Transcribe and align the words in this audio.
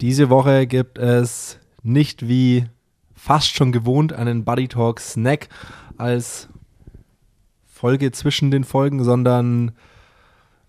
Diese 0.00 0.28
Woche 0.28 0.66
gibt 0.66 0.98
es 0.98 1.58
nicht 1.82 2.26
wie 2.28 2.64
fast 3.14 3.54
schon 3.54 3.72
gewohnt 3.72 4.12
einen 4.12 4.44
Buddy 4.44 4.68
Talk 4.68 5.00
Snack 5.00 5.48
als 5.96 6.48
Folge 7.66 8.10
zwischen 8.12 8.50
den 8.50 8.64
Folgen, 8.64 9.04
sondern 9.04 9.72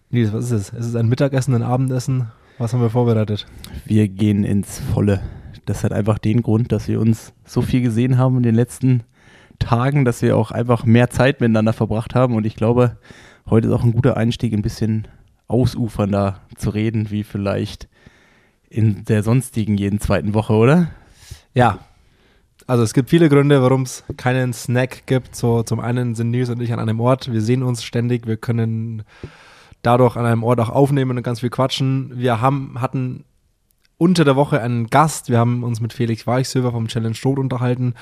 nee, 0.09 0.27
was 0.31 0.45
ist 0.45 0.51
es? 0.51 0.69
Ist 0.69 0.85
es 0.87 0.95
ein 0.95 1.09
Mittagessen, 1.09 1.55
ein 1.55 1.63
Abendessen? 1.63 2.31
Was 2.57 2.73
haben 2.73 2.81
wir 2.81 2.89
vorbereitet? 2.89 3.47
Wir 3.85 4.07
gehen 4.07 4.43
ins 4.43 4.79
Volle. 4.79 5.21
Das 5.65 5.83
hat 5.83 5.91
einfach 5.91 6.19
den 6.19 6.41
Grund, 6.41 6.71
dass 6.71 6.87
wir 6.87 6.99
uns 6.99 7.33
so 7.43 7.61
viel 7.61 7.81
gesehen 7.81 8.17
haben 8.17 8.37
in 8.37 8.43
den 8.43 8.55
letzten 8.55 9.03
Tagen, 9.59 10.05
dass 10.05 10.21
wir 10.21 10.37
auch 10.37 10.51
einfach 10.51 10.85
mehr 10.85 11.09
Zeit 11.09 11.41
miteinander 11.41 11.73
verbracht 11.73 12.13
haben. 12.15 12.35
Und 12.35 12.45
ich 12.45 12.55
glaube, 12.55 12.97
heute 13.49 13.67
ist 13.69 13.73
auch 13.73 13.83
ein 13.83 13.93
guter 13.93 14.17
Einstieg, 14.17 14.53
ein 14.53 14.61
bisschen 14.61 15.07
ausufernder 15.47 16.41
zu 16.55 16.69
reden, 16.69 17.11
wie 17.11 17.23
vielleicht 17.23 17.89
in 18.75 19.05
der 19.05 19.23
sonstigen 19.23 19.77
jeden 19.77 20.01
zweiten 20.01 20.33
Woche, 20.33 20.53
oder? 20.53 20.91
Ja. 21.53 21.79
Also 22.67 22.83
es 22.83 22.93
gibt 22.93 23.09
viele 23.09 23.29
Gründe, 23.29 23.61
warum 23.61 23.83
es 23.83 24.03
keinen 24.17 24.51
Snack 24.51 25.05
gibt. 25.05 25.35
So 25.35 25.63
zum 25.63 25.79
einen 25.79 26.13
sind 26.13 26.31
Nils 26.31 26.49
und 26.49 26.61
ich 26.61 26.73
an 26.73 26.79
einem 26.79 26.99
Ort. 26.99 27.31
Wir 27.31 27.41
sehen 27.41 27.63
uns 27.63 27.83
ständig. 27.83 28.27
Wir 28.27 28.35
können 28.35 29.03
dadurch 29.81 30.17
an 30.17 30.25
einem 30.25 30.43
Ort 30.43 30.59
auch 30.59 30.69
aufnehmen 30.69 31.15
und 31.15 31.23
ganz 31.23 31.39
viel 31.39 31.51
quatschen. 31.51 32.11
Wir 32.15 32.41
haben, 32.41 32.81
hatten 32.81 33.23
unter 33.97 34.25
der 34.25 34.35
Woche 34.35 34.61
einen 34.61 34.87
Gast. 34.87 35.29
Wir 35.29 35.37
haben 35.37 35.63
uns 35.63 35.79
mit 35.79 35.93
Felix 35.93 36.27
Weichsöver 36.27 36.71
vom 36.71 36.87
Challenge 36.87 37.15
Tod 37.15 37.39
unterhalten 37.39 37.93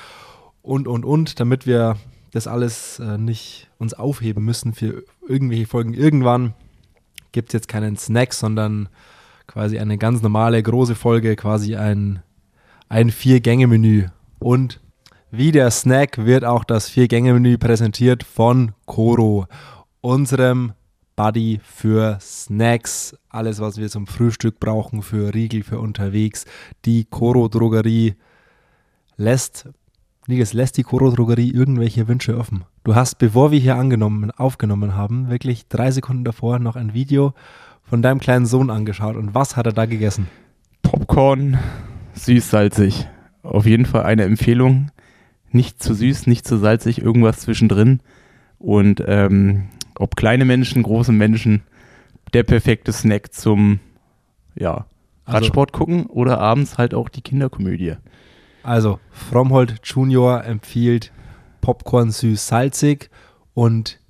und, 0.62 0.88
und, 0.88 1.04
und, 1.04 1.38
damit 1.38 1.66
wir 1.66 1.98
das 2.32 2.48
alles 2.48 2.98
äh, 2.98 3.16
nicht 3.16 3.68
uns 3.78 3.94
aufheben 3.94 4.44
müssen 4.44 4.72
für 4.72 5.04
irgendwelche 5.28 5.66
Folgen. 5.66 5.94
Irgendwann 5.94 6.54
gibt 7.30 7.50
es 7.50 7.52
jetzt 7.52 7.68
keinen 7.68 7.96
Snack, 7.96 8.34
sondern 8.34 8.88
quasi 9.46 9.78
eine 9.78 9.98
ganz 9.98 10.22
normale, 10.22 10.62
große 10.62 10.94
Folge, 10.94 11.36
quasi 11.36 11.76
ein, 11.76 12.22
ein 12.88 13.10
Vier-Gänge-Menü. 13.10 14.06
Und 14.38 14.80
wie 15.30 15.52
der 15.52 15.70
Snack 15.70 16.24
wird 16.24 16.44
auch 16.44 16.64
das 16.64 16.88
Vier-Gänge-Menü 16.88 17.58
präsentiert 17.58 18.22
von 18.22 18.72
Koro, 18.86 19.46
unserem 20.00 20.72
Buddy 21.16 21.60
für 21.62 22.18
Snacks, 22.20 23.16
alles 23.28 23.60
was 23.60 23.76
wir 23.76 23.88
zum 23.88 24.06
Frühstück 24.06 24.58
brauchen, 24.58 25.02
für 25.02 25.32
Riegel, 25.32 25.62
für 25.62 25.78
unterwegs. 25.78 26.44
Die 26.84 27.04
Koro 27.04 27.48
Drogerie 27.48 28.14
lässt 29.16 29.68
Nigels, 30.26 30.54
lässt 30.54 30.78
die 30.78 30.84
Koro-Drogerie 30.84 31.50
irgendwelche 31.50 32.08
Wünsche 32.08 32.38
offen? 32.38 32.64
Du 32.82 32.94
hast, 32.94 33.18
bevor 33.18 33.50
wir 33.50 33.58
hier 33.58 33.76
angenommen, 33.76 34.30
aufgenommen 34.30 34.96
haben, 34.96 35.28
wirklich 35.28 35.68
drei 35.68 35.90
Sekunden 35.90 36.24
davor 36.24 36.58
noch 36.58 36.76
ein 36.76 36.94
Video 36.94 37.34
von 37.84 38.02
deinem 38.02 38.20
kleinen 38.20 38.46
Sohn 38.46 38.70
angeschaut. 38.70 39.16
Und 39.16 39.34
was 39.34 39.56
hat 39.56 39.66
er 39.66 39.72
da 39.72 39.86
gegessen? 39.86 40.28
Popcorn, 40.82 41.58
süß-salzig. 42.14 43.06
Auf 43.42 43.66
jeden 43.66 43.86
Fall 43.86 44.04
eine 44.04 44.24
Empfehlung. 44.24 44.90
Nicht 45.50 45.82
zu 45.82 45.94
süß, 45.94 46.26
nicht 46.26 46.46
zu 46.46 46.56
salzig, 46.56 47.00
irgendwas 47.00 47.40
zwischendrin. 47.40 48.00
Und 48.58 49.02
ähm, 49.06 49.68
ob 49.98 50.16
kleine 50.16 50.44
Menschen, 50.44 50.82
große 50.82 51.12
Menschen, 51.12 51.62
der 52.32 52.42
perfekte 52.42 52.92
Snack 52.92 53.32
zum 53.32 53.80
ja, 54.56 54.86
also 55.24 55.38
Radsport 55.38 55.72
also, 55.72 55.78
gucken 55.78 56.06
oder 56.06 56.40
abends 56.40 56.78
halt 56.78 56.94
auch 56.94 57.08
die 57.08 57.22
Kinderkomödie. 57.22 57.94
Also, 58.62 58.98
Fromhold 59.10 59.80
Junior 59.84 60.44
empfiehlt 60.44 61.12
Popcorn 61.60 62.10
süß-salzig 62.10 63.10
und 63.52 64.00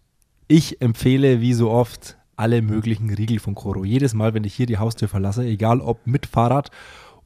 ich 0.48 0.80
empfehle 0.80 1.41
wie 1.41 1.55
so 1.55 1.70
oft 1.70 2.17
alle 2.37 2.63
möglichen 2.63 3.13
Riegel 3.13 3.39
von 3.39 3.55
Koro. 3.55 3.85
Jedes 3.85 4.15
Mal, 4.15 4.35
wenn 4.35 4.45
ich 4.45 4.55
hier 4.55 4.67
die 4.67 4.79
Haustür 4.79 5.09
verlasse, 5.09 5.45
egal 5.45 5.81
ob 5.81 6.07
mit 6.07 6.27
Fahrrad 6.27 6.71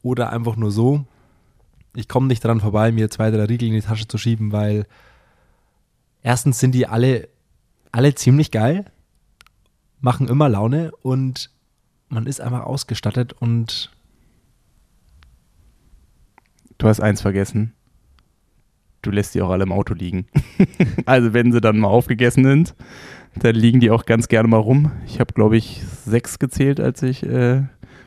oder 0.01 0.31
einfach 0.31 0.55
nur 0.55 0.71
so, 0.71 1.05
ich 1.95 2.07
komme 2.07 2.27
nicht 2.27 2.43
dran 2.43 2.61
vorbei, 2.61 2.91
mir 2.91 3.09
zwei, 3.09 3.31
drei 3.31 3.45
Riegel 3.45 3.69
in 3.69 3.75
die 3.75 3.81
Tasche 3.81 4.07
zu 4.07 4.17
schieben, 4.17 4.51
weil 4.51 4.85
erstens 6.21 6.59
sind 6.59 6.73
die 6.73 6.87
alle, 6.87 7.29
alle 7.91 8.15
ziemlich 8.15 8.51
geil, 8.51 8.85
machen 9.99 10.27
immer 10.27 10.49
Laune 10.49 10.91
und 11.01 11.49
man 12.07 12.25
ist 12.25 12.41
einfach 12.41 12.63
ausgestattet 12.63 13.33
und 13.33 13.91
Du 16.79 16.87
hast 16.87 17.01
eins 17.01 17.21
vergessen. 17.21 17.73
Du 19.09 19.15
lässt 19.15 19.33
die 19.33 19.41
auch 19.41 19.49
alle 19.49 19.63
im 19.63 19.71
Auto 19.71 19.95
liegen. 19.95 20.27
also 21.07 21.33
wenn 21.33 21.51
sie 21.51 21.59
dann 21.59 21.79
mal 21.79 21.87
aufgegessen 21.87 22.43
sind, 22.43 22.75
dann 23.35 23.55
liegen 23.55 23.79
die 23.79 23.89
auch 23.89 24.05
ganz 24.05 24.27
gerne 24.27 24.47
mal 24.47 24.57
rum. 24.57 24.91
Ich 25.07 25.19
habe, 25.19 25.33
glaube 25.33 25.57
ich, 25.57 25.81
sechs 26.05 26.37
gezählt, 26.37 26.79
als 26.79 27.01
ich 27.01 27.23
äh, 27.23 27.61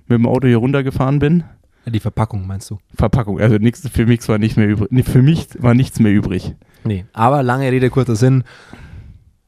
mit 0.07 0.11
dem 0.11 0.27
Auto 0.29 0.47
hier 0.47 0.59
runtergefahren 0.59 1.19
bin. 1.19 1.43
Die 1.87 1.99
Verpackung 1.99 2.47
meinst 2.47 2.71
du? 2.71 2.79
Verpackung, 2.95 3.41
also 3.41 3.57
nix, 3.57 3.89
für 3.89 4.07
mich 4.07 4.29
war 4.29 4.39
nicht 4.39 4.57
mehr 4.57 4.69
übrig. 4.69 5.05
Für 5.05 5.23
mich 5.23 5.49
war 5.59 5.75
nichts 5.75 5.99
mehr 5.99 6.13
übrig. 6.13 6.55
Nee, 6.85 7.05
aber 7.13 7.43
lange 7.43 7.73
Rede, 7.73 7.91
kurzer 7.91 8.15
Sinn. 8.15 8.45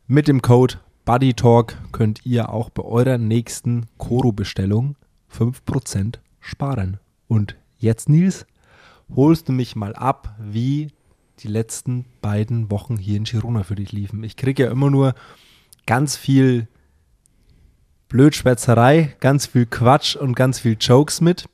Mit 0.09 0.26
dem 0.26 0.42
Code 0.42 0.75
BuddyTalk 1.04 1.78
könnt 1.92 2.26
ihr 2.26 2.48
auch 2.48 2.69
bei 2.69 2.82
eurer 2.82 3.19
nächsten 3.19 3.86
Koro-Bestellung 3.97 4.97
5% 5.32 6.16
sparen. 6.41 6.98
Und 7.28 7.54
jetzt, 7.78 8.09
Nils, 8.09 8.44
holst 9.15 9.48
du 9.48 9.53
mich 9.53 9.76
mal 9.76 9.94
ab, 9.94 10.34
wie 10.41 10.88
die 11.41 11.49
letzten 11.49 12.05
beiden 12.21 12.71
Wochen 12.71 12.97
hier 12.97 13.17
in 13.17 13.25
Girona 13.25 13.62
für 13.62 13.75
dich 13.75 13.93
liefen. 13.93 14.22
Ich 14.25 14.37
kriege 14.37 14.65
ja 14.65 14.71
immer 14.71 14.91
nur 14.91 15.15
ganz 15.87 16.17
viel 16.17 16.69
Blödschwätzerei, 18.09 19.17
ganz 19.21 19.47
viel 19.47 19.67
Quatsch 19.67 20.17
und 20.17 20.37
ganz 20.37 20.61
viel 20.61 20.77
Jokes 20.81 21.21
mit, 21.21 21.49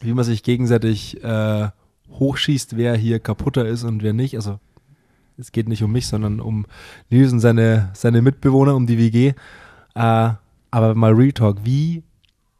wie 0.00 0.12
man 0.12 0.24
sich 0.24 0.42
gegenseitig 0.42 1.22
äh, 1.22 1.68
hochschießt, 2.10 2.76
wer 2.76 2.96
hier 2.96 3.18
kaputter 3.18 3.66
ist 3.66 3.84
und 3.84 4.02
wer 4.02 4.12
nicht. 4.12 4.36
Also 4.36 4.60
es 5.36 5.52
geht 5.52 5.68
nicht 5.68 5.82
um 5.82 5.92
mich, 5.92 6.06
sondern 6.06 6.40
um 6.40 6.66
Nils 7.10 7.32
und 7.32 7.40
seine, 7.40 7.90
seine 7.94 8.22
Mitbewohner, 8.22 8.76
um 8.76 8.86
die 8.86 8.98
WG. 8.98 9.34
Äh, 9.94 10.30
aber 10.70 10.94
mal 10.94 11.12
Real 11.12 11.32
Talk, 11.32 11.58
wie, 11.64 12.02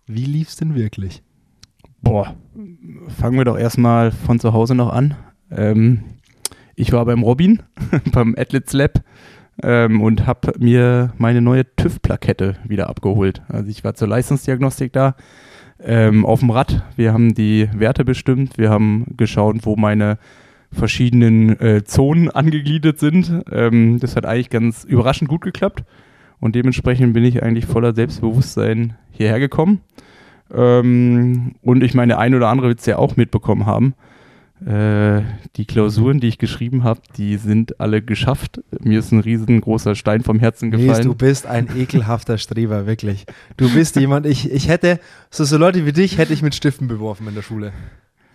lief 0.07 0.49
es 0.49 0.57
denn 0.57 0.75
wirklich? 0.75 1.23
Boah, 2.03 2.35
fangen 3.19 3.39
wir 3.39 3.45
doch 3.45 3.57
erstmal 3.57 4.11
von 4.11 4.41
zu 4.41 4.53
Hause 4.53 4.75
noch 4.75 4.93
an. 4.93 5.15
Ähm, 5.51 6.03
ich 6.75 6.93
war 6.93 7.05
beim 7.05 7.23
Robin, 7.23 7.63
beim 8.13 8.35
Athletes 8.37 8.73
Lab 8.73 9.03
ähm, 9.63 10.01
und 10.01 10.27
habe 10.27 10.53
mir 10.59 11.13
meine 11.19 11.41
neue 11.41 11.65
TÜV-Plakette 11.77 12.57
wieder 12.67 12.89
abgeholt. 12.89 13.43
Also 13.49 13.71
ich 13.71 13.85
war 13.85 13.95
zur 13.95 14.09
Leistungsdiagnostik 14.09 14.93
da 14.93 15.15
ähm, 15.81 16.25
auf 16.25 16.41
dem 16.41 16.51
Rad. 16.51 16.85
Wir 16.97 17.13
haben 17.13 17.35
die 17.35 17.69
Werte 17.75 18.05
bestimmt. 18.05 18.59
Wir 18.59 18.71
haben 18.71 19.07
geschaut, 19.17 19.57
wo 19.63 19.77
meine 19.77 20.19
verschiedenen 20.71 21.61
äh, 21.61 21.85
Zonen 21.85 22.31
angegliedert 22.31 22.99
sind. 22.99 23.43
Ähm, 23.51 23.99
das 24.01 24.17
hat 24.17 24.25
eigentlich 24.25 24.51
ganz 24.51 24.85
überraschend 24.85 25.29
gut 25.29 25.43
geklappt. 25.43 25.85
Und 26.41 26.57
dementsprechend 26.57 27.13
bin 27.13 27.25
ich 27.25 27.43
eigentlich 27.43 27.67
voller 27.67 27.95
Selbstbewusstsein 27.95 28.97
hierher 29.11 29.39
gekommen. 29.39 29.81
Ähm, 30.53 31.55
und 31.63 31.85
ich 31.85 31.95
meine, 31.95 32.19
ein 32.19 32.35
oder 32.35 32.49
andere 32.49 32.69
wird 32.69 32.81
es 32.81 32.87
ja 32.87 32.99
auch 32.99 33.17
mitbekommen 33.17 33.67
haben. 33.67 33.95
Äh, 34.67 35.23
die 35.57 35.65
Klausuren, 35.65 36.21
die 36.21 36.29
ich 36.29 36.39
geschrieben 36.39 36.85
habe, 36.85 37.01
die 37.17 37.37
sind 37.37 37.81
alle 37.81 38.01
geschafft. 38.01 38.61
Mir 38.81 39.01
ist 39.01 39.11
ein 39.11 39.21
riesengroßer 39.21 39.95
Stein 39.95 40.23
vom 40.23 40.39
Herzen 40.39 40.71
gefallen. 40.71 40.89
Mies, 40.89 41.01
du 41.01 41.15
bist 41.15 41.47
ein 41.47 41.69
ekelhafter 41.77 42.39
Streber, 42.39 42.87
wirklich. 42.87 43.27
Du 43.57 43.73
bist 43.73 43.97
jemand, 43.97 44.27
ich, 44.27 44.51
ich 44.53 44.69
hätte, 44.69 45.01
so, 45.31 45.45
so 45.45 45.57
Leute 45.57 45.85
wie 45.85 45.93
dich 45.93 46.17
hätte 46.17 46.33
ich 46.33 46.43
mit 46.43 46.55
Stiften 46.55 46.87
beworfen 46.87 47.27
in 47.27 47.35
der 47.35 47.43
Schule. 47.43 47.73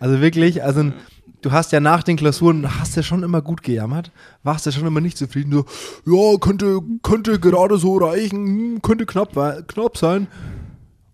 Also 0.00 0.20
wirklich, 0.20 0.62
also 0.62 0.92
du 1.40 1.52
hast 1.52 1.72
ja 1.72 1.80
nach 1.80 2.02
den 2.02 2.16
Klausuren, 2.16 2.78
hast 2.78 2.96
ja 2.96 3.02
schon 3.02 3.22
immer 3.22 3.40
gut 3.40 3.62
gejammert, 3.62 4.12
warst 4.42 4.66
ja 4.66 4.72
schon 4.72 4.86
immer 4.86 5.00
nicht 5.00 5.16
zufrieden, 5.16 5.52
so, 5.52 5.64
ja, 6.06 6.38
könnte, 6.38 6.80
könnte 7.02 7.40
gerade 7.40 7.78
so 7.78 7.96
reichen, 7.96 8.46
hm, 8.46 8.82
könnte 8.82 9.06
knapp, 9.06 9.32
knapp 9.66 9.96
sein 9.96 10.26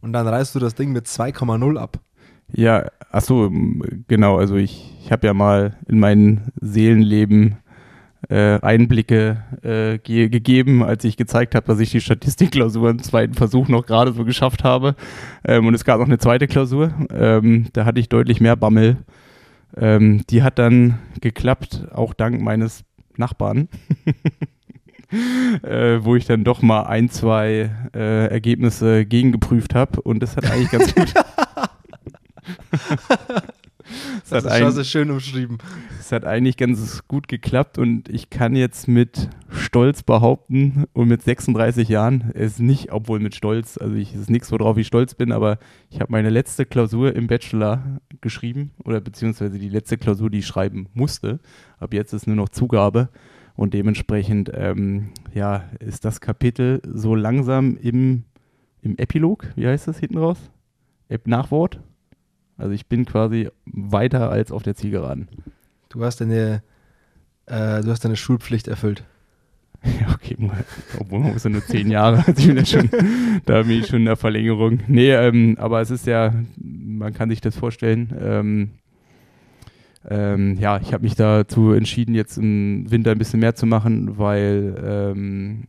und 0.01 0.13
dann 0.13 0.27
reißt 0.27 0.55
du 0.55 0.59
das 0.59 0.75
Ding 0.75 0.93
mit 0.93 1.07
2,0 1.07 1.79
ab. 1.79 2.01
Ja, 2.55 2.87
ach 3.11 3.23
so, 3.23 3.51
genau. 4.07 4.37
Also 4.37 4.57
ich, 4.57 4.97
ich 5.03 5.13
habe 5.13 5.27
ja 5.27 5.35
mal 5.35 5.77
in 5.89 5.99
mein 5.99 6.53
Seelenleben 6.61 7.57
äh, 8.31 8.61
Einblicke 8.61 9.43
äh, 9.63 9.99
ge 9.99 10.29
gegeben, 10.29 10.83
als 10.83 11.05
ich 11.05 11.17
gezeigt 11.17 11.55
habe, 11.55 11.67
dass 11.67 11.81
ich 11.81 11.91
die 11.91 12.01
Statistikklausur 12.01 12.91
im 12.91 13.03
zweiten 13.03 13.35
Versuch 13.35 13.69
noch 13.69 13.85
gerade 13.85 14.13
so 14.13 14.25
geschafft 14.25 14.65
habe. 14.65 14.95
Ähm, 15.45 15.67
und 15.67 15.75
es 15.75 15.85
gab 15.85 15.99
noch 15.99 16.07
eine 16.07 16.19
zweite 16.19 16.47
Klausur. 16.47 16.93
Ähm, 17.13 17.67
da 17.73 17.85
hatte 17.85 18.01
ich 18.01 18.09
deutlich 18.09 18.41
mehr 18.41 18.57
Bammel. 18.57 18.99
Ähm, 19.77 20.23
die 20.31 20.43
hat 20.43 20.59
dann 20.59 21.01
geklappt, 21.21 21.89
auch 21.93 22.15
dank 22.15 22.41
meines 22.41 22.85
Nachbarn. 23.17 23.69
äh, 25.63 25.99
wo 26.03 26.17
ich 26.17 26.27
dann 26.27 26.45
doch 26.45 26.63
mal 26.63 26.83
ein, 26.85 27.09
zwei 27.09 27.71
äh, 27.95 28.27
Ergebnisse 28.29 29.05
gegengeprüft 29.05 29.75
habe 29.75 30.01
und 30.01 30.23
das 30.23 30.37
hat 30.37 30.51
eigentlich 30.51 30.71
ganz 30.71 30.95
gut. 30.95 31.13
Das, 34.43 34.59
das 34.59 34.77
ist 34.77 34.91
schön 34.91 35.11
umschrieben. 35.11 35.59
Es 35.99 36.13
hat 36.13 36.25
eigentlich 36.25 36.57
ganz 36.57 37.07
gut 37.07 37.29
geklappt 37.29 37.79
und 37.79 38.09
ich 38.09 38.31
kann 38.31 38.57
jetzt 38.57 38.89
mit 38.89 39.29
Stolz 39.51 40.03
behaupten 40.03 40.85
und 40.93 41.09
mit 41.09 41.23
36 41.23 41.89
Jahren 41.89 42.31
ist 42.33 42.61
nicht, 42.61 42.93
obwohl 42.93 43.21
mit 43.21 43.35
Stolz, 43.35 43.79
also 43.79 43.95
ich 43.95 44.15
ist 44.15 44.31
nichts, 44.31 44.51
worauf 44.51 44.77
ich 44.77 44.87
stolz 44.87 45.15
bin, 45.15 45.33
aber 45.33 45.59
ich 45.91 46.01
habe 46.01 46.13
meine 46.13 46.31
letzte 46.31 46.67
Klausur 46.67 47.15
im 47.15 47.27
Bachelor 47.27 48.01
geschrieben 48.21 48.73
oder 48.85 49.01
beziehungsweise 49.01 49.59
die 49.59 49.69
letzte 49.69 49.99
Klausur, 49.99 50.31
die 50.31 50.39
ich 50.39 50.47
schreiben 50.47 50.89
musste. 50.95 51.39
Ab 51.79 51.95
jetzt 51.95 52.13
ist 52.13 52.27
nur 52.27 52.37
noch 52.37 52.49
Zugabe 52.49 53.09
und 53.55 53.75
dementsprechend 53.75 54.51
ähm, 54.53 55.11
ja, 55.33 55.65
ist 55.79 56.05
das 56.05 56.21
Kapitel 56.21 56.83
so 56.93 57.15
langsam 57.15 57.77
im, 57.77 58.25
im 58.83 58.97
Epilog, 58.99 59.47
wie 59.57 59.67
heißt 59.67 59.89
das 59.89 59.99
hinten 59.99 60.19
raus? 60.19 60.39
Nachwort. 61.27 61.81
Also 62.57 62.73
ich 62.73 62.87
bin 62.87 63.05
quasi 63.05 63.49
weiter 63.67 64.31
als 64.31 64.53
auf 64.53 64.63
der 64.63 64.75
Zielgeraden. 64.75 65.29
Du 65.89 66.05
hast 66.05 66.21
deine, 66.21 66.63
äh, 67.47 67.81
du 67.83 67.91
hast 67.91 68.05
deine 68.05 68.17
Schulpflicht 68.17 68.69
erfüllt. 68.69 69.05
Ja, 70.01 70.09
okay, 70.15 70.37
obwohl 70.99 71.21
man 71.21 71.35
ist 71.35 71.45
ja 71.45 71.51
nur 71.51 71.65
zehn 71.65 71.91
Jahre, 71.91 72.25
also 72.27 72.33
ich 72.41 72.47
bin 72.47 72.57
ja 72.57 72.65
schon, 72.65 72.91
da 73.45 73.63
bin 73.63 73.81
ich 73.81 73.87
schon 73.87 74.01
in 74.01 74.05
der 74.07 74.17
Verlängerung. 74.17 74.81
Nee, 74.89 75.13
ähm, 75.13 75.57
aber 75.59 75.81
es 75.81 75.91
ist 75.91 76.07
ja, 76.07 76.33
man 76.57 77.13
kann 77.13 77.29
sich 77.29 77.41
das 77.41 77.57
vorstellen, 77.57 78.15
ähm, 78.19 78.71
ähm, 80.09 80.57
ja, 80.59 80.79
ich 80.79 80.93
habe 80.93 81.05
mich 81.05 81.15
dazu 81.15 81.73
entschieden, 81.73 82.15
jetzt 82.15 82.37
im 82.37 82.91
Winter 82.91 83.13
ein 83.13 83.19
bisschen 83.19 83.41
mehr 83.41 83.55
zu 83.55 83.67
machen, 83.67 84.19
weil 84.19 84.77
ähm, 84.85 85.65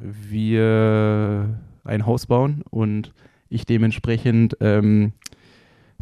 wir 0.00 1.60
ein 1.84 2.06
Haus 2.06 2.26
bauen 2.26 2.62
und 2.70 3.12
ich 3.48 3.66
dementsprechend 3.66 4.56
ähm, 4.60 5.12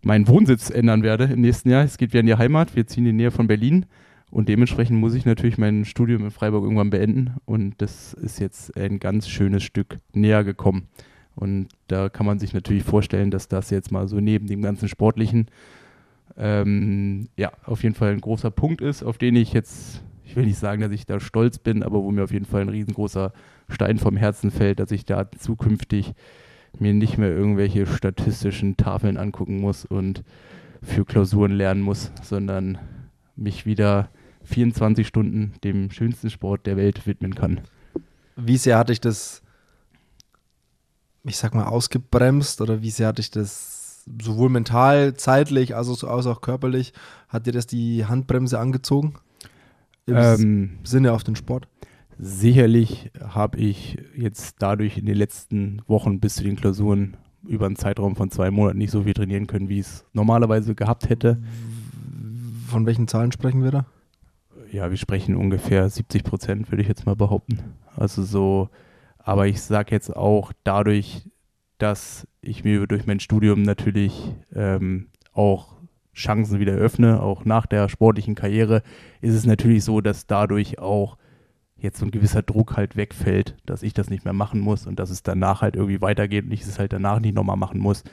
meinen 0.02 0.28
Wohnsitz 0.28 0.70
ändern 0.70 1.02
werde 1.02 1.24
im 1.24 1.40
nächsten 1.40 1.70
Jahr. 1.70 1.84
Es 1.84 1.96
geht 1.96 2.12
wieder 2.12 2.20
in 2.20 2.26
die 2.26 2.36
Heimat. 2.36 2.76
Wir 2.76 2.86
ziehen 2.86 3.06
in 3.06 3.16
die 3.16 3.22
Nähe 3.24 3.30
von 3.30 3.46
Berlin 3.46 3.86
und 4.30 4.48
dementsprechend 4.48 4.98
muss 4.98 5.14
ich 5.14 5.24
natürlich 5.24 5.58
mein 5.58 5.84
Studium 5.84 6.24
in 6.24 6.30
Freiburg 6.30 6.64
irgendwann 6.64 6.90
beenden 6.90 7.34
und 7.44 7.74
das 7.82 8.14
ist 8.14 8.40
jetzt 8.40 8.76
ein 8.76 8.98
ganz 8.98 9.28
schönes 9.28 9.62
Stück 9.62 9.98
näher 10.12 10.44
gekommen. 10.44 10.88
Und 11.34 11.68
da 11.88 12.08
kann 12.08 12.26
man 12.26 12.38
sich 12.38 12.52
natürlich 12.52 12.82
vorstellen, 12.82 13.30
dass 13.30 13.48
das 13.48 13.70
jetzt 13.70 13.90
mal 13.90 14.08
so 14.08 14.20
neben 14.20 14.46
dem 14.46 14.62
ganzen 14.62 14.88
Sportlichen 14.88 15.46
ähm, 16.36 17.28
ja, 17.36 17.52
auf 17.64 17.82
jeden 17.82 17.94
Fall 17.94 18.12
ein 18.12 18.20
großer 18.20 18.50
Punkt 18.50 18.80
ist, 18.80 19.02
auf 19.02 19.18
den 19.18 19.36
ich 19.36 19.52
jetzt, 19.52 20.02
ich 20.24 20.34
will 20.36 20.46
nicht 20.46 20.58
sagen, 20.58 20.80
dass 20.80 20.92
ich 20.92 21.06
da 21.06 21.20
stolz 21.20 21.58
bin, 21.58 21.82
aber 21.82 22.02
wo 22.02 22.10
mir 22.10 22.24
auf 22.24 22.32
jeden 22.32 22.46
Fall 22.46 22.62
ein 22.62 22.68
riesengroßer 22.68 23.32
Stein 23.68 23.98
vom 23.98 24.16
Herzen 24.16 24.50
fällt, 24.50 24.80
dass 24.80 24.90
ich 24.90 25.04
da 25.04 25.30
zukünftig 25.30 26.14
mir 26.78 26.94
nicht 26.94 27.18
mehr 27.18 27.30
irgendwelche 27.30 27.86
statistischen 27.86 28.76
Tafeln 28.76 29.16
angucken 29.16 29.60
muss 29.60 29.84
und 29.84 30.22
für 30.82 31.04
Klausuren 31.04 31.52
lernen 31.52 31.82
muss, 31.82 32.10
sondern 32.22 32.78
mich 33.36 33.66
wieder 33.66 34.08
24 34.44 35.06
Stunden 35.06 35.54
dem 35.62 35.90
schönsten 35.90 36.30
Sport 36.30 36.66
der 36.66 36.76
Welt 36.76 37.06
widmen 37.06 37.34
kann. 37.34 37.60
Wie 38.36 38.56
sehr 38.56 38.78
hatte 38.78 38.92
ich 38.92 39.00
das, 39.00 39.42
ich 41.24 41.36
sag 41.36 41.54
mal, 41.54 41.66
ausgebremst 41.66 42.60
oder 42.60 42.82
wie 42.82 42.90
sehr 42.90 43.08
hatte 43.08 43.20
ich 43.20 43.30
das 43.30 44.04
sowohl 44.20 44.50
mental, 44.50 45.14
zeitlich, 45.14 45.76
als 45.76 45.88
auch, 45.88 46.08
als 46.08 46.26
auch 46.26 46.40
körperlich, 46.40 46.92
hat 47.28 47.46
dir 47.46 47.52
das 47.52 47.66
die 47.66 48.06
Handbremse 48.06 48.58
angezogen? 48.58 49.14
Im 50.06 50.16
ähm, 50.16 50.78
Sinne 50.82 51.12
auf 51.12 51.22
den 51.22 51.36
Sport? 51.36 51.68
Sicherlich 52.24 53.10
habe 53.20 53.58
ich 53.58 53.98
jetzt 54.16 54.54
dadurch 54.60 54.96
in 54.96 55.06
den 55.06 55.16
letzten 55.16 55.82
Wochen 55.88 56.20
bis 56.20 56.36
zu 56.36 56.44
den 56.44 56.54
Klausuren 56.54 57.16
über 57.44 57.66
einen 57.66 57.74
Zeitraum 57.74 58.14
von 58.14 58.30
zwei 58.30 58.52
Monaten 58.52 58.78
nicht 58.78 58.92
so 58.92 59.02
viel 59.02 59.12
trainieren 59.12 59.48
können, 59.48 59.68
wie 59.68 59.80
ich 59.80 59.86
es 59.86 60.04
normalerweise 60.12 60.76
gehabt 60.76 61.08
hätte. 61.08 61.42
Von 62.68 62.86
welchen 62.86 63.08
Zahlen 63.08 63.32
sprechen 63.32 63.64
wir 63.64 63.72
da? 63.72 63.86
Ja, 64.70 64.88
wir 64.88 64.98
sprechen 64.98 65.34
ungefähr 65.34 65.88
70 65.88 66.22
Prozent, 66.22 66.70
würde 66.70 66.82
ich 66.82 66.88
jetzt 66.88 67.06
mal 67.06 67.16
behaupten. 67.16 67.58
Also 67.96 68.22
so, 68.22 68.68
aber 69.18 69.48
ich 69.48 69.60
sage 69.60 69.90
jetzt 69.90 70.14
auch 70.14 70.52
dadurch, 70.62 71.28
dass 71.78 72.28
ich 72.40 72.62
mir 72.62 72.86
durch 72.86 73.04
mein 73.04 73.18
Studium 73.18 73.62
natürlich 73.62 74.32
ähm, 74.54 75.08
auch 75.32 75.74
Chancen 76.14 76.60
wieder 76.60 76.74
öffne, 76.74 77.20
auch 77.20 77.44
nach 77.44 77.66
der 77.66 77.88
sportlichen 77.88 78.36
Karriere, 78.36 78.84
ist 79.20 79.34
es 79.34 79.44
natürlich 79.44 79.82
so, 79.82 80.00
dass 80.00 80.28
dadurch 80.28 80.78
auch 80.78 81.18
jetzt 81.82 81.98
so 81.98 82.06
ein 82.06 82.10
gewisser 82.10 82.42
Druck 82.42 82.76
halt 82.76 82.96
wegfällt, 82.96 83.56
dass 83.66 83.82
ich 83.82 83.92
das 83.92 84.10
nicht 84.10 84.24
mehr 84.24 84.32
machen 84.32 84.60
muss 84.60 84.86
und 84.86 84.98
dass 84.98 85.10
es 85.10 85.22
danach 85.22 85.62
halt 85.62 85.76
irgendwie 85.76 86.00
weitergeht 86.00 86.44
und 86.44 86.52
ich 86.52 86.62
es 86.62 86.78
halt 86.78 86.92
danach 86.92 87.20
nicht 87.20 87.34
nochmal 87.34 87.56
machen 87.56 87.80
muss. 87.80 88.04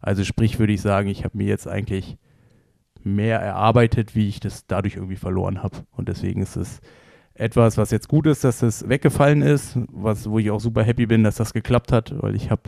Also 0.00 0.24
sprich 0.24 0.58
würde 0.58 0.72
ich 0.72 0.82
sagen, 0.82 1.08
ich 1.08 1.24
habe 1.24 1.36
mir 1.36 1.46
jetzt 1.46 1.66
eigentlich 1.66 2.18
mehr 3.02 3.40
erarbeitet, 3.40 4.14
wie 4.14 4.28
ich 4.28 4.40
das 4.40 4.66
dadurch 4.66 4.96
irgendwie 4.96 5.16
verloren 5.16 5.62
habe. 5.62 5.78
Und 5.92 6.08
deswegen 6.08 6.42
ist 6.42 6.56
es 6.56 6.80
etwas, 7.34 7.76
was 7.76 7.90
jetzt 7.90 8.08
gut 8.08 8.26
ist, 8.26 8.44
dass 8.44 8.62
es 8.62 8.88
weggefallen 8.88 9.42
ist, 9.42 9.78
was, 9.90 10.28
wo 10.30 10.38
ich 10.38 10.50
auch 10.50 10.60
super 10.60 10.82
happy 10.82 11.06
bin, 11.06 11.24
dass 11.24 11.36
das 11.36 11.52
geklappt 11.52 11.90
hat, 11.92 12.14
weil 12.22 12.34
ich 12.34 12.50
habe, 12.50 12.62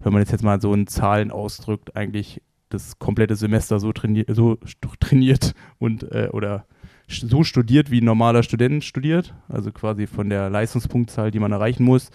wenn 0.00 0.12
man 0.12 0.22
jetzt, 0.22 0.32
jetzt 0.32 0.42
mal 0.42 0.60
so 0.60 0.74
in 0.74 0.86
Zahlen 0.86 1.30
ausdrückt, 1.30 1.94
eigentlich 1.96 2.42
das 2.68 2.98
komplette 2.98 3.36
Semester 3.36 3.80
so, 3.80 3.92
trainiert, 3.92 4.34
so 4.34 4.58
trainiert 5.00 5.54
und 5.78 6.02
äh, 6.12 6.28
oder 6.32 6.66
so 7.08 7.42
studiert, 7.42 7.90
wie 7.90 8.00
ein 8.00 8.04
normaler 8.04 8.42
Student 8.42 8.84
studiert, 8.84 9.34
also 9.48 9.72
quasi 9.72 10.06
von 10.06 10.28
der 10.28 10.50
Leistungspunktzahl, 10.50 11.30
die 11.30 11.38
man 11.38 11.52
erreichen 11.52 11.84
muss. 11.84 12.10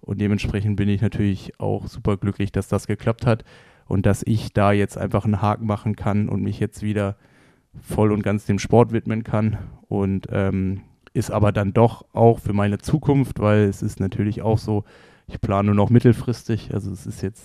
Und 0.00 0.20
dementsprechend 0.20 0.76
bin 0.76 0.88
ich 0.88 1.00
natürlich 1.00 1.58
auch 1.60 1.86
super 1.86 2.16
glücklich, 2.16 2.50
dass 2.50 2.66
das 2.68 2.86
geklappt 2.86 3.24
hat 3.24 3.44
und 3.86 4.04
dass 4.04 4.22
ich 4.24 4.52
da 4.52 4.72
jetzt 4.72 4.98
einfach 4.98 5.24
einen 5.24 5.40
Haken 5.40 5.66
machen 5.66 5.94
kann 5.94 6.28
und 6.28 6.42
mich 6.42 6.58
jetzt 6.58 6.82
wieder 6.82 7.16
voll 7.80 8.10
und 8.10 8.22
ganz 8.22 8.44
dem 8.44 8.58
Sport 8.58 8.92
widmen 8.92 9.22
kann. 9.22 9.58
Und 9.88 10.26
ähm, 10.30 10.82
ist 11.14 11.30
aber 11.30 11.52
dann 11.52 11.72
doch 11.72 12.04
auch 12.12 12.38
für 12.38 12.52
meine 12.52 12.78
Zukunft, 12.78 13.38
weil 13.38 13.64
es 13.64 13.82
ist 13.82 14.00
natürlich 14.00 14.42
auch 14.42 14.58
so, 14.58 14.84
ich 15.28 15.40
plane 15.40 15.66
nur 15.66 15.74
noch 15.74 15.90
mittelfristig. 15.90 16.74
Also 16.74 16.90
es 16.90 17.06
ist 17.06 17.22
jetzt, 17.22 17.44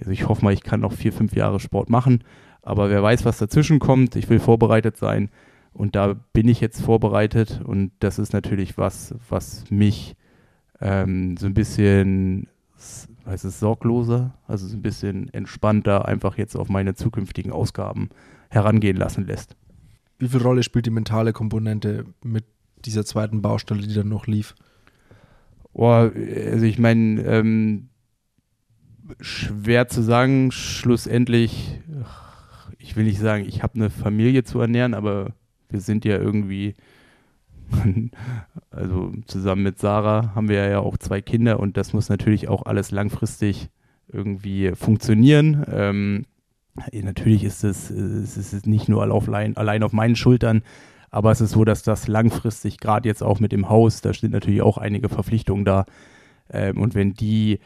also 0.00 0.10
ich 0.10 0.28
hoffe 0.28 0.44
mal, 0.44 0.52
ich 0.52 0.62
kann 0.62 0.80
noch 0.80 0.92
vier, 0.92 1.12
fünf 1.12 1.34
Jahre 1.34 1.60
Sport 1.60 1.90
machen. 1.90 2.24
Aber 2.62 2.90
wer 2.90 3.02
weiß, 3.02 3.24
was 3.24 3.38
dazwischen 3.38 3.78
kommt. 3.78 4.16
Ich 4.16 4.28
will 4.28 4.40
vorbereitet 4.40 4.96
sein. 4.96 5.30
Und 5.72 5.94
da 5.96 6.14
bin 6.32 6.48
ich 6.48 6.60
jetzt 6.60 6.82
vorbereitet 6.82 7.60
und 7.64 7.92
das 8.00 8.18
ist 8.18 8.32
natürlich 8.32 8.76
was, 8.76 9.14
was 9.28 9.70
mich 9.70 10.16
ähm, 10.80 11.36
so 11.36 11.46
ein 11.46 11.54
bisschen, 11.54 12.48
heißt 13.26 13.44
es, 13.44 13.60
sorgloser, 13.60 14.34
also 14.46 14.66
so 14.66 14.76
ein 14.76 14.82
bisschen 14.82 15.32
entspannter 15.32 16.06
einfach 16.06 16.36
jetzt 16.36 16.56
auf 16.56 16.68
meine 16.68 16.94
zukünftigen 16.94 17.52
Ausgaben 17.52 18.10
herangehen 18.50 18.96
lassen 18.96 19.26
lässt. 19.26 19.56
Wie 20.18 20.28
viel 20.28 20.42
Rolle 20.42 20.62
spielt 20.62 20.86
die 20.86 20.90
mentale 20.90 21.32
Komponente 21.32 22.04
mit 22.22 22.44
dieser 22.84 23.04
zweiten 23.04 23.42
Baustelle, 23.42 23.86
die 23.86 23.94
dann 23.94 24.08
noch 24.08 24.26
lief? 24.26 24.54
Oh, 25.72 25.86
also 25.86 26.64
ich 26.64 26.78
meine, 26.78 27.22
ähm, 27.22 27.90
schwer 29.20 29.88
zu 29.88 30.02
sagen, 30.02 30.50
schlussendlich, 30.50 31.80
ich 32.78 32.96
will 32.96 33.04
nicht 33.04 33.20
sagen, 33.20 33.44
ich 33.46 33.62
habe 33.62 33.74
eine 33.74 33.90
Familie 33.90 34.44
zu 34.44 34.60
ernähren, 34.60 34.94
aber 34.94 35.32
wir 35.70 35.80
sind 35.80 36.04
ja 36.04 36.18
irgendwie, 36.18 36.74
also 38.70 39.12
zusammen 39.26 39.62
mit 39.62 39.78
Sarah 39.78 40.34
haben 40.34 40.48
wir 40.48 40.68
ja 40.68 40.80
auch 40.80 40.98
zwei 40.98 41.20
Kinder 41.20 41.60
und 41.60 41.76
das 41.76 41.92
muss 41.92 42.08
natürlich 42.08 42.48
auch 42.48 42.66
alles 42.66 42.90
langfristig 42.90 43.68
irgendwie 44.08 44.72
funktionieren. 44.74 45.64
Ähm, 45.70 46.26
natürlich 46.92 47.44
ist 47.44 47.64
es, 47.64 47.90
nicht 48.66 48.88
nur 48.88 49.02
allein, 49.02 49.56
allein 49.56 49.82
auf 49.82 49.92
meinen 49.92 50.16
Schultern, 50.16 50.62
aber 51.10 51.32
es 51.32 51.40
ist 51.40 51.50
so, 51.50 51.64
dass 51.64 51.82
das 51.82 52.06
langfristig, 52.08 52.78
gerade 52.78 53.08
jetzt 53.08 53.22
auch 53.22 53.40
mit 53.40 53.52
dem 53.52 53.68
Haus, 53.68 54.00
da 54.00 54.12
sind 54.12 54.32
natürlich 54.32 54.62
auch 54.62 54.78
einige 54.78 55.08
Verpflichtungen 55.08 55.64
da. 55.64 55.84
Ähm, 56.52 56.80
und 56.80 56.94
wenn 56.94 57.14
die 57.14 57.58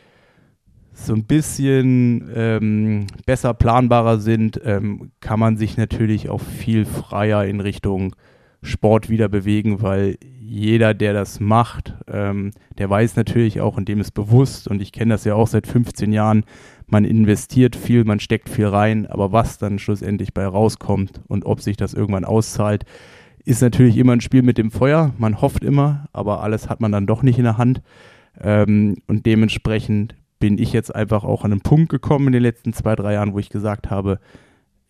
so 0.94 1.12
ein 1.12 1.24
bisschen 1.24 2.30
ähm, 2.34 3.06
besser 3.26 3.52
planbarer 3.52 4.18
sind, 4.18 4.60
ähm, 4.64 5.10
kann 5.20 5.40
man 5.40 5.56
sich 5.56 5.76
natürlich 5.76 6.30
auch 6.30 6.40
viel 6.40 6.84
freier 6.84 7.44
in 7.44 7.60
Richtung 7.60 8.14
Sport 8.62 9.10
wieder 9.10 9.28
bewegen, 9.28 9.82
weil 9.82 10.16
jeder, 10.40 10.94
der 10.94 11.12
das 11.12 11.40
macht, 11.40 11.94
ähm, 12.06 12.52
der 12.78 12.88
weiß 12.88 13.16
natürlich 13.16 13.60
auch, 13.60 13.76
und 13.76 13.88
dem 13.88 14.00
ist 14.00 14.12
bewusst, 14.12 14.68
und 14.68 14.80
ich 14.80 14.92
kenne 14.92 15.14
das 15.14 15.24
ja 15.24 15.34
auch 15.34 15.48
seit 15.48 15.66
15 15.66 16.12
Jahren, 16.12 16.44
man 16.86 17.04
investiert 17.04 17.76
viel, 17.76 18.04
man 18.04 18.20
steckt 18.20 18.48
viel 18.48 18.66
rein, 18.66 19.06
aber 19.06 19.32
was 19.32 19.58
dann 19.58 19.78
schlussendlich 19.78 20.32
bei 20.32 20.46
rauskommt 20.46 21.20
und 21.26 21.44
ob 21.44 21.60
sich 21.60 21.76
das 21.76 21.92
irgendwann 21.92 22.24
auszahlt, 22.24 22.84
ist 23.44 23.62
natürlich 23.62 23.96
immer 23.96 24.12
ein 24.12 24.20
Spiel 24.20 24.42
mit 24.42 24.58
dem 24.58 24.70
Feuer. 24.70 25.12
Man 25.18 25.40
hofft 25.40 25.64
immer, 25.64 26.06
aber 26.12 26.42
alles 26.42 26.68
hat 26.68 26.80
man 26.80 26.92
dann 26.92 27.06
doch 27.06 27.22
nicht 27.22 27.38
in 27.38 27.44
der 27.44 27.58
Hand. 27.58 27.82
Ähm, 28.40 28.96
und 29.06 29.26
dementsprechend 29.26 30.14
bin 30.44 30.58
ich 30.58 30.74
jetzt 30.74 30.94
einfach 30.94 31.24
auch 31.24 31.42
an 31.42 31.52
einen 31.52 31.62
Punkt 31.62 31.88
gekommen 31.88 32.26
in 32.26 32.34
den 32.34 32.42
letzten 32.42 32.74
zwei, 32.74 32.94
drei 32.94 33.14
Jahren, 33.14 33.32
wo 33.32 33.38
ich 33.38 33.48
gesagt 33.48 33.88
habe, 33.88 34.20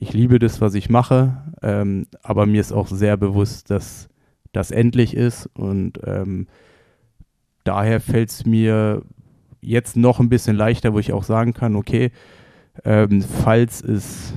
ich 0.00 0.12
liebe 0.12 0.40
das, 0.40 0.60
was 0.60 0.74
ich 0.74 0.90
mache, 0.90 1.44
ähm, 1.62 2.08
aber 2.24 2.44
mir 2.44 2.60
ist 2.60 2.72
auch 2.72 2.88
sehr 2.88 3.16
bewusst, 3.16 3.70
dass 3.70 4.08
das 4.50 4.72
endlich 4.72 5.14
ist 5.14 5.48
und 5.54 6.00
ähm, 6.04 6.48
daher 7.62 8.00
fällt 8.00 8.30
es 8.30 8.44
mir 8.44 9.02
jetzt 9.60 9.96
noch 9.96 10.18
ein 10.18 10.28
bisschen 10.28 10.56
leichter, 10.56 10.92
wo 10.92 10.98
ich 10.98 11.12
auch 11.12 11.22
sagen 11.22 11.52
kann, 11.52 11.76
okay, 11.76 12.10
ähm, 12.84 13.22
falls 13.22 13.80
es 13.80 14.34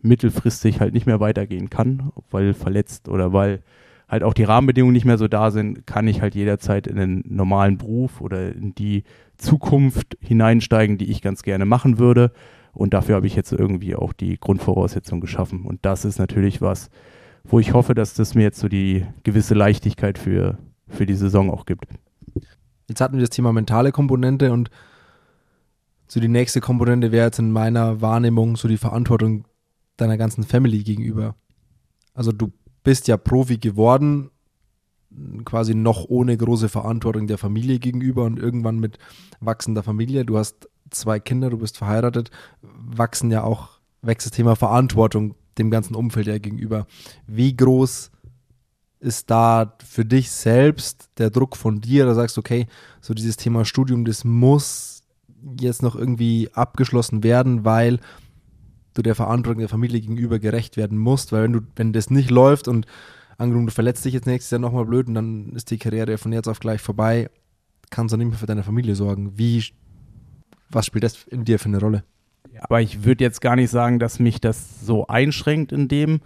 mittelfristig 0.00 0.80
halt 0.80 0.94
nicht 0.94 1.04
mehr 1.04 1.20
weitergehen 1.20 1.68
kann, 1.68 2.12
weil 2.30 2.54
verletzt 2.54 3.10
oder 3.10 3.34
weil 3.34 3.60
halt 4.08 4.22
auch 4.22 4.34
die 4.34 4.44
Rahmenbedingungen 4.44 4.92
nicht 4.92 5.04
mehr 5.04 5.18
so 5.18 5.28
da 5.28 5.50
sind, 5.50 5.86
kann 5.86 6.06
ich 6.06 6.20
halt 6.20 6.34
jederzeit 6.34 6.86
in 6.86 6.96
den 6.96 7.24
normalen 7.26 7.76
Beruf 7.78 8.20
oder 8.20 8.52
in 8.52 8.74
die 8.74 9.02
Zukunft 9.36 10.16
hineinsteigen, 10.20 10.98
die 10.98 11.10
ich 11.10 11.22
ganz 11.22 11.42
gerne 11.42 11.64
machen 11.64 11.98
würde. 11.98 12.32
Und 12.72 12.94
dafür 12.94 13.16
habe 13.16 13.26
ich 13.26 13.34
jetzt 13.34 13.52
irgendwie 13.52 13.96
auch 13.96 14.12
die 14.12 14.38
Grundvoraussetzungen 14.38 15.20
geschaffen. 15.20 15.64
Und 15.64 15.84
das 15.84 16.04
ist 16.04 16.18
natürlich 16.18 16.60
was, 16.60 16.90
wo 17.42 17.58
ich 17.58 17.72
hoffe, 17.72 17.94
dass 17.94 18.14
das 18.14 18.34
mir 18.34 18.42
jetzt 18.42 18.60
so 18.60 18.68
die 18.68 19.04
gewisse 19.24 19.54
Leichtigkeit 19.54 20.18
für, 20.18 20.58
für 20.88 21.06
die 21.06 21.14
Saison 21.14 21.50
auch 21.50 21.66
gibt. 21.66 21.86
Jetzt 22.88 23.00
hatten 23.00 23.14
wir 23.14 23.22
das 23.22 23.30
Thema 23.30 23.52
mentale 23.52 23.92
Komponente 23.92 24.52
und 24.52 24.70
so 26.06 26.20
die 26.20 26.28
nächste 26.28 26.60
Komponente 26.60 27.10
wäre 27.10 27.26
jetzt 27.26 27.40
in 27.40 27.50
meiner 27.50 28.00
Wahrnehmung 28.00 28.56
so 28.56 28.68
die 28.68 28.76
Verantwortung 28.76 29.44
deiner 29.96 30.16
ganzen 30.16 30.44
Family 30.44 30.84
gegenüber. 30.84 31.34
Also 32.14 32.30
du 32.30 32.52
bist 32.86 33.08
ja 33.08 33.16
Profi 33.16 33.58
geworden, 33.58 34.30
quasi 35.44 35.74
noch 35.74 36.04
ohne 36.08 36.36
große 36.36 36.68
Verantwortung 36.68 37.26
der 37.26 37.36
Familie 37.36 37.80
gegenüber 37.80 38.22
und 38.22 38.38
irgendwann 38.38 38.78
mit 38.78 39.00
wachsender 39.40 39.82
Familie. 39.82 40.24
Du 40.24 40.38
hast 40.38 40.68
zwei 40.92 41.18
Kinder, 41.18 41.50
du 41.50 41.58
bist 41.58 41.76
verheiratet, 41.76 42.30
wachsen 42.62 43.32
ja 43.32 43.42
auch, 43.42 43.80
wächst 44.02 44.26
das 44.26 44.32
Thema 44.32 44.54
Verantwortung 44.54 45.34
dem 45.58 45.72
ganzen 45.72 45.96
Umfeld 45.96 46.28
ja 46.28 46.38
gegenüber. 46.38 46.86
Wie 47.26 47.56
groß 47.56 48.12
ist 49.00 49.30
da 49.32 49.74
für 49.84 50.04
dich 50.04 50.30
selbst 50.30 51.10
der 51.18 51.30
Druck 51.30 51.56
von 51.56 51.80
dir, 51.80 52.06
da 52.06 52.14
sagst 52.14 52.36
du, 52.36 52.40
okay, 52.40 52.68
so 53.00 53.14
dieses 53.14 53.36
Thema 53.36 53.64
Studium, 53.64 54.04
das 54.04 54.22
muss 54.22 55.02
jetzt 55.58 55.82
noch 55.82 55.96
irgendwie 55.96 56.50
abgeschlossen 56.52 57.24
werden, 57.24 57.64
weil 57.64 57.98
du 58.98 59.02
der 59.02 59.14
Verantwortung 59.14 59.60
der 59.60 59.68
Familie 59.68 60.00
gegenüber 60.00 60.38
gerecht 60.38 60.76
werden 60.76 60.98
musst, 60.98 61.32
weil 61.32 61.44
wenn 61.44 61.52
du, 61.52 61.60
wenn 61.76 61.92
das 61.92 62.10
nicht 62.10 62.30
läuft 62.30 62.68
und 62.68 62.86
angenommen, 63.38 63.66
du 63.66 63.72
verletzt 63.72 64.04
dich 64.04 64.14
jetzt 64.14 64.26
nächstes 64.26 64.50
Jahr 64.50 64.60
nochmal 64.60 64.86
blöd 64.86 65.08
und 65.08 65.14
dann 65.14 65.52
ist 65.54 65.70
die 65.70 65.78
Karriere 65.78 66.18
von 66.18 66.32
jetzt 66.32 66.48
auf 66.48 66.60
gleich 66.60 66.80
vorbei, 66.80 67.30
kannst 67.90 68.12
du 68.12 68.16
nicht 68.16 68.28
mehr 68.28 68.38
für 68.38 68.46
deine 68.46 68.62
Familie 68.62 68.94
sorgen. 68.94 69.32
Wie, 69.36 69.62
was 70.70 70.86
spielt 70.86 71.04
das 71.04 71.24
in 71.24 71.44
dir 71.44 71.58
für 71.58 71.68
eine 71.68 71.80
Rolle? 71.80 72.04
Aber 72.60 72.80
ich 72.80 73.04
würde 73.04 73.22
jetzt 73.22 73.40
gar 73.40 73.56
nicht 73.56 73.70
sagen, 73.70 73.98
dass 73.98 74.18
mich 74.18 74.40
das 74.40 74.80
so 74.80 75.06
einschränkt 75.06 75.72
in 75.72 75.88
dem, 75.88 76.20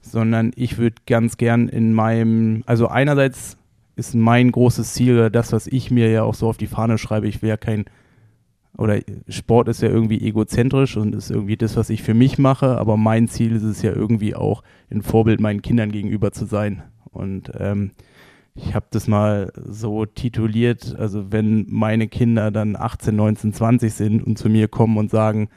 sondern 0.00 0.52
ich 0.56 0.78
würde 0.78 0.96
ganz 1.06 1.36
gern 1.36 1.68
in 1.68 1.92
meinem, 1.92 2.62
also 2.66 2.88
einerseits 2.88 3.56
ist 3.96 4.14
mein 4.14 4.50
großes 4.50 4.94
Ziel, 4.94 5.30
das, 5.30 5.52
was 5.52 5.66
ich 5.66 5.90
mir 5.90 6.10
ja 6.10 6.22
auch 6.22 6.34
so 6.34 6.48
auf 6.48 6.56
die 6.56 6.66
Fahne 6.66 6.98
schreibe, 6.98 7.28
ich 7.28 7.42
will 7.42 7.48
ja 7.48 7.56
kein 7.56 7.84
oder 8.76 9.00
Sport 9.28 9.68
ist 9.68 9.82
ja 9.82 9.88
irgendwie 9.88 10.20
egozentrisch 10.26 10.96
und 10.96 11.14
ist 11.14 11.30
irgendwie 11.30 11.56
das, 11.56 11.76
was 11.76 11.90
ich 11.90 12.02
für 12.02 12.14
mich 12.14 12.38
mache, 12.38 12.78
aber 12.78 12.96
mein 12.96 13.28
Ziel 13.28 13.54
ist 13.54 13.62
es 13.62 13.82
ja 13.82 13.92
irgendwie 13.92 14.34
auch, 14.34 14.62
ein 14.90 15.02
Vorbild 15.02 15.40
meinen 15.40 15.62
Kindern 15.62 15.92
gegenüber 15.92 16.32
zu 16.32 16.44
sein. 16.44 16.82
Und 17.10 17.52
ähm, 17.58 17.92
ich 18.54 18.74
habe 18.74 18.86
das 18.90 19.08
mal 19.08 19.52
so 19.56 20.06
tituliert, 20.06 20.94
also 20.98 21.32
wenn 21.32 21.66
meine 21.68 22.08
Kinder 22.08 22.50
dann 22.50 22.76
18, 22.76 23.14
19, 23.14 23.52
20 23.52 23.92
sind 23.92 24.22
und 24.22 24.38
zu 24.38 24.48
mir 24.48 24.68
kommen 24.68 24.96
und 24.96 25.10
sagen, 25.10 25.48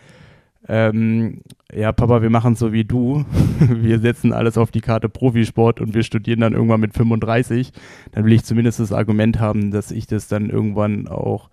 ähm, 0.67 1.41
ja, 1.73 1.91
Papa, 1.91 2.21
wir 2.21 2.29
machen 2.29 2.53
es 2.53 2.59
so 2.59 2.73
wie 2.73 2.83
du. 2.83 3.25
wir 3.59 3.99
setzen 3.99 4.33
alles 4.33 4.57
auf 4.57 4.71
die 4.71 4.81
Karte 4.81 5.09
Profisport 5.09 5.79
und 5.79 5.93
wir 5.93 6.03
studieren 6.03 6.41
dann 6.41 6.53
irgendwann 6.53 6.81
mit 6.81 6.93
35. 6.93 7.71
Dann 8.11 8.25
will 8.25 8.33
ich 8.33 8.43
zumindest 8.43 8.79
das 8.79 8.91
Argument 8.91 9.39
haben, 9.39 9.71
dass 9.71 9.91
ich 9.91 10.07
das 10.07 10.27
dann 10.27 10.49
irgendwann 10.49 11.07
auch 11.07 11.49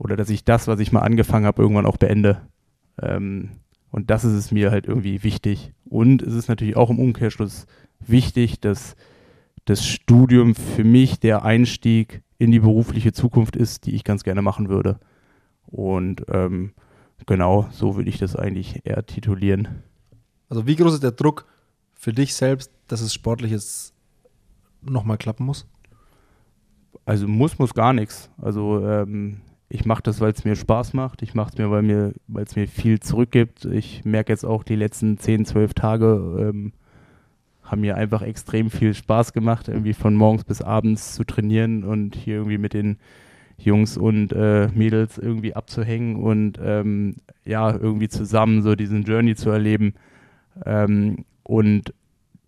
oder 0.00 0.16
dass 0.16 0.30
ich 0.30 0.44
das, 0.44 0.66
was 0.66 0.80
ich 0.80 0.92
mal 0.92 1.00
angefangen 1.00 1.44
habe, 1.44 1.60
irgendwann 1.60 1.84
auch 1.84 1.98
beende. 1.98 2.40
Ähm, 3.00 3.50
und 3.90 4.08
das 4.08 4.24
ist 4.24 4.32
es 4.32 4.50
mir 4.50 4.70
halt 4.70 4.86
irgendwie 4.86 5.22
wichtig. 5.22 5.74
Und 5.84 6.22
es 6.22 6.32
ist 6.32 6.48
natürlich 6.48 6.74
auch 6.74 6.88
im 6.88 6.98
Umkehrschluss 6.98 7.66
wichtig, 8.00 8.60
dass 8.60 8.96
das 9.66 9.86
Studium 9.86 10.54
für 10.54 10.84
mich 10.84 11.20
der 11.20 11.44
Einstieg 11.44 12.22
in 12.38 12.50
die 12.50 12.60
berufliche 12.60 13.12
Zukunft 13.12 13.56
ist, 13.56 13.84
die 13.84 13.94
ich 13.94 14.02
ganz 14.02 14.24
gerne 14.24 14.40
machen 14.40 14.70
würde. 14.70 14.98
Und 15.66 16.24
ähm, 16.28 16.72
genau, 17.26 17.68
so 17.70 17.96
würde 17.96 18.08
ich 18.08 18.18
das 18.18 18.36
eigentlich 18.36 18.86
eher 18.86 19.04
titulieren. 19.04 19.82
Also 20.48 20.66
wie 20.66 20.76
groß 20.76 20.94
ist 20.94 21.02
der 21.02 21.12
Druck 21.12 21.44
für 21.92 22.14
dich 22.14 22.34
selbst, 22.34 22.72
dass 22.88 23.02
es 23.02 23.12
sportliches 23.12 23.92
nochmal 24.80 25.18
klappen 25.18 25.44
muss? 25.44 25.66
Also 27.04 27.28
muss, 27.28 27.58
muss 27.58 27.74
gar 27.74 27.92
nichts. 27.92 28.30
Also 28.38 28.82
ähm, 28.86 29.42
ich 29.72 29.86
mache 29.86 30.02
das, 30.02 30.20
weil 30.20 30.32
es 30.32 30.44
mir 30.44 30.56
Spaß 30.56 30.94
macht. 30.94 31.22
Ich 31.22 31.34
mache 31.34 31.50
es 31.52 31.58
mir, 31.58 31.70
weil 31.70 31.82
mir, 31.82 32.12
es 32.34 32.56
mir 32.56 32.66
viel 32.66 32.98
zurückgibt. 32.98 33.64
Ich 33.66 34.04
merke 34.04 34.32
jetzt 34.32 34.44
auch 34.44 34.64
die 34.64 34.74
letzten 34.74 35.16
10, 35.16 35.44
12 35.46 35.74
Tage 35.74 36.36
ähm, 36.40 36.72
haben 37.62 37.80
mir 37.82 37.96
einfach 37.96 38.22
extrem 38.22 38.68
viel 38.68 38.94
Spaß 38.94 39.32
gemacht, 39.32 39.68
irgendwie 39.68 39.94
von 39.94 40.16
morgens 40.16 40.42
bis 40.42 40.60
abends 40.60 41.14
zu 41.14 41.22
trainieren 41.22 41.84
und 41.84 42.16
hier 42.16 42.36
irgendwie 42.36 42.58
mit 42.58 42.74
den 42.74 42.98
Jungs 43.58 43.96
und 43.96 44.32
äh, 44.32 44.68
Mädels 44.74 45.18
irgendwie 45.18 45.54
abzuhängen 45.54 46.16
und 46.16 46.58
ähm, 46.60 47.16
ja, 47.44 47.70
irgendwie 47.70 48.08
zusammen 48.08 48.62
so 48.62 48.74
diesen 48.74 49.04
Journey 49.04 49.36
zu 49.36 49.50
erleben. 49.50 49.94
Ähm, 50.66 51.24
und 51.44 51.94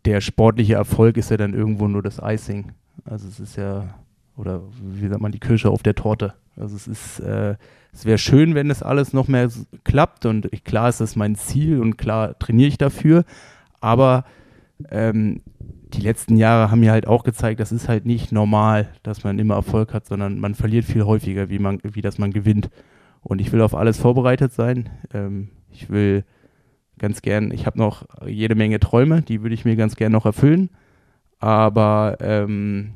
der 0.06 0.20
sportliche 0.20 0.74
Erfolg 0.74 1.16
ist 1.16 1.30
ja 1.30 1.36
dann 1.36 1.54
irgendwo 1.54 1.86
nur 1.86 2.02
das 2.02 2.20
Icing. 2.20 2.72
Also 3.04 3.28
es 3.28 3.38
ist 3.38 3.56
ja, 3.56 3.94
oder 4.36 4.62
wie 4.82 5.06
sagt 5.06 5.20
man, 5.20 5.30
die 5.30 5.38
Kirsche 5.38 5.70
auf 5.70 5.84
der 5.84 5.94
Torte. 5.94 6.34
Also 6.56 6.76
es 6.76 6.86
ist, 6.86 7.20
äh, 7.20 7.56
es 7.92 8.04
wäre 8.04 8.18
schön, 8.18 8.54
wenn 8.54 8.68
das 8.68 8.82
alles 8.82 9.12
noch 9.12 9.28
mehr 9.28 9.50
klappt 9.84 10.26
und 10.26 10.50
klar 10.64 10.88
ist 10.88 11.00
das 11.00 11.16
mein 11.16 11.34
Ziel 11.34 11.80
und 11.80 11.96
klar 11.98 12.38
trainiere 12.38 12.68
ich 12.68 12.78
dafür, 12.78 13.24
aber 13.80 14.24
ähm, 14.90 15.42
die 15.94 16.00
letzten 16.00 16.36
Jahre 16.36 16.70
haben 16.70 16.80
mir 16.80 16.92
halt 16.92 17.06
auch 17.06 17.24
gezeigt, 17.24 17.60
das 17.60 17.72
ist 17.72 17.88
halt 17.88 18.06
nicht 18.06 18.32
normal, 18.32 18.88
dass 19.02 19.24
man 19.24 19.38
immer 19.38 19.54
Erfolg 19.54 19.92
hat, 19.92 20.06
sondern 20.06 20.38
man 20.38 20.54
verliert 20.54 20.84
viel 20.84 21.04
häufiger, 21.04 21.50
wie 21.50 21.58
man, 21.58 21.80
wie 21.82 22.00
dass 22.00 22.18
man 22.18 22.32
gewinnt. 22.32 22.70
Und 23.20 23.40
ich 23.40 23.52
will 23.52 23.60
auf 23.60 23.74
alles 23.74 23.98
vorbereitet 23.98 24.52
sein. 24.52 24.88
Ähm, 25.12 25.50
ich 25.70 25.90
will 25.90 26.24
ganz 26.98 27.22
gern, 27.22 27.50
ich 27.50 27.66
habe 27.66 27.78
noch 27.78 28.06
jede 28.26 28.54
Menge 28.54 28.80
Träume, 28.80 29.22
die 29.22 29.42
würde 29.42 29.54
ich 29.54 29.64
mir 29.64 29.76
ganz 29.76 29.96
gern 29.96 30.12
noch 30.12 30.26
erfüllen. 30.26 30.70
Aber 31.38 32.16
ähm, 32.20 32.94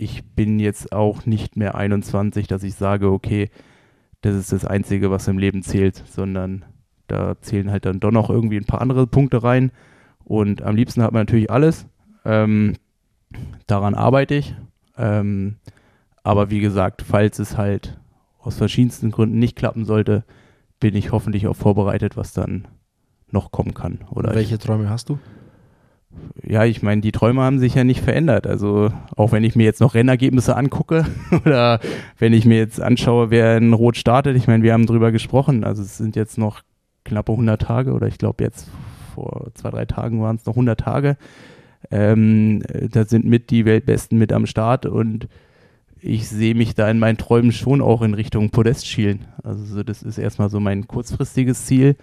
ich 0.00 0.24
bin 0.24 0.58
jetzt 0.58 0.92
auch 0.92 1.26
nicht 1.26 1.56
mehr 1.56 1.74
21, 1.74 2.46
dass 2.46 2.62
ich 2.62 2.74
sage, 2.74 3.10
okay, 3.10 3.50
das 4.22 4.34
ist 4.34 4.50
das 4.50 4.64
Einzige, 4.64 5.10
was 5.10 5.28
im 5.28 5.36
Leben 5.36 5.62
zählt, 5.62 6.02
sondern 6.06 6.64
da 7.06 7.38
zählen 7.40 7.70
halt 7.70 7.84
dann 7.84 8.00
doch 8.00 8.10
noch 8.10 8.30
irgendwie 8.30 8.56
ein 8.56 8.64
paar 8.64 8.80
andere 8.80 9.06
Punkte 9.06 9.42
rein. 9.42 9.72
Und 10.24 10.62
am 10.62 10.74
liebsten 10.74 11.02
hat 11.02 11.12
man 11.12 11.22
natürlich 11.22 11.50
alles. 11.50 11.86
Ähm, 12.24 12.76
daran 13.66 13.94
arbeite 13.94 14.36
ich. 14.36 14.54
Ähm, 14.96 15.56
aber 16.22 16.50
wie 16.50 16.60
gesagt, 16.60 17.02
falls 17.02 17.38
es 17.38 17.58
halt 17.58 17.98
aus 18.38 18.56
verschiedensten 18.56 19.10
Gründen 19.10 19.38
nicht 19.38 19.56
klappen 19.56 19.84
sollte, 19.84 20.24
bin 20.78 20.94
ich 20.94 21.12
hoffentlich 21.12 21.46
auch 21.46 21.56
vorbereitet, 21.56 22.16
was 22.16 22.32
dann 22.32 22.68
noch 23.30 23.50
kommen 23.50 23.74
kann. 23.74 23.98
Oder 24.10 24.34
Welche 24.34 24.58
Träume 24.58 24.88
hast 24.88 25.10
du? 25.10 25.18
Ja, 26.46 26.64
ich 26.64 26.82
meine, 26.82 27.00
die 27.00 27.12
Träume 27.12 27.42
haben 27.42 27.58
sich 27.58 27.74
ja 27.74 27.84
nicht 27.84 28.00
verändert. 28.00 28.46
Also 28.46 28.90
auch 29.16 29.32
wenn 29.32 29.44
ich 29.44 29.56
mir 29.56 29.64
jetzt 29.64 29.80
noch 29.80 29.94
Rennergebnisse 29.94 30.56
angucke 30.56 31.04
oder 31.44 31.80
wenn 32.18 32.32
ich 32.32 32.44
mir 32.44 32.58
jetzt 32.58 32.80
anschaue, 32.80 33.30
wer 33.30 33.56
in 33.56 33.72
Rot 33.72 33.96
startet, 33.96 34.36
ich 34.36 34.46
meine, 34.46 34.62
wir 34.62 34.72
haben 34.72 34.86
drüber 34.86 35.12
gesprochen. 35.12 35.64
Also 35.64 35.82
es 35.82 35.96
sind 35.96 36.16
jetzt 36.16 36.38
noch 36.38 36.62
knappe 37.04 37.32
100 37.32 37.60
Tage 37.60 37.92
oder 37.92 38.06
ich 38.06 38.18
glaube 38.18 38.44
jetzt 38.44 38.68
vor 39.14 39.48
zwei, 39.54 39.70
drei 39.70 39.84
Tagen 39.86 40.20
waren 40.22 40.36
es 40.36 40.46
noch 40.46 40.54
100 40.54 40.78
Tage. 40.80 41.16
Ähm, 41.90 42.62
da 42.90 43.04
sind 43.04 43.24
mit 43.24 43.50
die 43.50 43.64
Weltbesten 43.64 44.18
mit 44.18 44.32
am 44.32 44.46
Start 44.46 44.86
und 44.86 45.28
ich 46.02 46.28
sehe 46.28 46.54
mich 46.54 46.74
da 46.74 46.90
in 46.90 46.98
meinen 46.98 47.18
Träumen 47.18 47.52
schon 47.52 47.80
auch 47.80 48.02
in 48.02 48.14
Richtung 48.14 48.50
Podest 48.50 48.86
schielen. 48.86 49.26
Also 49.42 49.82
das 49.82 50.02
ist 50.02 50.18
erstmal 50.18 50.50
so 50.50 50.60
mein 50.60 50.88
kurzfristiges 50.88 51.66
Ziel. 51.66 51.96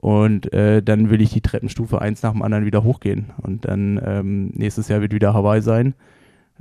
Und 0.00 0.50
äh, 0.54 0.82
dann 0.82 1.10
will 1.10 1.20
ich 1.20 1.30
die 1.30 1.42
Treppenstufe 1.42 2.00
eins 2.00 2.22
nach 2.22 2.32
dem 2.32 2.40
anderen 2.40 2.64
wieder 2.64 2.82
hochgehen. 2.82 3.32
Und 3.42 3.66
dann 3.66 4.00
ähm, 4.02 4.46
nächstes 4.54 4.88
Jahr 4.88 5.02
wird 5.02 5.12
wieder 5.12 5.34
Hawaii 5.34 5.60
sein. 5.60 5.94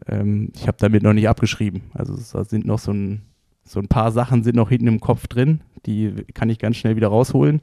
Ähm, 0.08 0.52
ich 0.56 0.68
habe 0.68 0.78
damit 0.80 1.04
noch 1.04 1.14
nicht 1.14 1.30
abgeschrieben. 1.30 1.84
Also 1.94 2.18
da 2.34 2.44
sind 2.44 2.66
noch 2.66 2.80
so 2.80 2.92
ein, 2.92 3.22
so 3.64 3.80
ein 3.80 3.88
paar 3.88 4.12
Sachen 4.12 4.44
sind 4.44 4.58
noch 4.58 4.70
hinten 4.70 4.88
im 4.88 5.00
Kopf 5.00 5.28
drin. 5.28 5.62
Die 5.86 6.14
kann 6.34 6.50
ich 6.50 6.60
ganz 6.60 6.76
schnell 6.76 6.98
wieder 6.98 7.08
rausholen. 7.08 7.62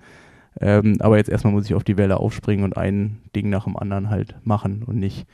Ähm, 0.58 0.96
aber 1.00 1.18
jetzt 1.18 1.28
erstmal 1.28 1.52
muss 1.52 1.66
ich 1.66 1.74
auf 1.74 1.84
die 1.84 1.98
Welle 1.98 2.16
aufspringen 2.16 2.64
und 2.64 2.78
ein 2.78 3.18
Ding 3.34 3.50
nach 3.50 3.64
dem 3.64 3.76
anderen 3.76 4.08
halt 4.08 4.34
machen 4.44 4.82
und 4.82 4.96
nicht 4.96 5.26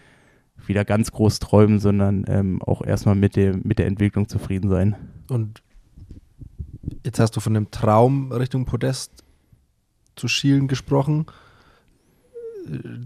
wieder 0.67 0.85
ganz 0.85 1.13
groß 1.13 1.39
träumen, 1.39 1.79
sondern 1.79 2.25
ähm, 2.27 2.61
auch 2.63 2.85
erstmal 2.85 3.15
mit, 3.15 3.37
dem, 3.37 3.61
mit 3.63 3.79
der 3.79 3.87
Entwicklung 3.87 4.29
zufrieden 4.29 4.69
sein. 4.69 4.97
Und 5.29 5.63
jetzt 7.05 7.21
hast 7.21 7.37
du 7.37 7.41
von 7.41 7.55
dem 7.55 7.71
Traum 7.71 8.33
Richtung 8.33 8.65
Podest 8.65 9.22
zu 10.17 10.29
schielen 10.29 10.69
gesprochen. 10.69 11.27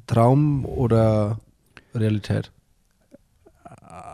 Traum 0.06 0.64
oder 0.64 1.38
Realität? 1.94 2.52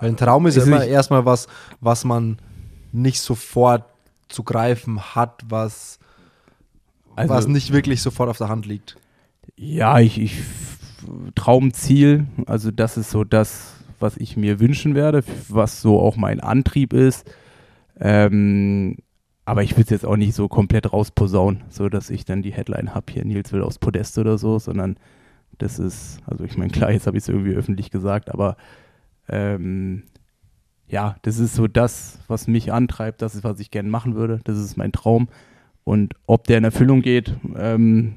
Weil 0.01 0.11
ein 0.11 0.17
Traum 0.17 0.47
ist 0.47 0.57
ja 0.57 0.65
immer 0.65 0.85
erstmal 0.85 1.25
was, 1.25 1.49
was 1.81 2.05
man 2.05 2.39
nicht 2.93 3.21
sofort 3.21 3.85
zu 4.29 4.43
greifen 4.43 5.15
hat, 5.15 5.43
was, 5.49 5.99
also, 7.17 7.35
was 7.35 7.47
nicht 7.47 7.73
wirklich 7.73 8.03
sofort 8.03 8.29
auf 8.29 8.39
der 8.39 8.49
Hand 8.49 8.67
liegt. 8.67 8.97
Ja, 9.57 10.01
ich, 10.01 10.21
ich 10.21 10.43
Traumziel, 11.35 12.27
also 12.47 12.71
das 12.71 12.97
ist 12.97 13.11
so 13.11 13.25
das, 13.25 13.75
was 13.99 14.17
ich 14.17 14.37
mir 14.37 14.61
wünschen 14.61 14.95
werde, 14.95 15.25
was 15.49 15.81
so 15.81 16.01
auch 16.01 16.17
mein 16.17 16.41
Antrieb 16.41 16.93
ist. 16.93 17.31
Ähm, 18.01 18.99
aber 19.45 19.63
ich 19.63 19.77
will 19.77 19.85
es 19.85 19.91
jetzt 19.91 20.07
auch 20.07 20.17
nicht 20.17 20.35
so 20.35 20.49
komplett 20.49 20.93
rausposaunen, 20.93 21.65
so 21.69 21.89
dass 21.89 22.11
ich 22.11 22.25
dann 22.25 22.43
die 22.43 22.53
Headline 22.53 22.95
habe, 22.95 23.13
hier 23.13 23.25
Nils 23.25 23.53
will 23.53 23.63
aufs 23.63 23.79
Podest 23.79 24.19
oder 24.19 24.39
so, 24.39 24.59
sondern 24.59 24.97
das 25.59 25.79
ist, 25.79 26.21
also 26.27 26.45
ich 26.45 26.57
meine, 26.57 26.71
klar, 26.71 26.93
jetzt 26.93 27.07
habe 27.07 27.17
ich 27.17 27.25
es 27.25 27.29
irgendwie 27.29 27.55
öffentlich 27.55 27.91
gesagt, 27.91 28.31
aber 28.31 28.57
ähm, 29.29 30.05
ja, 30.89 31.17
das 31.23 31.39
ist 31.39 31.55
so 31.55 31.67
das, 31.67 32.19
was 32.29 32.47
mich 32.47 32.73
antreibt, 32.73 33.23
das 33.23 33.35
ist, 33.35 33.45
was 33.45 33.59
ich 33.61 33.71
gerne 33.71 33.89
machen 33.89 34.15
würde, 34.15 34.41
das 34.45 34.59
ist 34.59 34.77
mein 34.77 34.93
Traum. 34.93 35.29
Und 35.85 36.15
ob 36.27 36.47
der 36.47 36.59
in 36.59 36.65
Erfüllung 36.65 37.03
geht, 37.03 37.35
ähm, 37.57 38.15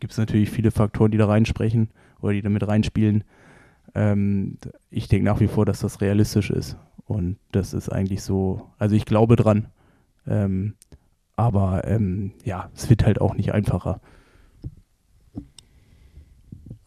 gibt 0.00 0.12
es 0.12 0.18
natürlich 0.18 0.50
viele 0.50 0.70
Faktoren, 0.70 1.10
die 1.10 1.18
da 1.18 1.26
reinsprechen 1.26 1.90
oder 2.20 2.32
die 2.32 2.42
damit 2.42 2.66
reinspielen. 2.66 3.24
Ähm, 3.94 4.56
ich 4.90 5.08
denke 5.08 5.24
nach 5.24 5.40
wie 5.40 5.48
vor, 5.48 5.66
dass 5.66 5.80
das 5.80 6.00
realistisch 6.00 6.50
ist. 6.50 6.76
Und 7.04 7.36
das 7.52 7.74
ist 7.74 7.88
eigentlich 7.88 8.22
so, 8.22 8.70
also 8.78 8.94
ich 8.94 9.04
glaube 9.04 9.36
dran. 9.36 9.66
Ähm, 10.26 10.74
aber 11.36 11.86
ähm, 11.86 12.32
ja, 12.44 12.70
es 12.74 12.88
wird 12.88 13.04
halt 13.04 13.20
auch 13.20 13.34
nicht 13.34 13.52
einfacher. 13.52 14.00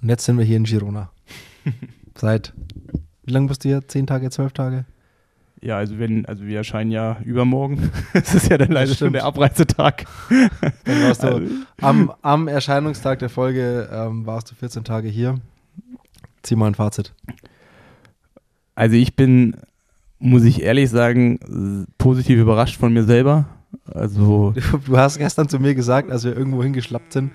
Und 0.01 0.10
jetzt 0.10 0.25
sind 0.25 0.38
wir 0.38 0.46
hier 0.46 0.58
in 0.58 0.63
Girona. 0.63 1.12
Seit, 2.15 2.53
wie 3.24 3.31
lange 3.31 3.48
bist 3.48 3.63
du 3.63 3.69
hier? 3.69 3.88
Zehn 3.88 4.08
Tage, 4.08 4.29
zwölf 4.29 4.53
Tage? 4.53 4.86
Ja, 5.62 5.77
also 5.77 6.00
wenn, 6.00 6.25
also 6.25 6.46
wir 6.46 6.58
erscheinen 6.58 6.91
ja 6.91 7.17
übermorgen. 7.25 7.91
Es 8.13 8.34
ist 8.34 8.50
ja 8.50 8.58
dann 8.58 8.72
leider 8.72 8.96
schon 8.96 9.13
der 9.13 9.25
Abreisetag. 9.25 10.05
Dann 10.86 11.03
warst 11.03 11.24
du 11.24 11.27
also, 11.27 11.48
am, 11.81 12.13
am, 12.22 12.48
Erscheinungstag 12.48 13.19
der 13.19 13.29
Folge 13.29 13.89
ähm, 13.91 14.25
warst 14.25 14.51
du 14.51 14.55
14 14.55 14.84
Tage 14.84 15.10
hier. 15.10 15.36
Zieh 16.43 16.55
mal 16.55 16.67
ein 16.67 16.75
Fazit. 16.75 17.13
Also 18.75 18.96
ich 18.96 19.17
bin, 19.17 19.58
muss 20.20 20.44
ich 20.44 20.62
ehrlich 20.62 20.90
sagen, 20.90 21.88
positiv 21.98 22.40
überrascht 22.40 22.78
von 22.78 22.94
mir 22.94 23.04
selber. 23.04 23.46
Also 23.86 24.54
du 24.86 24.98
hast 24.98 25.18
gestern 25.18 25.50
zu 25.50 25.60
mir 25.60 25.76
gesagt, 25.76 26.12
als 26.12 26.24
wir 26.24 26.36
irgendwo 26.36 26.64
hingeschlappt 26.64 27.14
sind, 27.14 27.32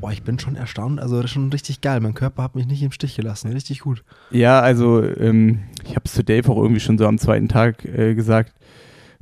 Boah, 0.00 0.12
ich 0.12 0.22
bin 0.22 0.38
schon 0.38 0.54
erstaunt. 0.54 1.00
Also 1.00 1.16
das 1.16 1.26
ist 1.26 1.30
schon 1.32 1.50
richtig 1.50 1.80
geil. 1.80 2.00
Mein 2.00 2.14
Körper 2.14 2.44
hat 2.44 2.54
mich 2.54 2.66
nicht 2.66 2.82
im 2.82 2.92
Stich 2.92 3.16
gelassen. 3.16 3.50
Richtig 3.52 3.80
gut. 3.80 4.04
Ja, 4.30 4.60
also 4.60 5.02
ähm, 5.02 5.60
ich 5.84 5.90
habe 5.90 6.02
es 6.04 6.14
zu 6.14 6.22
Dave 6.22 6.48
auch 6.50 6.56
irgendwie 6.56 6.80
schon 6.80 6.98
so 6.98 7.06
am 7.06 7.18
zweiten 7.18 7.48
Tag 7.48 7.84
äh, 7.84 8.14
gesagt, 8.14 8.52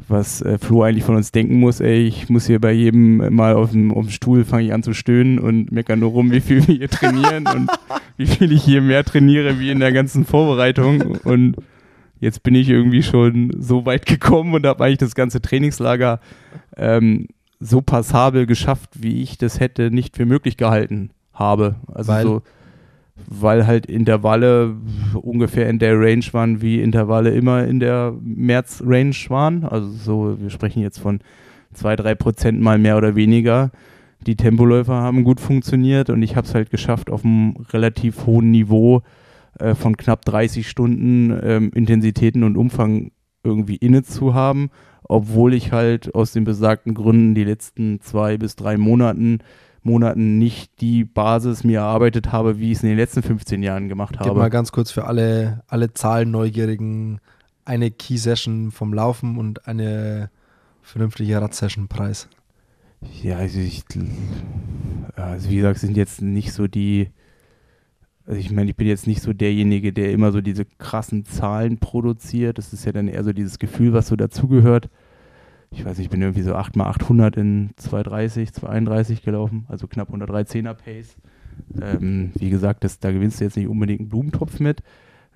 was 0.09 0.43
äh, 0.43 0.59
Flo 0.59 0.83
eigentlich 0.83 1.05
von 1.05 1.17
uns 1.17 1.33
denken 1.33 1.59
muss. 1.59 1.81
Ey, 1.81 2.07
ich 2.07 2.29
muss 2.29 2.47
hier 2.47 2.61
bei 2.61 2.73
jedem 2.73 3.35
mal 3.35 3.55
auf 3.55 3.71
dem, 3.71 3.93
auf 3.93 4.05
dem 4.05 4.11
Stuhl 4.11 4.45
fange 4.45 4.67
ich 4.67 4.75
an 4.75 4.83
zu 4.83 4.93
stöhnen 4.93 5.39
und 5.39 5.73
meckern 5.73 6.01
nur 6.01 6.11
rum, 6.11 6.31
wie 6.31 6.43
viel 6.43 6.67
wir 6.67 6.75
hier 6.75 6.91
trainieren 6.91 7.47
und 7.47 7.71
wie 8.19 8.27
viel 8.27 8.53
ich 8.53 8.63
hier 8.63 8.83
mehr 8.83 9.03
trainiere 9.03 9.59
wie 9.59 9.71
in 9.71 9.81
der 9.81 9.93
ganzen 9.93 10.27
Vorbereitung. 10.27 11.01
Und 11.25 11.57
jetzt 12.21 12.43
bin 12.43 12.55
ich 12.55 12.69
irgendwie 12.69 13.03
schon 13.03 13.51
so 13.59 13.87
weit 13.87 14.07
gekommen 14.07 14.55
und 14.55 14.67
habe 14.67 14.85
eigentlich 14.85 14.99
das 14.99 15.15
ganze 15.15 15.41
Trainingslager 15.41 16.21
ähm, 16.77 17.29
so 17.61 17.81
passabel 17.81 18.47
geschafft, 18.47 18.91
wie 18.95 19.23
ich 19.23 19.39
das 19.39 19.61
hätte 19.61 19.91
nicht 19.91 20.17
für 20.17 20.27
möglich 20.27 20.57
gehalten 20.57 21.11
habe. 21.33 21.77
Also 21.93 22.13
weil? 22.13 22.23
so, 22.23 22.43
weil 23.29 23.67
halt 23.67 23.87
Intervalle 23.87 24.77
ungefähr 25.15 25.69
in 25.69 25.79
der 25.79 25.99
Range 25.99 26.25
waren, 26.33 26.61
wie 26.61 26.83
Intervalle 26.83 27.31
immer 27.31 27.65
in 27.65 27.81
der 27.81 28.15
März-Range 28.21 29.17
waren. 29.29 29.65
Also 29.65 29.89
so, 29.91 30.37
wir 30.41 30.51
sprechen 30.51 30.83
jetzt 30.83 30.99
von 30.99 31.21
zwei, 31.73 31.97
drei 31.97 32.15
Prozent 32.15 32.61
mal 32.61 32.79
mehr 32.79 32.97
oder 32.97 33.17
weniger. 33.17 33.71
Die 34.27 34.37
Tempoläufer 34.37 34.95
haben 34.95 35.25
gut 35.25 35.41
funktioniert 35.41 36.11
und 36.11 36.23
ich 36.23 36.37
habe 36.37 36.47
es 36.47 36.55
halt 36.55 36.71
geschafft, 36.71 37.11
auf 37.11 37.25
einem 37.25 37.57
relativ 37.71 38.27
hohen 38.27 38.51
Niveau 38.51 39.03
äh, 39.59 39.75
von 39.75 39.97
knapp 39.97 40.25
30 40.25 40.69
Stunden 40.69 41.39
ähm, 41.43 41.71
Intensitäten 41.75 42.45
und 42.45 42.57
Umfang 42.57 43.11
irgendwie 43.43 43.77
inne 43.77 44.03
zu 44.03 44.35
haben 44.35 44.71
obwohl 45.09 45.55
ich 45.55 45.73
halt 45.73 46.15
aus 46.15 46.33
den 46.33 46.45
besagten 46.45 46.95
Gründen 46.95 47.35
die 47.35 47.45
letzten 47.45 48.01
zwei 48.01 48.37
bis 48.37 48.57
drei 48.57 48.77
Monaten, 48.77 49.39
Monaten 49.83 50.39
nicht 50.39 50.81
die 50.81 51.05
Basis 51.05 51.63
mir 51.63 51.81
erarbeitet 51.81 52.33
habe, 52.33 52.59
wie 52.59 52.73
ich 52.73 52.79
es 52.79 52.83
in 52.83 52.91
den 52.91 52.99
letzten 52.99 53.23
15 53.23 53.63
Jahren 53.63 53.89
gemacht 53.89 54.19
habe. 54.19 54.31
Gib 54.31 54.39
mal 54.39 54.51
ganz 54.51 54.73
kurz 54.73 54.91
für 54.91 55.05
alle, 55.05 55.63
alle 55.69 55.93
Zahlenneugierigen 55.93 57.21
eine 57.65 57.91
Key-Session 57.91 58.71
vom 58.71 58.93
Laufen 58.93 59.39
und 59.39 59.67
eine 59.67 60.31
vernünftige 60.83 61.41
Rad-Session-Preis. 61.41 62.29
Ja, 63.23 63.37
also 63.37 63.59
ich, 63.61 63.85
also 65.15 65.51
wie 65.51 65.57
gesagt, 65.57 65.81
sind 65.81 65.97
jetzt 65.97 66.23
nicht 66.23 66.53
so 66.53 66.67
die, 66.67 67.11
also 68.27 68.41
ich 68.41 68.51
meine, 68.51 68.71
ich 68.71 68.77
bin 68.77 68.89
jetzt 68.89 69.07
nicht 69.07 69.23
so 69.23 69.33
derjenige, 69.33 69.93
der 69.93 70.13
immer 70.13 70.33
so 70.33 70.41
diese 70.41 70.65
krassen 70.65 71.25
Zahlen 71.25 71.79
produziert. 71.79 72.59
Das 72.59 72.73
ist 72.73 72.85
ja 72.85 72.93
dann 72.93 73.07
eher 73.07 73.23
so 73.23 73.33
dieses 73.33 73.59
Gefühl, 73.59 73.93
was 73.93 74.09
so 74.09 74.17
dazugehört. 74.17 74.89
Ich 75.71 75.85
weiß 75.85 75.99
nicht, 75.99 76.07
ich 76.07 76.11
bin 76.11 76.23
irgendwie 76.23 76.43
so 76.43 76.55
8x800 76.55 77.37
in 77.37 77.71
230, 77.77 78.53
231 78.53 79.23
gelaufen, 79.23 79.67
also 79.69 79.87
knapp 79.87 80.13
113er 80.13 80.75
Pace. 80.75 81.17
Ähm, 81.81 82.33
wie 82.35 82.51
gesagt, 82.51 82.85
das, 82.85 82.99
da 82.99 83.13
gewinnst 83.13 83.41
du 83.41 83.45
jetzt 83.45 83.57
nicht 83.57 83.69
unbedingt 83.69 84.01
einen 84.01 84.09
Blumentopf 84.09 84.59
mit. 84.59 84.83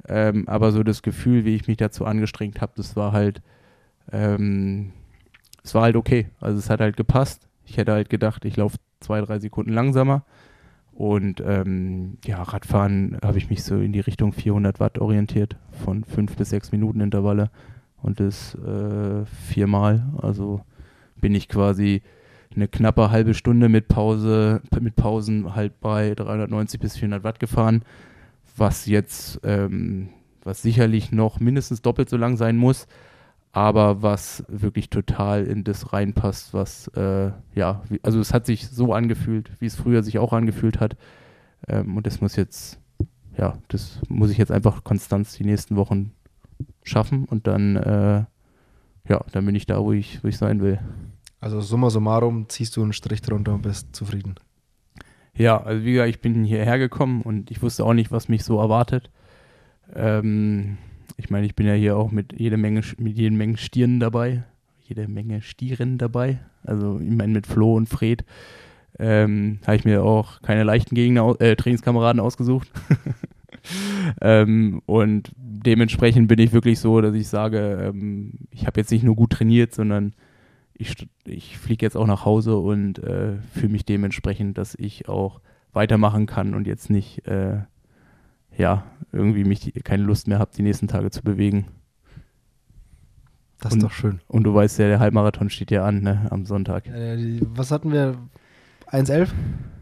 Ähm, 0.09 0.48
aber 0.48 0.72
so 0.72 0.83
das 0.83 1.03
Gefühl, 1.03 1.44
wie 1.44 1.55
ich 1.55 1.68
mich 1.68 1.76
dazu 1.76 2.07
angestrengt 2.07 2.61
habe, 2.61 2.72
das 2.76 2.96
war 2.96 3.12
halt, 3.12 3.42
ähm, 4.12 4.92
es 5.62 5.74
war 5.74 5.83
halt 5.83 5.96
okay. 5.96 6.29
Also 6.40 6.59
es 6.59 6.70
hat 6.70 6.81
halt 6.81 6.96
gepasst. 6.96 7.46
Ich 7.66 7.76
hätte 7.76 7.92
halt 7.92 8.11
gedacht, 8.11 8.44
ich 8.44 8.57
laufe 8.57 8.79
zwei, 9.00 9.20
drei 9.20 9.38
Sekunden 9.38 9.72
langsamer. 9.72 10.24
Und 11.00 11.42
ähm, 11.46 12.18
ja, 12.26 12.42
Radfahren 12.42 13.16
habe 13.24 13.38
ich 13.38 13.48
mich 13.48 13.64
so 13.64 13.76
in 13.76 13.90
die 13.94 14.00
Richtung 14.00 14.34
400 14.34 14.80
Watt 14.80 14.98
orientiert, 14.98 15.56
von 15.82 16.04
fünf 16.04 16.36
bis 16.36 16.50
sechs 16.50 16.72
Minuten 16.72 17.00
Intervalle 17.00 17.50
und 18.02 18.20
das 18.20 18.54
äh, 18.56 19.24
viermal. 19.24 20.04
Also 20.18 20.60
bin 21.18 21.34
ich 21.34 21.48
quasi 21.48 22.02
eine 22.54 22.68
knappe 22.68 23.10
halbe 23.10 23.32
Stunde 23.32 23.70
mit 23.70 23.88
Pause, 23.88 24.60
mit 24.78 24.94
Pausen 24.94 25.54
halt 25.54 25.80
bei 25.80 26.14
390 26.14 26.78
bis 26.78 26.98
400 26.98 27.24
Watt 27.24 27.40
gefahren, 27.40 27.82
was 28.58 28.84
jetzt, 28.84 29.40
ähm, 29.42 30.10
was 30.44 30.60
sicherlich 30.60 31.12
noch 31.12 31.40
mindestens 31.40 31.80
doppelt 31.80 32.10
so 32.10 32.18
lang 32.18 32.36
sein 32.36 32.58
muss, 32.58 32.86
aber 33.52 34.02
was 34.02 34.44
wirklich 34.48 34.90
total 34.90 35.44
in 35.44 35.64
das 35.64 35.92
reinpasst, 35.92 36.54
was, 36.54 36.88
äh, 36.88 37.32
ja, 37.54 37.82
wie, 37.88 38.00
also 38.02 38.20
es 38.20 38.32
hat 38.32 38.46
sich 38.46 38.68
so 38.68 38.92
angefühlt, 38.92 39.50
wie 39.58 39.66
es 39.66 39.74
früher 39.74 40.02
sich 40.02 40.18
auch 40.18 40.32
angefühlt 40.32 40.78
hat. 40.78 40.96
Ähm, 41.66 41.96
und 41.96 42.06
das 42.06 42.20
muss 42.20 42.36
jetzt, 42.36 42.78
ja, 43.36 43.58
das 43.68 44.00
muss 44.08 44.30
ich 44.30 44.38
jetzt 44.38 44.52
einfach 44.52 44.84
konstant 44.84 45.36
die 45.38 45.44
nächsten 45.44 45.76
Wochen 45.76 46.12
schaffen 46.84 47.24
und 47.24 47.46
dann, 47.46 47.76
äh, 47.76 48.24
ja, 49.08 49.24
dann 49.32 49.46
bin 49.46 49.54
ich 49.54 49.66
da, 49.66 49.82
wo 49.82 49.92
ich, 49.92 50.22
wo 50.22 50.28
ich 50.28 50.38
sein 50.38 50.60
will. 50.60 50.78
Also 51.40 51.60
summa 51.60 51.90
summarum 51.90 52.48
ziehst 52.48 52.76
du 52.76 52.82
einen 52.82 52.92
Strich 52.92 53.22
drunter 53.22 53.54
und 53.54 53.62
bist 53.62 53.96
zufrieden. 53.96 54.34
Ja, 55.34 55.60
also 55.60 55.84
wie 55.84 55.92
gesagt, 55.92 56.10
ich 56.10 56.20
bin 56.20 56.44
hierher 56.44 56.78
gekommen 56.78 57.22
und 57.22 57.50
ich 57.50 57.62
wusste 57.62 57.84
auch 57.84 57.94
nicht, 57.94 58.12
was 58.12 58.28
mich 58.28 58.44
so 58.44 58.60
erwartet. 58.60 59.10
Ähm, 59.94 60.76
ich 61.20 61.30
meine, 61.30 61.46
ich 61.46 61.54
bin 61.54 61.66
ja 61.66 61.74
hier 61.74 61.96
auch 61.96 62.11
mit 62.11 62.38
jede 62.38 62.56
Menge, 62.56 62.80
mit 62.98 63.16
jede 63.16 63.37
Menge 63.37 63.56
Stieren 63.56 64.00
dabei, 64.00 64.42
jede 64.80 65.06
Menge 65.06 65.42
Stieren 65.42 65.98
dabei. 65.98 66.38
Also 66.64 66.98
ich 66.98 67.11
meine, 67.11 67.33
mit 67.33 67.46
Flo 67.46 67.76
und 67.76 67.88
Fred 67.88 68.24
ähm, 68.98 69.59
habe 69.66 69.76
ich 69.76 69.85
mir 69.85 70.02
auch 70.02 70.42
keine 70.42 70.64
leichten 70.64 70.94
Gegner, 70.94 71.38
äh, 71.40 71.56
Trainingskameraden 71.56 72.20
ausgesucht. 72.20 72.70
ähm, 74.20 74.83
und 74.87 75.33
dementsprechend 75.37 76.28
bin 76.28 76.38
ich 76.38 76.52
wirklich 76.52 76.78
so, 76.78 77.00
dass 77.00 77.14
ich 77.14 77.28
sage, 77.28 77.92
ähm, 77.92 78.33
ich 78.50 78.66
habe 78.66 78.80
jetzt 78.80 78.90
nicht 78.90 79.04
nur 79.04 79.16
gut 79.16 79.30
trainiert, 79.30 79.74
sondern 79.74 80.14
ich, 80.74 80.94
ich 81.26 81.59
fliege 81.59 81.85
jetzt 81.85 81.96
auch 81.96 82.06
nach 82.06 82.24
Hause 82.24 82.56
und 82.56 82.98
äh, 82.98 83.37
fühle 83.52 83.72
mich 83.72 83.85
dementsprechend, 83.85 84.56
dass 84.56 84.74
ich 84.74 85.09
auch 85.09 85.40
weitermachen 85.72 86.26
kann 86.26 86.54
und 86.54 86.66
jetzt 86.66 86.90
nicht 86.90 87.26
äh, 87.26 87.59
ja, 88.56 88.84
irgendwie 89.12 89.44
mich 89.44 89.72
keine 89.84 90.02
Lust 90.02 90.28
mehr 90.28 90.38
habe, 90.38 90.50
die 90.56 90.62
nächsten 90.62 90.88
Tage 90.88 91.10
zu 91.10 91.22
bewegen. 91.22 91.66
Das 93.60 93.74
ist 93.74 93.82
doch 93.82 93.92
schön. 93.92 94.20
Und 94.26 94.44
du 94.44 94.54
weißt 94.54 94.78
ja, 94.78 94.88
der 94.88 95.00
Halbmarathon 95.00 95.50
steht 95.50 95.70
ja 95.70 95.84
an, 95.84 96.00
ne, 96.02 96.26
am 96.30 96.46
Sonntag. 96.46 96.86
Ja, 96.86 97.16
die, 97.16 97.40
was 97.54 97.70
hatten 97.70 97.92
wir? 97.92 98.16
1,11? 98.90 99.28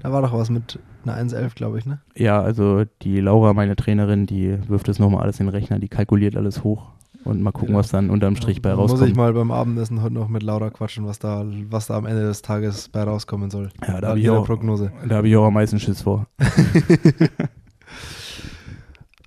Da 0.02 0.12
war 0.12 0.20
doch 0.20 0.32
was 0.32 0.50
mit 0.50 0.78
einer 1.04 1.16
1,11, 1.16 1.54
glaube 1.54 1.78
ich, 1.78 1.86
ne? 1.86 2.00
Ja, 2.14 2.42
also 2.42 2.84
die 3.02 3.20
Laura, 3.20 3.54
meine 3.54 3.76
Trainerin, 3.76 4.26
die 4.26 4.58
wirft 4.68 4.88
das 4.88 4.98
nochmal 4.98 5.22
alles 5.22 5.40
in 5.40 5.46
den 5.46 5.54
Rechner, 5.54 5.78
die 5.78 5.88
kalkuliert 5.88 6.36
alles 6.36 6.62
hoch 6.64 6.92
und 7.24 7.40
mal 7.42 7.52
gucken, 7.52 7.74
ja. 7.74 7.78
was 7.78 7.90
dann 7.90 8.10
unterm 8.10 8.36
Strich 8.36 8.56
ja, 8.56 8.62
bei 8.62 8.72
rauskommt. 8.72 9.00
Muss 9.00 9.10
ich 9.10 9.16
mal 9.16 9.32
beim 9.32 9.50
Abendessen 9.50 10.02
heute 10.02 10.14
noch 10.14 10.28
mit 10.28 10.42
Laura 10.42 10.70
quatschen, 10.70 11.06
was 11.06 11.18
da, 11.18 11.44
was 11.68 11.86
da 11.86 11.96
am 11.96 12.06
Ende 12.06 12.22
des 12.22 12.42
Tages 12.42 12.88
bei 12.88 13.02
rauskommen 13.02 13.50
soll. 13.50 13.70
Ja, 13.86 14.00
da 14.00 14.08
habe 14.08 14.20
ich, 14.20 14.28
auch, 14.30 14.46
Prognose. 14.46 14.92
Da 15.08 15.16
hab 15.16 15.24
ich 15.24 15.36
auch 15.36 15.46
am 15.46 15.54
meisten 15.54 15.78
Schiss 15.78 16.02
vor. 16.02 16.26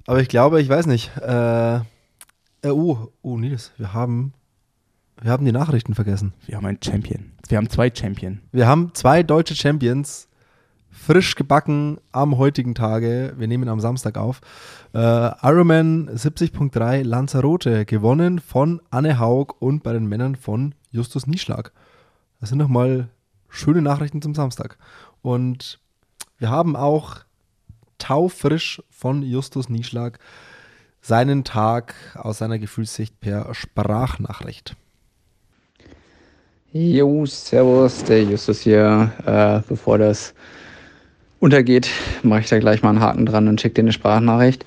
Aber 0.08 0.22
ich 0.22 0.30
glaube, 0.30 0.62
ich 0.62 0.70
weiß 0.70 0.86
nicht. 0.88 1.12
Äh, 1.18 1.76
äh, 2.64 2.70
oh, 2.70 3.12
oh, 3.22 3.38
Nils, 3.38 3.72
wir 3.78 3.94
haben, 3.94 4.34
wir 5.22 5.32
haben 5.32 5.46
die 5.46 5.52
Nachrichten 5.52 5.96
vergessen. 5.96 6.34
Wir 6.46 6.58
haben 6.58 6.66
einen 6.66 6.80
Champion. 6.84 7.32
Wir 7.48 7.58
haben 7.58 7.70
zwei 7.70 7.92
Champion. 7.94 8.40
Wir 8.52 8.68
haben 8.68 8.92
zwei 8.94 9.24
deutsche 9.24 9.56
Champions 9.56 10.28
frisch 10.92 11.36
gebacken 11.36 11.98
am 12.12 12.38
heutigen 12.38 12.76
Tage. 12.76 13.34
Wir 13.38 13.48
nehmen 13.48 13.70
am 13.70 13.80
Samstag 13.80 14.18
auf. 14.18 14.42
Äh, 14.94 15.00
Ironman 15.00 16.10
70.3 16.10 17.04
Lanzarote 17.04 17.86
gewonnen 17.86 18.40
von 18.40 18.82
Anne 18.92 19.18
Haug 19.20 19.56
und 19.60 19.84
bei 19.84 19.94
den 19.94 20.06
Männern 20.08 20.36
von 20.36 20.76
Justus 20.92 21.28
Nieschlag. 21.28 21.72
Das 22.40 22.50
sind 22.50 22.58
nochmal 22.58 23.10
schöne 23.50 23.82
Nachrichten 23.82 24.22
zum 24.22 24.36
Samstag. 24.36 24.78
Und 25.22 25.80
wir 26.38 26.50
haben 26.50 26.76
auch 26.76 27.18
taufrisch 28.02 28.82
von 28.90 29.22
Justus 29.22 29.70
Nieschlag 29.70 30.20
seinen 31.02 31.44
Tag 31.44 31.94
aus 32.16 32.40
seiner 32.40 32.60
Gefühlssicht 32.60 33.20
per 33.20 33.54
Sprachnachricht. 33.54 34.76
Jo, 36.74 37.26
servus, 37.26 38.04
der 38.04 38.24
Justus 38.24 38.62
hier. 38.62 39.12
Äh, 39.26 39.62
bevor 39.68 39.98
das 39.98 40.34
untergeht, 41.40 41.90
mache 42.24 42.42
ich 42.42 42.50
da 42.50 42.60
gleich 42.60 42.82
mal 42.82 42.90
einen 42.90 43.02
Haken 43.02 43.26
dran 43.26 43.48
und 43.48 43.60
schicke 43.60 43.76
dir 43.76 43.82
eine 43.82 43.92
Sprachnachricht. 43.92 44.66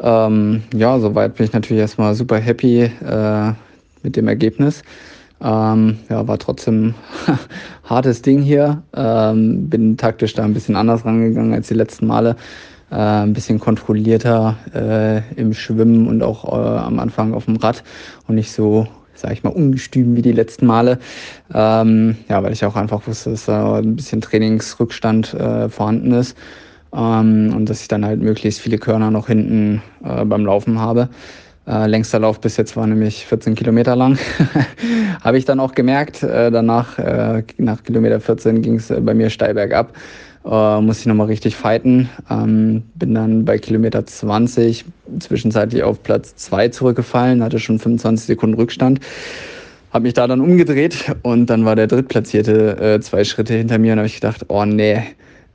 Ähm, 0.00 0.62
ja, 0.74 0.98
soweit 0.98 1.36
bin 1.36 1.46
ich 1.46 1.52
natürlich 1.52 1.80
erstmal 1.80 2.14
super 2.14 2.38
happy 2.38 2.82
äh, 2.82 3.52
mit 4.02 4.16
dem 4.16 4.28
Ergebnis. 4.28 4.82
Ähm, 5.40 5.98
ja, 6.08 6.26
war 6.26 6.38
trotzdem 6.38 6.94
hartes 7.84 8.22
Ding 8.22 8.40
hier. 8.42 8.82
Ähm, 8.94 9.68
bin 9.68 9.96
taktisch 9.96 10.34
da 10.34 10.44
ein 10.44 10.54
bisschen 10.54 10.76
anders 10.76 11.04
rangegangen 11.04 11.52
als 11.52 11.68
die 11.68 11.74
letzten 11.74 12.06
Male. 12.06 12.36
Äh, 12.90 12.94
ein 12.94 13.32
bisschen 13.32 13.58
kontrollierter 13.58 14.56
äh, 14.74 15.40
im 15.40 15.52
Schwimmen 15.52 16.06
und 16.06 16.22
auch 16.22 16.44
äh, 16.44 16.78
am 16.78 16.98
Anfang 16.98 17.34
auf 17.34 17.46
dem 17.46 17.56
Rad 17.56 17.82
und 18.28 18.36
nicht 18.36 18.52
so, 18.52 18.86
sag 19.14 19.32
ich 19.32 19.42
mal, 19.42 19.50
ungestüm 19.50 20.16
wie 20.16 20.22
die 20.22 20.32
letzten 20.32 20.66
Male. 20.66 20.98
Ähm, 21.52 22.16
ja, 22.28 22.42
weil 22.42 22.52
ich 22.52 22.64
auch 22.64 22.76
einfach 22.76 23.06
wusste, 23.06 23.30
dass 23.30 23.46
da 23.46 23.78
ein 23.78 23.96
bisschen 23.96 24.20
Trainingsrückstand 24.20 25.34
äh, 25.34 25.68
vorhanden 25.68 26.12
ist. 26.12 26.36
Ähm, 26.94 27.52
und 27.54 27.68
dass 27.68 27.82
ich 27.82 27.88
dann 27.88 28.04
halt 28.04 28.20
möglichst 28.20 28.60
viele 28.60 28.78
Körner 28.78 29.10
noch 29.10 29.26
hinten 29.26 29.82
äh, 30.04 30.24
beim 30.24 30.46
Laufen 30.46 30.78
habe. 30.78 31.08
Äh, 31.66 31.86
längster 31.88 32.20
Lauf 32.20 32.40
bis 32.40 32.56
jetzt 32.56 32.76
war 32.76 32.86
nämlich 32.86 33.26
14 33.26 33.56
Kilometer 33.56 33.96
lang. 33.96 34.18
Habe 35.22 35.38
ich 35.38 35.44
dann 35.44 35.58
auch 35.58 35.74
gemerkt. 35.74 36.22
Äh, 36.22 36.50
danach, 36.50 36.98
äh, 36.98 37.42
nach 37.58 37.82
Kilometer 37.82 38.20
14, 38.20 38.62
ging 38.62 38.76
es 38.76 38.92
bei 39.00 39.14
mir 39.14 39.30
steil 39.30 39.54
bergab. 39.54 39.92
Äh, 40.44 40.80
musste 40.80 41.02
ich 41.02 41.06
nochmal 41.06 41.26
richtig 41.26 41.56
fighten. 41.56 42.08
Ähm, 42.30 42.84
bin 42.94 43.14
dann 43.14 43.44
bei 43.44 43.58
Kilometer 43.58 44.06
20 44.06 44.84
zwischenzeitlich 45.18 45.82
auf 45.82 46.02
Platz 46.04 46.36
2 46.36 46.68
zurückgefallen, 46.68 47.42
hatte 47.42 47.58
schon 47.58 47.80
25 47.80 48.26
Sekunden 48.26 48.54
Rückstand. 48.54 49.00
Habe 49.92 50.04
mich 50.04 50.14
da 50.14 50.28
dann 50.28 50.40
umgedreht 50.40 51.16
und 51.22 51.46
dann 51.46 51.64
war 51.64 51.74
der 51.74 51.88
Drittplatzierte 51.88 52.78
äh, 52.78 53.00
zwei 53.00 53.24
Schritte 53.24 53.54
hinter 53.54 53.78
mir 53.78 53.92
und 53.92 53.98
habe 53.98 54.06
ich 54.06 54.14
gedacht, 54.14 54.44
oh 54.48 54.64
nee, 54.64 55.02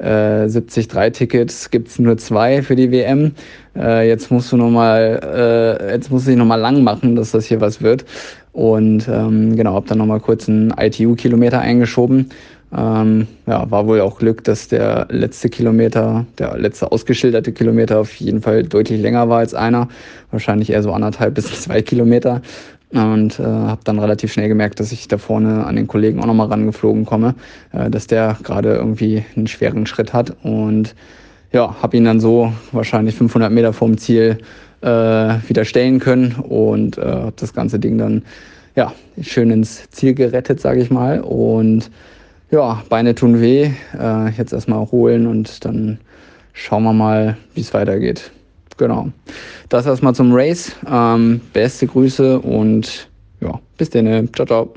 äh, 0.02 0.48
73-Tickets 0.48 1.70
gibt 1.70 1.90
es 1.90 2.00
nur 2.00 2.18
zwei 2.18 2.62
für 2.62 2.76
die 2.76 2.92
WM. 2.92 3.34
Äh, 3.76 4.08
jetzt 4.08 4.32
musst 4.32 4.52
du 4.52 4.58
noch 4.58 4.70
mal, 4.70 5.80
äh, 5.80 5.94
jetzt 5.94 6.12
musst 6.12 6.26
du 6.26 6.32
dich 6.32 6.38
noch 6.38 6.46
mal 6.46 6.56
lang 6.56 6.84
machen, 6.84 7.16
dass 7.16 7.32
das 7.32 7.46
hier 7.46 7.62
was 7.62 7.82
wird. 7.82 8.06
Und 8.52 9.08
ähm, 9.08 9.56
genau, 9.56 9.74
habe 9.76 9.88
dann 9.88 10.00
noch 10.00 10.06
mal 10.06 10.20
kurz 10.20 10.50
einen 10.50 10.74
ITU-Kilometer 10.78 11.60
eingeschoben. 11.60 12.32
Ähm, 12.74 13.28
ja, 13.48 13.70
war 13.70 13.86
wohl 13.86 14.00
auch 14.00 14.18
Glück, 14.18 14.46
dass 14.46 14.70
der 14.70 15.08
letzte 15.10 15.50
Kilometer, 15.50 16.26
der 16.38 16.58
letzte 16.58 16.92
ausgeschilderte 16.92 17.52
Kilometer 17.52 18.00
auf 18.00 18.14
jeden 18.16 18.42
Fall 18.42 18.64
deutlich 18.64 19.02
länger 19.02 19.28
war 19.28 19.40
als 19.40 19.54
einer. 19.54 19.90
Wahrscheinlich 20.32 20.70
eher 20.70 20.82
so 20.82 20.92
anderthalb 20.94 21.34
bis 21.36 21.62
zwei 21.62 21.82
Kilometer 21.82 22.42
und 22.92 23.40
äh, 23.40 23.44
habe 23.44 23.82
dann 23.84 24.00
relativ 24.00 24.34
schnell 24.34 24.50
gemerkt, 24.50 24.80
dass 24.80 24.92
ich 24.92 25.08
da 25.08 25.18
vorne 25.18 25.66
an 25.66 25.76
den 25.76 25.88
Kollegen 25.88 26.20
auch 26.20 26.26
nochmal 26.26 26.48
rangeflogen 26.48 27.06
komme, 27.06 27.36
äh, 27.72 27.90
dass 27.90 28.08
der 28.08 28.38
gerade 28.44 28.76
irgendwie 28.76 29.24
einen 29.36 29.48
schweren 29.48 29.86
Schritt 29.86 30.14
hat. 30.14 30.36
Und 30.44 30.96
ja, 31.54 31.76
habe 31.82 31.98
ihn 31.98 32.06
dann 32.06 32.20
so 32.20 32.54
wahrscheinlich 32.72 33.16
500 33.16 33.52
Meter 33.52 33.74
vom 33.74 33.98
Ziel 33.98 34.40
äh, 34.82 34.88
wieder 34.88 35.64
stellen 35.64 36.00
können 36.00 36.34
und 36.34 36.98
äh, 36.98 37.02
habe 37.02 37.34
das 37.36 37.54
ganze 37.54 37.80
Ding 37.80 37.98
dann 37.98 38.24
ja 38.76 38.94
schön 39.22 39.52
ins 39.52 39.90
Ziel 39.92 40.14
gerettet, 40.14 40.60
sage 40.60 40.82
ich 40.82 40.92
mal. 40.92 41.22
Und 41.22 41.90
ja, 42.52 42.84
Beine 42.90 43.16
tun 43.16 43.40
weh, 43.40 43.72
äh, 43.98 44.30
jetzt 44.38 44.52
erstmal 44.52 44.86
holen 44.92 45.28
und 45.28 45.64
dann 45.64 46.00
schauen 46.54 46.84
wir 46.84 46.94
mal, 46.94 47.38
wie 47.54 47.62
es 47.62 47.74
weitergeht 47.74 48.32
genau. 48.82 49.12
Das 49.70 49.86
erstmal 49.86 50.16
zum 50.16 50.34
Race. 50.34 50.76
Ähm, 50.88 51.40
beste 51.54 51.88
Grüße 51.88 52.40
und 52.40 53.10
ja, 53.40 53.60
bis 53.78 53.92
dann. 53.92 54.34
Ciao, 54.34 54.46
ciao. 54.46 54.74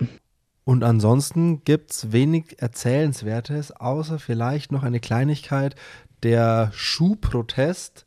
Und 0.64 0.84
ansonsten 0.84 1.64
gibt 1.64 1.90
es 1.90 2.12
wenig 2.12 2.56
Erzählenswertes, 2.58 3.72
außer 3.72 4.18
vielleicht 4.18 4.72
noch 4.72 4.82
eine 4.82 5.00
Kleinigkeit, 5.00 5.74
der 6.22 6.70
Schuhprotest, 6.72 8.06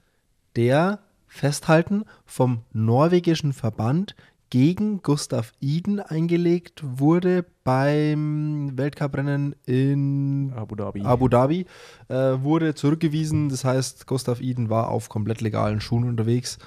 der 0.55 0.99
festhalten 1.27 2.05
vom 2.25 2.61
norwegischen 2.73 3.53
Verband 3.53 4.15
gegen 4.49 5.01
Gustav 5.01 5.53
Iden 5.59 5.99
eingelegt 5.99 6.81
wurde 6.83 7.45
beim 7.63 8.77
Weltcuprennen 8.77 9.55
in 9.65 10.53
Abu 10.55 10.75
Dhabi. 10.75 11.01
Abu 11.01 11.27
Dhabi 11.27 11.65
äh, 12.07 12.15
wurde 12.15 12.75
zurückgewiesen. 12.75 13.49
Das 13.49 13.65
heißt, 13.65 14.07
Gustav 14.07 14.41
Iden 14.41 14.69
war 14.69 14.89
auf 14.89 15.09
komplett 15.09 15.41
legalen 15.41 15.81
Schuhen 15.81 16.05
unterwegs. 16.05 16.57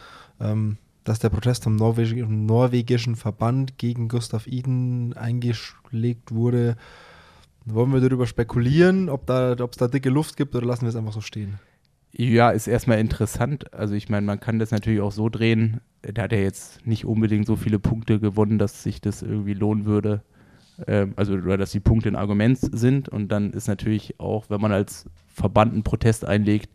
Ähm, 0.41 0.79
dass 1.05 1.19
der 1.19 1.31
Protest 1.31 1.65
vom 1.65 1.77
norwegischen, 1.77 2.47
norwegischen 2.47 3.17
Verband 3.17 3.79
gegen 3.79 4.09
Gustav 4.09 4.47
Iden 4.47 5.15
eingelegt 5.15 6.33
wurde, 6.33 6.77
wollen 7.65 7.93
wir 7.93 8.01
darüber 8.01 8.27
spekulieren, 8.27 9.09
ob 9.09 9.23
es 9.23 9.27
da, 9.27 9.55
da 9.55 9.89
dicke 9.89 10.11
Luft 10.11 10.37
gibt 10.37 10.55
oder 10.55 10.67
lassen 10.67 10.83
wir 10.83 10.89
es 10.91 10.97
einfach 10.97 11.13
so 11.13 11.21
stehen? 11.21 11.59
Ja, 12.13 12.51
ist 12.51 12.67
erstmal 12.67 12.99
interessant. 12.99 13.73
Also 13.73 13.95
ich 13.95 14.09
meine, 14.09 14.27
man 14.27 14.41
kann 14.41 14.59
das 14.59 14.73
natürlich 14.73 15.01
auch 15.01 15.13
so 15.13 15.29
drehen. 15.29 15.81
Da 16.03 16.23
hat 16.23 16.33
er 16.33 16.43
jetzt 16.43 16.85
nicht 16.87 17.05
unbedingt 17.05 17.47
so 17.47 17.57
viele 17.57 17.79
Punkte 17.79 18.19
gewonnen, 18.19 18.59
dass 18.59 18.83
sich 18.83 19.01
das 19.01 19.23
irgendwie 19.23 19.55
lohnen 19.55 19.85
würde. 19.85 20.23
Ähm, 20.87 21.13
also 21.17 21.35
oder 21.35 21.57
dass 21.57 21.71
die 21.71 21.81
Punkte 21.81 22.09
ein 22.09 22.17
Argument 22.17 22.59
sind. 22.61 23.09
Und 23.09 23.29
dann 23.29 23.53
ist 23.53 23.69
natürlich 23.69 24.19
auch, 24.19 24.51
wenn 24.51 24.61
man 24.61 24.73
als 24.73 25.07
Verband 25.29 25.73
einen 25.73 25.85
Protest 25.85 26.25
einlegt, 26.25 26.71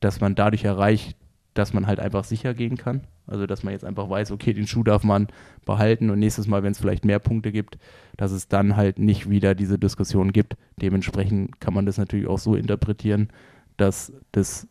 dass 0.00 0.20
man 0.20 0.34
dadurch 0.34 0.64
erreicht, 0.64 1.16
dass 1.54 1.72
man 1.72 1.86
halt 1.86 2.00
einfach 2.00 2.24
sicher 2.24 2.52
gehen 2.52 2.76
kann. 2.76 3.02
Also 3.26 3.46
dass 3.46 3.62
man 3.62 3.72
jetzt 3.72 3.84
einfach 3.84 4.10
weiß, 4.10 4.32
okay, 4.32 4.52
den 4.52 4.66
Schuh 4.66 4.82
darf 4.82 5.04
man 5.04 5.28
behalten 5.64 6.10
und 6.10 6.18
nächstes 6.18 6.48
Mal, 6.48 6.62
wenn 6.62 6.72
es 6.72 6.78
vielleicht 6.80 7.04
mehr 7.04 7.20
Punkte 7.20 7.52
gibt, 7.52 7.78
dass 8.16 8.32
es 8.32 8.48
dann 8.48 8.76
halt 8.76 8.98
nicht 8.98 9.30
wieder 9.30 9.54
diese 9.54 9.78
Diskussion 9.78 10.32
gibt. 10.32 10.56
Dementsprechend 10.82 11.60
kann 11.60 11.74
man 11.74 11.86
das 11.86 11.96
natürlich 11.96 12.26
auch 12.26 12.38
so 12.38 12.56
interpretieren, 12.56 13.28
dass, 13.76 14.12
das, 14.32 14.66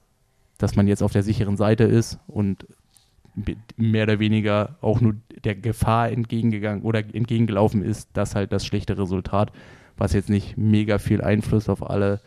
dass 0.57 0.75
man 0.75 0.87
jetzt 0.87 1.03
auf 1.03 1.11
der 1.11 1.23
sicheren 1.23 1.57
Seite 1.57 1.83
ist 1.83 2.19
und 2.27 2.65
mehr 3.77 4.03
oder 4.03 4.19
weniger 4.19 4.77
auch 4.81 5.01
nur 5.01 5.15
der 5.43 5.55
Gefahr 5.55 6.11
entgegengegangen 6.11 6.83
oder 6.83 6.99
entgegengelaufen 6.99 7.83
ist, 7.83 8.09
dass 8.13 8.35
halt 8.35 8.51
das 8.51 8.65
schlechte 8.65 8.97
Resultat, 8.97 9.51
was 9.97 10.13
jetzt 10.13 10.29
nicht 10.29 10.57
mega 10.57 10.99
viel 10.99 11.21
Einfluss 11.21 11.69
auf 11.69 11.89
alle 11.89 12.21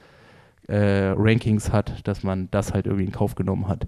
äh, 0.69 1.15
Rankings 1.17 1.73
hat, 1.73 2.07
dass 2.09 2.23
man 2.23 2.49
das 2.51 2.73
halt 2.73 2.87
irgendwie 2.87 3.05
in 3.05 3.13
Kauf 3.13 3.37
genommen 3.37 3.69
hat. 3.69 3.87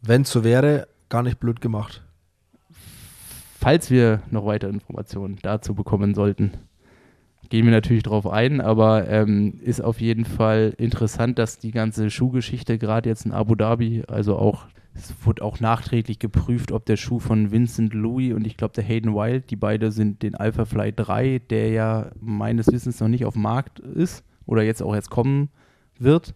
Wenn 0.00 0.22
es 0.22 0.30
so 0.30 0.42
wäre, 0.42 0.88
gar 1.08 1.22
nicht 1.22 1.38
blöd 1.38 1.60
gemacht. 1.60 2.02
Falls 3.60 3.90
wir 3.90 4.22
noch 4.30 4.46
weitere 4.46 4.70
Informationen 4.70 5.38
dazu 5.42 5.74
bekommen 5.74 6.14
sollten, 6.14 6.52
gehen 7.48 7.64
wir 7.64 7.72
natürlich 7.72 8.02
drauf 8.02 8.26
ein, 8.26 8.60
aber 8.60 9.08
ähm, 9.08 9.58
ist 9.62 9.82
auf 9.82 10.00
jeden 10.00 10.24
Fall 10.24 10.74
interessant, 10.76 11.38
dass 11.38 11.58
die 11.58 11.70
ganze 11.70 12.10
Schuhgeschichte 12.10 12.78
gerade 12.78 13.08
jetzt 13.08 13.26
in 13.26 13.32
Abu 13.32 13.54
Dhabi, 13.54 14.04
also 14.08 14.36
auch 14.36 14.66
es 14.94 15.14
wurde 15.24 15.44
auch 15.44 15.60
nachträglich 15.60 16.18
geprüft, 16.18 16.72
ob 16.72 16.84
der 16.84 16.96
Schuh 16.96 17.20
von 17.20 17.52
Vincent 17.52 17.94
Louis 17.94 18.34
und 18.34 18.46
ich 18.46 18.56
glaube 18.56 18.74
der 18.74 18.84
Hayden 18.84 19.14
Wild, 19.14 19.50
die 19.50 19.56
beide 19.56 19.92
sind 19.92 20.22
den 20.22 20.34
Alpha 20.34 20.64
Fly 20.64 20.92
3, 20.92 21.40
der 21.50 21.70
ja 21.70 22.10
meines 22.20 22.66
Wissens 22.66 22.98
noch 23.00 23.08
nicht 23.08 23.24
auf 23.24 23.34
dem 23.34 23.42
Markt 23.42 23.78
ist 23.78 24.24
oder 24.44 24.62
jetzt 24.62 24.82
auch 24.82 24.94
jetzt 24.94 25.10
kommen 25.10 25.50
wird, 25.98 26.34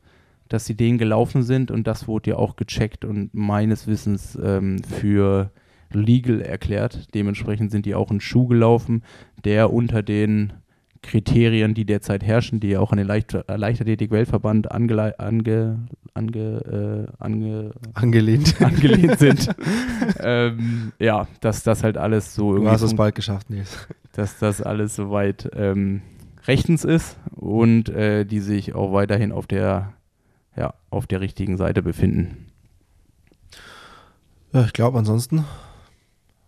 dass 0.48 0.64
sie 0.64 0.77
den 0.77 0.98
gelaufen 0.98 1.42
sind 1.42 1.70
und 1.70 1.87
das 1.87 2.07
wurde 2.07 2.31
ja 2.31 2.37
auch 2.37 2.57
gecheckt 2.57 3.05
und 3.05 3.35
meines 3.35 3.87
Wissens 3.87 4.38
ähm, 4.42 4.83
für 4.85 5.51
legal 5.92 6.40
erklärt. 6.40 7.14
Dementsprechend 7.14 7.70
sind 7.70 7.85
die 7.85 7.94
auch 7.94 8.11
einen 8.11 8.20
Schuh 8.20 8.46
gelaufen, 8.46 9.03
der 9.44 9.72
unter 9.72 10.03
den 10.03 10.53
Kriterien, 11.02 11.74
die 11.74 11.84
derzeit 11.84 12.22
herrschen, 12.22 12.60
die 12.60 12.68
ja 12.68 12.80
auch 12.80 12.92
an 12.92 12.98
den 12.98 13.06
Leicht 13.06 13.36
Leichtathletik-Weltverband 13.48 14.70
ange, 14.70 15.18
ange, 15.18 15.78
ange, 16.14 17.08
äh, 17.18 17.22
ange, 17.22 17.72
angelehnt. 17.94 18.60
angelehnt 18.62 19.18
sind. 19.18 19.54
ähm, 20.20 20.92
ja, 20.98 21.26
dass 21.40 21.64
das 21.64 21.82
halt 21.82 21.98
alles 21.98 22.34
so 22.34 22.52
irgendwie. 22.52 22.66
Du 22.66 22.72
hast 22.72 22.82
es 22.82 22.94
bald 22.94 23.14
geschafft, 23.14 23.50
Nils. 23.50 23.86
Dass 24.12 24.38
das 24.38 24.62
alles 24.62 24.94
soweit 24.94 25.50
ähm, 25.54 26.02
rechtens 26.46 26.84
ist 26.84 27.18
und 27.34 27.88
äh, 27.88 28.24
die 28.24 28.40
sich 28.40 28.74
auch 28.74 28.92
weiterhin 28.92 29.32
auf 29.32 29.46
der, 29.46 29.94
ja, 30.56 30.74
auf 30.90 31.06
der 31.06 31.20
richtigen 31.20 31.56
Seite 31.56 31.82
befinden. 31.82 32.46
Ja, 34.52 34.64
ich 34.64 34.72
glaube, 34.72 34.98
ansonsten 34.98 35.44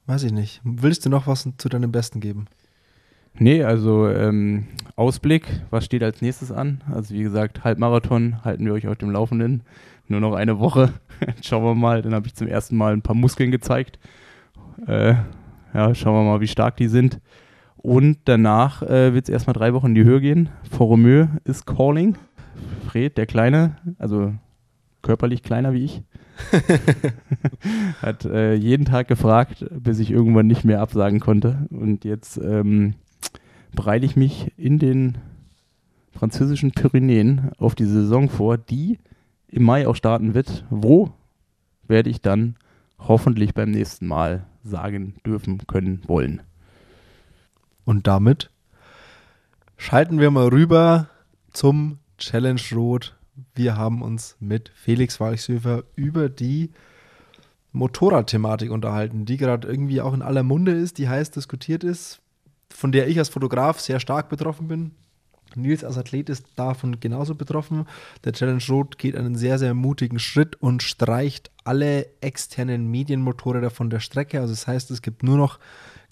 weiß 0.07 0.23
ich 0.25 0.33
nicht. 0.33 0.61
Willst 0.63 1.05
du 1.07 1.11
noch 1.11 1.27
was 1.27 1.49
zu 1.57 1.69
deinem 1.69 1.91
Besten 1.91 2.21
geben? 2.21 2.47
Nee, 3.39 3.65
also 3.65 4.09
ähm, 4.09 4.67
Ausblick, 4.97 5.47
was 5.71 5.85
steht 5.85 6.03
als 6.03 6.23
nächstes 6.23 6.53
an? 6.53 6.83
Also 6.93 7.15
wie 7.15 7.23
gesagt, 7.23 7.65
Halbmarathon 7.65 8.45
halten 8.45 8.65
wir 8.65 8.73
euch 8.73 8.87
auf 8.87 8.97
dem 8.97 9.11
Laufenden. 9.11 9.63
Nur 10.07 10.21
noch 10.21 10.35
eine 10.35 10.59
Woche. 10.59 10.93
schauen 11.43 11.65
wir 11.65 11.75
mal. 11.75 12.03
Dann 12.03 12.15
habe 12.15 12.27
ich 12.27 12.35
zum 12.35 12.47
ersten 12.47 12.77
Mal 12.77 12.93
ein 12.93 13.03
paar 13.03 13.17
Muskeln 13.17 13.51
gezeigt. 13.51 13.99
Äh, 14.87 15.15
ja, 15.73 15.95
schauen 15.95 16.15
wir 16.15 16.31
mal, 16.31 16.41
wie 16.41 16.47
stark 16.47 16.77
die 16.77 16.89
sind. 16.89 17.21
Und 17.77 18.19
danach 18.25 18.83
äh, 18.83 19.13
wird 19.15 19.25
es 19.25 19.33
erstmal 19.33 19.55
drei 19.55 19.75
Wochen 19.75 19.89
in 19.89 19.95
die 19.95 20.05
Höhe 20.05 20.21
gehen. 20.21 20.49
Foromeux 20.71 21.29
ist 21.45 21.67
calling. 21.67 22.17
Fred, 22.87 23.19
der 23.19 23.27
Kleine, 23.27 23.77
also 23.99 24.33
körperlich 25.03 25.43
kleiner 25.43 25.73
wie 25.73 25.85
ich, 25.85 26.03
hat 28.03 28.25
äh, 28.25 28.55
jeden 28.55 28.85
Tag 28.85 29.09
gefragt, 29.09 29.67
bis 29.71 29.99
ich 29.99 30.11
irgendwann 30.11 30.47
nicht 30.47 30.65
mehr 30.65 30.81
absagen 30.81 31.21
konnte. 31.21 31.67
Und 31.71 32.05
jetzt 32.05 32.39
ähm, 32.39 32.95
bereite 33.75 34.07
ich 34.07 34.17
mich 34.17 34.53
in 34.57 34.79
den 34.79 35.19
französischen 36.13 36.73
Pyrenäen 36.73 37.51
auf 37.59 37.75
die 37.75 37.85
Saison 37.85 38.29
vor, 38.29 38.57
die 38.57 38.99
im 39.49 39.65
Mai 39.65 39.87
auch 39.87 39.97
starten 39.97 40.35
wird. 40.35 40.65
Wo 40.71 41.13
werde 41.87 42.11
ich 42.11 42.21
dann 42.21 42.57
hoffentlich 42.99 43.55
beim 43.55 43.71
nächsten 43.71 44.07
Mal 44.07 44.47
sagen 44.63 45.15
dürfen, 45.27 45.67
können, 45.67 46.03
wollen. 46.07 46.43
Und 47.85 48.07
damit 48.07 48.51
schalten 49.77 50.19
wir 50.19 50.31
mal 50.31 50.49
rüber 50.49 51.09
zum 51.53 51.99
Challenge 52.17 52.61
Rot. 52.73 53.17
Wir 53.55 53.77
haben 53.77 54.01
uns 54.01 54.37
mit 54.41 54.71
Felix 54.75 55.21
Weichsöfer 55.21 55.85
über 55.97 56.29
die 56.29 56.71
Motorradthematik 57.73 58.71
unterhalten, 58.71 59.27
die 59.27 59.37
gerade 59.37 59.69
irgendwie 59.69 60.01
auch 60.01 60.15
in 60.15 60.23
aller 60.23 60.45
Munde 60.45 60.73
ist, 60.73 60.99
die 60.99 61.09
heiß 61.09 61.33
diskutiert 61.33 61.85
ist 61.85 62.21
von 62.75 62.93
der 62.93 63.09
ich 63.09 63.19
als 63.19 63.29
Fotograf 63.29 63.81
sehr 63.81 64.01
stark 64.01 64.29
betroffen 64.29 64.69
bin. 64.69 64.91
Nils 65.57 65.85
als 65.85 65.97
Athlet 65.97 66.29
ist 66.29 66.47
davon 66.57 66.99
genauso 66.99 67.37
betroffen. 67.37 67.87
Der 68.25 68.33
Challenge 68.33 68.63
Rot 68.69 68.99
geht 68.99 69.17
einen 69.17 69.37
sehr, 69.37 69.59
sehr 69.59 69.75
mutigen 69.75 70.19
Schritt 70.19 70.57
und 70.57 70.83
streicht 70.83 71.53
alle 71.63 72.07
externen 72.21 72.91
Medienmotorräder 72.91 73.71
von 73.71 73.91
der 73.91 74.01
Strecke. 74.01 74.41
Also 74.41 74.53
das 74.53 74.67
heißt, 74.67 74.91
es 74.91 75.03
gibt 75.03 75.23
nur 75.23 75.37
noch 75.37 75.61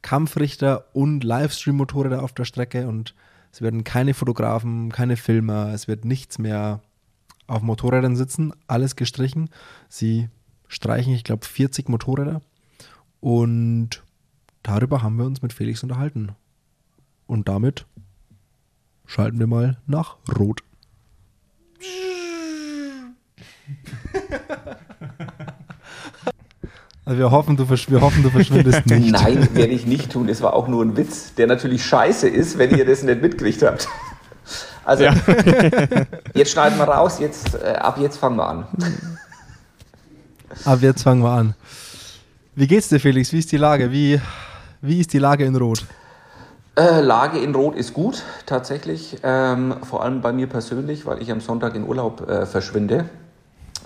Kampfrichter 0.02 0.86
und 0.92 1.24
Livestream-Motorräder 1.24 2.22
auf 2.22 2.32
der 2.32 2.44
Strecke 2.44 2.86
und 2.86 3.14
es 3.52 3.60
werden 3.60 3.82
keine 3.84 4.14
Fotografen, 4.14 4.90
keine 4.92 5.16
Filmer, 5.16 5.72
es 5.72 5.88
wird 5.88 6.04
nichts 6.04 6.38
mehr 6.38 6.80
auf 7.46 7.62
Motorrädern 7.62 8.16
sitzen, 8.16 8.52
alles 8.66 8.96
gestrichen. 8.96 9.50
Sie 9.88 10.28
streichen, 10.68 11.12
ich 11.12 11.24
glaube, 11.24 11.44
40 11.44 11.88
Motorräder 11.88 12.40
und 13.20 14.02
darüber 14.62 15.02
haben 15.02 15.16
wir 15.16 15.26
uns 15.26 15.42
mit 15.42 15.52
Felix 15.52 15.82
unterhalten. 15.82 16.34
Und 17.32 17.48
damit 17.48 17.86
schalten 19.06 19.38
wir 19.38 19.46
mal 19.46 19.78
nach 19.86 20.16
Rot. 20.38 20.60
Also 27.06 27.18
wir 27.18 27.30
hoffen, 27.30 27.56
du, 27.56 27.66
wir 27.70 28.00
hoffen, 28.02 28.22
du 28.22 28.28
verschwindest 28.28 28.84
nicht. 28.84 29.10
Nein, 29.12 29.48
werde 29.54 29.72
ich 29.72 29.86
nicht 29.86 30.12
tun. 30.12 30.28
Es 30.28 30.42
war 30.42 30.52
auch 30.52 30.68
nur 30.68 30.84
ein 30.84 30.98
Witz, 30.98 31.32
der 31.34 31.46
natürlich 31.46 31.86
scheiße 31.86 32.28
ist, 32.28 32.58
wenn 32.58 32.76
ihr 32.76 32.84
das 32.84 33.02
nicht 33.02 33.22
mitgekriegt 33.22 33.62
habt. 33.62 33.88
Also, 34.84 35.04
ja. 35.04 35.14
jetzt 36.34 36.52
schneiden 36.52 36.76
wir 36.76 36.84
raus, 36.84 37.18
jetzt, 37.18 37.54
äh, 37.54 37.76
ab 37.80 37.96
jetzt 37.98 38.18
fangen 38.18 38.36
wir 38.36 38.46
an. 38.46 38.66
Ab 40.66 40.80
jetzt 40.82 41.02
fangen 41.02 41.22
wir 41.22 41.30
an. 41.30 41.54
Wie 42.54 42.66
geht's 42.66 42.90
dir, 42.90 43.00
Felix? 43.00 43.32
Wie 43.32 43.38
ist 43.38 43.50
die 43.52 43.56
Lage? 43.56 43.90
Wie, 43.90 44.20
wie 44.82 45.00
ist 45.00 45.14
die 45.14 45.18
Lage 45.18 45.46
in 45.46 45.56
Rot? 45.56 45.86
Äh, 46.74 47.02
Lage 47.02 47.38
in 47.38 47.54
Rot 47.54 47.76
ist 47.76 47.92
gut, 47.92 48.22
tatsächlich. 48.46 49.18
Ähm, 49.22 49.76
vor 49.82 50.02
allem 50.02 50.22
bei 50.22 50.32
mir 50.32 50.46
persönlich, 50.46 51.04
weil 51.04 51.20
ich 51.20 51.30
am 51.30 51.42
Sonntag 51.42 51.74
in 51.74 51.84
Urlaub 51.84 52.26
äh, 52.26 52.46
verschwinde. 52.46 53.10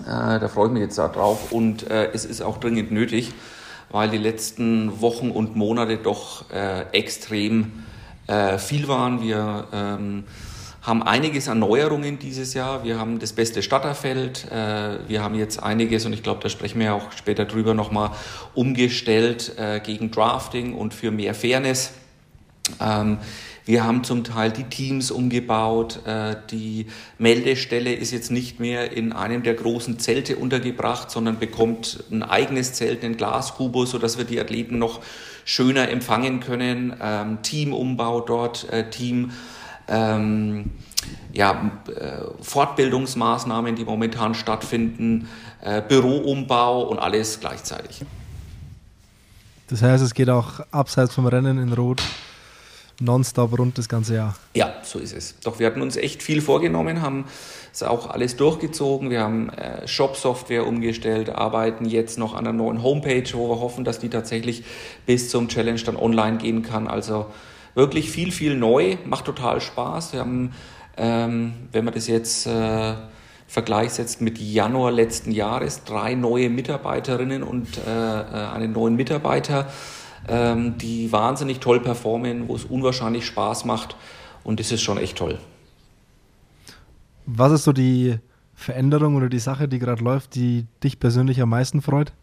Äh, 0.05 0.39
da 0.39 0.47
freue 0.47 0.67
ich 0.67 0.71
mich 0.71 0.83
jetzt 0.83 0.97
darauf 0.97 1.51
und 1.51 1.89
äh, 1.89 2.11
es 2.13 2.23
ist 2.23 2.41
auch 2.41 2.59
dringend 2.59 2.93
nötig, 2.93 3.33
weil 3.89 4.09
die 4.09 4.17
letzten 4.17 5.01
Wochen 5.01 5.31
und 5.31 5.57
Monate 5.57 5.97
doch 5.97 6.49
äh, 6.51 6.83
extrem 6.93 7.83
viel 8.57 8.89
waren. 8.89 9.21
Wir 9.21 9.67
ähm, 9.71 10.25
haben 10.81 11.01
einiges 11.01 11.47
an 11.47 11.59
Neuerungen 11.59 12.19
dieses 12.19 12.53
Jahr. 12.53 12.83
Wir 12.83 12.99
haben 12.99 13.19
das 13.19 13.31
beste 13.31 13.63
Starterfeld. 13.63 14.47
wir 14.51 15.23
haben 15.23 15.35
jetzt 15.35 15.63
einiges, 15.63 16.05
und 16.05 16.11
ich 16.11 16.23
glaube, 16.23 16.41
da 16.43 16.49
sprechen 16.49 16.81
wir 16.81 16.93
auch 16.93 17.13
später 17.13 17.45
drüber 17.45 17.73
nochmal, 17.73 18.11
umgestellt 18.53 19.53
gegen 19.85 20.11
Drafting 20.11 20.73
und 20.73 20.93
für 20.93 21.09
mehr 21.09 21.33
Fairness. 21.33 21.93
Ähm, 22.79 23.19
wir 23.67 23.83
haben 23.83 24.05
zum 24.05 24.23
Teil 24.23 24.49
die 24.49 24.63
Teams 24.63 25.11
umgebaut. 25.11 25.99
Äh, 26.05 26.37
die 26.49 26.87
Meldestelle 27.17 27.93
ist 27.93 28.11
jetzt 28.11 28.31
nicht 28.31 28.61
mehr 28.61 28.93
in 28.93 29.11
einem 29.11 29.43
der 29.43 29.55
großen 29.55 29.99
Zelte 29.99 30.37
untergebracht, 30.37 31.11
sondern 31.11 31.37
bekommt 31.37 32.05
ein 32.09 32.23
eigenes 32.23 32.71
Zelt, 32.73 33.03
einen 33.03 33.17
Glaskubus, 33.17 33.91
sodass 33.91 34.17
wir 34.17 34.23
die 34.23 34.39
Athleten 34.39 34.79
noch 34.79 35.01
schöner 35.43 35.89
empfangen 35.89 36.39
können. 36.39 36.95
Ähm, 37.01 37.39
Teamumbau 37.41 38.21
dort, 38.21 38.71
äh, 38.71 38.89
Team. 38.89 39.31
Ähm, 39.89 40.71
ja, 41.33 41.71
äh, 41.87 42.21
Fortbildungsmaßnahmen, 42.41 43.75
die 43.75 43.85
momentan 43.85 44.33
stattfinden, 44.33 45.27
Büroumbau 45.89 46.83
und 46.83 46.99
alles 46.99 47.39
gleichzeitig. 47.39 48.05
Das 49.69 49.81
heißt, 49.81 50.03
es 50.03 50.13
geht 50.13 50.29
auch 50.29 50.61
abseits 50.71 51.15
vom 51.15 51.25
Rennen 51.25 51.57
in 51.57 51.73
Rot 51.73 52.01
nonstop 52.99 53.57
rund 53.57 53.77
das 53.77 53.89
ganze 53.89 54.15
Jahr. 54.15 54.35
Ja, 54.55 54.73
so 54.83 54.99
ist 54.99 55.13
es. 55.13 55.39
Doch 55.41 55.59
wir 55.59 55.67
hatten 55.67 55.81
uns 55.81 55.95
echt 55.97 56.23
viel 56.23 56.41
vorgenommen, 56.41 57.01
haben 57.01 57.25
es 57.73 57.83
auch 57.83 58.09
alles 58.09 58.35
durchgezogen. 58.35 59.09
Wir 59.09 59.21
haben 59.21 59.49
äh, 59.49 59.87
Shop-Software 59.87 60.65
umgestellt, 60.65 61.29
arbeiten 61.29 61.85
jetzt 61.85 62.17
noch 62.17 62.33
an 62.33 62.47
einer 62.47 62.53
neuen 62.53 62.81
Homepage, 62.81 63.29
wo 63.33 63.49
wir 63.49 63.59
hoffen, 63.59 63.83
dass 63.83 63.99
die 63.99 64.09
tatsächlich 64.09 64.63
bis 65.05 65.29
zum 65.29 65.47
Challenge 65.47 65.81
dann 65.81 65.95
online 65.95 66.37
gehen 66.37 66.63
kann. 66.63 66.87
Also 66.87 67.27
wirklich 67.75 68.09
viel, 68.09 68.31
viel 68.31 68.55
neu, 68.55 68.97
macht 69.05 69.25
total 69.25 69.61
Spaß. 69.61 70.13
Wir 70.13 70.21
haben, 70.21 70.53
ähm, 70.97 71.53
wenn 71.71 71.85
man 71.85 71.93
das 71.93 72.07
jetzt 72.07 72.47
äh, 72.47 72.95
Vergleich 73.49 73.91
mit 74.19 74.39
Januar 74.39 74.91
letzten 74.91 75.31
Jahres, 75.31 75.85
drei 75.85 76.15
neue 76.15 76.49
Mitarbeiterinnen 76.49 77.43
und 77.43 77.77
äh, 77.77 77.89
äh 77.89 78.47
einen 78.53 78.73
neuen 78.73 78.97
Mitarbeiter 78.97 79.67
ähm, 80.27 80.77
die 80.77 81.11
wahnsinnig 81.11 81.59
toll 81.59 81.79
performen, 81.79 82.47
wo 82.47 82.55
es 82.55 82.65
unwahrscheinlich 82.65 83.25
Spaß 83.25 83.65
macht 83.65 83.95
und 84.43 84.59
das 84.59 84.71
ist 84.71 84.81
schon 84.81 84.97
echt 84.97 85.17
toll. 85.17 85.39
Was 87.25 87.51
ist 87.51 87.65
so 87.65 87.73
die 87.73 88.19
Veränderung 88.55 89.15
oder 89.15 89.29
die 89.29 89.39
Sache, 89.39 89.67
die 89.67 89.79
gerade 89.79 90.03
läuft, 90.03 90.35
die 90.35 90.65
dich 90.83 90.99
persönlich 90.99 91.41
am 91.41 91.49
meisten 91.49 91.81
freut? 91.81 92.13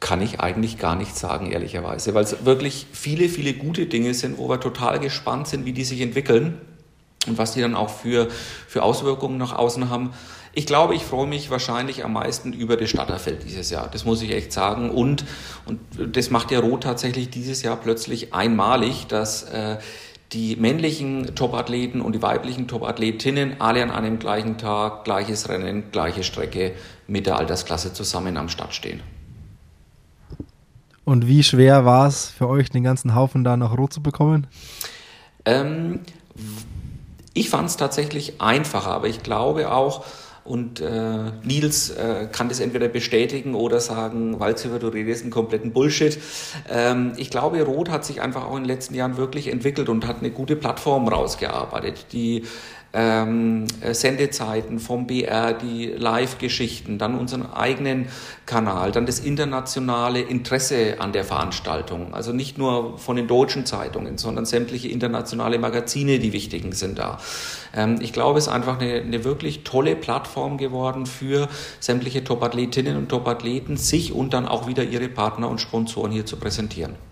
Kann 0.00 0.20
ich 0.20 0.40
eigentlich 0.40 0.78
gar 0.78 0.96
nicht 0.96 1.16
sagen, 1.16 1.52
ehrlicherweise, 1.52 2.12
weil 2.14 2.24
es 2.24 2.44
wirklich 2.44 2.88
viele, 2.92 3.28
viele 3.28 3.54
gute 3.54 3.86
Dinge 3.86 4.12
sind, 4.14 4.36
wo 4.36 4.48
wir 4.48 4.58
total 4.58 4.98
gespannt 4.98 5.46
sind, 5.46 5.64
wie 5.64 5.72
die 5.72 5.84
sich 5.84 6.00
entwickeln 6.00 6.58
und 7.28 7.38
was 7.38 7.52
die 7.52 7.60
dann 7.60 7.76
auch 7.76 7.90
für, 7.90 8.28
für 8.66 8.82
Auswirkungen 8.82 9.38
nach 9.38 9.52
außen 9.52 9.88
haben. 9.88 10.10
Ich 10.54 10.66
glaube, 10.66 10.94
ich 10.94 11.02
freue 11.02 11.26
mich 11.26 11.50
wahrscheinlich 11.50 12.04
am 12.04 12.12
meisten 12.12 12.52
über 12.52 12.76
das 12.76 12.90
Starterfeld 12.90 13.44
dieses 13.44 13.70
Jahr. 13.70 13.88
Das 13.90 14.04
muss 14.04 14.20
ich 14.20 14.30
echt 14.32 14.52
sagen. 14.52 14.90
Und, 14.90 15.24
und 15.64 15.80
das 16.14 16.30
macht 16.30 16.50
ja 16.50 16.60
Rot 16.60 16.82
tatsächlich 16.82 17.30
dieses 17.30 17.62
Jahr 17.62 17.76
plötzlich 17.76 18.34
einmalig, 18.34 19.06
dass 19.06 19.44
äh, 19.44 19.78
die 20.32 20.56
männlichen 20.56 21.34
Topathleten 21.34 22.00
und 22.00 22.14
die 22.14 22.22
weiblichen 22.22 22.68
Topathletinnen 22.68 23.60
alle 23.60 23.82
an 23.82 23.90
einem 23.90 24.18
gleichen 24.18 24.58
Tag, 24.58 25.04
gleiches 25.04 25.48
Rennen, 25.48 25.90
gleiche 25.90 26.22
Strecke 26.22 26.72
mit 27.06 27.26
der 27.26 27.38
Altersklasse 27.38 27.92
zusammen 27.92 28.36
am 28.36 28.48
Start 28.48 28.74
stehen. 28.74 29.00
Und 31.04 31.26
wie 31.26 31.42
schwer 31.42 31.84
war 31.84 32.06
es 32.06 32.26
für 32.26 32.48
euch, 32.48 32.70
den 32.70 32.84
ganzen 32.84 33.14
Haufen 33.14 33.42
da 33.42 33.56
nach 33.56 33.76
Rot 33.76 33.92
zu 33.92 34.02
bekommen? 34.02 34.46
Ähm, 35.44 36.00
ich 37.34 37.50
fand 37.50 37.68
es 37.68 37.76
tatsächlich 37.76 38.40
einfacher, 38.40 38.90
aber 38.90 39.08
ich 39.08 39.22
glaube 39.22 39.72
auch, 39.72 40.04
und 40.44 40.80
äh, 40.80 41.30
Nils 41.44 41.90
äh, 41.90 42.26
kann 42.30 42.48
das 42.48 42.60
entweder 42.60 42.88
bestätigen 42.88 43.54
oder 43.54 43.78
sagen, 43.80 44.40
Walzhöfer, 44.40 44.78
du 44.78 44.88
redest 44.88 45.22
einen 45.22 45.30
kompletten 45.30 45.72
Bullshit. 45.72 46.18
Ähm, 46.68 47.12
ich 47.16 47.30
glaube, 47.30 47.62
Rot 47.62 47.90
hat 47.90 48.04
sich 48.04 48.20
einfach 48.20 48.46
auch 48.46 48.56
in 48.56 48.64
den 48.64 48.68
letzten 48.68 48.94
Jahren 48.94 49.16
wirklich 49.16 49.48
entwickelt 49.48 49.88
und 49.88 50.06
hat 50.06 50.18
eine 50.18 50.30
gute 50.30 50.56
Plattform 50.56 51.06
rausgearbeitet, 51.06 52.06
die 52.12 52.44
ähm, 52.92 53.66
äh, 53.80 53.94
Sendezeiten 53.94 54.78
vom 54.78 55.06
BR, 55.06 55.54
die 55.54 55.86
Live-Geschichten, 55.86 56.98
dann 56.98 57.18
unseren 57.18 57.50
eigenen 57.50 58.08
Kanal, 58.44 58.92
dann 58.92 59.06
das 59.06 59.20
internationale 59.20 60.20
Interesse 60.20 60.96
an 60.98 61.12
der 61.12 61.24
Veranstaltung. 61.24 62.12
Also 62.12 62.32
nicht 62.32 62.58
nur 62.58 62.98
von 62.98 63.16
den 63.16 63.26
deutschen 63.26 63.64
Zeitungen, 63.64 64.18
sondern 64.18 64.44
sämtliche 64.44 64.88
internationale 64.88 65.58
Magazine, 65.58 66.18
die 66.18 66.32
wichtigen 66.32 66.72
sind 66.72 66.98
da. 66.98 67.18
Ähm, 67.74 67.98
ich 68.00 68.12
glaube, 68.12 68.38
es 68.38 68.46
ist 68.46 68.52
einfach 68.52 68.78
eine, 68.78 68.94
eine 68.94 69.24
wirklich 69.24 69.64
tolle 69.64 69.96
Plattform 69.96 70.58
geworden 70.58 71.06
für 71.06 71.48
sämtliche 71.80 72.24
Top-Athletinnen 72.24 72.96
und 72.96 73.08
Top-Athleten, 73.08 73.76
sich 73.76 74.12
und 74.12 74.34
dann 74.34 74.46
auch 74.46 74.66
wieder 74.66 74.84
ihre 74.84 75.08
Partner 75.08 75.48
und 75.48 75.60
Sponsoren 75.60 76.12
hier 76.12 76.26
zu 76.26 76.36
präsentieren. 76.36 77.11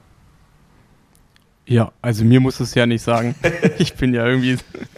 Ja, 1.66 1.92
also 2.02 2.24
mir 2.24 2.40
muss 2.40 2.60
es 2.60 2.74
ja 2.74 2.86
nicht 2.86 3.02
sagen. 3.02 3.34
ich 3.78 3.94
bin 3.94 4.14
ja 4.14 4.26
irgendwie, 4.26 4.56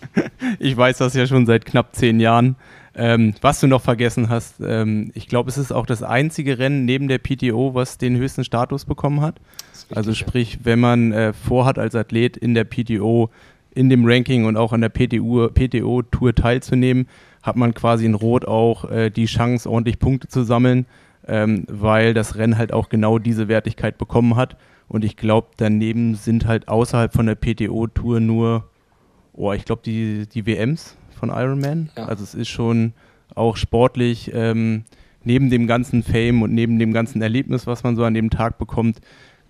ich 0.59 0.77
weiß 0.77 0.99
das 0.99 1.15
ja 1.15 1.27
schon 1.27 1.47
seit 1.47 1.65
knapp 1.65 1.95
zehn 1.95 2.21
Jahren. 2.21 2.57
Ähm, 2.95 3.35
was 3.41 3.61
du 3.61 3.67
noch 3.67 3.81
vergessen 3.81 4.29
hast, 4.29 4.57
ähm, 4.61 5.11
ich 5.15 5.27
glaube, 5.27 5.49
es 5.49 5.57
ist 5.57 5.73
auch 5.73 5.87
das 5.87 6.03
einzige 6.03 6.59
Rennen 6.59 6.85
neben 6.85 7.09
der 7.09 7.19
PTO, 7.19 7.75
was 7.75 7.97
den 7.97 8.17
höchsten 8.17 8.45
Status 8.45 8.85
bekommen 8.85 9.23
hat. 9.23 9.41
Richtig, 9.73 9.97
also 9.97 10.13
sprich, 10.13 10.59
wenn 10.65 10.79
man 10.79 11.13
äh, 11.13 11.33
vorhat, 11.33 11.79
als 11.79 11.95
Athlet 11.95 12.37
in 12.37 12.53
der 12.53 12.65
PTO, 12.65 13.31
in 13.75 13.89
dem 13.89 14.05
Ranking 14.05 14.45
und 14.45 14.59
auch 14.59 14.75
an 14.75 14.83
der 14.83 14.91
PTO-Tour 14.91 16.35
teilzunehmen, 16.35 17.09
hat 17.43 17.57
man 17.57 17.73
quasi 17.73 18.05
in 18.05 18.15
Rot 18.15 18.45
auch 18.47 18.91
äh, 18.91 19.11
die 19.11 19.25
Chance, 19.25 19.69
ordentlich 19.69 19.99
Punkte 19.99 20.29
zu 20.29 20.43
sammeln, 20.43 20.87
ähm, 21.27 21.65
weil 21.69 22.13
das 22.13 22.37
Rennen 22.37 22.59
halt 22.59 22.73
auch 22.73 22.91
genau 22.91 23.19
diese 23.19 23.49
Wertigkeit 23.49 23.97
bekommen 23.97 24.37
hat. 24.37 24.57
Und 24.93 25.07
ich 25.07 25.17
glaube, 25.17 25.49
daneben 25.57 26.17
sind 26.17 26.47
halt 26.47 26.69
außerhalb 26.69 27.15
von 27.15 27.25
der 27.25 27.35
PTO-Tour 27.35 28.21
nur, 28.21 28.69
oh, 29.33 29.51
ich 29.55 29.65
glaube, 29.65 29.81
die, 29.83 30.27
die 30.29 30.45
WMs 30.45 30.99
von 31.19 31.31
Ironman. 31.31 31.89
Ja. 31.97 32.05
Also 32.05 32.23
es 32.23 32.35
ist 32.35 32.51
schon 32.51 32.93
auch 33.35 33.57
sportlich, 33.57 34.31
ähm, 34.35 34.85
neben 35.25 35.49
dem 35.49 35.67
ganzen 35.67 36.03
Fame 36.03 36.43
und 36.43 36.53
neben 36.53 36.79
dem 36.79 36.93
ganzen 36.93 37.23
Erlebnis, 37.23 37.67
was 37.67 37.85
man 37.85 37.97
so 37.97 38.05
an 38.05 38.13
dem 38.13 38.29
Tag 38.29 38.59
bekommt, 38.59 39.01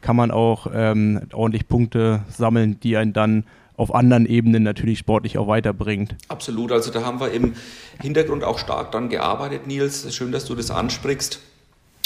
kann 0.01 0.15
man 0.15 0.31
auch 0.31 0.69
ähm, 0.73 1.23
ordentlich 1.33 1.67
Punkte 1.67 2.23
sammeln, 2.29 2.79
die 2.79 2.97
einen 2.97 3.13
dann 3.13 3.45
auf 3.75 3.93
anderen 3.93 4.27
Ebenen 4.27 4.63
natürlich 4.63 5.01
sportlich 5.01 5.39
auch 5.39 5.49
weiterbringt. 5.49 6.15
Absolut, 6.29 6.71
also 6.71 6.93
da 6.93 7.05
haben 7.05 7.19
wir 7.19 7.33
im 7.33 7.55
Hintergrund 8.01 8.45
auch 8.45 8.61
stark 8.61 8.93
dran 8.93 9.09
gearbeitet, 9.09 9.67
Nils. 9.67 10.15
Schön, 10.15 10.31
dass 10.31 10.45
du 10.45 10.55
das 10.55 10.71
ansprichst 10.71 11.41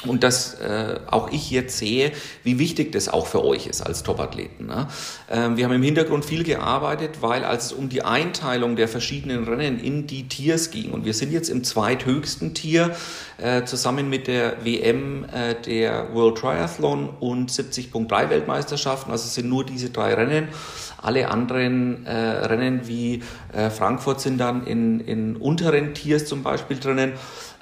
und 0.09 0.23
dass 0.23 0.55
äh, 0.55 1.01
auch 1.07 1.31
ich 1.31 1.51
jetzt 1.51 1.79
sehe, 1.79 2.13
wie 2.43 2.59
wichtig 2.59 2.93
das 2.93 3.09
auch 3.09 3.27
für 3.27 3.45
euch 3.45 3.67
ist 3.67 3.83
als 3.83 4.03
Topathleten. 4.03 4.67
Ne? 4.67 4.89
Ähm, 5.31 5.57
wir 5.57 5.65
haben 5.65 5.73
im 5.73 5.83
Hintergrund 5.83 6.25
viel 6.25 6.45
gearbeitet, 6.45 7.19
weil 7.21 7.45
als 7.45 7.67
es 7.67 7.73
um 7.73 7.89
die 7.89 8.03
Einteilung 8.03 8.77
der 8.77 8.89
verschiedenen 8.89 9.45
Rennen 9.45 9.79
in 9.79 10.07
die 10.07 10.29
Tiers 10.29 10.71
ging 10.71 10.93
und 10.93 11.05
wir 11.05 11.15
sind 11.15 11.33
jetzt 11.33 11.49
im 11.49 11.65
zweithöchsten 11.65 12.55
Tier 12.55 12.95
äh, 13.39 13.65
zusammen 13.65 14.09
mit 14.09 14.27
der 14.27 14.65
WM 14.65 15.25
äh, 15.25 15.55
der 15.55 16.15
World 16.15 16.39
Triathlon 16.39 17.09
und 17.21 17.51
70.3 17.51 18.31
Weltmeisterschaften, 18.31 19.11
also 19.11 19.25
es 19.25 19.35
sind 19.35 19.49
nur 19.49 19.65
diese 19.65 19.91
drei 19.91 20.15
Rennen. 20.15 20.49
Alle 20.99 21.29
anderen 21.29 22.07
äh, 22.07 22.13
Rennen 22.13 22.89
wie 22.89 23.23
äh, 23.53 23.71
Frankfurt 23.71 24.21
sind 24.21 24.39
dann 24.39 24.67
in, 24.67 25.01
in 25.01 25.37
unteren 25.37 25.95
Tiers 25.95 26.27
zum 26.27 26.43
Beispiel 26.43 26.79
drinnen. 26.79 27.13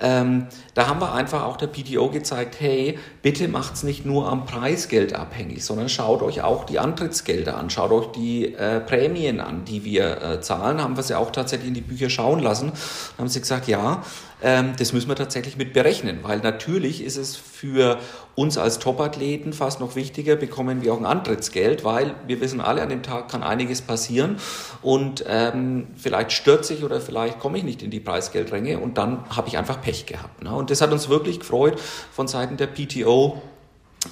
Ähm, 0.00 0.46
da 0.74 0.88
haben 0.88 1.00
wir 1.00 1.12
einfach 1.12 1.44
auch 1.44 1.56
der 1.56 1.68
PTO 1.68 2.10
gezeigt, 2.10 2.56
hey, 2.60 2.98
bitte 3.22 3.48
macht 3.48 3.74
es 3.74 3.82
nicht 3.84 4.04
nur 4.04 4.28
am 4.28 4.44
Preisgeld 4.44 5.14
abhängig, 5.14 5.64
sondern 5.64 5.88
schaut 5.88 6.22
euch 6.22 6.42
auch 6.42 6.64
die 6.64 6.78
Antrittsgelder 6.78 7.56
an, 7.56 7.70
schaut 7.70 7.92
euch 7.92 8.06
die 8.08 8.54
äh, 8.54 8.80
Prämien 8.80 9.40
an, 9.40 9.64
die 9.64 9.84
wir 9.84 10.20
äh, 10.20 10.40
zahlen. 10.40 10.82
Haben 10.82 10.96
wir 10.96 11.02
sie 11.04 11.16
auch 11.16 11.30
tatsächlich 11.30 11.68
in 11.68 11.74
die 11.74 11.80
Bücher 11.80 12.10
schauen 12.10 12.40
lassen. 12.40 12.72
Dann 13.16 13.24
haben 13.24 13.28
sie 13.28 13.40
gesagt, 13.40 13.68
ja, 13.68 14.02
ähm, 14.42 14.74
das 14.78 14.92
müssen 14.92 15.08
wir 15.08 15.16
tatsächlich 15.16 15.56
mit 15.56 15.72
berechnen, 15.72 16.18
weil 16.22 16.38
natürlich 16.40 17.02
ist 17.02 17.16
es 17.16 17.34
für 17.36 17.98
uns 18.34 18.58
als 18.58 18.78
Topathleten 18.78 19.54
fast 19.54 19.80
noch 19.80 19.96
wichtiger, 19.96 20.36
bekommen 20.36 20.82
wir 20.82 20.92
auch 20.92 20.98
ein 20.98 21.06
Antrittsgeld, 21.06 21.82
weil 21.82 22.14
wir 22.26 22.40
wissen 22.42 22.60
alle, 22.60 22.82
an 22.82 22.90
dem 22.90 23.02
Tag 23.02 23.30
kann 23.30 23.42
einiges 23.42 23.80
passieren 23.80 24.36
und 24.82 25.24
ähm, 25.26 25.86
vielleicht 25.96 26.32
stürze 26.32 26.74
ich 26.74 26.84
oder 26.84 27.00
vielleicht 27.00 27.38
komme 27.38 27.56
ich 27.56 27.64
nicht 27.64 27.82
in 27.82 27.90
die 27.90 28.00
Preisgeldränge 28.00 28.78
und 28.80 28.98
dann 28.98 29.24
habe 29.30 29.48
ich 29.48 29.56
einfach 29.56 29.80
Pech 29.80 30.04
gehabt. 30.04 30.42
Ne? 30.42 30.54
Und 30.64 30.70
das 30.70 30.80
hat 30.80 30.92
uns 30.92 31.10
wirklich 31.10 31.40
gefreut 31.40 31.78
von 31.78 32.26
Seiten 32.26 32.56
der 32.56 32.68
PTO, 32.68 33.42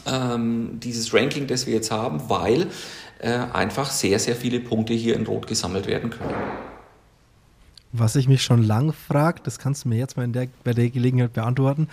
ähm, 0.05 0.81
dieses 0.81 1.15
Ranking, 1.15 1.47
das 1.47 1.67
wir 1.67 1.73
jetzt 1.73 1.91
haben, 1.91 2.29
weil 2.29 2.67
äh, 3.21 3.31
einfach 3.55 3.91
sehr, 3.91 4.19
sehr 4.19 4.37
viele 4.37 4.61
Punkte 4.61 4.93
hier 4.93 5.17
in 5.17 5.25
Rot 5.25 5.47
gesammelt 5.47 5.87
werden 5.87 6.11
können. 6.11 6.35
Was 7.93 8.17
ich 8.17 8.29
mich 8.29 8.43
schon 8.43 8.63
lang 8.63 8.93
frage, 8.93 9.41
das 9.43 9.59
kannst 9.59 9.87
du 9.87 9.89
mir 9.89 9.97
jetzt 9.97 10.19
mal 10.19 10.29
der, 10.29 10.49
bei 10.63 10.75
der 10.75 10.91
Gelegenheit 10.91 11.33
beantworten. 11.33 11.89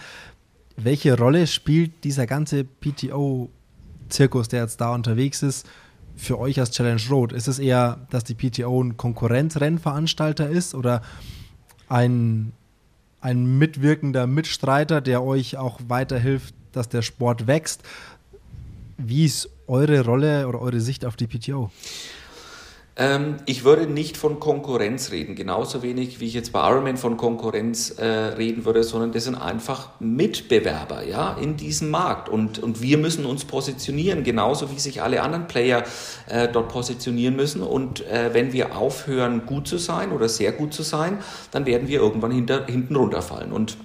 Welche 0.76 1.18
Rolle 1.18 1.48
spielt 1.48 2.04
dieser 2.04 2.28
ganze 2.28 2.66
PTO-Zirkus, 2.66 4.50
der 4.50 4.64
jetzt 4.64 4.82
da 4.82 4.94
unterwegs 4.94 5.42
ist, 5.42 5.66
für 6.18 6.38
euch 6.38 6.60
als 6.60 6.72
Challenge 6.72 7.02
Road? 7.10 7.32
Ist 7.32 7.48
es 7.48 7.60
eher, 7.60 8.06
dass 8.10 8.26
die 8.26 8.36
PTO 8.36 8.84
ein 8.84 8.98
Konkurrenzrennveranstalter 8.98 10.50
ist 10.50 10.76
oder 10.76 11.02
ein, 11.88 12.52
ein 13.22 13.58
mitwirkender 13.58 14.28
Mitstreiter, 14.28 15.02
der 15.02 15.24
euch 15.24 15.58
auch 15.58 15.80
weiterhilft, 15.88 16.54
dass 16.72 16.90
der 16.90 17.02
Sport 17.02 17.48
wächst? 17.48 17.84
Wie 18.98 19.26
ist 19.26 19.50
eure 19.68 20.04
Rolle 20.04 20.48
oder 20.48 20.62
eure 20.62 20.80
Sicht 20.80 21.06
auf 21.06 21.16
die 21.16 21.28
PTO? 21.28 21.72
Ähm, 23.00 23.38
ich 23.46 23.64
würde 23.64 23.88
nicht 23.88 24.18
von 24.18 24.42
Konkurrenz 24.42 25.12
reden, 25.12 25.34
genauso 25.34 25.82
wenig 25.82 26.20
wie 26.20 26.26
ich 26.26 26.34
jetzt 26.34 26.52
bei 26.52 26.70
Ironman 26.70 26.98
von 26.98 27.16
Konkurrenz 27.16 27.92
äh, 27.92 28.06
reden 28.06 28.66
würde, 28.66 28.84
sondern 28.84 29.14
das 29.14 29.24
sind 29.24 29.36
einfach 29.36 29.92
Mitbewerber 30.02 31.06
ja, 31.06 31.38
in 31.42 31.56
diesem 31.56 31.92
Markt. 31.92 32.28
Und, 32.28 32.60
und 32.60 32.82
wir 32.82 32.98
müssen 32.98 33.26
uns 33.26 33.46
positionieren, 33.46 34.26
genauso 34.26 34.70
wie 34.70 34.80
sich 34.80 35.02
alle 35.02 35.24
anderen 35.24 35.48
Player 35.48 35.86
äh, 36.28 36.50
dort 36.50 36.68
positionieren 36.68 37.38
müssen. 37.38 37.62
Und 37.62 38.06
äh, 38.06 38.34
wenn 38.34 38.52
wir 38.52 38.76
aufhören, 38.76 39.46
gut 39.46 39.70
zu 39.70 39.78
sein 39.78 40.12
oder 40.12 40.28
sehr 40.28 40.52
gut 40.52 40.74
zu 40.74 40.84
sein, 40.84 41.20
dann 41.52 41.66
werden 41.66 41.88
wir 41.88 42.02
irgendwann 42.02 42.32
hinter, 42.32 42.66
hinten 42.66 42.98
runterfallen. 42.98 43.54
Und 43.54 43.78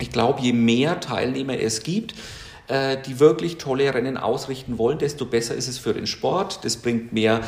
ich 0.00 0.10
glaube, 0.10 0.40
je 0.40 0.54
mehr 0.54 1.00
Teilnehmer 1.00 1.60
es 1.60 1.82
gibt, 1.82 2.14
äh, 2.68 2.96
die 3.06 3.20
wirklich 3.20 3.58
tolle 3.58 3.92
Rennen 3.92 4.16
ausrichten 4.16 4.78
wollen, 4.78 4.98
desto 4.98 5.26
besser 5.26 5.54
ist 5.54 5.68
es 5.68 5.78
für 5.78 5.92
den 5.92 6.06
Sport. 6.06 6.64
Das 6.64 6.78
bringt 6.78 7.12
mehr 7.12 7.42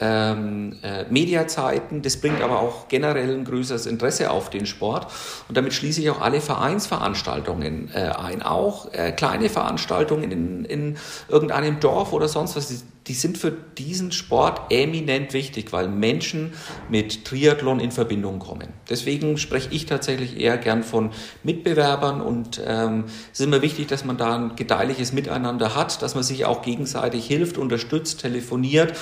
ähm, 0.00 0.76
äh, 0.82 1.04
Mediazeiten. 1.10 2.02
Das 2.02 2.16
bringt 2.16 2.42
aber 2.42 2.60
auch 2.60 2.88
generell 2.88 3.34
ein 3.34 3.44
größeres 3.44 3.86
Interesse 3.86 4.30
auf 4.30 4.50
den 4.50 4.66
Sport. 4.66 5.06
Und 5.48 5.56
damit 5.56 5.74
schließe 5.74 6.00
ich 6.00 6.10
auch 6.10 6.20
alle 6.20 6.40
Vereinsveranstaltungen 6.40 7.90
äh, 7.94 8.10
ein. 8.10 8.42
Auch 8.42 8.92
äh, 8.92 9.12
kleine 9.12 9.48
Veranstaltungen 9.48 10.30
in, 10.30 10.64
in 10.64 10.96
irgendeinem 11.28 11.80
Dorf 11.80 12.12
oder 12.12 12.28
sonst 12.28 12.56
was 12.56 12.68
die 12.68 12.80
sind 13.14 13.38
für 13.38 13.50
diesen 13.50 14.12
Sport 14.12 14.70
eminent 14.70 15.32
wichtig, 15.32 15.72
weil 15.72 15.88
Menschen 15.88 16.52
mit 16.88 17.24
Triathlon 17.24 17.80
in 17.80 17.90
Verbindung 17.90 18.38
kommen. 18.38 18.68
Deswegen 18.88 19.38
spreche 19.38 19.68
ich 19.72 19.86
tatsächlich 19.86 20.38
eher 20.38 20.58
gern 20.58 20.82
von 20.82 21.10
Mitbewerbern 21.42 22.20
und 22.20 22.60
ähm, 22.64 23.04
es 23.32 23.40
ist 23.40 23.46
immer 23.46 23.62
wichtig, 23.62 23.88
dass 23.88 24.04
man 24.04 24.16
da 24.16 24.36
ein 24.36 24.56
gedeihliches 24.56 25.12
Miteinander 25.12 25.74
hat, 25.74 26.02
dass 26.02 26.14
man 26.14 26.24
sich 26.24 26.44
auch 26.44 26.62
gegenseitig 26.62 27.26
hilft, 27.26 27.58
unterstützt, 27.58 28.20
telefoniert, 28.20 28.94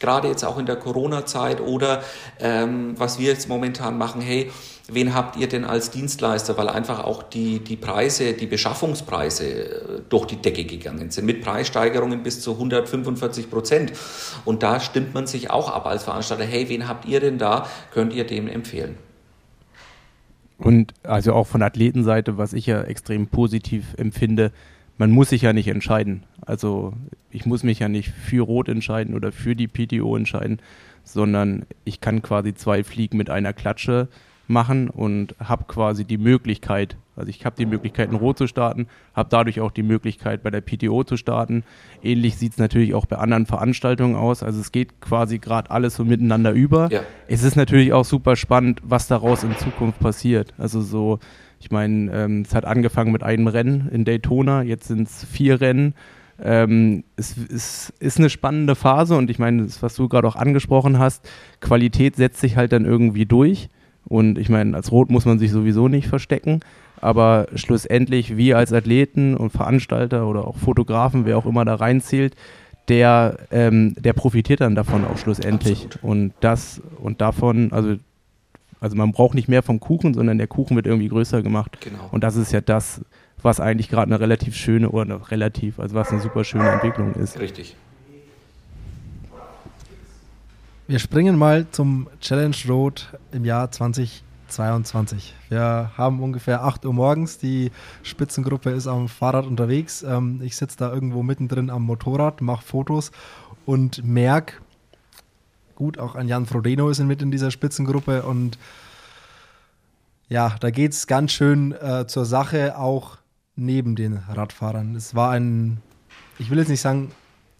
gerade 0.00 0.28
jetzt 0.28 0.44
auch 0.44 0.58
in 0.58 0.66
der 0.66 0.76
Corona-Zeit 0.76 1.60
oder 1.60 2.02
ähm, 2.40 2.94
was 2.98 3.18
wir 3.18 3.28
jetzt 3.28 3.48
momentan 3.48 3.96
machen, 3.98 4.20
hey, 4.20 4.50
wen 4.88 5.14
habt 5.14 5.36
ihr 5.36 5.48
denn 5.48 5.64
als 5.64 5.90
Dienstleister, 5.90 6.56
weil 6.58 6.68
einfach 6.68 7.04
auch 7.04 7.22
die, 7.22 7.60
die 7.60 7.76
Preise, 7.76 8.34
die 8.34 8.46
Beschaffungspreise 8.46 9.44
äh, 9.46 10.00
durch 10.08 10.26
die 10.26 10.36
Decke 10.36 10.64
gegangen 10.64 11.10
sind, 11.10 11.24
mit 11.24 11.42
Preissteigerungen 11.42 12.22
bis 12.22 12.40
zu 12.40 12.52
145 12.52 13.50
Prozent. 13.50 13.92
Und 14.44 14.62
da 14.62 14.80
stimmt 14.80 15.14
man 15.14 15.26
sich 15.26 15.50
auch 15.50 15.70
ab 15.70 15.86
als 15.86 16.04
Veranstalter, 16.04 16.44
hey, 16.44 16.68
wen 16.68 16.86
habt 16.86 17.06
ihr 17.06 17.20
denn 17.20 17.38
da, 17.38 17.66
könnt 17.92 18.12
ihr 18.12 18.24
dem 18.24 18.46
empfehlen? 18.46 18.96
Und 20.58 20.94
also 21.02 21.32
auch 21.32 21.46
von 21.46 21.62
Athletenseite, 21.62 22.38
was 22.38 22.52
ich 22.52 22.66
ja 22.66 22.82
extrem 22.82 23.26
positiv 23.26 23.94
empfinde, 23.96 24.52
man 24.98 25.10
muss 25.10 25.30
sich 25.30 25.42
ja 25.42 25.52
nicht 25.52 25.68
entscheiden. 25.68 26.24
Also 26.42 26.92
ich 27.30 27.46
muss 27.46 27.64
mich 27.64 27.80
ja 27.80 27.88
nicht 27.88 28.10
für 28.10 28.44
Rot 28.44 28.68
entscheiden 28.68 29.14
oder 29.14 29.32
für 29.32 29.56
die 29.56 29.66
PTO 29.66 30.16
entscheiden, 30.16 30.60
sondern 31.02 31.66
ich 31.84 32.00
kann 32.00 32.22
quasi 32.22 32.54
zwei 32.54 32.84
Fliegen 32.84 33.16
mit 33.16 33.30
einer 33.30 33.52
Klatsche 33.52 34.08
machen 34.46 34.90
und 34.90 35.34
habe 35.40 35.64
quasi 35.64 36.04
die 36.04 36.18
Möglichkeit, 36.18 36.96
also 37.16 37.28
ich 37.28 37.44
habe 37.44 37.56
die 37.56 37.66
Möglichkeit, 37.66 38.10
in 38.10 38.16
Rot 38.16 38.38
zu 38.38 38.46
starten, 38.46 38.88
habe 39.14 39.28
dadurch 39.30 39.60
auch 39.60 39.70
die 39.70 39.82
Möglichkeit, 39.82 40.42
bei 40.42 40.50
der 40.50 40.60
PTO 40.60 41.04
zu 41.04 41.16
starten. 41.16 41.64
Ähnlich 42.02 42.36
sieht 42.36 42.52
es 42.52 42.58
natürlich 42.58 42.94
auch 42.94 43.06
bei 43.06 43.16
anderen 43.16 43.46
Veranstaltungen 43.46 44.16
aus. 44.16 44.42
Also 44.42 44.60
es 44.60 44.72
geht 44.72 45.00
quasi 45.00 45.38
gerade 45.38 45.70
alles 45.70 45.96
so 45.96 46.04
miteinander 46.04 46.52
über. 46.52 46.90
Ja. 46.90 47.02
Es 47.28 47.42
ist 47.42 47.56
natürlich 47.56 47.92
auch 47.92 48.04
super 48.04 48.36
spannend, 48.36 48.80
was 48.84 49.06
daraus 49.06 49.44
in 49.44 49.56
Zukunft 49.56 50.00
passiert. 50.00 50.52
Also 50.58 50.80
so, 50.80 51.20
ich 51.60 51.70
meine, 51.70 52.12
ähm, 52.12 52.42
es 52.42 52.54
hat 52.54 52.64
angefangen 52.64 53.12
mit 53.12 53.22
einem 53.22 53.46
Rennen 53.46 53.88
in 53.90 54.04
Daytona, 54.04 54.62
jetzt 54.62 54.88
sind 54.88 55.08
es 55.08 55.24
vier 55.24 55.60
Rennen. 55.60 55.94
Ähm, 56.42 57.04
es, 57.16 57.36
es, 57.36 57.92
ist 58.00 58.18
eine 58.18 58.28
spannende 58.28 58.74
Phase 58.74 59.16
und 59.16 59.30
ich 59.30 59.38
meine, 59.38 59.68
was 59.80 59.94
du 59.94 60.08
gerade 60.08 60.26
auch 60.26 60.36
angesprochen 60.36 60.98
hast, 60.98 61.28
Qualität 61.60 62.16
setzt 62.16 62.40
sich 62.40 62.56
halt 62.56 62.72
dann 62.72 62.84
irgendwie 62.84 63.24
durch. 63.24 63.68
Und 64.06 64.38
ich 64.38 64.48
meine, 64.48 64.76
als 64.76 64.92
Rot 64.92 65.10
muss 65.10 65.24
man 65.24 65.38
sich 65.38 65.50
sowieso 65.50 65.88
nicht 65.88 66.08
verstecken. 66.08 66.60
Aber 67.00 67.46
schlussendlich, 67.54 68.36
wir 68.36 68.58
als 68.58 68.72
Athleten 68.72 69.36
und 69.36 69.50
Veranstalter 69.50 70.26
oder 70.26 70.46
auch 70.46 70.56
Fotografen, 70.56 71.26
wer 71.26 71.38
auch 71.38 71.46
immer 71.46 71.64
da 71.64 71.74
reinzählt, 71.74 72.34
der, 72.88 73.38
ähm, 73.50 73.94
der 73.98 74.12
profitiert 74.12 74.60
dann 74.60 74.74
davon 74.74 75.04
auch 75.04 75.18
schlussendlich. 75.18 75.86
Absolut. 75.86 75.98
Und 76.02 76.32
das 76.40 76.80
und 76.98 77.20
davon, 77.20 77.72
also, 77.72 77.96
also 78.80 78.96
man 78.96 79.12
braucht 79.12 79.34
nicht 79.34 79.48
mehr 79.48 79.62
vom 79.62 79.80
Kuchen, 79.80 80.14
sondern 80.14 80.38
der 80.38 80.46
Kuchen 80.46 80.76
wird 80.76 80.86
irgendwie 80.86 81.08
größer 81.08 81.42
gemacht. 81.42 81.78
Genau. 81.80 82.08
Und 82.12 82.24
das 82.24 82.36
ist 82.36 82.52
ja 82.52 82.60
das, 82.60 83.02
was 83.42 83.60
eigentlich 83.60 83.88
gerade 83.88 84.06
eine 84.06 84.20
relativ 84.20 84.54
schöne 84.54 84.90
oder 84.90 85.02
eine 85.02 85.30
relativ, 85.30 85.78
also 85.78 85.94
was 85.94 86.10
eine 86.10 86.20
super 86.20 86.44
schöne 86.44 86.68
Entwicklung 86.68 87.14
ist. 87.14 87.38
Richtig. 87.38 87.76
Wir 90.86 90.98
springen 90.98 91.38
mal 91.38 91.66
zum 91.70 92.10
Challenge 92.20 92.56
Road 92.68 93.08
im 93.32 93.46
Jahr 93.46 93.70
2022. 93.70 95.34
Wir 95.48 95.90
haben 95.96 96.22
ungefähr 96.22 96.62
8 96.62 96.84
Uhr 96.84 96.92
morgens. 96.92 97.38
Die 97.38 97.70
Spitzengruppe 98.02 98.68
ist 98.68 98.86
am 98.86 99.08
Fahrrad 99.08 99.46
unterwegs. 99.46 100.02
Ähm, 100.02 100.42
ich 100.44 100.56
sitze 100.56 100.76
da 100.76 100.92
irgendwo 100.92 101.22
mittendrin 101.22 101.70
am 101.70 101.84
Motorrad, 101.84 102.42
mache 102.42 102.66
Fotos 102.66 103.12
und 103.64 104.04
merke, 104.04 104.56
gut, 105.74 105.98
auch 105.98 106.16
ein 106.16 106.28
Jan 106.28 106.44
Frodeno 106.44 106.90
ist 106.90 107.02
mit 107.02 107.22
in 107.22 107.30
dieser 107.30 107.50
Spitzengruppe 107.50 108.22
und 108.22 108.58
ja, 110.28 110.54
da 110.60 110.70
geht 110.70 110.92
es 110.92 111.06
ganz 111.06 111.32
schön 111.32 111.72
äh, 111.72 112.06
zur 112.06 112.26
Sache, 112.26 112.76
auch 112.76 113.16
neben 113.56 113.96
den 113.96 114.18
Radfahrern. 114.18 114.94
Es 114.96 115.14
war 115.14 115.30
ein, 115.30 115.78
ich 116.38 116.50
will 116.50 116.58
jetzt 116.58 116.68
nicht 116.68 116.82
sagen, 116.82 117.10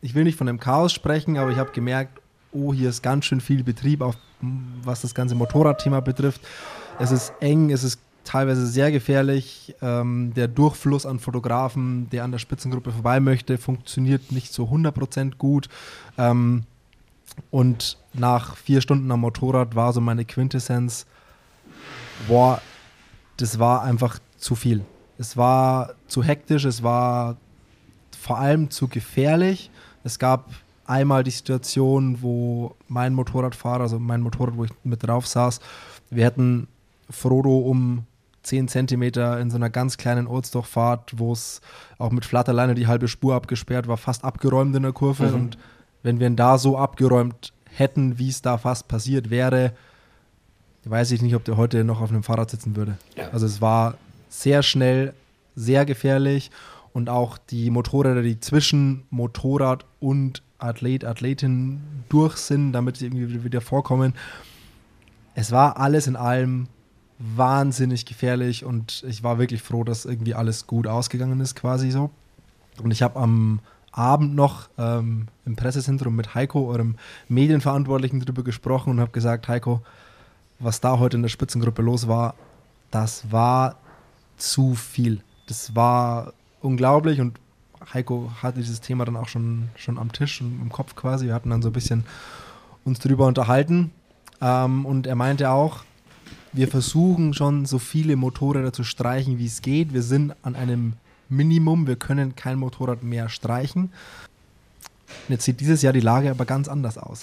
ich 0.02 0.14
will 0.14 0.24
nicht 0.24 0.36
von 0.36 0.46
einem 0.46 0.60
Chaos 0.60 0.92
sprechen, 0.92 1.38
aber 1.38 1.50
ich 1.50 1.56
habe 1.56 1.72
gemerkt, 1.72 2.20
oh, 2.54 2.72
hier 2.72 2.88
ist 2.88 3.02
ganz 3.02 3.26
schön 3.26 3.40
viel 3.40 3.62
Betrieb, 3.64 4.00
auch 4.00 4.14
was 4.82 5.00
das 5.00 5.14
ganze 5.14 5.34
Motorradthema 5.34 6.00
betrifft. 6.00 6.40
Es 6.98 7.10
ist 7.10 7.32
eng, 7.40 7.70
es 7.70 7.84
ist 7.84 8.00
teilweise 8.24 8.66
sehr 8.66 8.90
gefährlich. 8.90 9.74
Ähm, 9.82 10.32
der 10.34 10.48
Durchfluss 10.48 11.06
an 11.06 11.18
Fotografen, 11.18 12.08
der 12.10 12.24
an 12.24 12.32
der 12.32 12.38
Spitzengruppe 12.38 12.92
vorbei 12.92 13.20
möchte, 13.20 13.58
funktioniert 13.58 14.32
nicht 14.32 14.52
so 14.52 14.64
100% 14.64 15.36
gut. 15.36 15.68
Ähm, 16.18 16.64
und 17.50 17.98
nach 18.12 18.56
vier 18.56 18.80
Stunden 18.80 19.10
am 19.10 19.20
Motorrad 19.20 19.74
war 19.74 19.92
so 19.92 20.00
meine 20.00 20.24
Quintessenz, 20.24 21.06
boah, 22.28 22.60
das 23.36 23.58
war 23.58 23.82
einfach 23.82 24.18
zu 24.36 24.54
viel. 24.54 24.84
Es 25.18 25.36
war 25.36 25.94
zu 26.06 26.22
hektisch, 26.22 26.64
es 26.64 26.82
war 26.82 27.36
vor 28.18 28.38
allem 28.38 28.70
zu 28.70 28.88
gefährlich. 28.88 29.70
Es 30.02 30.18
gab 30.18 30.50
einmal 30.86 31.24
die 31.24 31.30
Situation, 31.30 32.22
wo 32.22 32.74
mein 32.88 33.14
Motorradfahrer, 33.14 33.82
also 33.82 33.98
mein 33.98 34.20
Motorrad, 34.20 34.56
wo 34.56 34.64
ich 34.64 34.70
mit 34.84 35.06
drauf 35.06 35.26
saß, 35.26 35.60
wir 36.10 36.24
hätten 36.24 36.68
Frodo 37.10 37.58
um 37.58 38.04
10 38.42 38.68
Zentimeter 38.68 39.40
in 39.40 39.50
so 39.50 39.56
einer 39.56 39.70
ganz 39.70 39.96
kleinen 39.96 40.26
Ortsdurchfahrt, 40.26 41.18
wo 41.18 41.32
es 41.32 41.60
auch 41.98 42.10
mit 42.10 42.24
Flatterleine 42.24 42.74
die 42.74 42.86
halbe 42.86 43.08
Spur 43.08 43.34
abgesperrt 43.34 43.88
war, 43.88 43.96
fast 43.96 44.24
abgeräumt 44.24 44.76
in 44.76 44.82
der 44.82 44.92
Kurve. 44.92 45.28
Mhm. 45.28 45.34
Und 45.34 45.58
wenn 46.02 46.20
wir 46.20 46.26
ihn 46.26 46.36
da 46.36 46.58
so 46.58 46.78
abgeräumt 46.78 47.52
hätten, 47.70 48.18
wie 48.18 48.28
es 48.28 48.42
da 48.42 48.58
fast 48.58 48.86
passiert 48.86 49.30
wäre, 49.30 49.72
weiß 50.84 51.12
ich 51.12 51.22
nicht, 51.22 51.34
ob 51.34 51.44
der 51.44 51.56
heute 51.56 51.82
noch 51.84 52.00
auf 52.00 52.10
einem 52.10 52.22
Fahrrad 52.22 52.50
sitzen 52.50 52.76
würde. 52.76 52.98
Ja. 53.16 53.30
Also 53.30 53.46
es 53.46 53.60
war 53.60 53.94
sehr 54.28 54.62
schnell, 54.62 55.14
sehr 55.56 55.86
gefährlich 55.86 56.50
und 56.92 57.08
auch 57.08 57.38
die 57.38 57.70
Motorräder, 57.70 58.22
die 58.22 58.40
zwischen 58.40 59.04
Motorrad 59.10 59.86
und 60.00 60.42
Athlet, 60.64 61.04
Athletin 61.04 61.80
durch 62.08 62.36
sind, 62.36 62.72
damit 62.72 62.96
sie 62.96 63.06
irgendwie 63.06 63.44
wieder 63.44 63.60
vorkommen. 63.60 64.14
Es 65.34 65.52
war 65.52 65.78
alles 65.78 66.06
in 66.06 66.16
allem 66.16 66.68
wahnsinnig 67.18 68.06
gefährlich 68.06 68.64
und 68.64 69.04
ich 69.06 69.22
war 69.22 69.38
wirklich 69.38 69.62
froh, 69.62 69.84
dass 69.84 70.04
irgendwie 70.04 70.34
alles 70.34 70.66
gut 70.66 70.86
ausgegangen 70.86 71.40
ist, 71.40 71.54
quasi 71.54 71.90
so. 71.90 72.10
Und 72.82 72.90
ich 72.90 73.02
habe 73.02 73.18
am 73.20 73.60
Abend 73.92 74.34
noch 74.34 74.68
ähm, 74.76 75.28
im 75.44 75.54
Pressezentrum 75.54 76.16
mit 76.16 76.34
Heiko, 76.34 76.68
eurem 76.68 76.96
Medienverantwortlichen, 77.28 78.20
darüber 78.20 78.42
gesprochen 78.42 78.90
und 78.90 79.00
habe 79.00 79.12
gesagt, 79.12 79.46
Heiko, 79.46 79.82
was 80.58 80.80
da 80.80 80.98
heute 80.98 81.16
in 81.16 81.22
der 81.22 81.28
Spitzengruppe 81.28 81.82
los 81.82 82.08
war, 82.08 82.34
das 82.90 83.30
war 83.30 83.76
zu 84.36 84.74
viel. 84.74 85.20
Das 85.46 85.76
war 85.76 86.32
unglaublich 86.60 87.20
und 87.20 87.38
Heiko 87.92 88.30
hatte 88.42 88.60
dieses 88.60 88.80
Thema 88.80 89.04
dann 89.04 89.16
auch 89.16 89.28
schon, 89.28 89.68
schon 89.76 89.98
am 89.98 90.12
Tisch 90.12 90.40
und 90.40 90.60
im 90.60 90.70
Kopf 90.70 90.96
quasi. 90.96 91.26
Wir 91.26 91.34
hatten 91.34 91.50
dann 91.50 91.62
so 91.62 91.68
ein 91.68 91.72
bisschen 91.72 92.04
uns 92.84 92.98
drüber 92.98 93.26
unterhalten. 93.26 93.90
Ähm, 94.40 94.86
und 94.86 95.06
er 95.06 95.14
meinte 95.14 95.50
auch, 95.50 95.84
wir 96.52 96.68
versuchen 96.68 97.34
schon 97.34 97.66
so 97.66 97.78
viele 97.78 98.16
Motorräder 98.16 98.72
zu 98.72 98.84
streichen, 98.84 99.38
wie 99.38 99.46
es 99.46 99.60
geht. 99.60 99.92
Wir 99.92 100.02
sind 100.02 100.34
an 100.42 100.54
einem 100.54 100.94
Minimum. 101.28 101.86
Wir 101.86 101.96
können 101.96 102.36
kein 102.36 102.58
Motorrad 102.58 103.02
mehr 103.02 103.28
streichen. 103.28 103.84
Und 103.84 105.30
jetzt 105.30 105.44
sieht 105.44 105.60
dieses 105.60 105.82
Jahr 105.82 105.92
die 105.92 106.00
Lage 106.00 106.30
aber 106.30 106.44
ganz 106.44 106.68
anders 106.68 106.98
aus. 106.98 107.22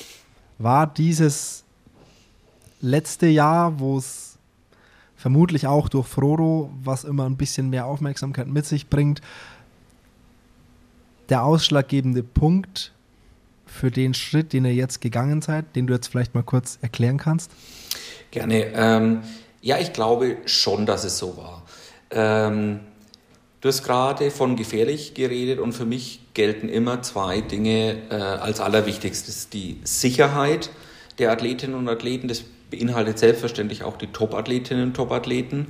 War 0.57 0.88
dieses 0.88 1.64
letzte 2.82 3.28
Jahr, 3.28 3.80
wo 3.80 3.97
es 3.97 4.38
vermutlich 5.16 5.68
auch 5.68 5.88
durch 5.88 6.07
Frodo, 6.07 6.72
was 6.84 7.03
immer 7.03 7.26
ein 7.26 7.38
bisschen 7.38 7.70
mehr 7.70 7.86
Aufmerksamkeit 7.86 8.47
mit 8.47 8.66
sich 8.66 8.89
bringt, 8.89 9.22
der 11.32 11.43
ausschlaggebende 11.43 12.21
Punkt 12.21 12.91
für 13.65 13.89
den 13.89 14.13
Schritt, 14.13 14.53
den 14.53 14.65
ihr 14.65 14.73
jetzt 14.73 15.01
gegangen 15.01 15.41
seid, 15.41 15.75
den 15.75 15.88
du 15.88 15.93
jetzt 15.93 16.07
vielleicht 16.07 16.36
mal 16.36 16.43
kurz 16.43 16.77
erklären 16.82 17.17
kannst? 17.17 17.51
Gerne. 18.29 18.65
Ähm, 18.75 19.21
ja, 19.61 19.79
ich 19.79 19.93
glaube 19.93 20.38
schon, 20.45 20.86
dass 20.86 21.03
es 21.03 21.17
so 21.17 21.38
war. 21.38 21.63
Ähm, 22.11 22.82
du 23.61 23.69
hast 23.69 23.84
gerade 23.84 24.29
von 24.29 24.57
gefährlich 24.57 25.13
geredet 25.13 25.59
und 25.59 25.71
für 25.71 25.86
mich 25.86 26.19
gelten 26.34 26.67
immer 26.67 27.01
zwei 27.01 27.41
Dinge 27.41 27.97
äh, 28.09 28.15
als 28.15 28.59
allerwichtigstes. 28.59 29.49
Die 29.49 29.79
Sicherheit 29.84 30.69
der 31.17 31.32
Athletinnen 31.32 31.75
und 31.75 31.88
Athleten, 31.88 32.27
das 32.27 32.43
beinhaltet 32.69 33.19
selbstverständlich 33.19 33.84
auch 33.84 33.97
die 33.97 34.07
Top-Athletinnen 34.07 34.86
und 34.86 34.93
Top-Athleten 34.95 35.67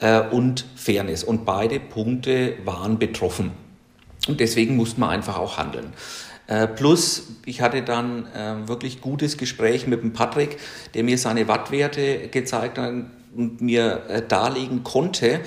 äh, 0.00 0.20
und 0.20 0.66
Fairness. 0.76 1.24
Und 1.24 1.44
beide 1.46 1.80
Punkte 1.80 2.54
waren 2.64 2.98
betroffen. 2.98 3.67
Und 4.28 4.40
deswegen 4.40 4.76
musste 4.76 5.00
man 5.00 5.10
einfach 5.10 5.38
auch 5.38 5.58
handeln. 5.58 5.92
Äh, 6.46 6.66
plus, 6.66 7.26
ich 7.44 7.60
hatte 7.60 7.82
dann 7.82 8.26
äh, 8.26 8.68
wirklich 8.68 9.00
gutes 9.00 9.36
Gespräch 9.36 9.86
mit 9.86 10.02
dem 10.02 10.12
Patrick, 10.12 10.58
der 10.94 11.04
mir 11.04 11.18
seine 11.18 11.46
Wattwerte 11.48 12.28
gezeigt 12.28 12.78
hat 12.78 12.92
und 13.34 13.60
mir 13.60 14.02
äh, 14.08 14.22
darlegen 14.26 14.82
konnte. 14.82 15.40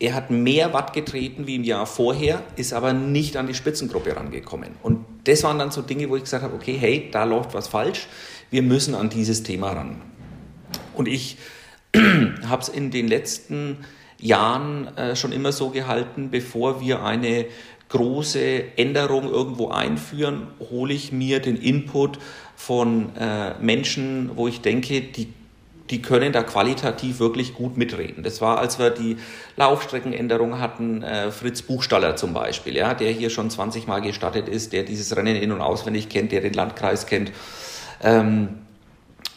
Er 0.00 0.14
hat 0.14 0.30
mehr 0.30 0.72
Watt 0.72 0.92
getreten 0.92 1.46
wie 1.46 1.56
im 1.56 1.62
Jahr 1.62 1.86
vorher, 1.86 2.42
ist 2.56 2.72
aber 2.72 2.92
nicht 2.92 3.36
an 3.36 3.46
die 3.46 3.54
Spitzengruppe 3.54 4.16
rangekommen. 4.16 4.70
Und 4.82 5.04
das 5.24 5.44
waren 5.44 5.58
dann 5.58 5.70
so 5.70 5.82
Dinge, 5.82 6.08
wo 6.08 6.16
ich 6.16 6.24
gesagt 6.24 6.42
habe, 6.42 6.54
okay, 6.54 6.76
hey, 6.76 7.10
da 7.12 7.24
läuft 7.24 7.54
was 7.54 7.68
falsch. 7.68 8.08
Wir 8.50 8.62
müssen 8.62 8.94
an 8.94 9.10
dieses 9.10 9.42
Thema 9.42 9.72
ran. 9.72 10.00
Und 10.94 11.06
ich 11.06 11.36
habe 11.96 12.62
es 12.62 12.68
in 12.68 12.90
den 12.90 13.06
letzten 13.06 13.84
Jahren 14.18 14.96
äh, 14.96 15.14
schon 15.16 15.32
immer 15.32 15.52
so 15.52 15.70
gehalten, 15.70 16.30
bevor 16.30 16.80
wir 16.80 17.04
eine 17.04 17.46
große 17.90 18.76
Änderung 18.76 19.30
irgendwo 19.30 19.68
einführen, 19.68 20.46
hole 20.70 20.94
ich 20.94 21.12
mir 21.12 21.40
den 21.40 21.56
Input 21.56 22.18
von 22.56 23.14
äh, 23.16 23.54
Menschen, 23.60 24.30
wo 24.34 24.48
ich 24.48 24.60
denke, 24.60 25.00
die 25.00 25.32
die 25.90 26.00
können 26.00 26.32
da 26.32 26.42
qualitativ 26.42 27.18
wirklich 27.18 27.54
gut 27.54 27.76
mitreden. 27.76 28.22
Das 28.22 28.40
war, 28.40 28.58
als 28.58 28.78
wir 28.78 28.90
die 28.90 29.16
Laufstreckenänderung 29.56 30.60
hatten, 30.60 31.02
äh, 31.02 31.30
Fritz 31.32 31.62
Buchstaller 31.62 32.16
zum 32.16 32.32
Beispiel, 32.32 32.76
ja, 32.76 32.94
der 32.94 33.10
hier 33.10 33.28
schon 33.28 33.50
20 33.50 33.86
Mal 33.86 34.00
gestattet 34.00 34.48
ist, 34.48 34.72
der 34.72 34.84
dieses 34.84 35.16
Rennen 35.16 35.36
in- 35.36 35.52
und 35.52 35.60
auswendig 35.60 36.08
kennt, 36.08 36.30
der 36.32 36.40
den 36.40 36.52
Landkreis 36.52 37.06
kennt. 37.06 37.32
Ähm, 38.02 38.60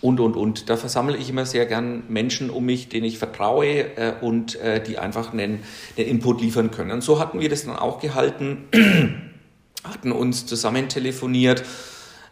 und, 0.04 0.20
und, 0.20 0.36
und. 0.36 0.70
Da 0.70 0.76
versammle 0.76 1.16
ich 1.16 1.30
immer 1.30 1.46
sehr 1.46 1.66
gern 1.66 2.04
Menschen 2.10 2.50
um 2.50 2.66
mich, 2.66 2.90
denen 2.90 3.06
ich 3.06 3.18
vertraue 3.18 3.96
äh, 3.96 4.14
und 4.20 4.56
äh, 4.58 4.84
die 4.84 5.00
einfach 5.00 5.32
einen, 5.32 5.64
einen 5.98 6.08
Input 6.08 6.42
liefern 6.42 6.72
können. 6.72 6.92
Und 6.92 7.02
so 7.02 7.20
hatten 7.20 7.40
wir 7.40 7.48
das 7.48 7.66
dann 7.66 7.78
auch 7.78 8.02
gehalten, 8.02 8.66
hatten 9.84 10.12
uns 10.12 10.46
zusammen 10.46 10.90
telefoniert 10.90 11.64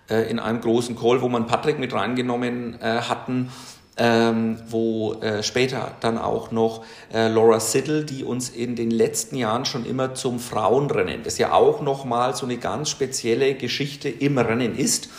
äh, 0.09 0.29
in 0.29 0.39
einem 0.39 0.59
großen 0.59 0.97
Call, 0.97 1.21
wo 1.21 1.29
man 1.29 1.47
Patrick 1.47 1.79
mit 1.79 1.93
reingenommen 1.93 2.77
äh, 2.81 3.01
hatten. 3.01 3.49
Ähm, 3.97 4.57
wo 4.67 5.15
äh, 5.15 5.43
später 5.43 5.91
dann 5.99 6.17
auch 6.17 6.51
noch 6.51 6.85
äh, 7.13 7.27
Laura 7.27 7.59
Siddle, 7.59 8.05
die 8.05 8.23
uns 8.23 8.49
in 8.49 8.77
den 8.77 8.89
letzten 8.89 9.35
Jahren 9.35 9.65
schon 9.65 9.85
immer 9.85 10.15
zum 10.15 10.39
Frauenrennen, 10.39 11.23
das 11.23 11.37
ja 11.37 11.51
auch 11.51 11.81
nochmal 11.81 12.33
so 12.33 12.45
eine 12.45 12.55
ganz 12.55 12.89
spezielle 12.89 13.53
Geschichte 13.55 14.07
im 14.07 14.37
Rennen 14.37 14.77
ist, 14.77 15.09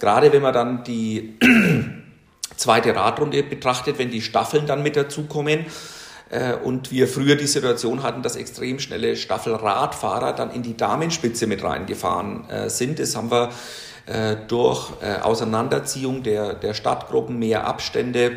gerade 0.00 0.32
wenn 0.32 0.40
man 0.40 0.54
dann 0.54 0.82
die 0.82 1.38
zweite 2.62 2.94
Radrunde 2.94 3.42
betrachtet, 3.42 3.98
wenn 3.98 4.10
die 4.10 4.22
Staffeln 4.22 4.66
dann 4.66 4.82
mit 4.82 4.96
dazukommen 4.96 5.66
äh, 6.30 6.54
und 6.54 6.90
wir 6.90 7.06
früher 7.06 7.36
die 7.36 7.46
Situation 7.46 8.02
hatten, 8.02 8.22
dass 8.22 8.36
extrem 8.36 8.78
schnelle 8.78 9.16
Staffelradfahrer 9.16 10.32
dann 10.32 10.50
in 10.50 10.62
die 10.62 10.76
Damenspitze 10.76 11.46
mit 11.46 11.62
reingefahren 11.62 12.48
äh, 12.48 12.70
sind. 12.70 12.98
Das 12.98 13.14
haben 13.14 13.30
wir 13.30 13.50
äh, 14.06 14.36
durch 14.48 14.90
Auseinanderziehung 15.22 16.22
der, 16.22 16.54
der 16.54 16.74
Stadtgruppen, 16.74 17.38
mehr 17.38 17.66
Abstände, 17.66 18.36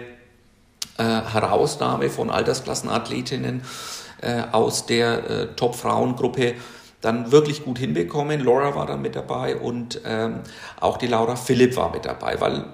Herausnahme 0.98 2.10
von 2.10 2.30
Altersklassenathletinnen 2.30 3.64
aus 4.54 4.86
der 4.86 5.56
Top-Frauengruppe 5.58 6.54
dann 7.02 7.32
wirklich 7.34 7.66
gut 7.66 7.80
hinbekommen. 7.80 8.40
Laura 8.42 8.76
war 8.76 8.86
dann 8.86 9.02
mit 9.02 9.16
dabei 9.16 9.58
und 9.58 10.00
ähm, 10.06 10.40
auch 10.80 10.98
die 10.98 11.08
Laura 11.08 11.36
Philipp 11.36 11.76
war 11.76 11.92
mit 11.92 12.06
dabei, 12.06 12.40
weil 12.40 12.66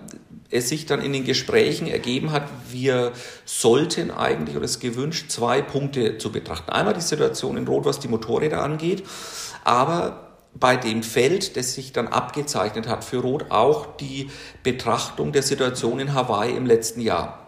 es 0.52 0.70
sich 0.70 0.86
dann 0.86 1.02
in 1.02 1.14
den 1.14 1.24
Gesprächen 1.24 1.88
ergeben 1.88 2.32
hat, 2.32 2.44
wir 2.70 3.14
sollten 3.46 4.12
eigentlich 4.12 4.56
oder 4.56 4.66
es 4.66 4.80
gewünscht, 4.80 5.32
zwei 5.32 5.62
Punkte 5.62 6.18
zu 6.18 6.32
betrachten. 6.32 6.72
Einmal 6.72 6.94
die 6.94 7.02
Situation 7.02 7.58
in 7.58 7.68
Rot, 7.68 7.86
was 7.86 8.00
die 8.00 8.10
Motorräder 8.10 8.62
angeht, 8.62 9.04
aber 9.64 10.28
bei 10.54 10.76
dem 10.76 11.02
Feld, 11.02 11.56
das 11.56 11.76
sich 11.76 11.94
dann 11.94 12.08
abgezeichnet 12.08 12.88
hat 12.88 13.04
für 13.04 13.20
Rot, 13.20 13.46
auch 13.50 13.96
die 13.98 14.30
Betrachtung 14.64 15.32
der 15.32 15.44
Situation 15.44 16.00
in 16.00 16.14
Hawaii 16.14 16.56
im 16.56 16.66
letzten 16.66 17.00
Jahr. 17.00 17.48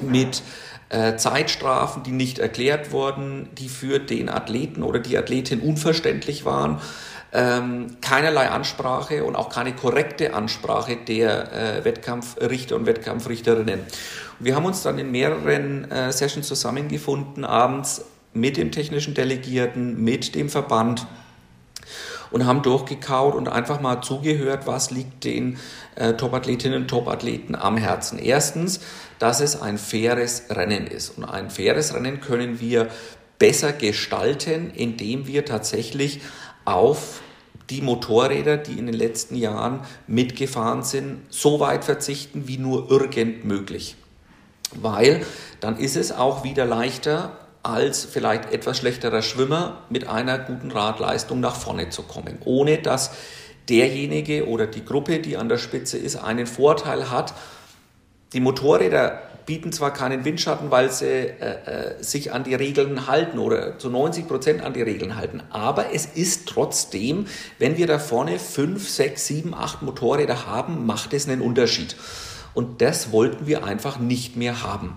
Mit 0.00 0.42
äh, 0.88 1.16
Zeitstrafen, 1.16 2.04
die 2.04 2.12
nicht 2.12 2.38
erklärt 2.38 2.92
wurden, 2.92 3.48
die 3.58 3.68
für 3.68 3.98
den 3.98 4.28
Athleten 4.28 4.82
oder 4.82 5.00
die 5.00 5.18
Athletin 5.18 5.60
unverständlich 5.60 6.44
waren, 6.44 6.80
ähm, 7.32 7.96
keinerlei 8.00 8.48
Ansprache 8.48 9.24
und 9.24 9.36
auch 9.36 9.48
keine 9.48 9.74
korrekte 9.74 10.34
Ansprache 10.34 10.96
der 10.96 11.52
äh, 11.52 11.84
Wettkampfrichter 11.84 12.76
und 12.76 12.86
Wettkampfrichterinnen. 12.86 13.80
Wir 14.38 14.54
haben 14.54 14.66
uns 14.66 14.82
dann 14.82 14.98
in 14.98 15.10
mehreren 15.10 15.90
äh, 15.90 16.12
Sessions 16.12 16.46
zusammengefunden, 16.46 17.44
abends 17.44 18.04
mit 18.32 18.56
dem 18.56 18.70
technischen 18.70 19.14
Delegierten, 19.14 20.02
mit 20.02 20.34
dem 20.34 20.48
Verband 20.48 21.06
und 22.30 22.44
haben 22.44 22.62
durchgekaut 22.62 23.34
und 23.34 23.48
einfach 23.48 23.80
mal 23.80 24.02
zugehört, 24.02 24.66
was 24.66 24.90
liegt 24.90 25.24
den 25.24 25.58
äh, 25.94 26.14
Top-Athletinnen 26.14 26.82
und 26.82 26.88
Top-Athleten 26.88 27.54
am 27.54 27.76
Herzen. 27.76 28.18
Erstens, 28.18 28.80
dass 29.18 29.40
es 29.40 29.60
ein 29.60 29.78
faires 29.78 30.44
Rennen 30.50 30.86
ist. 30.86 31.16
Und 31.16 31.24
ein 31.24 31.50
faires 31.50 31.94
Rennen 31.94 32.20
können 32.20 32.60
wir 32.60 32.88
besser 33.38 33.72
gestalten, 33.72 34.70
indem 34.74 35.26
wir 35.26 35.44
tatsächlich 35.44 36.20
auf 36.66 37.22
die 37.70 37.80
Motorräder, 37.80 38.58
die 38.58 38.78
in 38.78 38.86
den 38.86 38.94
letzten 38.94 39.34
Jahren 39.34 39.80
mitgefahren 40.06 40.82
sind, 40.82 41.22
so 41.30 41.58
weit 41.58 41.84
verzichten 41.84 42.46
wie 42.46 42.58
nur 42.58 42.90
irgend 42.90 43.44
möglich. 43.44 43.96
Weil 44.74 45.24
dann 45.60 45.78
ist 45.78 45.96
es 45.96 46.12
auch 46.12 46.44
wieder 46.44 46.64
leichter, 46.64 47.32
als 47.62 48.04
vielleicht 48.04 48.52
etwas 48.52 48.78
schlechterer 48.78 49.22
Schwimmer 49.22 49.82
mit 49.90 50.06
einer 50.06 50.38
guten 50.38 50.70
Radleistung 50.70 51.40
nach 51.40 51.56
vorne 51.56 51.88
zu 51.88 52.02
kommen, 52.02 52.38
ohne 52.44 52.78
dass 52.78 53.10
derjenige 53.68 54.46
oder 54.46 54.68
die 54.68 54.84
Gruppe, 54.84 55.18
die 55.18 55.36
an 55.36 55.48
der 55.48 55.58
Spitze 55.58 55.98
ist, 55.98 56.16
einen 56.16 56.46
Vorteil 56.46 57.10
hat. 57.10 57.34
Die 58.32 58.40
Motorräder 58.40 59.20
bieten 59.46 59.72
zwar 59.72 59.92
keinen 59.92 60.24
Windschatten, 60.24 60.70
weil 60.70 60.90
sie 60.90 61.06
äh, 61.06 61.30
äh, 62.00 62.02
sich 62.02 62.32
an 62.32 62.44
die 62.44 62.54
Regeln 62.54 63.06
halten 63.06 63.38
oder 63.38 63.78
zu 63.78 63.88
90 63.88 64.28
Prozent 64.28 64.62
an 64.62 64.74
die 64.74 64.82
Regeln 64.82 65.16
halten, 65.16 65.42
aber 65.50 65.94
es 65.94 66.04
ist 66.04 66.48
trotzdem, 66.48 67.26
wenn 67.58 67.76
wir 67.76 67.86
da 67.86 67.98
vorne 67.98 68.38
fünf, 68.38 68.88
sechs, 68.88 69.26
sieben, 69.26 69.54
acht 69.54 69.82
Motorräder 69.82 70.46
haben, 70.46 70.84
macht 70.84 71.14
es 71.14 71.28
einen 71.28 71.40
Unterschied. 71.40 71.96
Und 72.54 72.82
das 72.82 73.12
wollten 73.12 73.46
wir 73.46 73.64
einfach 73.64 73.98
nicht 73.98 74.36
mehr 74.36 74.62
haben. 74.62 74.96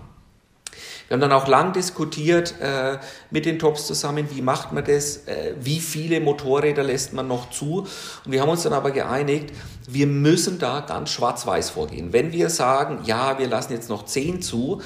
Wir 1.10 1.16
haben 1.16 1.22
dann 1.22 1.32
auch 1.32 1.48
lang 1.48 1.72
diskutiert 1.72 2.54
äh, 2.60 2.98
mit 3.32 3.44
den 3.44 3.58
Tops 3.58 3.84
zusammen, 3.88 4.28
wie 4.30 4.42
macht 4.42 4.72
man 4.72 4.84
das, 4.84 5.26
äh, 5.26 5.56
wie 5.60 5.80
viele 5.80 6.20
Motorräder 6.20 6.84
lässt 6.84 7.14
man 7.14 7.26
noch 7.26 7.50
zu. 7.50 7.80
Und 8.24 8.30
wir 8.30 8.40
haben 8.40 8.48
uns 8.48 8.62
dann 8.62 8.72
aber 8.72 8.92
geeinigt, 8.92 9.52
wir 9.88 10.06
müssen 10.06 10.60
da 10.60 10.78
ganz 10.78 11.10
schwarz-weiß 11.10 11.70
vorgehen. 11.70 12.12
Wenn 12.12 12.30
wir 12.30 12.48
sagen, 12.48 13.00
ja, 13.06 13.40
wir 13.40 13.48
lassen 13.48 13.72
jetzt 13.72 13.88
noch 13.88 14.04
zehn 14.04 14.40
zu, 14.40 14.82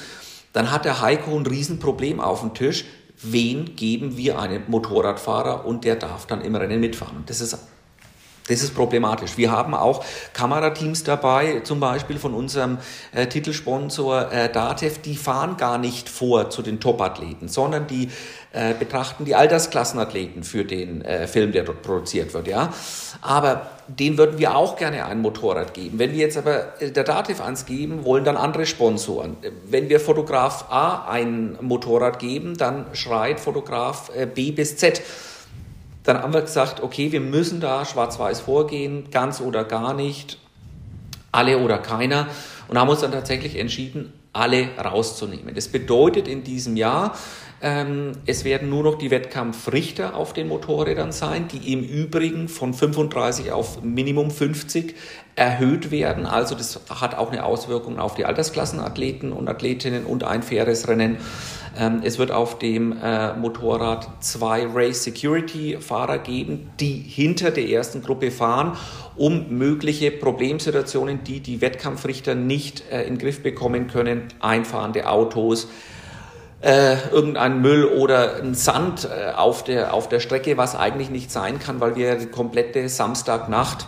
dann 0.51 0.71
hat 0.71 0.85
der 0.85 0.99
Heiko 0.99 1.37
ein 1.37 1.45
Riesenproblem 1.45 2.19
auf 2.19 2.39
dem 2.39 2.55
Tisch. 2.55 2.85
Wen 3.21 3.75
geben 3.75 4.17
wir 4.17 4.39
einem 4.39 4.63
Motorradfahrer 4.65 5.63
und 5.63 5.85
der 5.85 5.95
darf 5.95 6.25
dann 6.25 6.41
im 6.41 6.55
Rennen 6.55 6.79
mitfahren? 6.79 7.21
Das 7.27 7.39
ist 7.39 7.55
das 8.47 8.61
ist 8.61 8.75
problematisch. 8.75 9.37
Wir 9.37 9.51
haben 9.51 9.73
auch 9.73 10.05
Kamerateams 10.33 11.03
dabei, 11.03 11.61
zum 11.63 11.79
Beispiel 11.79 12.19
von 12.19 12.33
unserem 12.33 12.77
äh, 13.11 13.25
Titelsponsor 13.25 14.31
äh, 14.31 14.51
Datev, 14.51 14.99
die 15.01 15.15
fahren 15.15 15.57
gar 15.57 15.77
nicht 15.79 16.09
vor 16.09 16.49
zu 16.51 16.61
den 16.61 16.79
Top-Athleten, 16.79 17.47
sondern 17.47 17.87
die 17.87 18.09
äh, 18.51 18.73
betrachten 18.73 19.25
die 19.25 19.33
Altersklassenathleten 19.33 20.43
für 20.43 20.63
den 20.63 21.03
äh, 21.03 21.27
Film, 21.27 21.51
der 21.51 21.63
dort 21.63 21.81
produziert 21.81 22.33
wird. 22.33 22.47
Ja? 22.47 22.71
Aber 23.21 23.71
den 23.87 24.17
würden 24.17 24.37
wir 24.37 24.55
auch 24.55 24.75
gerne 24.75 25.05
ein 25.05 25.21
Motorrad 25.21 25.73
geben. 25.73 25.97
Wenn 25.97 26.11
wir 26.11 26.19
jetzt 26.19 26.37
aber 26.37 26.81
äh, 26.81 26.91
der 26.91 27.03
Dativ 27.03 27.41
eins 27.41 27.65
geben, 27.65 28.05
wollen 28.05 28.23
dann 28.23 28.37
andere 28.37 28.67
Sponsoren. 28.67 29.37
Wenn 29.65 29.89
wir 29.89 29.99
Fotograf 29.99 30.65
A 30.69 31.07
ein 31.09 31.57
Motorrad 31.61 32.19
geben, 32.19 32.55
dann 32.57 32.85
schreit 32.93 33.39
Fotograf 33.39 34.11
äh, 34.15 34.27
B 34.27 34.51
bis 34.51 34.77
Z 34.77 35.01
dann 36.05 36.21
haben 36.21 36.33
wir 36.33 36.41
gesagt, 36.41 36.81
okay, 36.81 37.11
wir 37.11 37.21
müssen 37.21 37.59
da 37.59 37.83
schwarz-weiß 37.83 38.41
vorgehen, 38.41 39.09
ganz 39.11 39.41
oder 39.41 39.63
gar 39.63 39.93
nicht, 39.93 40.37
alle 41.31 41.57
oder 41.59 41.77
keiner. 41.79 42.27
Und 42.67 42.79
haben 42.79 42.89
uns 42.89 43.01
dann 43.01 43.11
tatsächlich 43.11 43.57
entschieden, 43.57 44.13
alle 44.33 44.69
rauszunehmen. 44.77 45.55
Das 45.55 45.67
bedeutet 45.67 46.27
in 46.27 46.43
diesem 46.43 46.75
Jahr, 46.75 47.15
ähm, 47.61 48.11
es 48.25 48.43
werden 48.43 48.69
nur 48.69 48.83
noch 48.83 48.97
die 48.97 49.09
Wettkampfrichter 49.09 50.15
auf 50.15 50.33
den 50.33 50.49
Motorrädern 50.49 51.11
sein, 51.11 51.47
die 51.47 51.71
im 51.71 51.81
Übrigen 51.83 52.49
von 52.49 52.73
35 52.73 53.51
auf 53.51 53.81
Minimum 53.81 54.29
50 54.29 54.95
erhöht 55.35 55.89
werden. 55.89 56.25
Also 56.25 56.53
das 56.55 56.79
hat 56.89 57.15
auch 57.15 57.31
eine 57.31 57.45
Auswirkung 57.45 57.97
auf 57.97 58.15
die 58.15 58.25
Altersklassenathleten 58.25 59.31
und 59.31 59.47
Athletinnen 59.47 60.05
und 60.05 60.25
ein 60.25 60.43
faires 60.43 60.87
Rennen. 60.87 61.17
Ähm, 61.77 62.01
es 62.03 62.17
wird 62.17 62.31
auf 62.31 62.59
dem 62.59 62.97
äh, 63.01 63.33
Motorrad 63.33 64.23
zwei 64.23 64.65
Race 64.65 65.03
Security 65.03 65.77
Fahrer 65.79 66.19
geben, 66.19 66.71
die 66.79 66.93
hinter 66.93 67.51
der 67.51 67.67
ersten 67.67 68.01
Gruppe 68.01 68.31
fahren, 68.31 68.77
um 69.17 69.57
mögliche 69.57 70.11
Problemsituationen, 70.11 71.23
die 71.23 71.41
die 71.41 71.61
Wettkampfrichter 71.61 72.35
nicht 72.35 72.83
äh, 72.91 73.03
in 73.03 73.15
den 73.15 73.17
Griff 73.19 73.43
bekommen 73.43 73.87
können, 73.87 74.27
einfahrende 74.39 75.09
Autos, 75.09 75.67
äh, 76.61 76.95
irgendein 77.11 77.61
Müll 77.61 77.85
oder 77.85 78.41
ein 78.41 78.55
Sand 78.55 79.05
äh, 79.05 79.31
auf, 79.31 79.63
der, 79.63 79.93
auf 79.93 80.09
der 80.09 80.19
Strecke, 80.19 80.57
was 80.57 80.75
eigentlich 80.75 81.09
nicht 81.09 81.31
sein 81.31 81.59
kann, 81.59 81.79
weil 81.81 81.95
wir 81.95 82.15
die 82.15 82.27
komplette 82.27 82.87
Samstagnacht 82.87 83.85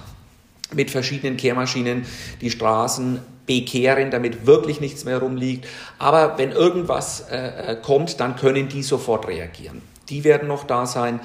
mit 0.74 0.92
verschiedenen 0.92 1.38
Kehrmaschinen 1.38 2.06
die 2.42 2.52
Straßen 2.52 3.20
bekehren, 3.48 4.12
damit 4.12 4.46
wirklich 4.46 4.80
nichts 4.80 5.06
mehr 5.06 5.18
rumliegt. 5.18 5.66
Aber 5.98 6.38
wenn 6.38 6.52
irgendwas 6.52 7.22
äh, 7.32 7.72
äh, 7.72 7.76
kommt, 7.82 8.20
dann 8.20 8.36
können 8.36 8.70
die 8.70 8.84
sofort 8.84 9.28
reagieren. 9.28 9.82
Die 10.10 10.24
werden 10.24 10.48
noch 10.48 10.66
da 10.66 10.86
sein. 10.86 11.20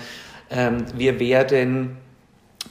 Ähm, 0.51 0.85
wir 0.97 1.21
werden 1.21 1.99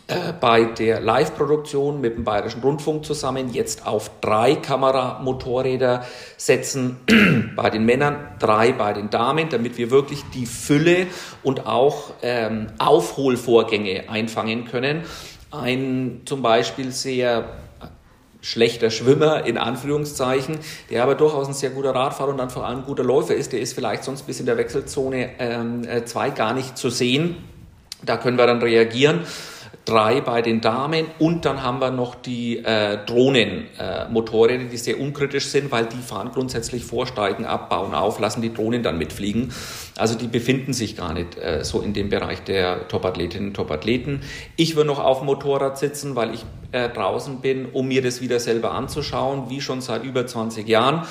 äh, 0.07 0.33
bei 0.39 0.63
der 0.63 1.01
Live-Produktion 1.01 1.99
mit 1.99 2.15
dem 2.15 2.23
Bayerischen 2.23 2.61
Rundfunk 2.61 3.05
zusammen 3.05 3.53
jetzt 3.53 3.85
auf 3.85 4.09
drei 4.21 4.55
Kameramotorräder 4.55 6.05
setzen, 6.37 6.97
bei 7.55 7.69
den 7.69 7.85
Männern, 7.85 8.15
drei 8.39 8.71
bei 8.71 8.93
den 8.93 9.09
Damen, 9.09 9.49
damit 9.49 9.77
wir 9.77 9.91
wirklich 9.91 10.23
die 10.33 10.45
Fülle 10.45 11.07
und 11.43 11.67
auch 11.67 12.13
ähm, 12.21 12.67
Aufholvorgänge 12.79 14.09
einfangen 14.09 14.65
können. 14.65 15.03
Ein 15.51 16.21
zum 16.23 16.41
Beispiel 16.41 16.91
sehr 16.91 17.49
schlechter 18.41 18.89
Schwimmer 18.89 19.45
in 19.45 19.57
Anführungszeichen, 19.57 20.59
der 20.89 21.03
aber 21.03 21.15
durchaus 21.15 21.47
ein 21.47 21.53
sehr 21.53 21.69
guter 21.69 21.93
Radfahrer 21.95 22.31
und 22.31 22.37
dann 22.37 22.49
vor 22.49 22.65
allem 22.65 22.83
guter 22.83 23.03
Läufer 23.03 23.35
ist, 23.35 23.53
der 23.53 23.61
ist 23.61 23.73
vielleicht 23.73 24.03
sonst 24.03 24.23
bis 24.23 24.39
in 24.39 24.45
der 24.45 24.57
Wechselzone 24.57 25.29
2 25.37 25.39
ähm, 25.39 25.83
äh, 25.85 26.35
gar 26.35 26.53
nicht 26.53 26.77
zu 26.77 26.89
sehen. 26.89 27.37
Da 28.03 28.17
können 28.17 28.37
wir 28.37 28.47
dann 28.47 28.61
reagieren 28.61 29.21
drei 29.85 30.21
bei 30.21 30.41
den 30.41 30.61
Damen 30.61 31.05
und 31.19 31.45
dann 31.45 31.63
haben 31.63 31.79
wir 31.79 31.91
noch 31.91 32.15
die 32.15 32.57
äh, 32.57 32.97
Drohnenmotorräder, 33.05 34.63
äh, 34.63 34.67
die 34.67 34.77
sehr 34.77 34.99
unkritisch 34.99 35.47
sind, 35.47 35.71
weil 35.71 35.85
die 35.85 35.97
fahren 35.97 36.31
grundsätzlich 36.33 36.83
vorsteigen, 36.83 37.45
abbauen 37.45 37.93
auf, 37.93 38.19
lassen 38.19 38.41
die 38.41 38.53
Drohnen 38.53 38.83
dann 38.83 38.97
mitfliegen. 38.97 39.51
Also 39.97 40.15
die 40.15 40.27
befinden 40.27 40.73
sich 40.73 40.95
gar 40.95 41.13
nicht 41.13 41.37
äh, 41.37 41.63
so 41.63 41.81
in 41.81 41.93
dem 41.93 42.09
Bereich 42.09 42.43
der 42.43 42.87
Top-Athletinnen 42.87 43.49
und 43.49 43.53
Top-Athleten. 43.55 44.21
Ich 44.55 44.75
würde 44.75 44.87
noch 44.87 44.99
auf 44.99 45.19
dem 45.19 45.25
Motorrad 45.25 45.77
sitzen, 45.77 46.15
weil 46.15 46.33
ich 46.33 46.45
äh, 46.71 46.89
draußen 46.89 47.41
bin, 47.41 47.65
um 47.65 47.87
mir 47.87 48.01
das 48.01 48.21
wieder 48.21 48.39
selber 48.39 48.71
anzuschauen, 48.71 49.49
wie 49.49 49.61
schon 49.61 49.81
seit 49.81 50.03
über 50.03 50.25
20 50.25 50.67
Jahren. 50.67 51.05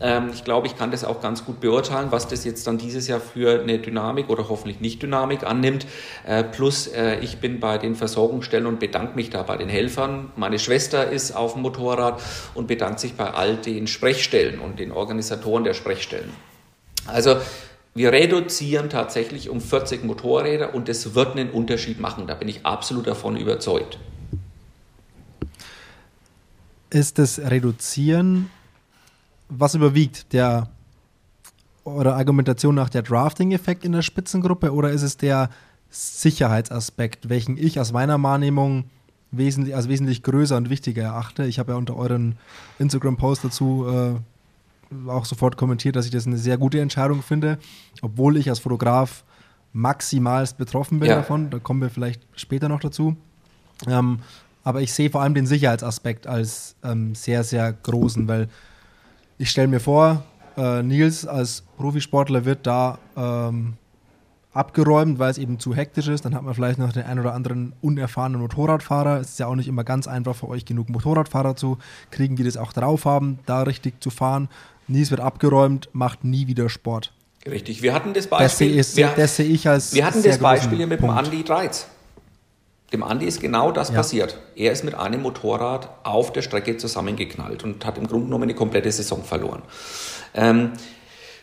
Ähm, 0.00 0.30
ich 0.32 0.44
glaube, 0.44 0.66
ich 0.66 0.76
kann 0.76 0.90
das 0.90 1.04
auch 1.04 1.20
ganz 1.20 1.44
gut 1.44 1.60
beurteilen, 1.60 2.08
was 2.10 2.28
das 2.28 2.44
jetzt 2.44 2.66
dann 2.66 2.78
dieses 2.78 3.08
Jahr 3.08 3.20
für 3.20 3.60
eine 3.60 3.78
Dynamik 3.78 4.28
oder 4.28 4.48
hoffentlich 4.48 4.80
nicht 4.80 5.02
Dynamik 5.02 5.44
annimmt. 5.44 5.86
Äh, 6.26 6.44
plus, 6.44 6.86
äh, 6.88 7.18
ich 7.20 7.38
bin 7.38 7.60
bei 7.60 7.78
den 7.78 7.94
Versorgungsstellen 7.94 8.66
und 8.66 8.78
bedanke 8.78 9.14
mich 9.14 9.30
da 9.30 9.42
bei 9.42 9.56
den 9.56 9.68
Helfern. 9.68 10.30
Meine 10.36 10.58
Schwester 10.58 11.10
ist 11.10 11.32
auf 11.32 11.54
dem 11.54 11.62
Motorrad 11.62 12.20
und 12.54 12.66
bedankt 12.66 13.00
sich 13.00 13.14
bei 13.14 13.30
all 13.30 13.56
den 13.56 13.86
Sprechstellen 13.86 14.60
und 14.60 14.78
den 14.78 14.92
Organisatoren 14.92 15.64
der 15.64 15.74
Sprechstellen. 15.74 16.30
Also, 17.06 17.36
wir 17.94 18.12
reduzieren 18.12 18.90
tatsächlich 18.90 19.48
um 19.48 19.58
40 19.58 20.04
Motorräder 20.04 20.74
und 20.74 20.90
es 20.90 21.14
wird 21.14 21.32
einen 21.32 21.50
Unterschied 21.50 21.98
machen. 21.98 22.26
Da 22.26 22.34
bin 22.34 22.46
ich 22.46 22.66
absolut 22.66 23.06
davon 23.06 23.38
überzeugt. 23.38 23.98
Ist 26.90 27.18
das 27.18 27.38
Reduzieren 27.38 28.50
was 29.48 29.74
überwiegt? 29.74 30.32
Der 30.32 30.68
oder 31.84 32.16
Argumentation 32.16 32.74
nach 32.74 32.88
der 32.88 33.02
Drafting-Effekt 33.02 33.84
in 33.84 33.92
der 33.92 34.02
Spitzengruppe 34.02 34.72
oder 34.72 34.90
ist 34.90 35.02
es 35.02 35.16
der 35.16 35.50
Sicherheitsaspekt, 35.90 37.28
welchen 37.28 37.56
ich 37.56 37.78
aus 37.78 37.92
meiner 37.92 38.20
Wahrnehmung 38.22 38.84
wesentlich, 39.30 39.74
als 39.74 39.88
wesentlich 39.88 40.22
größer 40.24 40.56
und 40.56 40.68
wichtiger 40.68 41.04
erachte? 41.04 41.44
Ich 41.46 41.58
habe 41.58 41.72
ja 41.72 41.78
unter 41.78 41.96
euren 41.96 42.36
Instagram-Post 42.78 43.44
dazu 43.44 43.86
äh, 43.88 45.08
auch 45.08 45.24
sofort 45.24 45.56
kommentiert, 45.56 45.94
dass 45.96 46.06
ich 46.06 46.10
das 46.10 46.26
eine 46.26 46.38
sehr 46.38 46.58
gute 46.58 46.80
Entscheidung 46.80 47.22
finde, 47.22 47.58
obwohl 48.02 48.36
ich 48.36 48.48
als 48.48 48.58
Fotograf 48.58 49.24
maximalst 49.72 50.58
betroffen 50.58 51.00
bin 51.00 51.08
Ja. 51.08 51.16
davon. 51.16 51.50
Da 51.50 51.58
kommen 51.58 51.80
wir 51.82 51.90
vielleicht 51.90 52.22
später 52.34 52.68
noch 52.68 52.80
dazu. 52.80 53.16
Ähm, 53.86 54.20
aber 54.64 54.80
ich 54.80 54.92
sehe 54.92 55.10
vor 55.10 55.22
allem 55.22 55.34
den 55.34 55.46
Sicherheitsaspekt 55.46 56.26
als 56.26 56.74
ähm, 56.82 57.14
sehr, 57.14 57.44
sehr 57.44 57.72
großen, 57.72 58.26
weil 58.26 58.48
ich 59.38 59.50
stelle 59.50 59.68
mir 59.68 59.80
vor, 59.80 60.22
äh, 60.56 60.82
Nils 60.82 61.26
als 61.26 61.62
Profisportler 61.76 62.44
wird 62.44 62.66
da 62.66 62.98
ähm, 63.16 63.74
abgeräumt, 64.52 65.18
weil 65.18 65.30
es 65.30 65.38
eben 65.38 65.58
zu 65.58 65.74
hektisch 65.74 66.08
ist. 66.08 66.24
Dann 66.24 66.34
hat 66.34 66.42
man 66.42 66.54
vielleicht 66.54 66.78
noch 66.78 66.92
den 66.92 67.04
ein 67.04 67.18
oder 67.18 67.34
anderen 67.34 67.74
unerfahrenen 67.82 68.40
Motorradfahrer. 68.40 69.20
Es 69.20 69.30
ist 69.30 69.38
ja 69.38 69.46
auch 69.46 69.54
nicht 69.54 69.68
immer 69.68 69.84
ganz 69.84 70.06
einfach 70.08 70.34
für 70.34 70.48
euch 70.48 70.64
genug 70.64 70.88
Motorradfahrer 70.88 71.56
zu 71.56 71.78
kriegen, 72.10 72.36
die 72.36 72.44
das 72.44 72.56
auch 72.56 72.72
drauf 72.72 73.04
haben, 73.04 73.38
da 73.46 73.62
richtig 73.62 74.02
zu 74.02 74.10
fahren. 74.10 74.48
Nils 74.88 75.10
wird 75.10 75.20
abgeräumt, 75.20 75.90
macht 75.92 76.24
nie 76.24 76.46
wieder 76.46 76.68
Sport. 76.68 77.12
Richtig. 77.44 77.82
Wir 77.82 77.92
hatten 77.94 78.12
das 78.14 78.28
Das 78.28 78.58
sehe 78.58 78.68
Beispiel. 78.74 78.80
ich, 78.80 78.96
wir, 78.96 79.08
das 79.16 79.36
sehe 79.36 79.46
ich 79.46 79.68
als 79.68 79.94
wir 79.94 80.04
hatten 80.06 80.22
das 80.22 80.38
Beispiel 80.38 80.78
mit 80.86 80.92
dem 80.92 81.00
Punkt. 81.00 81.16
Andi 81.16 81.44
Dreiz. 81.44 81.86
Dem 82.92 83.02
Andi 83.02 83.26
ist 83.26 83.40
genau 83.40 83.72
das 83.72 83.88
Ja. 83.88 83.96
passiert. 83.96 84.38
Er 84.54 84.70
ist 84.72 84.84
mit 84.84 84.94
einem 84.94 85.22
Motorrad 85.22 85.88
auf 86.04 86.32
der 86.32 86.42
Strecke 86.42 86.76
zusammengeknallt 86.76 87.64
und 87.64 87.84
hat 87.84 87.98
im 87.98 88.06
Grunde 88.06 88.26
genommen 88.26 88.44
eine 88.44 88.54
komplette 88.54 88.92
Saison 88.92 89.24
verloren. 89.24 89.62
Ähm, 90.34 90.72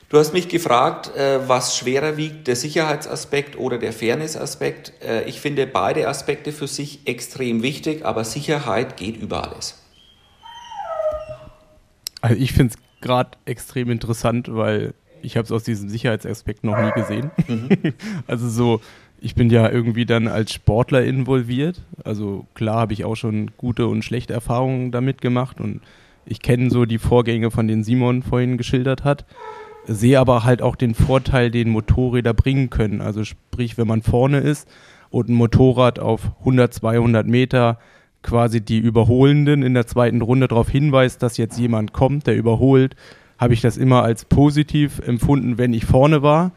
du 0.07 0.17
hast 0.17 0.31
mich 0.31 0.47
gefragt, 0.47 1.13
äh, 1.17 1.47
was 1.47 1.75
schwerer 1.75 2.15
wiegt, 2.15 2.47
der 2.47 2.55
Sicherheitsaspekt 2.55 3.57
oder 3.57 3.77
der 3.77 3.91
Fairnessaspekt. 3.91 4.93
Äh, 5.03 5.23
ich 5.25 5.41
finde 5.41 5.67
beide 5.67 6.07
Aspekte 6.07 6.53
für 6.53 6.67
sich 6.67 7.07
extrem 7.07 7.61
wichtig, 7.61 8.05
aber 8.05 8.23
Sicherheit 8.23 8.95
geht 8.95 9.17
über 9.17 9.43
alles. 9.43 9.79
Also 12.21 12.37
ich 12.37 12.53
finde 12.53 12.73
es 12.73 13.01
gerade 13.01 13.31
extrem 13.43 13.89
interessant, 13.89 14.47
weil 14.49 14.93
ich 15.21 15.35
habe 15.35 15.45
es 15.45 15.51
aus 15.51 15.63
diesem 15.63 15.89
Sicherheitsaspekt 15.89 16.63
noch 16.63 16.77
nie 16.77 16.91
gesehen. 16.91 17.31
also 18.27 18.47
so, 18.47 18.81
ich 19.23 19.35
bin 19.35 19.49
ja 19.49 19.69
irgendwie 19.69 20.05
dann 20.05 20.27
als 20.27 20.51
Sportler 20.51 21.05
involviert. 21.05 21.81
Also 22.03 22.45
klar 22.55 22.81
habe 22.81 22.91
ich 22.93 23.05
auch 23.05 23.15
schon 23.15 23.51
gute 23.55 23.87
und 23.87 24.03
schlechte 24.03 24.33
Erfahrungen 24.33 24.91
damit 24.91 25.21
gemacht 25.21 25.61
und 25.61 25.79
ich 26.25 26.41
kenne 26.41 26.69
so 26.69 26.83
die 26.83 26.97
Vorgänge, 26.97 27.49
von 27.49 27.67
denen 27.67 27.85
Simon 27.85 28.21
vorhin 28.21 28.57
geschildert 28.57 29.05
hat. 29.05 29.25
Sehe 29.85 30.19
aber 30.19 30.43
halt 30.43 30.61
auch 30.61 30.75
den 30.75 30.93
Vorteil, 30.93 31.51
den 31.51 31.69
Motorräder 31.69 32.33
bringen 32.33 32.69
können. 32.69 32.99
Also 32.99 33.23
sprich, 33.23 33.77
wenn 33.77 33.87
man 33.87 34.01
vorne 34.01 34.39
ist 34.39 34.67
und 35.09 35.29
ein 35.29 35.35
Motorrad 35.35 35.99
auf 35.99 36.31
100, 36.39 36.73
200 36.73 37.25
Meter 37.25 37.79
quasi 38.23 38.59
die 38.59 38.79
Überholenden 38.79 39.63
in 39.63 39.73
der 39.73 39.87
zweiten 39.87 40.21
Runde 40.21 40.49
darauf 40.49 40.69
hinweist, 40.69 41.23
dass 41.23 41.37
jetzt 41.37 41.57
jemand 41.57 41.93
kommt, 41.93 42.27
der 42.27 42.35
überholt, 42.35 42.97
habe 43.37 43.53
ich 43.53 43.61
das 43.61 43.77
immer 43.77 44.03
als 44.03 44.25
positiv 44.25 44.99
empfunden, 44.99 45.57
wenn 45.57 45.73
ich 45.73 45.85
vorne 45.85 46.23
war. 46.23 46.51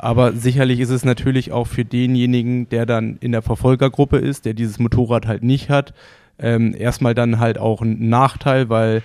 Aber 0.00 0.32
sicherlich 0.32 0.80
ist 0.80 0.90
es 0.90 1.04
natürlich 1.04 1.52
auch 1.52 1.66
für 1.66 1.84
denjenigen, 1.84 2.68
der 2.68 2.86
dann 2.86 3.18
in 3.20 3.32
der 3.32 3.42
Verfolgergruppe 3.42 4.18
ist, 4.18 4.44
der 4.44 4.54
dieses 4.54 4.78
Motorrad 4.78 5.26
halt 5.26 5.42
nicht 5.42 5.70
hat, 5.70 5.92
ähm, 6.38 6.74
erstmal 6.76 7.14
dann 7.14 7.38
halt 7.38 7.58
auch 7.58 7.82
ein 7.82 8.08
Nachteil, 8.08 8.68
weil 8.68 9.02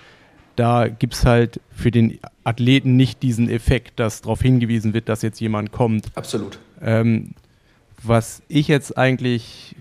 da 0.56 0.86
gibt 0.86 1.14
es 1.14 1.26
halt 1.26 1.60
für 1.70 1.90
den 1.90 2.18
Athleten 2.44 2.96
nicht 2.96 3.22
diesen 3.22 3.50
Effekt, 3.50 3.98
dass 3.98 4.22
darauf 4.22 4.40
hingewiesen 4.40 4.94
wird, 4.94 5.08
dass 5.08 5.22
jetzt 5.22 5.40
jemand 5.40 5.72
kommt. 5.72 6.12
Absolut. 6.14 6.60
Ähm, 6.80 7.30
was 8.02 8.42
ich 8.48 8.68
jetzt 8.68 8.96
eigentlich 8.96 9.74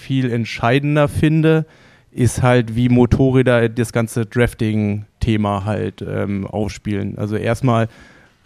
viel 0.00 0.30
entscheidender 0.30 1.06
finde, 1.06 1.66
ist 2.10 2.42
halt, 2.42 2.74
wie 2.74 2.88
Motorräder 2.88 3.68
das 3.68 3.92
ganze 3.92 4.26
Drafting-Thema 4.26 5.64
halt 5.64 6.02
ähm, 6.02 6.46
aufspielen. 6.46 7.16
Also 7.18 7.36
erstmal 7.36 7.88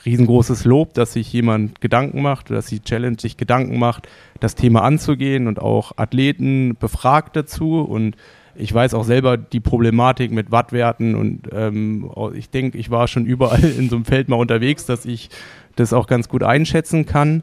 riesengroßes 0.05 0.64
Lob, 0.64 0.94
dass 0.94 1.12
sich 1.12 1.32
jemand 1.32 1.80
Gedanken 1.80 2.22
macht, 2.22 2.50
dass 2.50 2.66
die 2.66 2.80
Challenge 2.80 3.16
sich 3.18 3.36
Gedanken 3.36 3.78
macht, 3.78 4.09
das 4.40 4.55
Thema 4.55 4.82
anzugehen 4.82 5.46
und 5.46 5.61
auch 5.61 5.92
Athleten 5.96 6.76
befragt 6.78 7.36
dazu. 7.36 7.80
Und 7.80 8.16
ich 8.55 8.72
weiß 8.72 8.94
auch 8.94 9.05
selber 9.05 9.36
die 9.36 9.61
Problematik 9.61 10.32
mit 10.32 10.50
Wattwerten 10.50 11.14
und 11.14 11.48
ähm, 11.53 12.11
ich 12.34 12.50
denke, 12.50 12.78
ich 12.78 12.90
war 12.90 13.09
schon 13.09 13.24
überall 13.24 13.64
in 13.64 13.88
so 13.88 13.96
einem 13.96 14.05
Feld 14.05 14.28
mal 14.28 14.36
unterwegs, 14.36 14.84
dass 14.86 15.05
ich 15.05 15.30
das 15.76 15.92
auch 15.92 16.07
ganz 16.07 16.28
gut 16.28 16.42
einschätzen 16.42 17.07
kann. 17.07 17.42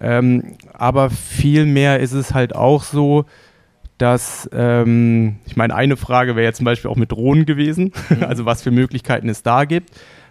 Ähm, 0.00 0.56
aber 0.72 1.10
vielmehr 1.10 2.00
ist 2.00 2.12
es 2.12 2.34
halt 2.34 2.54
auch 2.54 2.82
so, 2.82 3.24
dass, 3.98 4.48
ähm, 4.52 5.36
ich 5.46 5.56
meine, 5.56 5.74
eine 5.74 5.96
Frage 5.96 6.36
wäre 6.36 6.46
jetzt 6.46 6.58
zum 6.58 6.66
Beispiel 6.66 6.90
auch 6.90 6.96
mit 6.96 7.12
Drohnen 7.12 7.46
gewesen, 7.46 7.92
also 8.20 8.44
was 8.44 8.62
für 8.62 8.70
Möglichkeiten 8.70 9.28
es 9.28 9.42
da 9.42 9.64
gibt, 9.64 9.90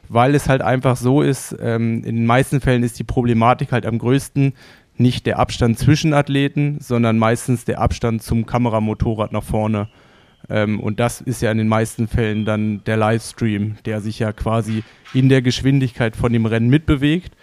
weil 0.10 0.36
es 0.36 0.49
halt 0.49 0.62
einfach 0.62 0.97
so 0.97 1.22
ist, 1.22 1.56
ähm, 1.60 2.03
in 2.03 2.16
den 2.16 2.26
meisten 2.26 2.62
Fällen 2.62 2.84
ist 2.84 2.99
die 2.99 3.03
Problematik 3.03 3.72
halt 3.72 3.86
am 3.86 3.97
größten 3.97 4.53
nicht 4.97 5.26
der 5.26 5.39
Abstand 5.39 5.78
zwischen 5.78 6.14
Athleten, 6.14 6.78
sondern 6.80 7.18
meistens 7.18 7.66
der 7.66 7.80
Abstand 7.82 8.24
zum 8.24 8.45
Kameramotorrad 8.45 9.32
nach 9.32 9.43
vorne. 9.43 9.89
Ähm, 10.49 10.80
und 10.80 10.99
das 10.99 11.22
ist 11.22 11.41
ja 11.41 11.51
in 11.51 11.58
den 11.58 11.68
meisten 11.68 12.08
Fällen 12.08 12.45
dann 12.45 12.84
der 12.86 12.97
Livestream, 12.97 13.76
der 13.86 14.01
sich 14.01 14.20
ja 14.20 14.32
quasi 14.32 14.84
in 15.14 15.30
der 15.30 15.41
Geschwindigkeit 15.41 16.16
von 16.16 16.32
dem 16.32 16.45
Rennen 16.45 16.70
mitbewegt. 16.70 17.34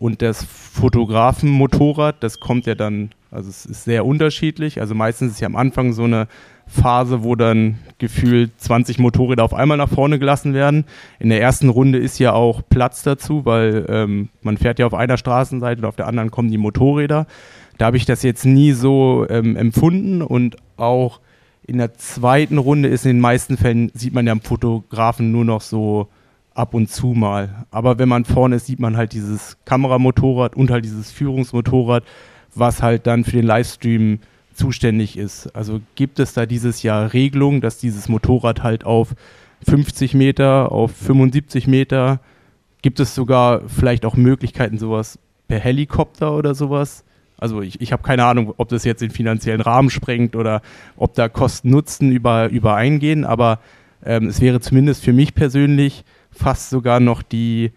Und 0.00 0.22
das 0.22 0.42
Fotografenmotorrad, 0.42 2.22
das 2.22 2.40
kommt 2.40 2.64
ja 2.64 2.74
dann, 2.74 3.10
also 3.30 3.50
es 3.50 3.66
ist 3.66 3.84
sehr 3.84 4.06
unterschiedlich. 4.06 4.80
Also 4.80 4.94
meistens 4.94 5.32
ist 5.32 5.40
ja 5.40 5.46
am 5.46 5.56
Anfang 5.56 5.92
so 5.92 6.04
eine 6.04 6.26
Phase, 6.66 7.22
wo 7.22 7.36
dann 7.36 7.76
gefühlt 7.98 8.52
20 8.56 8.98
Motorräder 8.98 9.44
auf 9.44 9.52
einmal 9.52 9.76
nach 9.76 9.90
vorne 9.90 10.18
gelassen 10.18 10.54
werden. 10.54 10.86
In 11.18 11.28
der 11.28 11.42
ersten 11.42 11.68
Runde 11.68 11.98
ist 11.98 12.18
ja 12.18 12.32
auch 12.32 12.62
Platz 12.70 13.02
dazu, 13.02 13.44
weil 13.44 13.84
ähm, 13.90 14.30
man 14.40 14.56
fährt 14.56 14.78
ja 14.78 14.86
auf 14.86 14.94
einer 14.94 15.18
Straßenseite 15.18 15.82
und 15.82 15.86
auf 15.86 15.96
der 15.96 16.06
anderen 16.06 16.30
kommen 16.30 16.50
die 16.50 16.56
Motorräder. 16.56 17.26
Da 17.76 17.84
habe 17.84 17.98
ich 17.98 18.06
das 18.06 18.22
jetzt 18.22 18.46
nie 18.46 18.72
so 18.72 19.26
ähm, 19.28 19.54
empfunden 19.54 20.22
und 20.22 20.56
auch 20.78 21.20
in 21.66 21.76
der 21.76 21.92
zweiten 21.92 22.56
Runde 22.56 22.88
ist 22.88 23.04
in 23.04 23.16
den 23.16 23.20
meisten 23.20 23.58
Fällen, 23.58 23.90
sieht 23.92 24.14
man 24.14 24.26
ja 24.26 24.32
am 24.32 24.40
Fotografen 24.40 25.30
nur 25.30 25.44
noch 25.44 25.60
so 25.60 26.08
ab 26.60 26.74
und 26.74 26.90
zu 26.90 27.08
mal. 27.08 27.66
Aber 27.70 27.98
wenn 27.98 28.08
man 28.08 28.24
vorne 28.24 28.56
ist, 28.56 28.66
sieht 28.66 28.78
man 28.78 28.96
halt 28.96 29.14
dieses 29.14 29.56
Kameramotorrad 29.64 30.54
und 30.54 30.70
halt 30.70 30.84
dieses 30.84 31.10
Führungsmotorrad, 31.10 32.04
was 32.54 32.82
halt 32.82 33.06
dann 33.06 33.24
für 33.24 33.32
den 33.32 33.46
Livestream 33.46 34.20
zuständig 34.52 35.16
ist. 35.16 35.48
Also 35.56 35.80
gibt 35.94 36.18
es 36.18 36.34
da 36.34 36.44
dieses 36.44 36.82
Jahr 36.82 37.12
Regelungen, 37.12 37.60
dass 37.60 37.78
dieses 37.78 38.08
Motorrad 38.08 38.62
halt 38.62 38.84
auf 38.84 39.14
50 39.66 40.14
Meter, 40.14 40.70
auf 40.70 40.92
75 40.92 41.66
Meter, 41.66 42.20
gibt 42.82 43.00
es 43.00 43.14
sogar 43.14 43.62
vielleicht 43.68 44.04
auch 44.04 44.16
Möglichkeiten, 44.16 44.78
sowas 44.78 45.18
per 45.48 45.60
Helikopter 45.60 46.36
oder 46.36 46.54
sowas? 46.54 47.04
Also 47.38 47.62
ich, 47.62 47.80
ich 47.80 47.92
habe 47.92 48.02
keine 48.02 48.24
Ahnung, 48.26 48.52
ob 48.58 48.68
das 48.68 48.84
jetzt 48.84 49.00
den 49.00 49.10
finanziellen 49.10 49.62
Rahmen 49.62 49.88
sprengt 49.88 50.36
oder 50.36 50.60
ob 50.96 51.14
da 51.14 51.28
Kosten-Nutzen 51.28 52.12
über, 52.12 52.50
übereingehen, 52.50 53.24
aber 53.24 53.60
ähm, 54.04 54.28
es 54.28 54.40
wäre 54.40 54.60
zumindest 54.60 55.02
für 55.02 55.14
mich 55.14 55.34
persönlich 55.34 56.04
fast 56.30 56.70
sogar 56.70 57.00
noch 57.00 57.22
die, 57.22 57.72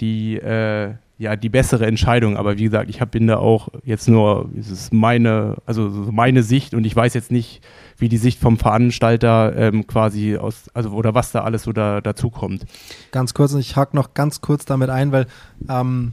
die, 0.00 0.36
äh, 0.36 0.94
ja, 1.18 1.34
die 1.36 1.48
bessere 1.48 1.86
Entscheidung. 1.86 2.36
Aber 2.36 2.58
wie 2.58 2.64
gesagt, 2.64 2.88
ich 2.88 3.00
bin 3.06 3.26
da 3.26 3.38
auch 3.38 3.68
jetzt 3.84 4.08
nur, 4.08 4.48
es 4.58 4.70
ist 4.70 4.92
meine, 4.92 5.56
also 5.66 5.90
so 5.90 6.12
meine 6.12 6.42
Sicht 6.42 6.74
und 6.74 6.84
ich 6.84 6.94
weiß 6.94 7.14
jetzt 7.14 7.32
nicht, 7.32 7.60
wie 7.96 8.08
die 8.08 8.16
Sicht 8.16 8.40
vom 8.40 8.56
Veranstalter 8.56 9.54
ähm, 9.56 9.86
quasi 9.86 10.36
aus, 10.36 10.70
also 10.74 10.90
oder 10.90 11.14
was 11.14 11.32
da 11.32 11.42
alles 11.42 11.64
so 11.64 11.72
da, 11.72 12.00
dazu 12.00 12.30
kommt. 12.30 12.64
Ganz 13.10 13.34
kurz, 13.34 13.52
und 13.52 13.60
ich 13.60 13.76
hake 13.76 13.96
noch 13.96 14.14
ganz 14.14 14.40
kurz 14.40 14.64
damit 14.64 14.90
ein, 14.90 15.10
weil 15.10 15.26
ähm, 15.68 16.12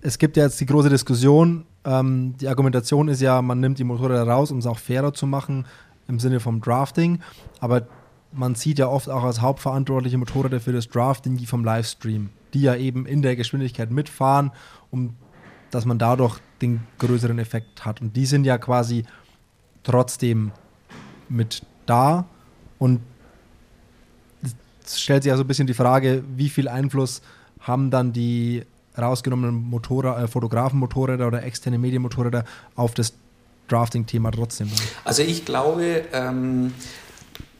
es 0.00 0.18
gibt 0.18 0.36
ja 0.36 0.44
jetzt 0.44 0.60
die 0.60 0.66
große 0.66 0.90
Diskussion. 0.90 1.64
Ähm, 1.84 2.34
die 2.40 2.48
Argumentation 2.48 3.08
ist 3.08 3.20
ja, 3.20 3.40
man 3.42 3.60
nimmt 3.60 3.78
die 3.78 3.84
Motorräder 3.84 4.26
raus, 4.26 4.50
um 4.50 4.58
es 4.58 4.66
auch 4.66 4.78
fairer 4.78 5.14
zu 5.14 5.26
machen 5.26 5.66
im 6.08 6.18
Sinne 6.18 6.40
vom 6.40 6.60
Drafting. 6.60 7.20
Aber 7.60 7.86
man 8.32 8.54
sieht 8.54 8.78
ja 8.78 8.88
oft 8.88 9.08
auch 9.08 9.24
als 9.24 9.40
hauptverantwortliche 9.40 10.18
Motorräder 10.18 10.60
für 10.60 10.72
das 10.72 10.88
Drafting 10.88 11.36
die 11.36 11.46
vom 11.46 11.64
Livestream, 11.64 12.30
die 12.54 12.62
ja 12.62 12.74
eben 12.76 13.06
in 13.06 13.22
der 13.22 13.36
Geschwindigkeit 13.36 13.90
mitfahren, 13.90 14.52
um 14.90 15.16
dass 15.70 15.84
man 15.84 15.98
dadurch 15.98 16.38
den 16.62 16.80
größeren 16.98 17.38
Effekt 17.38 17.84
hat. 17.84 18.00
Und 18.00 18.16
die 18.16 18.26
sind 18.26 18.44
ja 18.44 18.58
quasi 18.58 19.04
trotzdem 19.82 20.52
mit 21.28 21.62
da 21.86 22.26
und 22.78 23.00
es 24.84 25.00
stellt 25.00 25.22
sich 25.22 25.30
ja 25.30 25.36
so 25.36 25.44
ein 25.44 25.46
bisschen 25.46 25.66
die 25.66 25.74
Frage, 25.74 26.24
wie 26.36 26.48
viel 26.48 26.68
Einfluss 26.68 27.20
haben 27.60 27.90
dann 27.90 28.12
die 28.12 28.64
rausgenommenen 28.96 29.54
Motorrad, 29.54 30.22
äh, 30.22 30.28
Fotografenmotorräder 30.28 31.26
oder 31.26 31.42
externe 31.42 31.78
Medienmotorräder 31.78 32.44
auf 32.74 32.94
das 32.94 33.12
Drafting-Thema 33.68 34.30
trotzdem? 34.30 34.70
Also 35.04 35.22
ich 35.22 35.44
glaube, 35.44 36.04
ähm, 36.12 36.72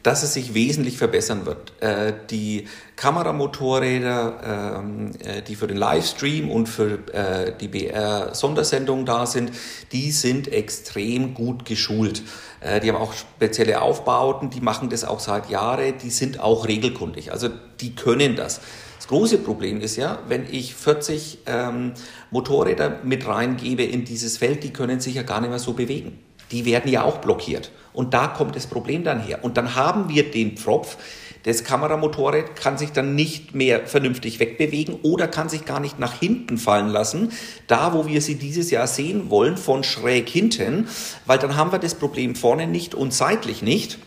dass 0.03 0.23
es 0.23 0.33
sich 0.33 0.53
wesentlich 0.53 0.97
verbessern 0.97 1.45
wird. 1.45 1.73
Äh, 1.81 2.13
die 2.29 2.67
Kameramotorräder, 2.95 4.79
ähm, 4.81 5.11
äh, 5.23 5.41
die 5.41 5.55
für 5.55 5.67
den 5.67 5.77
Livestream 5.77 6.49
und 6.49 6.67
für 6.67 6.99
äh, 7.13 7.53
die 7.59 7.67
BR-Sondersendung 7.67 9.05
da 9.05 9.25
sind, 9.25 9.51
die 9.91 10.11
sind 10.11 10.51
extrem 10.51 11.33
gut 11.33 11.65
geschult. 11.65 12.23
Die 12.61 12.89
haben 12.89 12.97
auch 12.97 13.13
spezielle 13.13 13.81
Aufbauten, 13.81 14.49
die 14.49 14.59
machen 14.59 14.89
das 14.89 15.05
auch 15.05 15.21
seit 15.21 15.49
Jahren, 15.49 15.97
die 16.03 16.09
sind 16.09 16.41
auch 16.41 16.67
regelkundig. 16.67 17.31
Also 17.31 17.47
die 17.79 17.95
können 17.95 18.35
das. 18.35 18.59
Das 18.97 19.07
große 19.07 19.37
Problem 19.37 19.79
ist 19.79 19.95
ja, 19.95 20.19
wenn 20.27 20.45
ich 20.51 20.75
40 20.75 21.39
ähm, 21.45 21.93
Motorräder 22.31 22.99
mit 23.03 23.25
reingebe 23.25 23.83
in 23.83 24.03
dieses 24.03 24.37
Feld, 24.39 24.61
die 24.65 24.73
können 24.73 24.99
sich 24.99 25.15
ja 25.15 25.23
gar 25.23 25.39
nicht 25.39 25.51
mehr 25.51 25.59
so 25.59 25.71
bewegen. 25.71 26.19
Die 26.51 26.65
werden 26.65 26.91
ja 26.91 27.03
auch 27.03 27.17
blockiert. 27.17 27.71
Und 27.93 28.13
da 28.13 28.27
kommt 28.27 28.55
das 28.55 28.67
Problem 28.67 29.03
dann 29.03 29.19
her. 29.19 29.39
Und 29.43 29.57
dann 29.57 29.75
haben 29.75 30.09
wir 30.09 30.29
den 30.29 30.57
Pfropf, 30.57 30.97
das 31.43 31.63
Kameramotorrad 31.63 32.55
kann 32.57 32.77
sich 32.77 32.91
dann 32.91 33.15
nicht 33.15 33.55
mehr 33.55 33.87
vernünftig 33.87 34.39
wegbewegen 34.39 34.95
oder 35.03 35.27
kann 35.27 35.47
sich 35.47 35.65
gar 35.65 35.79
nicht 35.79 35.97
nach 35.97 36.19
hinten 36.19 36.57
fallen 36.57 36.89
lassen, 36.89 37.31
da 37.67 37.93
wo 37.93 38.07
wir 38.07 38.21
sie 38.21 38.35
dieses 38.35 38.71
Jahr 38.71 38.87
sehen 38.87 39.29
wollen, 39.29 39.55
von 39.55 39.83
schräg 39.83 40.27
hinten, 40.27 40.89
weil 41.25 41.39
dann 41.39 41.55
haben 41.55 41.71
wir 41.71 41.79
das 41.79 41.95
Problem 41.95 42.35
vorne 42.35 42.67
nicht 42.67 42.93
und 42.93 43.13
seitlich 43.13 43.61
nicht 43.61 43.99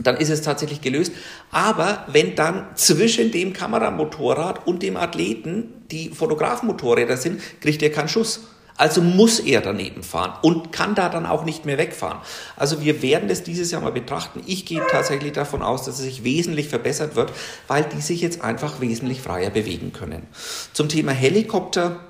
dann 0.00 0.16
ist 0.16 0.30
es 0.30 0.42
tatsächlich 0.42 0.80
gelöst. 0.80 1.12
Aber 1.50 2.04
wenn 2.06 2.34
dann 2.34 2.66
zwischen 2.76 3.32
dem 3.32 3.52
Kameramotorrad 3.52 4.66
und 4.66 4.82
dem 4.82 4.96
Athleten 4.96 5.72
die 5.90 6.10
Fotografenmotorräder 6.10 7.16
sind, 7.16 7.40
kriegt 7.60 7.82
er 7.82 7.90
keinen 7.90 8.08
Schuss. 8.08 8.46
Also 8.78 9.02
muss 9.02 9.40
er 9.40 9.60
daneben 9.60 10.02
fahren 10.02 10.32
und 10.40 10.72
kann 10.72 10.94
da 10.94 11.08
dann 11.08 11.26
auch 11.26 11.44
nicht 11.44 11.66
mehr 11.66 11.76
wegfahren. 11.78 12.18
Also 12.56 12.80
wir 12.80 13.02
werden 13.02 13.28
das 13.28 13.42
dieses 13.42 13.70
Jahr 13.72 13.82
mal 13.82 13.92
betrachten. 13.92 14.40
Ich 14.46 14.64
gehe 14.64 14.80
tatsächlich 14.90 15.32
davon 15.32 15.62
aus, 15.62 15.84
dass 15.84 15.98
es 15.98 16.04
sich 16.04 16.24
wesentlich 16.24 16.68
verbessert 16.68 17.16
wird, 17.16 17.32
weil 17.66 17.84
die 17.84 18.00
sich 18.00 18.20
jetzt 18.20 18.40
einfach 18.40 18.80
wesentlich 18.80 19.20
freier 19.20 19.50
bewegen 19.50 19.92
können. 19.92 20.26
Zum 20.72 20.88
Thema 20.88 21.12
Helikopter 21.12 22.00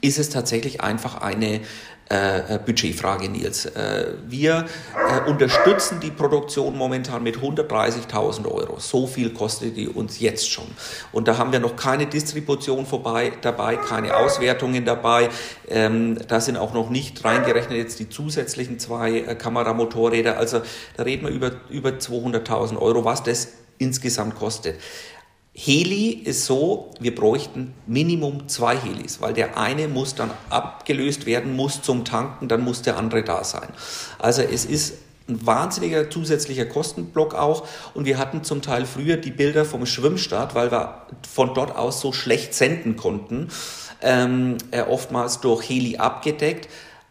ist 0.00 0.18
es 0.18 0.30
tatsächlich 0.30 0.82
einfach 0.82 1.20
eine 1.20 1.60
äh, 2.10 2.56
äh, 2.56 2.58
Budgetfrage, 2.58 3.30
Nils. 3.30 3.64
Äh, 3.64 4.12
wir 4.26 4.66
äh, 4.94 5.30
unterstützen 5.30 6.00
die 6.00 6.10
Produktion 6.10 6.76
momentan 6.76 7.22
mit 7.22 7.38
130.000 7.38 8.46
Euro. 8.46 8.78
So 8.78 9.06
viel 9.06 9.30
kostet 9.30 9.78
die 9.78 9.88
uns 9.88 10.20
jetzt 10.20 10.50
schon. 10.50 10.66
Und 11.12 11.28
da 11.28 11.38
haben 11.38 11.50
wir 11.50 11.60
noch 11.60 11.76
keine 11.76 12.04
Distribution 12.04 12.84
vorbei, 12.84 13.32
dabei, 13.40 13.76
keine 13.76 14.16
Auswertungen 14.16 14.84
dabei. 14.84 15.30
Ähm, 15.66 16.18
da 16.28 16.40
sind 16.40 16.58
auch 16.58 16.74
noch 16.74 16.90
nicht 16.90 17.24
reingerechnet 17.24 17.78
jetzt 17.78 17.98
die 17.98 18.10
zusätzlichen 18.10 18.78
zwei 18.78 19.20
äh, 19.20 19.34
Kameramotorräder. 19.34 20.36
Also 20.36 20.60
da 20.98 21.04
reden 21.04 21.26
wir 21.26 21.32
über, 21.32 21.52
über 21.70 21.88
200.000 21.88 22.78
Euro, 22.78 23.06
was 23.06 23.22
das 23.22 23.48
insgesamt 23.78 24.34
kostet. 24.36 24.76
Heli 25.56 26.10
ist 26.10 26.46
so, 26.46 26.90
wir 26.98 27.14
bräuchten 27.14 27.74
Minimum 27.86 28.48
zwei 28.48 28.76
Helis, 28.76 29.20
weil 29.20 29.34
der 29.34 29.56
eine 29.56 29.86
muss 29.86 30.16
dann 30.16 30.30
abgelöst 30.50 31.26
werden, 31.26 31.54
muss 31.54 31.80
zum 31.80 32.04
Tanken, 32.04 32.48
dann 32.48 32.62
muss 32.62 32.82
der 32.82 32.96
andere 32.98 33.22
da 33.22 33.44
sein. 33.44 33.68
Also 34.18 34.42
es 34.42 34.64
ist 34.64 34.94
ein 35.28 35.46
wahnsinniger 35.46 36.10
zusätzlicher 36.10 36.66
Kostenblock 36.66 37.34
auch. 37.34 37.66
Und 37.94 38.04
wir 38.04 38.18
hatten 38.18 38.44
zum 38.44 38.62
Teil 38.62 38.84
früher 38.84 39.16
die 39.16 39.30
Bilder 39.30 39.64
vom 39.64 39.86
Schwimmstart, 39.86 40.54
weil 40.54 40.70
wir 40.70 41.06
von 41.32 41.54
dort 41.54 41.76
aus 41.76 42.00
so 42.00 42.12
schlecht 42.12 42.52
senden 42.52 42.96
konnten, 42.96 43.48
ähm, 44.02 44.58
äh, 44.70 44.82
oftmals 44.82 45.40
durch 45.40 45.68
Heli 45.68 45.96
abgedeckt. 45.96 46.68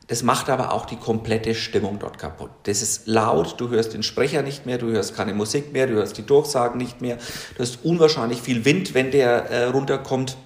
Das 0.07 0.21
macht 0.21 0.49
aber 0.49 0.73
auch 0.73 0.85
die 0.85 0.97
komplette 0.97 1.55
Stimmung 1.55 1.97
dort 1.99 2.17
kaputt. 2.17 2.49
Das 2.63 2.81
ist 2.81 3.07
laut, 3.07 3.55
du 3.59 3.69
hörst 3.69 3.93
den 3.93 4.03
Sprecher 4.03 4.41
nicht 4.41 4.65
mehr, 4.65 4.77
du 4.77 4.91
hörst 4.91 5.15
keine 5.15 5.33
Musik 5.33 5.71
mehr, 5.71 5.87
du 5.87 5.93
hörst 5.93 6.17
die 6.17 6.25
Durchsagen 6.25 6.77
nicht 6.77 7.01
mehr, 7.01 7.17
du 7.55 7.61
hast 7.61 7.79
unwahrscheinlich 7.83 8.41
viel 8.41 8.65
Wind, 8.65 8.93
wenn 8.93 9.11
der 9.11 9.49
äh, 9.49 9.65
runterkommt. 9.65 10.37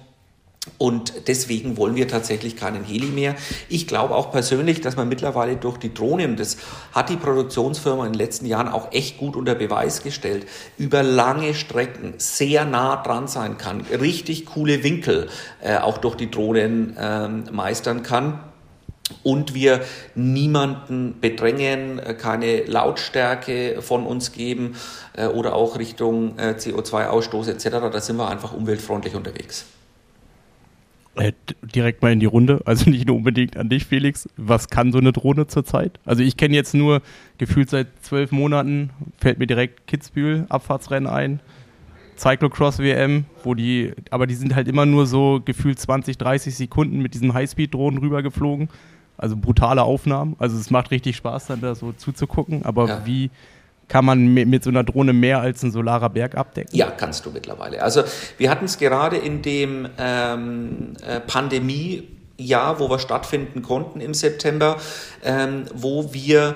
Und 0.76 1.28
deswegen 1.28 1.78
wollen 1.78 1.96
wir 1.96 2.08
tatsächlich 2.08 2.54
keinen 2.54 2.84
Heli 2.84 3.06
mehr. 3.06 3.36
Ich 3.70 3.86
glaube 3.86 4.14
auch 4.14 4.30
persönlich, 4.30 4.82
dass 4.82 4.96
man 4.96 5.08
mittlerweile 5.08 5.56
durch 5.56 5.78
die 5.78 5.94
Drohnen, 5.94 6.36
das 6.36 6.58
hat 6.92 7.08
die 7.08 7.16
Produktionsfirma 7.16 8.04
in 8.04 8.12
den 8.12 8.18
letzten 8.18 8.44
Jahren 8.44 8.68
auch 8.68 8.92
echt 8.92 9.16
gut 9.16 9.34
unter 9.34 9.54
Beweis 9.54 10.02
gestellt, 10.02 10.46
über 10.76 11.02
lange 11.02 11.54
Strecken 11.54 12.14
sehr 12.18 12.66
nah 12.66 13.02
dran 13.02 13.28
sein 13.28 13.56
kann, 13.56 13.80
richtig 13.80 14.44
coole 14.44 14.84
Winkel 14.84 15.28
äh, 15.62 15.78
auch 15.78 15.98
durch 15.98 16.16
die 16.16 16.30
Drohnen 16.30 16.96
äh, 16.96 17.28
meistern 17.50 18.02
kann 18.02 18.40
und 19.22 19.54
wir 19.54 19.80
niemanden 20.14 21.20
bedrängen, 21.20 21.98
äh, 21.98 22.14
keine 22.14 22.64
Lautstärke 22.64 23.80
von 23.80 24.06
uns 24.06 24.32
geben 24.32 24.74
äh, 25.14 25.26
oder 25.26 25.54
auch 25.54 25.78
Richtung 25.78 26.38
äh, 26.38 26.54
CO2-Ausstoß 26.58 27.48
etc. 27.48 27.90
Da 27.92 28.00
sind 28.00 28.16
wir 28.16 28.28
einfach 28.28 28.52
umweltfreundlich 28.52 29.14
unterwegs. 29.14 29.66
Direkt 31.74 32.00
mal 32.00 32.12
in 32.12 32.20
die 32.20 32.26
Runde, 32.26 32.60
also 32.64 32.88
nicht 32.88 33.08
nur 33.08 33.16
unbedingt 33.16 33.56
an 33.56 33.68
dich, 33.68 33.86
Felix. 33.86 34.28
Was 34.36 34.68
kann 34.68 34.92
so 34.92 34.98
eine 34.98 35.12
Drohne 35.12 35.48
zurzeit? 35.48 35.98
Also 36.04 36.22
ich 36.22 36.36
kenne 36.36 36.54
jetzt 36.54 36.74
nur 36.74 37.02
gefühlt 37.38 37.70
seit 37.70 37.88
zwölf 38.02 38.30
Monaten, 38.30 38.90
fällt 39.18 39.40
mir 39.40 39.48
direkt 39.48 39.88
Kitzbühel, 39.88 40.46
Abfahrtsrennen 40.48 41.08
ein. 41.08 41.40
Cyclocross 42.18 42.80
WM, 42.80 43.26
wo 43.44 43.54
die, 43.54 43.92
aber 44.10 44.26
die 44.26 44.34
sind 44.34 44.54
halt 44.54 44.66
immer 44.68 44.86
nur 44.86 45.06
so 45.06 45.40
gefühlt 45.44 45.78
20, 45.78 46.18
30 46.18 46.54
Sekunden 46.54 47.00
mit 47.00 47.14
diesen 47.14 47.32
Highspeed-Drohnen 47.32 47.98
rübergeflogen. 47.98 48.68
Also 49.18 49.36
brutale 49.36 49.82
Aufnahmen. 49.82 50.36
Also 50.38 50.56
es 50.56 50.70
macht 50.70 50.90
richtig 50.90 51.16
Spaß, 51.16 51.48
dann 51.48 51.60
da 51.60 51.74
so 51.74 51.92
zuzugucken. 51.92 52.64
Aber 52.64 52.88
ja. 52.88 53.02
wie 53.04 53.30
kann 53.88 54.04
man 54.04 54.32
mit, 54.32 54.62
so 54.62 54.70
einer 54.70 54.84
Drohne 54.84 55.12
mehr 55.12 55.40
als 55.40 55.62
ein 55.62 55.72
solarer 55.72 56.08
Berg 56.10 56.36
abdecken? 56.36 56.76
Ja, 56.76 56.90
kannst 56.90 57.26
du 57.26 57.30
mittlerweile. 57.30 57.82
Also 57.82 58.04
wir 58.36 58.50
hatten 58.50 58.66
es 58.66 58.78
gerade 58.78 59.16
in 59.16 59.42
dem 59.42 59.88
ähm, 59.98 60.92
äh, 61.06 61.20
Pandemiejahr, 62.38 62.78
wo 62.78 62.88
wir 62.88 62.98
stattfinden 62.98 63.62
konnten 63.62 64.00
im 64.00 64.14
September, 64.14 64.76
ähm, 65.24 65.64
wo 65.74 66.12
wir 66.14 66.54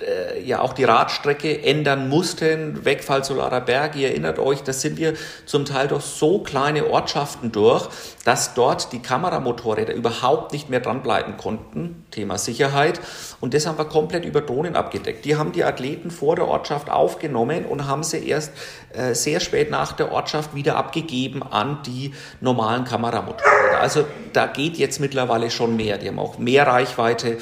äh, 0.00 0.42
ja 0.42 0.60
auch 0.60 0.72
die 0.72 0.84
Radstrecke 0.84 1.62
ändern 1.62 2.08
mussten. 2.08 2.84
Wegfall 2.84 3.24
Solarer 3.24 3.60
Berg, 3.60 3.96
ihr 3.96 4.08
erinnert 4.08 4.38
euch, 4.38 4.62
das 4.62 4.80
sind 4.80 4.96
wir 4.96 5.14
zum 5.44 5.64
Teil 5.64 5.88
durch 5.88 6.04
so 6.04 6.38
kleine 6.38 6.88
Ortschaften 6.88 7.52
durch, 7.52 7.88
dass 8.24 8.54
dort 8.54 8.92
die 8.92 9.00
Kameramotorräder 9.00 9.94
überhaupt 9.94 10.52
nicht 10.52 10.70
mehr 10.70 10.80
dranbleiben 10.80 11.36
konnten. 11.36 12.04
Thema 12.10 12.38
Sicherheit. 12.38 13.00
Und 13.40 13.54
das 13.54 13.66
haben 13.66 13.78
wir 13.78 13.84
komplett 13.84 14.24
über 14.24 14.40
Drohnen 14.40 14.76
abgedeckt. 14.76 15.24
Die 15.24 15.36
haben 15.36 15.52
die 15.52 15.64
Athleten 15.64 16.10
vor 16.10 16.36
der 16.36 16.48
Ortschaft 16.48 16.90
aufgenommen 16.90 17.66
und 17.66 17.86
haben 17.86 18.02
sie 18.02 18.26
erst 18.26 18.52
äh, 18.94 19.14
sehr 19.14 19.40
spät 19.40 19.70
nach 19.70 19.92
der 19.92 20.10
Ortschaft 20.10 20.54
wieder 20.54 20.76
abgegeben 20.76 21.42
an 21.42 21.80
die 21.84 22.14
normalen 22.40 22.84
Kameramotorräder. 22.84 23.80
Also 23.80 24.06
da 24.32 24.46
geht 24.46 24.76
jetzt 24.76 25.00
mittlerweile 25.00 25.17
schon 25.50 25.76
mehr. 25.76 25.98
Die 25.98 26.08
haben 26.08 26.18
auch 26.18 26.38
mehr 26.38 26.66
Reichweite. 26.66 27.38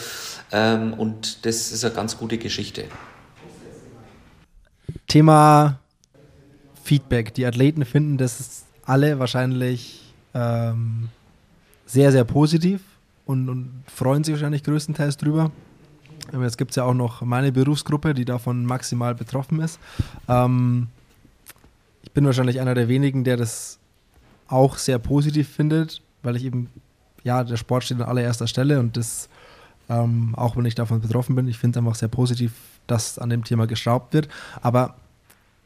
Ähm, 0.52 0.94
und 0.94 1.44
das 1.44 1.72
ist 1.72 1.84
eine 1.84 1.94
ganz 1.94 2.16
gute 2.16 2.38
Geschichte. 2.38 2.84
Thema 5.06 5.78
Feedback. 6.82 7.34
Die 7.34 7.46
Athleten 7.46 7.84
finden 7.84 8.16
das 8.16 8.64
alle 8.84 9.18
wahrscheinlich 9.18 10.02
ähm, 10.34 11.08
sehr, 11.86 12.12
sehr 12.12 12.24
positiv 12.24 12.80
und, 13.24 13.48
und, 13.48 13.82
freuen 13.92 14.22
sich 14.24 14.34
wahrscheinlich 14.34 14.62
größtenteils 14.62 15.16
drüber. 15.16 15.50
Jetzt 16.40 16.58
gibt 16.58 16.72
es 16.72 16.76
ja 16.76 16.84
auch 16.84 16.94
noch 16.94 17.22
meine 17.22 17.52
Berufsgruppe, 17.52 18.14
die 18.14 18.24
davon 18.24 18.64
maximal 18.66 19.14
betroffen 19.14 19.60
ist. 19.60 19.78
Ähm, 20.28 20.88
ich 22.02 22.12
bin 22.12 22.24
wahrscheinlich 22.24 22.60
einer 22.60 22.74
der 22.74 22.88
wenigen, 22.88 23.24
der 23.24 23.36
das 23.36 23.78
auch 24.48 24.78
sehr 24.78 24.98
positiv 24.98 25.48
findet, 25.48 26.02
weil 26.22 26.36
ich 26.36 26.44
eben, 26.44 26.68
ja, 27.26 27.42
der 27.42 27.56
Sport 27.56 27.84
steht 27.84 28.00
an 28.00 28.08
allererster 28.08 28.46
Stelle 28.46 28.78
und 28.78 28.96
das 28.96 29.28
ähm, 29.88 30.34
auch 30.36 30.56
wenn 30.56 30.64
ich 30.64 30.74
davon 30.74 31.00
betroffen 31.00 31.34
bin. 31.34 31.48
Ich 31.48 31.58
finde 31.58 31.78
es 31.78 31.84
einfach 31.84 31.96
sehr 31.96 32.08
positiv, 32.08 32.52
dass 32.86 33.18
an 33.18 33.30
dem 33.30 33.44
Thema 33.44 33.66
geschraubt 33.66 34.14
wird. 34.14 34.28
Aber 34.62 34.94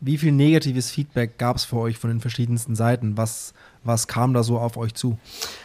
wie 0.00 0.18
viel 0.18 0.32
negatives 0.32 0.90
Feedback 0.90 1.38
gab 1.38 1.56
es 1.56 1.64
für 1.64 1.76
euch 1.76 1.98
von 1.98 2.10
den 2.10 2.20
verschiedensten 2.20 2.74
Seiten? 2.74 3.16
Was, 3.16 3.52
was 3.84 4.08
kam 4.08 4.32
da 4.32 4.42
so 4.42 4.58
auf 4.58 4.76
euch 4.76 4.94
zu? 4.94 5.18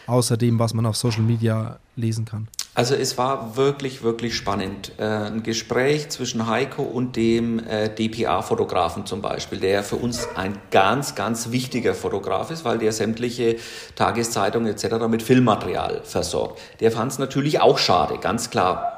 Außer 0.06 0.36
dem, 0.36 0.58
was 0.58 0.74
man 0.74 0.86
auf 0.86 0.96
Social 0.96 1.22
Media 1.22 1.78
lesen 1.96 2.24
kann. 2.24 2.48
Also 2.76 2.94
es 2.94 3.16
war 3.16 3.56
wirklich, 3.56 4.02
wirklich 4.02 4.36
spannend. 4.36 4.92
Äh, 4.98 5.04
ein 5.04 5.42
Gespräch 5.42 6.10
zwischen 6.10 6.46
Heiko 6.46 6.82
und 6.82 7.16
dem 7.16 7.58
äh, 7.58 7.88
DPA-Fotografen 7.88 9.06
zum 9.06 9.22
Beispiel, 9.22 9.58
der 9.58 9.82
für 9.82 9.96
uns 9.96 10.28
ein 10.36 10.58
ganz, 10.70 11.14
ganz 11.14 11.50
wichtiger 11.50 11.94
Fotograf 11.94 12.50
ist, 12.50 12.66
weil 12.66 12.76
der 12.76 12.92
sämtliche 12.92 13.56
Tageszeitungen 13.94 14.70
etc. 14.70 15.06
mit 15.08 15.22
Filmmaterial 15.22 16.02
versorgt. 16.04 16.60
Der 16.80 16.92
fand 16.92 17.12
es 17.12 17.18
natürlich 17.18 17.62
auch 17.62 17.78
schade, 17.78 18.18
ganz 18.18 18.50
klar. 18.50 18.92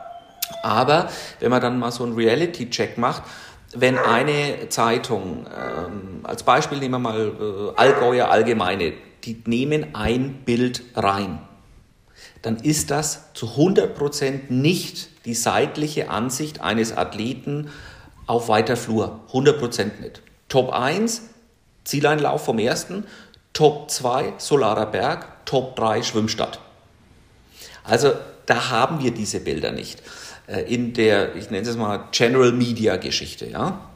Aber 0.64 1.08
wenn 1.38 1.50
man 1.50 1.62
dann 1.62 1.78
mal 1.78 1.92
so 1.92 2.02
einen 2.02 2.16
Reality-Check 2.16 2.98
macht, 2.98 3.22
wenn 3.76 3.96
eine 3.96 4.70
Zeitung, 4.70 5.46
ähm, 5.56 6.20
als 6.24 6.42
Beispiel 6.42 6.78
nehmen 6.78 6.94
wir 6.94 6.98
mal 6.98 7.28
äh, 7.28 7.80
Allgäuer 7.80 8.28
Allgemeine, 8.28 8.94
die 9.22 9.40
nehmen 9.46 9.94
ein 9.94 10.42
Bild 10.44 10.82
rein 10.96 11.38
dann 12.42 12.56
ist 12.56 12.90
das 12.90 13.32
zu 13.34 13.46
100% 13.46 14.50
nicht 14.50 15.08
die 15.24 15.34
seitliche 15.34 16.10
Ansicht 16.10 16.60
eines 16.60 16.96
Athleten 16.96 17.70
auf 18.26 18.48
weiter 18.48 18.76
Flur. 18.76 19.20
100% 19.32 20.00
nicht. 20.00 20.22
Top 20.48 20.72
1, 20.72 21.22
Zieleinlauf 21.84 22.44
vom 22.44 22.58
ersten, 22.58 23.04
Top 23.52 23.90
2, 23.90 24.34
Solarer 24.38 24.86
Berg, 24.86 25.44
Top 25.46 25.74
3, 25.76 26.02
Schwimmstadt. 26.02 26.60
Also 27.82 28.12
da 28.46 28.70
haben 28.70 29.02
wir 29.02 29.10
diese 29.10 29.40
Bilder 29.40 29.72
nicht. 29.72 30.02
Äh, 30.46 30.62
in 30.72 30.94
der, 30.94 31.34
ich 31.36 31.50
nenne 31.50 31.68
es 31.68 31.76
mal 31.76 32.04
General 32.12 32.52
Media 32.52 32.96
Geschichte, 32.96 33.46
ja. 33.46 33.87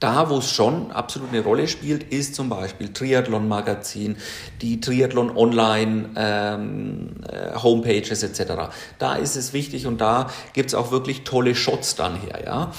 Da, 0.00 0.30
wo 0.30 0.38
es 0.38 0.50
schon 0.50 0.92
absolut 0.92 1.30
eine 1.30 1.42
Rolle 1.42 1.66
spielt, 1.66 2.04
ist 2.12 2.36
zum 2.36 2.48
Beispiel 2.48 2.92
Triathlon 2.92 3.48
Magazin, 3.48 4.16
die 4.62 4.80
Triathlon 4.80 5.36
Online 5.36 6.10
ähm, 6.16 7.10
äh, 7.28 7.58
Homepages 7.58 8.22
etc. 8.22 8.70
Da 8.98 9.14
ist 9.16 9.34
es 9.34 9.52
wichtig 9.52 9.86
und 9.86 10.00
da 10.00 10.30
gibt 10.52 10.68
es 10.68 10.74
auch 10.76 10.92
wirklich 10.92 11.24
tolle 11.24 11.56
Shots 11.56 11.96
dann 11.96 12.20
her. 12.20 12.42
Ja? 12.44 12.72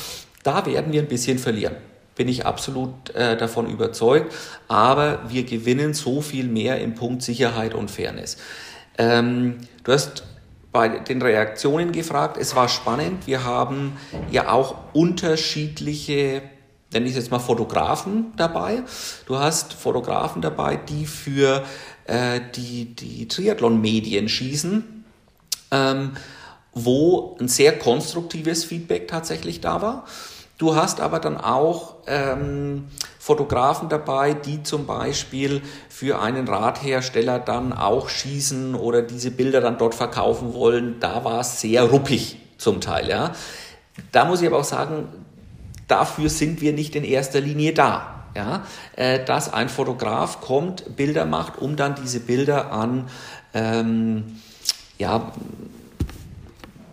Da 0.43 0.65
werden 0.65 0.93
wir 0.93 1.01
ein 1.01 1.09
bisschen 1.09 1.39
verlieren 1.39 1.76
bin 2.15 2.28
ich 2.28 2.45
absolut 2.45 3.15
äh, 3.15 3.38
davon 3.38 3.70
überzeugt. 3.70 4.36
Aber 4.67 5.22
wir 5.30 5.45
gewinnen 5.45 5.93
so 5.93 6.20
viel 6.20 6.49
mehr 6.49 6.82
im 6.82 6.93
Punkt 6.93 7.24
Sicherheit 7.24 7.74
und 7.74 7.89
Fairness. 7.89 8.36
Ähm, 8.97 9.59
du 9.86 9.93
hast 9.93 10.24
bei 10.74 10.89
den 10.89 11.22
Reaktionen 11.22 11.93
gefragt. 11.93 12.36
Es 12.38 12.57
war 12.57 12.67
spannend. 12.67 13.26
Wir 13.26 13.45
haben 13.45 13.93
ja 14.32 14.51
auch 14.51 14.76
unterschiedliche 14.91 16.41
nenne 16.92 17.08
ich 17.08 17.16
jetzt 17.16 17.32
mal 17.32 17.40
Fotografen 17.40 18.34
dabei. 18.36 18.84
Du 19.26 19.38
hast 19.38 19.74
Fotografen 19.74 20.42
dabei, 20.42 20.76
die 20.76 21.06
für 21.06 21.64
äh, 22.06 22.42
die, 22.56 22.96
die 22.96 23.28
Triathlon-Medien 23.28 24.30
schießen, 24.30 25.06
ähm, 25.72 26.12
wo 26.74 27.38
ein 27.40 27.48
sehr 27.48 27.78
konstruktives 27.78 28.64
Feedback 28.64 29.08
tatsächlich 29.08 29.62
da 29.62 29.82
war. 29.82 30.06
Du 30.58 30.76
hast 30.76 31.00
aber 31.00 31.20
dann 31.20 31.38
auch 31.38 31.96
ähm, 32.06 32.90
Fotografen 33.18 33.88
dabei, 33.88 34.34
die 34.34 34.62
zum 34.64 34.86
Beispiel 34.86 35.62
für 35.88 36.20
einen 36.20 36.50
Radhersteller 36.50 37.40
dann 37.40 37.72
auch 37.72 38.10
schießen 38.10 38.76
oder 38.76 39.02
diese 39.02 39.32
Bilder 39.32 39.62
dann 39.62 39.78
dort 39.78 39.96
verkaufen 39.96 40.54
wollen. 40.54 41.00
Da 41.00 41.24
war 41.24 41.42
es 41.42 41.62
sehr 41.62 41.84
ruppig 41.84 42.40
zum 42.58 42.82
Teil. 42.82 43.08
Ja. 43.08 43.34
Da 44.12 44.26
muss 44.26 44.42
ich 44.42 44.48
aber 44.48 44.58
auch 44.58 44.66
sagen, 44.66 45.08
dafür 45.90 46.30
sind 46.30 46.62
wir 46.62 46.72
nicht 46.74 46.96
in 46.96 47.04
erster 47.04 47.42
Linie 47.42 47.74
da. 47.74 48.16
Ja, 48.36 48.64
äh, 48.96 49.26
dass 49.26 49.52
ein 49.52 49.70
Fotograf 49.70 50.40
kommt, 50.40 50.96
Bilder 50.96 51.26
macht, 51.26 51.58
um 51.58 51.76
dann 51.76 51.96
diese 51.96 52.20
Bilder 52.20 52.72
an 52.72 53.10
ähm, 53.56 54.40
ja, 55.00 55.32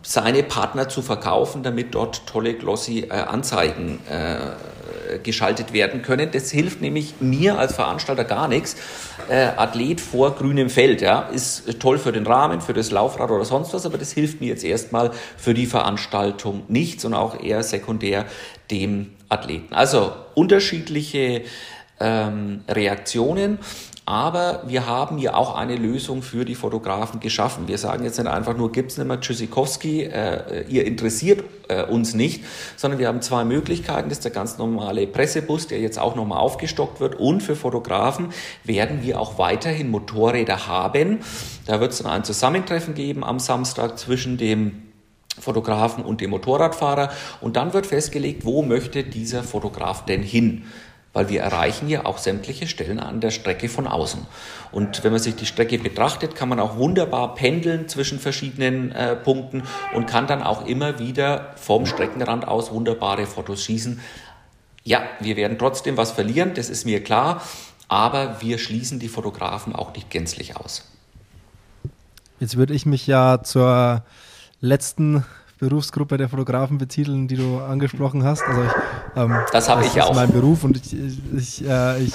seine 0.03 0.43
Partner 0.43 0.89
zu 0.89 1.03
verkaufen, 1.03 1.63
damit 1.63 1.95
dort 1.95 2.27
tolle 2.27 2.55
glossy 2.55 3.01
äh, 3.01 3.11
Anzeigen 3.11 4.01
äh, 4.09 5.19
geschaltet 5.23 5.73
werden 5.73 6.03
können. 6.03 6.31
Das 6.33 6.51
hilft 6.51 6.81
nämlich 6.81 7.15
mir 7.21 7.59
als 7.59 7.75
Veranstalter 7.75 8.25
gar 8.25 8.49
nichts. 8.49 8.77
Äh, 9.29 9.49
Athlet 9.57 10.01
vor 10.01 10.35
grünem 10.37 10.71
Feld, 10.71 11.01
ja, 11.01 11.21
ist 11.33 11.81
toll 11.81 11.99
für 11.99 12.13
den 12.13 12.27
Rahmen, 12.27 12.61
für 12.61 12.73
das 12.73 12.91
Laufrad 12.91 13.31
oder 13.31 13.45
sonst 13.45 13.75
was, 13.75 13.87
aber 13.87 13.99
das 13.99 14.13
hilft 14.13 14.41
mir 14.41 14.49
jetzt 14.49 14.65
erstmal 14.65 15.11
für 15.37 15.55
die 15.55 15.67
Veranstaltung 15.67 16.63
nichts 16.69 17.05
und 17.05 17.15
auch 17.15 17.41
eher 17.43 17.63
sekundär 17.63 18.27
dem 18.71 19.13
Athleten. 19.29 19.75
Also 19.75 20.13
unterschiedliche 20.35 21.43
ähm, 22.01 22.61
Reaktionen. 22.69 23.59
Aber 24.09 24.63
wir 24.69 24.87
haben 24.87 25.19
ja 25.19 25.35
auch 25.35 25.57
eine 25.57 25.75
Lösung 25.75 26.23
für 26.23 26.45
die 26.45 26.55
Fotografen 26.55 27.19
geschaffen. 27.19 27.67
Wir 27.67 27.77
sagen 27.77 28.05
jetzt 28.05 28.19
nicht 28.19 28.29
einfach 28.29 28.57
nur, 28.57 28.71
gibt's 28.71 28.97
nicht 28.97 29.07
mehr 29.09 29.21
Tschüssikowski, 29.21 30.03
äh, 30.05 30.65
ihr 30.69 30.87
interessiert 30.87 31.43
äh, 31.67 31.83
uns 31.83 32.15
nicht, 32.15 32.45
sondern 32.77 33.01
wir 33.01 33.09
haben 33.09 33.21
zwei 33.21 33.45
Möglichkeiten. 33.45 34.09
Das 34.09 34.19
ist 34.19 34.25
der 34.25 34.31
ganz 34.31 34.59
normale 34.59 35.09
Pressebus, 35.09 35.67
der 35.67 35.81
jetzt 35.81 35.99
auch 35.99 36.15
nochmal 36.15 36.39
aufgestockt 36.39 37.01
wird. 37.01 37.17
Und 37.17 37.43
für 37.43 37.57
Fotografen 37.57 38.29
werden 38.63 39.03
wir 39.03 39.21
auch 39.21 39.39
weiterhin 39.39 39.91
Motorräder 39.91 40.69
haben. 40.69 41.19
Da 41.67 41.81
wird 41.81 41.91
es 41.91 41.99
dann 41.99 42.13
ein 42.13 42.23
Zusammentreffen 42.23 42.95
geben 42.95 43.25
am 43.25 43.41
Samstag 43.41 43.99
zwischen 43.99 44.37
dem 44.37 44.86
Fotografen 45.39 46.05
und 46.05 46.21
dem 46.21 46.31
Motorradfahrer. 46.31 47.11
Und 47.41 47.57
dann 47.57 47.73
wird 47.73 47.87
festgelegt, 47.87 48.45
wo 48.45 48.63
möchte 48.63 49.05
dieser 49.05 49.43
Fotograf 49.43 50.05
denn 50.05 50.23
hin 50.23 50.65
weil 51.17 51.31
wir 51.31 51.41
erreichen 51.41 51.89
ja 51.89 52.05
auch 52.05 52.19
sämtliche 52.19 52.67
Stellen 52.67 53.01
an 53.01 53.23
der 53.23 53.31
Strecke 53.31 53.71
von 53.71 53.87
außen. 53.87 54.27
Und 54.71 55.03
wenn 55.03 55.13
man 55.13 55.21
sich 55.21 55.35
die 55.35 55.47
Strecke 55.47 55.79
betrachtet, 55.79 56.35
kann 56.37 56.51
man 56.51 56.61
auch 56.61 56.77
wunderbar 56.77 57.35
pendeln 57.35 57.89
zwischen 57.89 58.19
verschiedenen 58.19 58.93
äh, 58.93 59.17
Punkten 59.17 59.63
und 59.95 60.05
kann 60.05 60.27
dann 60.27 60.43
auch 60.43 60.67
immer 60.67 60.99
wieder 60.99 61.55
vom 61.57 61.87
Streckenrand 61.87 62.47
aus 62.47 62.71
wunderbare 62.71 63.25
Fotos 63.25 63.65
schießen. 63.65 63.99
Ja, 64.85 65.05
wir 65.19 65.37
werden 65.37 65.57
trotzdem 65.59 65.97
was 65.97 66.13
verlieren, 66.13 66.53
das 66.53 66.69
ist 66.69 66.85
mir 66.85 67.03
klar, 67.03 67.41
aber 67.89 68.43
wir 68.43 68.59
schließen 68.59 68.99
die 68.99 69.09
Fotografen 69.09 69.75
auch 69.75 69.95
nicht 69.95 70.11
gänzlich 70.11 70.59
aus. 70.59 70.85
Jetzt 72.41 72.59
würde 72.59 72.75
ich 72.75 72.85
mich 72.85 73.07
ja 73.07 73.43
zur 73.43 74.05
letzten 74.61 75.25
Berufsgruppe 75.59 76.19
der 76.19 76.29
Fotografen 76.29 76.79
betiteln, 76.79 77.29
die 77.29 77.37
du 77.37 77.61
angesprochen 77.61 78.25
hast. 78.25 78.43
Also 78.43 78.63
ich, 78.63 78.71
ähm, 79.17 79.37
das 79.53 79.69
habe 79.69 79.85
ich 79.85 79.95
ja 79.95 80.05
auch. 80.05 80.09
Das 80.09 80.19
ist 80.19 80.27
mein 80.27 80.33
Beruf 80.33 80.65
und 80.65 80.77
ich, 80.77 80.95
ich, 81.35 81.67
äh, 81.67 82.03
ich 82.03 82.15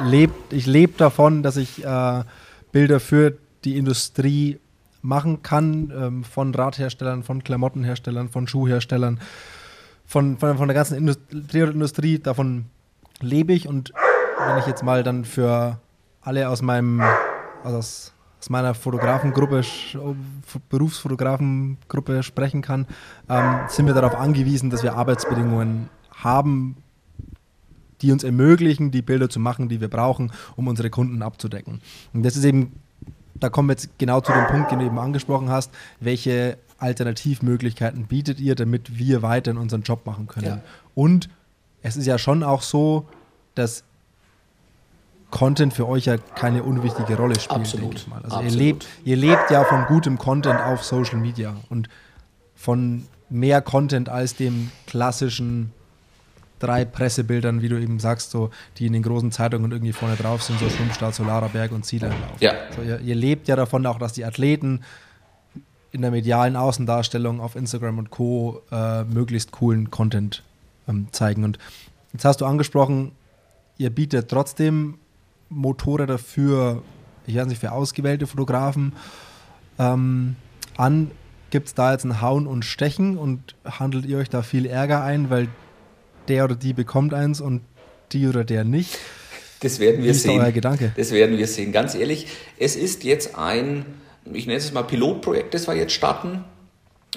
lebe 0.00 0.32
ich 0.50 0.66
leb 0.66 0.96
davon, 0.96 1.42
dass 1.42 1.56
ich 1.56 1.84
äh, 1.84 2.24
Bilder 2.72 3.00
für 3.00 3.36
die 3.64 3.76
Industrie 3.76 4.58
machen 5.02 5.42
kann, 5.42 5.92
ähm, 5.94 6.24
von 6.24 6.54
Radherstellern, 6.54 7.22
von 7.22 7.44
Klamottenherstellern, 7.44 8.28
von 8.28 8.46
Schuhherstellern, 8.46 9.20
von, 10.06 10.38
von, 10.38 10.56
von 10.56 10.68
der 10.68 10.74
ganzen 10.74 10.96
Industrie. 10.96 12.18
Davon 12.18 12.66
lebe 13.20 13.52
ich 13.52 13.68
und 13.68 13.92
wenn 14.46 14.58
ich 14.58 14.66
jetzt 14.66 14.82
mal 14.82 15.02
dann 15.02 15.24
für 15.24 15.78
alle 16.22 16.48
aus 16.48 16.62
meinem, 16.62 17.02
also 17.62 17.78
aus 17.78 18.12
aus 18.38 18.50
meiner 18.50 18.74
Fotografengruppe, 18.74 19.62
Berufsfotografengruppe 20.68 22.22
sprechen 22.22 22.62
kann, 22.62 22.86
ähm, 23.28 23.60
sind 23.68 23.86
wir 23.86 23.94
darauf 23.94 24.14
angewiesen, 24.14 24.70
dass 24.70 24.82
wir 24.82 24.94
Arbeitsbedingungen 24.94 25.88
haben, 26.14 26.76
die 28.00 28.12
uns 28.12 28.22
ermöglichen, 28.22 28.90
die 28.90 29.02
Bilder 29.02 29.28
zu 29.28 29.40
machen, 29.40 29.68
die 29.68 29.80
wir 29.80 29.88
brauchen, 29.88 30.32
um 30.56 30.68
unsere 30.68 30.90
Kunden 30.90 31.22
abzudecken. 31.22 31.80
Und 32.12 32.22
das 32.22 32.36
ist 32.36 32.44
eben, 32.44 32.72
da 33.34 33.48
kommen 33.48 33.68
wir 33.68 33.72
jetzt 33.72 33.98
genau 33.98 34.20
zu 34.20 34.32
dem 34.32 34.46
Punkt, 34.46 34.70
den 34.70 34.78
du 34.78 34.86
eben 34.86 34.98
angesprochen 34.98 35.50
hast, 35.50 35.72
welche 36.00 36.58
Alternativmöglichkeiten 36.78 38.06
bietet 38.06 38.38
ihr, 38.38 38.54
damit 38.54 38.98
wir 38.98 39.22
weiter 39.22 39.50
unseren 39.56 39.82
Job 39.82 40.06
machen 40.06 40.28
können. 40.28 40.46
Ja. 40.46 40.60
Und 40.94 41.28
es 41.82 41.96
ist 41.96 42.06
ja 42.06 42.18
schon 42.18 42.44
auch 42.44 42.62
so, 42.62 43.08
dass 43.56 43.82
Content 45.30 45.74
für 45.74 45.86
euch 45.86 46.06
ja 46.06 46.16
keine 46.16 46.62
unwichtige 46.62 47.16
Rolle 47.16 47.38
spielt, 47.38 47.60
Absolut. 47.60 47.84
denke 47.84 47.96
ich 47.96 48.08
mal. 48.08 48.22
Also 48.22 48.40
ihr 48.40 48.50
lebt, 48.50 48.86
ihr 49.04 49.16
lebt 49.16 49.50
ja 49.50 49.64
von 49.64 49.84
gutem 49.86 50.18
Content 50.18 50.60
auf 50.60 50.84
Social 50.84 51.18
Media 51.18 51.54
und 51.68 51.88
von 52.54 53.06
mehr 53.28 53.60
Content 53.60 54.08
als 54.08 54.34
dem 54.36 54.70
klassischen 54.86 55.72
drei 56.58 56.84
Pressebildern, 56.84 57.62
wie 57.62 57.68
du 57.68 57.80
eben 57.80 58.00
sagst, 58.00 58.30
so, 58.30 58.50
die 58.78 58.86
in 58.86 58.92
den 58.92 59.02
großen 59.02 59.30
Zeitungen 59.30 59.70
irgendwie 59.70 59.92
vorne 59.92 60.16
drauf 60.16 60.42
sind, 60.42 60.58
so 60.58 60.68
Schwimmstart, 60.68 61.14
Solarer 61.14 61.50
Berg 61.50 61.72
und 61.72 61.84
Zielerlauf. 61.84 62.40
Ja. 62.40 62.52
So, 62.74 62.82
ihr, 62.82 63.00
ihr, 63.00 63.14
lebt 63.14 63.48
ja 63.48 63.54
davon 63.54 63.86
auch, 63.86 63.98
dass 63.98 64.12
die 64.12 64.24
Athleten 64.24 64.80
in 65.92 66.02
der 66.02 66.10
medialen 66.10 66.56
Außendarstellung 66.56 67.40
auf 67.40 67.54
Instagram 67.54 67.98
und 67.98 68.10
Co. 68.10 68.62
Äh, 68.70 69.04
möglichst 69.04 69.52
coolen 69.52 69.90
Content 69.90 70.42
ähm, 70.88 71.08
zeigen. 71.12 71.44
Und 71.44 71.58
jetzt 72.12 72.24
hast 72.24 72.40
du 72.40 72.46
angesprochen, 72.46 73.12
ihr 73.76 73.90
bietet 73.90 74.28
trotzdem 74.28 74.98
Motorräder 75.50 76.18
für, 76.18 76.82
ich 77.26 77.36
weiß 77.36 77.46
nicht, 77.46 77.60
für 77.60 77.72
ausgewählte 77.72 78.26
Fotografen 78.26 78.92
ähm, 79.78 80.36
an. 80.76 81.10
Gibt 81.50 81.68
es 81.68 81.74
da 81.74 81.92
jetzt 81.92 82.04
ein 82.04 82.20
Hauen 82.20 82.46
und 82.46 82.64
Stechen 82.64 83.16
und 83.16 83.54
handelt 83.64 84.04
ihr 84.04 84.18
euch 84.18 84.28
da 84.28 84.42
viel 84.42 84.66
Ärger 84.66 85.02
ein, 85.02 85.30
weil 85.30 85.48
der 86.28 86.44
oder 86.44 86.56
die 86.56 86.74
bekommt 86.74 87.14
eins 87.14 87.40
und 87.40 87.62
die 88.12 88.28
oder 88.28 88.44
der 88.44 88.64
nicht? 88.64 88.98
Das 89.60 89.80
werden 89.80 89.98
wir 89.98 90.04
Wie 90.04 90.10
ist 90.10 90.22
sehen. 90.22 90.40
Euer 90.40 90.52
Gedanke? 90.52 90.92
Das 90.96 91.10
werden 91.10 91.38
wir 91.38 91.46
sehen. 91.46 91.72
Ganz 91.72 91.94
ehrlich, 91.94 92.26
es 92.58 92.76
ist 92.76 93.02
jetzt 93.02 93.36
ein, 93.36 93.84
ich 94.32 94.46
nenne 94.46 94.58
es 94.58 94.72
mal 94.72 94.82
Pilotprojekt, 94.82 95.54
das 95.54 95.66
wir 95.66 95.74
jetzt 95.74 95.92
starten. 95.92 96.44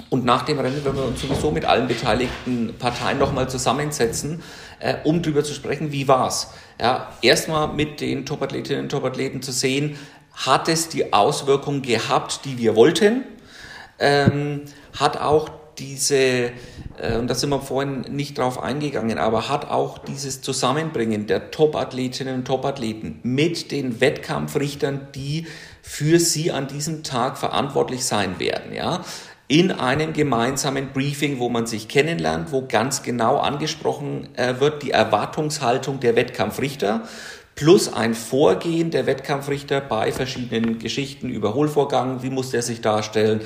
Und 0.09 0.23
nach 0.23 0.43
dem 0.43 0.59
Rennen 0.59 0.83
werden 0.85 0.95
wir 0.95 1.05
uns 1.05 1.21
sowieso 1.21 1.51
mit 1.51 1.65
allen 1.65 1.87
beteiligten 1.87 2.73
Parteien 2.79 3.19
nochmal 3.19 3.49
zusammensetzen, 3.49 4.41
äh, 4.79 4.95
um 5.03 5.21
darüber 5.21 5.43
zu 5.43 5.53
sprechen, 5.53 5.91
wie 5.91 6.07
war's. 6.07 6.53
Ja, 6.79 7.11
erstmal 7.21 7.73
mit 7.73 7.99
den 7.99 8.25
Topathletinnen 8.25 8.83
und 8.83 8.89
Topathleten 8.89 9.41
zu 9.41 9.51
sehen, 9.51 9.97
hat 10.33 10.69
es 10.69 10.87
die 10.87 11.11
Auswirkung 11.11 11.81
gehabt, 11.81 12.45
die 12.45 12.57
wir 12.57 12.75
wollten? 12.75 13.25
Ähm, 13.99 14.61
hat 14.97 15.19
auch 15.19 15.49
diese, 15.77 16.15
äh, 16.15 17.17
und 17.17 17.27
da 17.27 17.35
sind 17.35 17.49
wir 17.49 17.59
vorhin 17.59 18.01
nicht 18.09 18.37
drauf 18.37 18.61
eingegangen, 18.61 19.17
aber 19.17 19.49
hat 19.49 19.69
auch 19.69 19.97
dieses 19.97 20.41
Zusammenbringen 20.41 21.27
der 21.27 21.51
Topathletinnen 21.51 22.35
und 22.35 22.45
Topathleten 22.45 23.19
mit 23.23 23.71
den 23.71 23.99
Wettkampfrichtern, 23.99 25.07
die 25.15 25.47
für 25.81 26.19
sie 26.19 26.51
an 26.51 26.67
diesem 26.67 27.03
Tag 27.03 27.37
verantwortlich 27.37 28.05
sein 28.05 28.39
werden, 28.39 28.73
ja, 28.73 29.03
in 29.51 29.69
einem 29.73 30.13
gemeinsamen 30.13 30.93
Briefing, 30.93 31.39
wo 31.39 31.49
man 31.49 31.67
sich 31.67 31.89
kennenlernt, 31.89 32.53
wo 32.53 32.65
ganz 32.69 33.03
genau 33.03 33.37
angesprochen 33.37 34.29
äh, 34.37 34.61
wird 34.61 34.81
die 34.81 34.91
Erwartungshaltung 34.91 35.99
der 35.99 36.15
Wettkampfrichter 36.15 37.03
plus 37.55 37.91
ein 37.91 38.13
Vorgehen 38.13 38.91
der 38.91 39.05
Wettkampfrichter 39.05 39.81
bei 39.81 40.13
verschiedenen 40.13 40.79
Geschichten, 40.79 41.29
Überholvorgang, 41.29 42.23
wie 42.23 42.29
muss 42.29 42.51
der 42.51 42.61
sich 42.61 42.79
darstellen, 42.79 43.41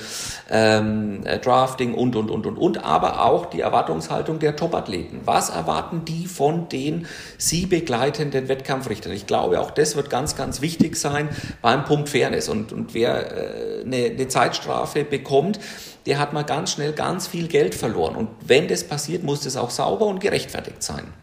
ähm, 0.50 1.26
äh, 1.26 1.40
Drafting 1.40 1.96
und, 1.96 2.16
und, 2.16 2.30
und, 2.30 2.46
und, 2.46 2.58
und, 2.58 2.84
aber 2.84 3.26
auch 3.26 3.48
die 3.48 3.62
Erwartungshaltung 3.62 4.38
der 4.38 4.56
Topathleten. 4.56 5.22
Was 5.26 5.50
erwarten 5.50 6.06
die 6.06 6.28
von 6.28 6.70
den 6.70 7.08
sie 7.40 7.66
begleitenden 7.66 8.48
Wettkampfrichtern? 8.48 9.12
Ich 9.12 9.26
glaube, 9.26 9.60
auch 9.60 9.72
das 9.72 9.96
wird 9.96 10.12
ganz, 10.12 10.36
ganz 10.36 10.62
wichtig 10.62 10.98
sein 10.98 11.30
beim 11.64 11.84
Punkt 11.84 12.10
Fairness. 12.10 12.48
Und, 12.48 12.72
und 12.72 12.94
wer 12.94 13.82
äh, 13.82 13.82
eine, 13.84 14.06
eine 14.06 14.28
Zeitstrafe 14.28 15.04
bekommt, 15.04 15.60
der 16.06 16.20
hat 16.20 16.34
mal 16.34 16.44
ganz 16.44 16.72
schnell 16.72 16.94
ganz 16.94 17.28
viel 17.28 17.48
Geld 17.48 17.76
verloren. 17.76 18.16
Und 18.16 18.30
wenn 18.46 18.68
das 18.68 18.84
passiert, 18.84 19.24
muss 19.24 19.42
das 19.42 19.58
auch 19.58 19.70
sauber 19.70 20.06
und 20.06 20.20
gerechtfertigt 20.20 20.84
sein. 20.84 21.14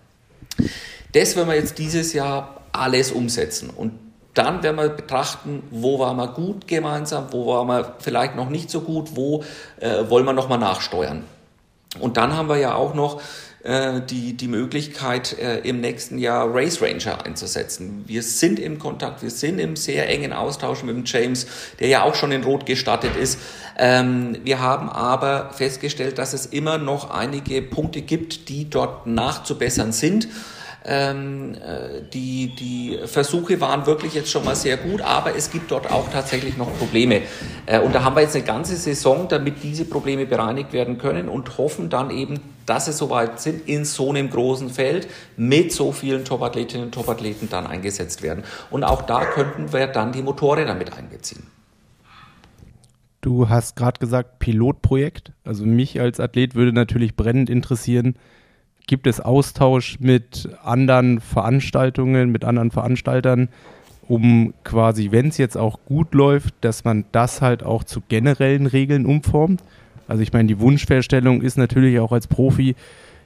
Das 1.13 1.37
werden 1.37 1.49
wir 1.49 1.57
jetzt 1.57 1.79
dieses 1.79 2.13
Jahr 2.13 2.63
alles 2.73 3.13
umsetzen. 3.13 3.71
Und 3.71 3.99
dann 4.35 4.63
werden 4.63 4.77
wir 4.77 4.89
betrachten, 4.89 5.63
wo 5.71 5.99
waren 5.99 6.17
wir 6.17 6.29
gut 6.29 6.67
gemeinsam, 6.67 7.29
wo 7.33 7.47
waren 7.47 7.69
wir 7.69 7.97
vielleicht 7.99 8.35
noch 8.35 8.49
nicht 8.49 8.71
so 8.71 8.81
gut, 8.81 9.15
wo 9.15 9.45
äh, 9.79 10.09
wollen 10.09 10.25
wir 10.25 10.33
nochmal 10.33 10.59
nachsteuern. 10.59 11.25
Und 12.01 12.17
dann 12.17 12.35
haben 12.35 12.49
wir 12.49 12.57
ja 12.57 12.75
auch 12.75 12.95
noch 12.95 13.21
äh, 13.65 14.01
die, 14.01 14.37
die 14.37 14.49
Möglichkeit, 14.49 15.39
äh, 15.39 15.59
im 15.61 15.81
nächsten 15.81 16.19
Jahr 16.19 16.53
Race 16.53 16.83
Ranger 16.83 17.25
einzusetzen. 17.25 18.03
Wir 18.07 18.23
sind 18.23 18.59
im 18.59 18.79
Kontakt, 18.79 19.23
wir 19.23 19.31
sind 19.31 19.59
im 19.59 19.77
sehr 19.77 20.09
engen 20.09 20.33
Austausch 20.33 20.83
mit 20.83 20.97
dem 20.97 21.05
James, 21.05 21.47
der 21.79 21.89
ja 21.89 22.03
auch 22.03 22.17
schon 22.17 22.33
in 22.33 22.43
Rot 22.43 22.67
gestattet 22.67 23.15
ist. 23.15 23.39
Ähm, 23.79 24.37
wir 24.43 24.61
haben 24.61 24.89
aber 24.89 25.51
festgestellt, 25.55 26.19
dass 26.19 26.33
es 26.33 26.47
immer 26.47 26.79
noch 26.79 27.11
einige 27.11 27.63
Punkte 27.63 28.03
gibt, 28.03 28.49
die 28.49 28.69
dort 28.69 29.07
nachzubessern 29.07 29.93
sind. 29.93 30.29
Ähm, 30.85 31.55
äh, 31.55 32.03
die, 32.13 32.55
die 32.59 32.99
Versuche 33.07 33.61
waren 33.61 33.87
wirklich 33.87 34.15
jetzt 34.15 34.31
schon 34.31 34.45
mal 34.45 34.57
sehr 34.57 34.77
gut, 34.77 35.01
aber 35.01 35.37
es 35.37 35.51
gibt 35.51 35.71
dort 35.71 35.91
auch 35.91 36.09
tatsächlich 36.11 36.57
noch 36.57 36.77
Probleme. 36.79 37.23
Äh, 37.67 37.81
und 37.81 37.95
da 37.95 38.03
haben 38.03 38.17
wir 38.17 38.23
jetzt 38.23 38.35
eine 38.35 38.45
ganze 38.45 38.77
Saison, 38.77 39.29
damit 39.29 39.63
diese 39.63 39.85
Probleme 39.85 40.27
bereinigt 40.27 40.73
werden 40.73 40.99
können 40.99 41.29
und 41.29 41.57
hoffen 41.59 41.89
dann 41.89 42.11
eben, 42.11 42.41
dass 42.67 42.87
sie 42.87 42.93
soweit 42.93 43.41
sind, 43.41 43.69
in 43.69 43.85
so 43.85 44.11
einem 44.11 44.31
großen 44.31 44.71
Feld 44.71 45.09
mit 45.37 45.73
so 45.73 45.93
vielen 45.93 46.25
Topathletinnen 46.25 46.87
und 46.87 46.93
Topathleten 46.95 47.49
dann 47.49 47.67
eingesetzt 47.67 48.23
werden. 48.23 48.45
Und 48.71 48.85
auch 48.85 49.03
da 49.03 49.25
könnten 49.25 49.73
wir 49.73 49.87
dann 49.87 50.13
die 50.13 50.23
Motorräder 50.23 50.75
mit 50.75 50.97
einbeziehen. 50.97 51.47
Du 53.21 53.49
hast 53.49 53.77
gerade 53.77 54.01
gesagt 54.01 54.41
Pilotprojekt. 54.41 55.33
Also 55.45 55.65
mich 55.65 56.01
als 56.01 56.19
Athlet 56.19 56.57
würde 56.57 56.73
natürlich 56.73 57.15
brennend 57.15 57.51
interessieren, 57.51 58.17
gibt 58.87 59.07
es 59.07 59.21
Austausch 59.21 59.99
mit 60.01 60.49
anderen 60.63 61.21
Veranstaltungen, 61.21 62.31
mit 62.31 62.45
anderen 62.45 62.71
Veranstaltern, 62.71 63.49
um 64.09 64.53
quasi, 64.65 65.13
wenn 65.13 65.29
es 65.29 65.39
jetzt 65.39 65.57
auch 65.57 65.79
gut 65.87 66.15
läuft, 66.15 66.55
dass 66.61 66.85
man 66.85 67.05
das 67.13 67.41
halt 67.41 67.63
auch 67.63 67.85
zu 67.85 68.03
generellen 68.09 68.67
Regeln 68.67 69.07
umformt. 69.07 69.63
Also 70.09 70.23
ich 70.23 70.33
meine, 70.33 70.49
die 70.49 70.61
Wunschvorstellung 70.61 71.43
ist 71.43 71.57
natürlich 71.57 71.99
auch 72.01 72.13
als 72.13 72.27
Profi, 72.27 72.75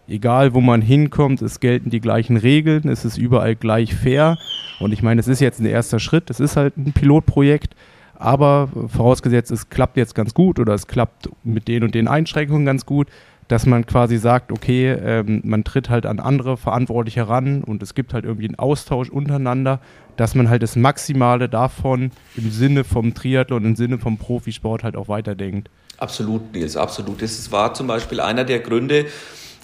egal 0.08 0.54
wo 0.54 0.60
man 0.60 0.82
hinkommt, 0.82 1.42
es 1.42 1.60
gelten 1.60 1.90
die 1.90 2.00
gleichen 2.00 2.36
Regeln, 2.36 2.88
es 2.88 3.04
ist 3.04 3.18
überall 3.18 3.56
gleich 3.56 3.94
fair. 3.94 4.38
Und 4.78 4.92
ich 4.92 5.02
meine, 5.02 5.20
es 5.20 5.28
ist 5.28 5.40
jetzt 5.40 5.60
ein 5.60 5.66
erster 5.66 5.98
Schritt, 5.98 6.30
es 6.30 6.40
ist 6.40 6.56
halt 6.56 6.76
ein 6.76 6.92
Pilotprojekt, 6.92 7.74
aber 8.14 8.68
vorausgesetzt, 8.88 9.50
es 9.50 9.68
klappt 9.68 9.96
jetzt 9.96 10.14
ganz 10.14 10.34
gut 10.34 10.58
oder 10.58 10.74
es 10.74 10.86
klappt 10.86 11.28
mit 11.44 11.68
den 11.68 11.82
und 11.82 11.94
den 11.94 12.08
Einschränkungen 12.08 12.64
ganz 12.66 12.86
gut, 12.86 13.08
dass 13.48 13.66
man 13.66 13.86
quasi 13.86 14.18
sagt, 14.18 14.50
okay, 14.50 14.90
ähm, 14.92 15.40
man 15.44 15.64
tritt 15.64 15.88
halt 15.88 16.06
an 16.06 16.18
andere 16.18 16.56
Verantwortliche 16.56 17.28
ran 17.28 17.62
und 17.62 17.82
es 17.82 17.94
gibt 17.94 18.12
halt 18.12 18.24
irgendwie 18.24 18.46
einen 18.46 18.58
Austausch 18.58 19.08
untereinander, 19.08 19.80
dass 20.16 20.34
man 20.34 20.48
halt 20.48 20.62
das 20.62 20.76
Maximale 20.76 21.48
davon 21.48 22.10
im 22.36 22.50
Sinne 22.50 22.84
vom 22.84 23.14
Triathlon, 23.14 23.64
im 23.64 23.76
Sinne 23.76 23.98
vom 23.98 24.18
Profisport 24.18 24.82
halt 24.82 24.96
auch 24.96 25.08
weiterdenkt. 25.08 25.70
Absolut, 25.98 26.52
Nils, 26.52 26.76
absolut. 26.76 27.22
Das 27.22 27.52
war 27.52 27.74
zum 27.74 27.86
Beispiel 27.86 28.20
einer 28.20 28.44
der 28.44 28.60
Gründe, 28.60 29.06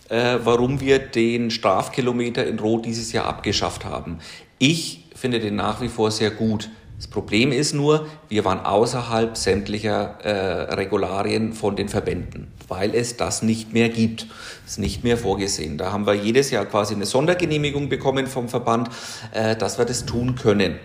äh, 0.08 0.38
warum 0.44 0.80
wir 0.80 0.98
den 0.98 1.50
Strafkilometer 1.50 2.46
in 2.46 2.58
Rot 2.58 2.86
dieses 2.86 3.12
Jahr 3.12 3.26
abgeschafft 3.26 3.84
haben. 3.84 4.18
Ich 4.58 5.04
finde 5.14 5.40
den 5.40 5.56
nach 5.56 5.80
wie 5.80 5.88
vor 5.88 6.10
sehr 6.10 6.30
gut. 6.30 6.70
Das 7.02 7.08
Problem 7.08 7.50
ist 7.50 7.74
nur, 7.74 8.06
wir 8.28 8.44
waren 8.44 8.60
außerhalb 8.60 9.36
sämtlicher 9.36 10.20
äh, 10.22 10.74
Regularien 10.74 11.52
von 11.52 11.74
den 11.74 11.88
Verbänden, 11.88 12.46
weil 12.68 12.94
es 12.94 13.16
das 13.16 13.42
nicht 13.42 13.72
mehr 13.72 13.88
gibt. 13.88 14.28
Ist 14.64 14.78
nicht 14.78 15.02
mehr 15.02 15.16
vorgesehen. 15.18 15.78
Da 15.78 15.90
haben 15.90 16.06
wir 16.06 16.14
jedes 16.14 16.52
Jahr 16.52 16.64
quasi 16.64 16.94
eine 16.94 17.04
Sondergenehmigung 17.04 17.88
bekommen 17.88 18.28
vom 18.28 18.48
Verband, 18.48 18.88
äh, 19.32 19.56
dass 19.56 19.78
wir 19.78 19.84
das 19.84 20.06
tun 20.06 20.36
können. 20.36 20.78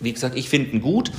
Wie 0.00 0.12
gesagt, 0.12 0.36
ich 0.36 0.48
finde 0.48 0.70
ihn 0.70 0.80
gut, 0.80 1.10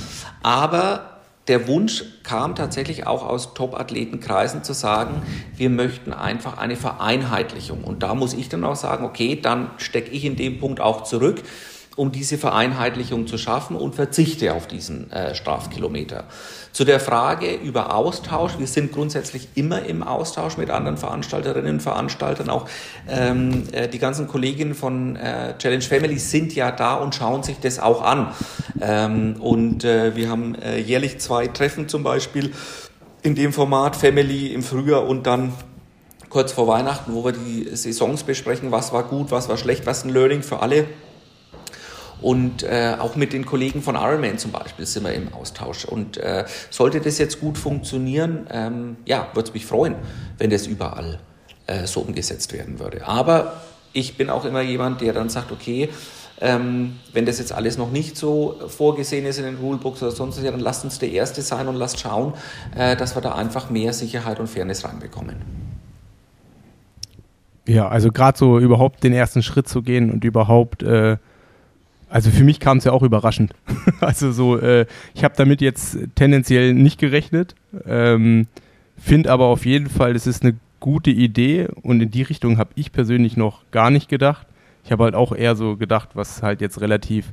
aber 0.42 1.18
der 1.46 1.68
Wunsch 1.68 2.02
kam 2.22 2.54
tatsächlich 2.54 3.06
auch 3.06 3.26
aus 3.26 3.52
Top-Athletenkreisen 3.52 4.64
zu 4.64 4.72
sagen, 4.72 5.20
wir 5.54 5.68
möchten 5.68 6.14
einfach 6.14 6.56
eine 6.56 6.76
Vereinheitlichung. 6.76 7.84
Und 7.84 8.02
da 8.02 8.14
muss 8.14 8.32
ich 8.32 8.48
dann 8.48 8.64
auch 8.64 8.76
sagen, 8.76 9.04
okay, 9.04 9.38
dann 9.38 9.70
stecke 9.76 10.10
ich 10.12 10.24
in 10.24 10.36
dem 10.36 10.60
Punkt 10.60 10.80
auch 10.80 11.04
zurück 11.04 11.42
um 11.98 12.12
diese 12.12 12.38
Vereinheitlichung 12.38 13.26
zu 13.26 13.38
schaffen 13.38 13.74
und 13.74 13.96
verzichte 13.96 14.54
auf 14.54 14.68
diesen 14.68 15.10
äh, 15.10 15.34
Strafkilometer. 15.34 16.24
Zu 16.72 16.84
der 16.84 17.00
Frage 17.00 17.54
über 17.54 17.92
Austausch. 17.92 18.52
Wir 18.58 18.68
sind 18.68 18.92
grundsätzlich 18.92 19.48
immer 19.56 19.82
im 19.82 20.04
Austausch 20.04 20.56
mit 20.56 20.70
anderen 20.70 20.96
Veranstalterinnen 20.96 21.74
und 21.74 21.80
Veranstaltern. 21.80 22.50
Auch 22.50 22.68
ähm, 23.08 23.64
äh, 23.72 23.88
die 23.88 23.98
ganzen 23.98 24.28
Kolleginnen 24.28 24.76
von 24.76 25.16
äh, 25.16 25.58
Challenge 25.58 25.82
Family 25.82 26.20
sind 26.20 26.54
ja 26.54 26.70
da 26.70 26.94
und 26.94 27.16
schauen 27.16 27.42
sich 27.42 27.58
das 27.58 27.80
auch 27.80 28.02
an. 28.02 28.32
Ähm, 28.80 29.34
und 29.40 29.82
äh, 29.82 30.14
wir 30.14 30.30
haben 30.30 30.54
äh, 30.54 30.78
jährlich 30.78 31.18
zwei 31.18 31.48
Treffen 31.48 31.88
zum 31.88 32.04
Beispiel 32.04 32.52
in 33.22 33.34
dem 33.34 33.52
Format 33.52 33.96
Family 33.96 34.52
im 34.52 34.62
Frühjahr 34.62 35.04
und 35.04 35.26
dann 35.26 35.52
kurz 36.28 36.52
vor 36.52 36.68
Weihnachten, 36.68 37.12
wo 37.12 37.24
wir 37.24 37.32
die 37.32 37.74
Saisons 37.74 38.22
besprechen, 38.22 38.70
was 38.70 38.92
war 38.92 39.02
gut, 39.02 39.32
was 39.32 39.48
war 39.48 39.56
schlecht, 39.56 39.84
was 39.84 40.04
ein 40.04 40.10
Learning 40.10 40.42
für 40.44 40.60
alle 40.60 40.86
und 42.20 42.62
äh, 42.62 42.96
auch 42.98 43.16
mit 43.16 43.32
den 43.32 43.46
Kollegen 43.46 43.82
von 43.82 43.94
Ironman 43.94 44.38
zum 44.38 44.50
Beispiel 44.50 44.86
sind 44.86 45.04
wir 45.04 45.14
im 45.14 45.32
Austausch. 45.32 45.84
Und 45.84 46.16
äh, 46.16 46.44
sollte 46.70 47.00
das 47.00 47.18
jetzt 47.18 47.40
gut 47.40 47.58
funktionieren, 47.58 48.46
ähm, 48.50 48.96
ja, 49.04 49.28
würde 49.34 49.48
es 49.48 49.54
mich 49.54 49.66
freuen, 49.66 49.94
wenn 50.38 50.50
das 50.50 50.66
überall 50.66 51.18
äh, 51.66 51.86
so 51.86 52.00
umgesetzt 52.00 52.52
werden 52.52 52.78
würde. 52.78 53.06
Aber 53.06 53.60
ich 53.92 54.16
bin 54.16 54.30
auch 54.30 54.44
immer 54.44 54.62
jemand, 54.62 55.00
der 55.00 55.12
dann 55.12 55.28
sagt, 55.28 55.52
okay, 55.52 55.88
ähm, 56.40 56.96
wenn 57.12 57.26
das 57.26 57.38
jetzt 57.38 57.52
alles 57.52 57.78
noch 57.78 57.90
nicht 57.90 58.16
so 58.16 58.60
vorgesehen 58.68 59.26
ist 59.26 59.38
in 59.38 59.44
den 59.44 59.56
Rulebooks 59.56 60.02
oder 60.02 60.12
sonst 60.12 60.36
was, 60.36 60.44
ja, 60.44 60.50
dann 60.50 60.60
lasst 60.60 60.84
uns 60.84 60.98
der 60.98 61.10
Erste 61.10 61.42
sein 61.42 61.66
und 61.68 61.76
lasst 61.76 62.00
schauen, 62.00 62.34
äh, 62.76 62.96
dass 62.96 63.16
wir 63.16 63.22
da 63.22 63.32
einfach 63.32 63.70
mehr 63.70 63.92
Sicherheit 63.92 64.38
und 64.38 64.46
Fairness 64.46 64.84
reinbekommen. 64.84 65.36
Ja, 67.66 67.88
also 67.88 68.10
gerade 68.10 68.38
so 68.38 68.58
überhaupt 68.58 69.04
den 69.04 69.12
ersten 69.12 69.42
Schritt 69.42 69.68
zu 69.68 69.82
gehen 69.82 70.10
und 70.10 70.24
überhaupt 70.24 70.82
äh, 70.82 71.18
also 72.08 72.30
für 72.30 72.44
mich 72.44 72.60
kam 72.60 72.78
es 72.78 72.84
ja 72.84 72.92
auch 72.92 73.02
überraschend. 73.02 73.52
also 74.00 74.32
so, 74.32 74.58
äh, 74.58 74.86
ich 75.14 75.24
habe 75.24 75.34
damit 75.36 75.60
jetzt 75.60 75.98
tendenziell 76.14 76.74
nicht 76.74 76.98
gerechnet, 76.98 77.54
ähm, 77.86 78.46
finde 78.96 79.30
aber 79.30 79.46
auf 79.46 79.66
jeden 79.66 79.88
Fall, 79.88 80.16
es 80.16 80.26
ist 80.26 80.42
eine 80.42 80.56
gute 80.80 81.10
Idee 81.10 81.68
und 81.82 82.00
in 82.00 82.10
die 82.10 82.22
Richtung 82.22 82.58
habe 82.58 82.70
ich 82.76 82.92
persönlich 82.92 83.36
noch 83.36 83.62
gar 83.70 83.90
nicht 83.90 84.08
gedacht. 84.08 84.46
Ich 84.84 84.92
habe 84.92 85.04
halt 85.04 85.14
auch 85.14 85.32
eher 85.32 85.56
so 85.56 85.76
gedacht, 85.76 86.10
was 86.14 86.42
halt 86.42 86.60
jetzt 86.60 86.80
relativ 86.80 87.32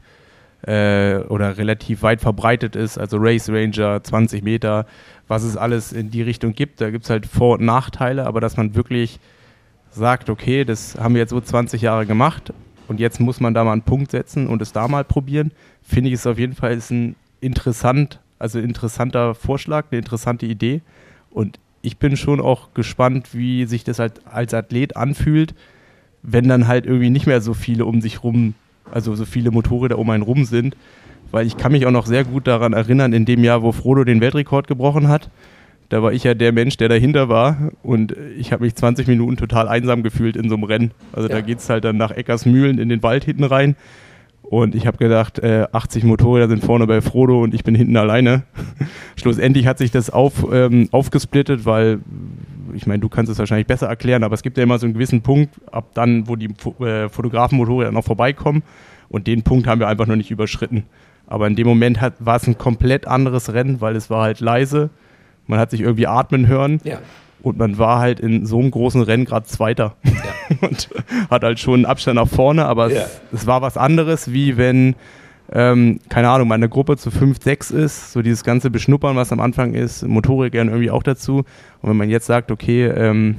äh, 0.63 1.17
oder 1.29 1.57
relativ 1.57 2.01
weit 2.01 2.21
verbreitet 2.21 2.75
ist, 2.75 2.97
also 2.97 3.17
Race 3.19 3.49
Ranger, 3.49 4.03
20 4.03 4.43
Meter, 4.43 4.85
was 5.27 5.43
es 5.43 5.57
alles 5.57 5.93
in 5.93 6.09
die 6.09 6.21
Richtung 6.21 6.53
gibt. 6.53 6.81
Da 6.81 6.89
gibt 6.89 7.03
es 7.03 7.09
halt 7.09 7.25
Vor- 7.25 7.59
und 7.59 7.65
Nachteile, 7.65 8.25
aber 8.25 8.41
dass 8.41 8.57
man 8.57 8.75
wirklich 8.75 9.19
sagt, 9.91 10.29
okay, 10.29 10.65
das 10.65 10.97
haben 10.99 11.13
wir 11.13 11.21
jetzt 11.21 11.29
so 11.29 11.39
20 11.39 11.81
Jahre 11.81 12.05
gemacht, 12.05 12.51
und 12.87 12.99
jetzt 12.99 13.19
muss 13.19 13.39
man 13.39 13.53
da 13.53 13.63
mal 13.63 13.73
einen 13.73 13.81
Punkt 13.81 14.11
setzen 14.11 14.47
und 14.47 14.61
es 14.61 14.71
da 14.71 14.87
mal 14.87 15.03
probieren, 15.03 15.51
finde 15.81 16.09
ich 16.09 16.15
es 16.15 16.27
auf 16.27 16.37
jeden 16.37 16.53
Fall 16.53 16.73
ist 16.73 16.91
ein 16.91 17.15
interessant, 17.41 18.19
also 18.39 18.59
interessanter 18.59 19.35
Vorschlag, 19.35 19.85
eine 19.91 19.99
interessante 19.99 20.45
Idee. 20.45 20.81
Und 21.31 21.59
ich 21.81 21.97
bin 21.97 22.17
schon 22.17 22.39
auch 22.39 22.73
gespannt, 22.73 23.29
wie 23.33 23.65
sich 23.65 23.83
das 23.83 23.99
halt 23.99 24.21
als 24.25 24.53
Athlet 24.53 24.95
anfühlt, 24.95 25.53
wenn 26.23 26.47
dann 26.47 26.67
halt 26.67 26.85
irgendwie 26.85 27.09
nicht 27.09 27.27
mehr 27.27 27.41
so 27.41 27.53
viele 27.53 27.85
um 27.85 28.01
sich 28.01 28.23
rum, 28.23 28.55
also 28.91 29.15
so 29.15 29.25
viele 29.25 29.51
Motorräder 29.51 29.99
um 29.99 30.09
einen 30.09 30.23
rum 30.23 30.45
sind. 30.45 30.75
Weil 31.31 31.45
ich 31.45 31.57
kann 31.57 31.71
mich 31.71 31.85
auch 31.85 31.91
noch 31.91 32.05
sehr 32.05 32.23
gut 32.23 32.47
daran 32.47 32.73
erinnern, 32.73 33.13
in 33.13 33.25
dem 33.25 33.43
Jahr, 33.43 33.61
wo 33.61 33.71
Frodo 33.71 34.03
den 34.03 34.21
Weltrekord 34.21 34.67
gebrochen 34.67 35.07
hat 35.07 35.29
da 35.89 36.01
war 36.01 36.13
ich 36.13 36.23
ja 36.23 36.33
der 36.33 36.51
Mensch, 36.51 36.77
der 36.77 36.89
dahinter 36.89 37.29
war 37.29 37.71
und 37.83 38.15
ich 38.37 38.51
habe 38.51 38.63
mich 38.63 38.75
20 38.75 39.07
Minuten 39.07 39.37
total 39.37 39.67
einsam 39.67 40.03
gefühlt 40.03 40.35
in 40.35 40.49
so 40.49 40.55
einem 40.55 40.63
Rennen. 40.63 40.91
Also 41.13 41.29
ja. 41.29 41.35
da 41.35 41.41
geht 41.41 41.59
es 41.59 41.69
halt 41.69 41.83
dann 41.83 41.97
nach 41.97 42.11
Eckersmühlen 42.11 42.79
in 42.79 42.89
den 42.89 43.03
Wald 43.03 43.23
hinten 43.23 43.43
rein 43.43 43.75
und 44.49 44.75
ich 44.75 44.85
habe 44.85 44.97
gedacht, 44.97 45.39
äh, 45.39 45.65
80 45.71 46.03
Motorräder 46.03 46.47
sind 46.47 46.63
vorne 46.63 46.85
bei 46.85 47.01
Frodo 47.01 47.41
und 47.41 47.55
ich 47.55 47.63
bin 47.63 47.73
hinten 47.73 47.97
alleine. 47.97 48.43
Schlussendlich 49.15 49.65
hat 49.65 49.79
sich 49.79 49.89
das 49.89 50.11
auf, 50.11 50.45
ähm, 50.51 50.87
aufgesplittet, 50.91 51.65
weil 51.65 51.99
ich 52.73 52.85
meine, 52.85 52.99
du 52.99 53.09
kannst 53.09 53.31
es 53.31 53.39
wahrscheinlich 53.39 53.67
besser 53.67 53.87
erklären, 53.87 54.23
aber 54.23 54.35
es 54.35 54.43
gibt 54.43 54.57
ja 54.57 54.63
immer 54.63 54.77
so 54.77 54.85
einen 54.85 54.93
gewissen 54.93 55.21
Punkt, 55.21 55.55
ab 55.71 55.89
dann, 55.93 56.27
wo 56.27 56.35
die 56.35 56.49
äh, 56.83 57.09
Fotografenmotorräder 57.09 57.91
noch 57.91 58.03
vorbeikommen 58.03 58.63
Und 59.09 59.27
den 59.27 59.43
Punkt 59.43 59.65
haben 59.65 59.79
wir 59.79 59.87
einfach 59.87 60.07
noch 60.07 60.15
nicht 60.15 60.31
überschritten. 60.31 60.83
Aber 61.27 61.47
in 61.47 61.55
dem 61.55 61.65
Moment 61.65 61.99
hat, 61.99 62.13
war 62.19 62.35
es 62.35 62.47
ein 62.47 62.57
komplett 62.57 63.07
anderes 63.07 63.51
Rennen, 63.51 63.81
weil 63.81 63.95
es 63.95 64.11
war 64.11 64.23
halt 64.23 64.41
leise. 64.41 64.91
Man 65.47 65.59
hat 65.59 65.71
sich 65.71 65.81
irgendwie 65.81 66.07
atmen 66.07 66.47
hören. 66.47 66.79
Ja. 66.83 66.99
Und 67.41 67.57
man 67.59 67.77
war 67.77 67.99
halt 67.99 68.19
in 68.19 68.45
so 68.47 68.59
einem 68.59 68.71
großen 68.71 69.01
Rennen 69.03 69.25
gerade 69.25 69.45
Zweiter. 69.45 69.95
Ja. 70.03 70.57
und 70.67 70.89
hat 71.29 71.43
halt 71.43 71.59
schon 71.59 71.75
einen 71.75 71.85
Abstand 71.85 72.15
nach 72.15 72.27
vorne, 72.27 72.65
aber 72.65 72.91
Ja. 72.91 73.01
es, 73.01 73.21
es 73.31 73.47
war 73.47 73.61
was 73.61 73.77
anderes, 73.77 74.31
wie 74.33 74.57
wenn, 74.57 74.95
ähm, 75.51 75.99
keine 76.09 76.29
Ahnung, 76.29 76.47
meine 76.47 76.69
Gruppe 76.69 76.97
zu 76.97 77.11
5, 77.11 77.37
6 77.43 77.71
ist, 77.71 78.13
so 78.13 78.21
dieses 78.23 78.43
ganze 78.43 78.71
Beschnuppern, 78.71 79.15
was 79.15 79.31
am 79.31 79.39
Anfang 79.39 79.73
ist, 79.75 80.07
Motorräder 80.07 80.49
gehören 80.51 80.69
irgendwie 80.69 80.89
auch 80.89 81.03
dazu. 81.03 81.39
Und 81.81 81.89
wenn 81.89 81.97
man 81.97 82.09
jetzt 82.09 82.25
sagt, 82.25 82.49
okay, 82.51 82.85
ähm, 82.87 83.35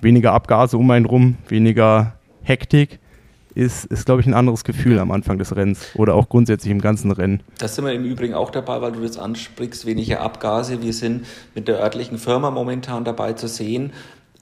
weniger 0.00 0.32
Abgase 0.32 0.78
um 0.78 0.90
einen 0.90 1.04
rum, 1.04 1.36
weniger 1.48 2.14
Hektik, 2.42 3.00
ist, 3.60 3.84
ist 3.84 4.06
glaube 4.06 4.22
ich, 4.22 4.26
ein 4.26 4.32
anderes 4.32 4.64
Gefühl 4.64 4.98
am 4.98 5.10
Anfang 5.10 5.36
des 5.38 5.54
Rennens 5.54 5.90
oder 5.94 6.14
auch 6.14 6.30
grundsätzlich 6.30 6.70
im 6.72 6.80
ganzen 6.80 7.12
Rennen. 7.12 7.42
Da 7.58 7.68
sind 7.68 7.84
wir 7.84 7.92
im 7.92 8.04
Übrigen 8.04 8.32
auch 8.32 8.50
dabei, 8.50 8.80
weil 8.80 8.92
du 8.92 9.02
das 9.02 9.18
ansprichst, 9.18 9.84
weniger 9.84 10.20
Abgase. 10.22 10.82
Wir 10.82 10.94
sind 10.94 11.26
mit 11.54 11.68
der 11.68 11.78
örtlichen 11.78 12.18
Firma 12.18 12.50
momentan 12.50 13.04
dabei 13.04 13.34
zu 13.34 13.48
sehen, 13.48 13.92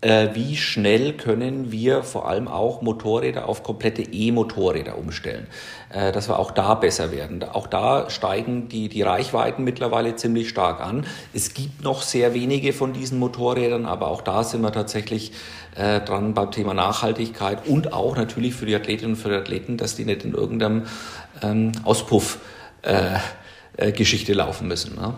äh, 0.01 0.29
wie 0.35 0.57
schnell 0.57 1.15
können 1.15 1.73
wir 1.73 2.03
vor 2.03 2.29
allem 2.29 2.47
auch 2.47 2.83
Motorräder 2.83 3.49
auf 3.49 3.63
komplette 3.63 4.03
E-Motorräder 4.03 4.97
umstellen, 4.97 5.49
äh, 5.91 6.13
dass 6.13 6.29
wir 6.29 6.39
auch 6.39 6.53
da 6.53 6.75
besser 6.75 7.11
werden. 7.11 7.43
Auch 7.43 7.67
da 7.67 8.09
steigen 8.09 8.69
die, 8.69 8.89
die 8.89 9.03
Reichweiten 9.03 9.65
mittlerweile 9.65 10.15
ziemlich 10.15 10.49
stark 10.49 10.81
an. 10.81 11.07
Es 11.35 11.53
gibt 11.55 11.83
noch 11.83 12.03
sehr 12.03 12.33
wenige 12.33 12.73
von 12.73 12.93
diesen 12.93 13.19
Motorrädern, 13.19 13.87
aber 13.87 14.09
auch 14.09 14.23
da 14.23 14.45
sind 14.45 14.61
wir 14.61 14.73
tatsächlich 14.73 15.33
äh, 15.75 16.01
dran 16.01 16.35
beim 16.35 16.53
Thema 16.53 16.75
Nachhaltigkeit 16.75 17.67
und 17.67 17.93
auch 17.93 18.17
natürlich 18.17 18.55
für 18.55 18.67
die 18.67 18.77
Athletinnen 18.77 19.15
und 19.15 19.21
für 19.21 19.31
die 19.31 19.37
Athleten, 19.37 19.77
dass 19.77 19.97
die 19.97 20.05
nicht 20.05 20.25
in 20.25 20.35
irgendeinem 20.35 20.85
ähm, 21.43 21.73
Auspuff 21.85 22.39
äh, 22.83 23.19
äh, 23.77 23.93
Geschichte 23.93 24.33
laufen 24.33 24.69
müssen. 24.69 24.95
Ne? 24.95 25.15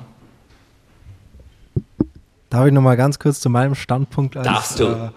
Darf 2.51 2.67
ich 2.67 2.73
nochmal 2.73 2.97
ganz 2.97 3.19
kurz 3.19 3.41
zu 3.41 3.49
meinem 3.49 3.75
Standpunkt 3.75 4.37
als. 4.37 4.79
Äh, 4.81 5.11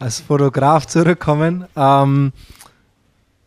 als 0.00 0.20
Fotograf 0.20 0.86
zurückkommen? 0.86 1.66
Ähm, 1.76 2.32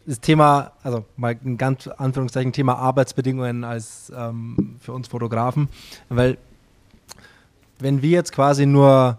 das 0.05 0.19
Thema, 0.19 0.71
also 0.83 1.03
mal 1.17 1.35
ein 1.43 1.57
ganz 1.57 1.87
Anführungszeichen 1.87 2.53
Thema 2.53 2.75
Arbeitsbedingungen 2.75 3.63
als 3.63 4.11
ähm, 4.15 4.75
für 4.79 4.93
uns 4.93 5.07
Fotografen, 5.07 5.67
weil 6.09 6.37
wenn 7.79 8.01
wir 8.01 8.11
jetzt 8.11 8.31
quasi 8.31 8.65
nur, 8.65 9.17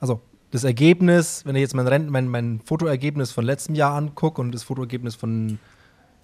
also 0.00 0.20
das 0.50 0.64
Ergebnis, 0.64 1.44
wenn 1.44 1.54
ich 1.54 1.60
jetzt 1.60 1.74
mein, 1.74 1.86
Renn, 1.86 2.08
mein, 2.10 2.28
mein 2.28 2.60
Fotoergebnis 2.64 3.30
von 3.30 3.44
letztem 3.44 3.74
Jahr 3.74 3.94
angucke 3.94 4.40
und 4.40 4.52
das 4.52 4.64
Fotoergebnis 4.64 5.14
von 5.14 5.58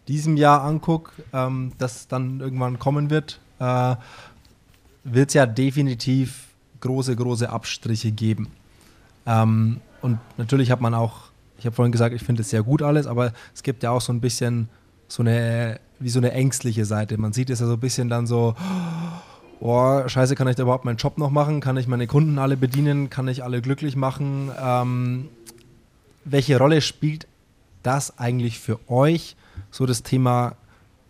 diesem 0.09 0.37
Jahr 0.37 0.63
angucke, 0.63 1.13
ähm, 1.33 1.73
das 1.79 2.09
dann 2.09 2.41
irgendwann 2.41 2.79
kommen 2.79 3.11
wird, 3.11 3.41
äh, 3.61 3.95
wird 5.05 5.29
es 5.29 5.35
ja 5.35 5.47
definitiv 5.47 6.49
große, 6.81 7.15
große 7.15 7.49
Abstriche 7.49 8.13
geben. 8.13 8.49
Ähm, 9.27 9.81
und 10.03 10.19
natürlich 10.37 10.71
hat 10.71 10.81
man 10.81 10.95
auch, 10.95 11.31
ich 11.59 11.67
habe 11.67 11.75
vorhin 11.75 11.93
gesagt, 11.93 12.15
ich 12.15 12.23
finde 12.23 12.43
es 12.43 12.51
sehr 12.51 12.63
gut 12.63 12.83
alles, 12.83 13.07
aber 13.07 13.33
es 13.55 13.63
gibt 13.63 13.83
ja 13.83 13.91
auch 13.91 14.01
so 14.01 14.13
ein 14.13 14.21
bisschen 14.21 14.69
so 15.09 15.23
eine, 15.23 15.81
wie 15.99 16.09
so 16.09 16.19
eine 16.19 16.33
ängstliche 16.33 16.85
Seite. 16.85 17.17
Man 17.19 17.33
sieht 17.33 17.51
es 17.51 17.61
ja 17.61 17.67
so 17.67 17.75
ein 17.75 17.81
bisschen 17.81 18.09
dann 18.09 18.27
so, 18.27 18.55
oh, 19.61 20.03
scheiße, 20.07 20.35
kann 20.35 20.49
ich 20.49 20.57
da 20.57 20.65
überhaupt 20.65 20.85
meinen 20.85 20.97
Job 20.97 21.19
noch 21.19 21.31
machen? 21.31 21.61
Kann 21.61 21.77
ich 21.77 21.87
meine 21.87 22.07
Kunden 22.07 22.39
alle 22.39 22.57
bedienen? 22.57 23.11
Kann 23.11 23.29
ich 23.29 23.45
alle 23.45 23.63
glücklich 23.63 23.97
machen? 23.97 24.51
Ähm, 24.61 25.29
welche 26.25 26.59
Rolle 26.59 26.81
spielt 26.81 27.27
das 27.83 28.19
eigentlich 28.19 28.59
für 28.59 28.79
euch, 28.91 29.37
so 29.71 29.87
das 29.87 30.03
Thema 30.03 30.57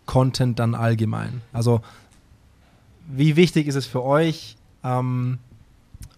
Content 0.06 0.58
dann 0.58 0.74
allgemein? 0.74 1.40
Also 1.52 1.80
wie 3.06 3.36
wichtig 3.36 3.66
ist 3.66 3.74
es 3.74 3.86
für 3.86 4.02
euch, 4.02 4.56
ähm, 4.82 5.38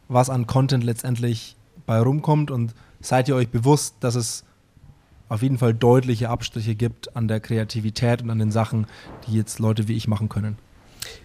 was 0.09 0.31
an 0.31 0.47
Content 0.47 0.85
letztendlich 0.85 1.57
bei 1.87 1.99
rumkommt 1.99 2.51
und 2.51 2.75
seid 3.01 3.29
ihr 3.29 3.37
euch 3.37 3.49
bewusst, 3.49 3.97
dass 4.01 4.15
es 4.15 4.45
auf 5.29 5.43
jeden 5.43 5.59
Fall 5.59 5.75
deutliche 5.75 6.29
Abstriche 6.29 6.75
gibt 6.75 7.17
an 7.17 7.29
der 7.29 7.41
Kreativität 7.41 8.23
und 8.23 8.31
an 8.31 8.39
den 8.39 8.53
Sachen, 8.53 8.87
die 9.27 9.35
jetzt 9.35 9.59
Leute 9.59 9.89
wie 9.89 9.97
ich 9.97 10.07
machen 10.07 10.29
können? 10.29 10.59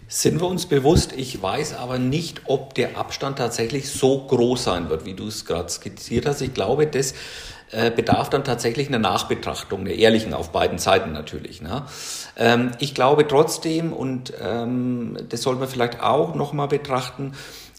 Sind 0.08 0.40
wir 0.40 0.46
uns 0.46 0.66
bewusst, 0.66 1.12
ich 1.12 1.40
weiß 1.40 1.74
aber 1.74 1.98
nicht, 1.98 2.42
ob 2.46 2.74
der 2.74 2.96
Abstand 2.96 3.38
tatsächlich 3.38 3.90
so 3.90 4.26
groß 4.26 4.64
sein 4.64 4.90
wird, 4.90 5.04
wie 5.04 5.14
du 5.14 5.26
es 5.26 5.44
gerade 5.44 5.68
skizziert 5.68 6.26
hast. 6.26 6.40
Ich 6.40 6.54
glaube, 6.54 6.86
das 6.86 7.14
äh, 7.70 7.90
bedarf 7.90 8.28
dann 8.28 8.44
tatsächlich 8.44 8.88
einer 8.88 8.98
Nachbetrachtung, 8.98 9.80
einer 9.80 9.90
ehrlichen 9.90 10.34
auf 10.34 10.52
beiden 10.52 10.78
Seiten 10.78 11.12
natürlich. 11.12 11.62
Ne? 11.62 11.84
Ähm, 12.36 12.72
ich 12.78 12.94
glaube 12.94 13.26
trotzdem, 13.26 13.92
und 13.92 14.32
ähm, 14.40 15.16
das 15.28 15.42
soll 15.42 15.56
man 15.56 15.68
vielleicht 15.68 16.02
auch 16.02 16.34
nochmal 16.34 16.68
betrachten, 16.68 17.32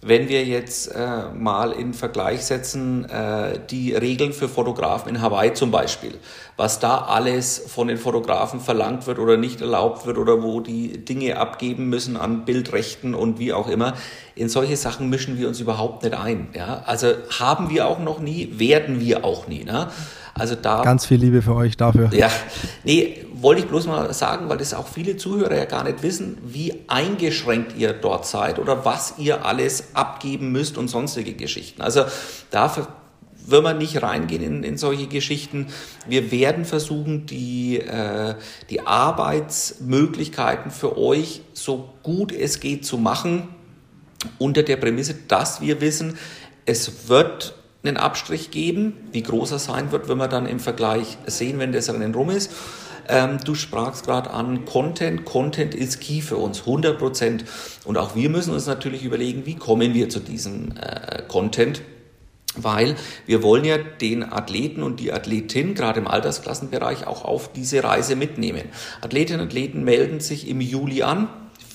wenn 0.06 0.28
wir 0.28 0.43
jetzt 0.43 0.88
äh, 0.88 1.30
mal 1.34 1.72
in 1.72 1.93
Vergleich 1.93 2.43
setzen, 2.43 3.06
äh, 3.10 3.58
die 3.70 3.93
Regeln 3.93 4.34
für 4.34 4.49
Fotografen 4.49 5.10
in 5.10 5.22
Hawaii 5.22 5.54
zum 5.54 5.72
Beispiel, 5.72 6.20
was 6.58 6.80
da 6.80 6.97
alles 6.97 7.64
von 7.68 7.88
den 7.88 7.97
Fotografen 7.97 8.60
verlangt 8.60 9.08
wird 9.08 9.18
oder 9.18 9.38
nicht 9.38 9.62
erlaubt 9.62 10.06
wird 10.06 10.18
oder 10.18 10.43
wo 10.43 10.60
die 10.60 11.06
Dinge 11.06 11.38
abgeben 11.38 11.88
müssen 11.88 12.18
an 12.18 12.43
Bildrechten 12.43 13.16
und 13.16 13.39
wie 13.39 13.54
auch 13.54 13.70
immer, 13.70 13.93
in 14.36 14.49
solche 14.49 14.76
Sachen 14.76 15.10
mischen 15.10 15.38
wir 15.38 15.47
uns 15.47 15.62
überhaupt 15.62 16.04
nicht 16.04 16.16
ein. 16.16 16.49
Ja? 16.54 16.84
Also 16.86 17.14
haben 17.39 17.70
wir 17.70 17.88
auch 17.88 17.99
noch 17.99 18.20
nie, 18.20 18.49
werden 18.58 18.99
wir 18.99 19.24
auch 19.24 19.47
nie. 19.47 19.64
Ne? 19.64 19.89
Also 20.34 20.55
da 20.55 20.81
Ganz 20.81 21.05
viel 21.05 21.19
Liebe 21.19 21.41
für 21.41 21.55
euch 21.55 21.77
dafür. 21.77 22.09
ja, 22.13 22.29
nee, 22.84 23.25
wollte 23.34 23.61
ich 23.61 23.67
bloß 23.67 23.88
mal 23.88 24.13
sagen, 24.13 24.49
weil 24.49 24.57
das 24.57 24.73
auch 24.73 24.88
viele 24.88 25.17
Zuhörer 25.17 25.55
ja 25.55 25.65
gar 25.65 25.84
nicht 25.84 26.01
wissen, 26.01 26.38
wie 26.43 26.73
eingeschränkt 26.88 27.77
ihr 27.77 27.93
dort 27.93 28.25
seid 28.25 28.57
oder 28.57 28.86
was 28.86 29.15
ihr 29.17 29.45
alles 29.45 29.95
abgeben 29.95 30.51
müsst 30.51 30.77
und 30.77 30.88
sonstige 30.88 31.34
Geschichten. 31.34 31.81
Also 31.81 32.05
da 32.49 32.69
wenn 33.45 33.63
wir 33.63 33.73
nicht 33.73 34.01
reingehen 34.01 34.41
in, 34.41 34.63
in 34.63 34.77
solche 34.77 35.07
Geschichten. 35.07 35.67
Wir 36.07 36.31
werden 36.31 36.65
versuchen, 36.65 37.25
die, 37.25 37.79
äh, 37.79 38.36
die 38.69 38.88
Arbeitsmöglichkeiten 38.88 40.71
für 40.71 40.97
euch 40.97 41.41
so 41.53 41.89
gut 42.03 42.31
es 42.31 42.59
geht 42.59 42.86
zu 42.86 42.97
machen, 42.97 43.49
unter 44.39 44.63
der 44.63 44.77
Prämisse, 44.77 45.15
dass 45.27 45.59
wir 45.59 45.81
wissen, 45.81 46.17
es 46.65 47.09
wird 47.09 47.55
einen 47.84 47.97
Abstrich 47.97 48.51
geben. 48.51 48.93
Wie 49.11 49.23
groß 49.23 49.51
er 49.51 49.59
sein 49.59 49.91
wird, 49.91 50.07
wenn 50.07 50.17
wir 50.17 50.27
dann 50.27 50.45
im 50.45 50.59
Vergleich 50.59 51.17
sehen, 51.25 51.59
wenn 51.59 51.71
das 51.71 51.89
Rennen 51.89 52.15
rum 52.15 52.29
ist. 52.29 52.51
Ähm, 53.09 53.39
du 53.43 53.55
sprachst 53.55 54.05
gerade 54.05 54.31
an 54.31 54.65
Content. 54.65 55.25
Content 55.25 55.75
ist 55.75 55.99
key 55.99 56.21
für 56.21 56.38
uns, 56.38 56.61
100 56.61 56.97
Prozent. 56.97 57.45
Und 57.84 57.97
auch 57.97 58.15
wir 58.15 58.29
müssen 58.29 58.53
uns 58.53 58.65
natürlich 58.65 59.03
überlegen, 59.03 59.45
wie 59.45 59.55
kommen 59.55 59.93
wir 59.93 60.09
zu 60.09 60.19
diesem 60.19 60.73
äh, 60.77 61.23
Content. 61.27 61.81
Weil 62.55 62.95
wir 63.25 63.41
wollen 63.41 63.65
ja 63.65 63.77
den 63.77 64.23
Athleten 64.23 64.84
und 64.84 64.99
die 64.99 65.11
Athletin, 65.11 65.73
gerade 65.73 65.99
im 65.99 66.07
Altersklassenbereich, 66.07 67.07
auch 67.07 67.25
auf 67.25 67.51
diese 67.51 67.84
Reise 67.84 68.15
mitnehmen. 68.15 68.63
Athletinnen 69.01 69.41
und 69.41 69.47
Athleten 69.47 69.84
melden 69.84 70.19
sich 70.19 70.47
im 70.47 70.61
Juli 70.61 71.01
an 71.01 71.29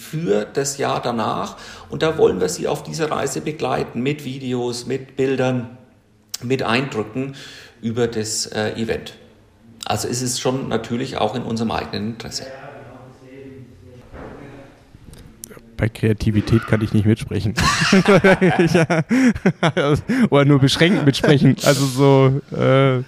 für 0.08 0.44
das 0.44 0.78
Jahr 0.78 1.02
danach 1.02 1.56
und 1.90 2.02
da 2.02 2.16
wollen 2.16 2.40
wir 2.40 2.48
sie 2.48 2.68
auf 2.68 2.82
dieser 2.82 3.10
Reise 3.10 3.40
begleiten 3.40 4.02
mit 4.02 4.24
Videos, 4.24 4.86
mit 4.86 5.16
Bildern, 5.16 5.77
mit 6.42 6.62
Eindrücken 6.62 7.34
über 7.80 8.06
das 8.06 8.46
äh, 8.46 8.72
Event. 8.72 9.14
Also 9.84 10.08
ist 10.08 10.22
es 10.22 10.40
schon 10.40 10.68
natürlich 10.68 11.16
auch 11.16 11.34
in 11.34 11.42
unserem 11.42 11.70
eigenen 11.70 12.10
Interesse. 12.10 12.46
Bei 15.76 15.88
Kreativität 15.88 16.66
kann 16.66 16.82
ich 16.82 16.92
nicht 16.92 17.06
mitsprechen. 17.06 17.54
Oder 20.30 20.44
nur 20.44 20.58
beschränkt 20.58 21.06
mitsprechen. 21.06 21.56
Also 21.62 21.86
so 21.86 22.40
äh, 22.56 23.04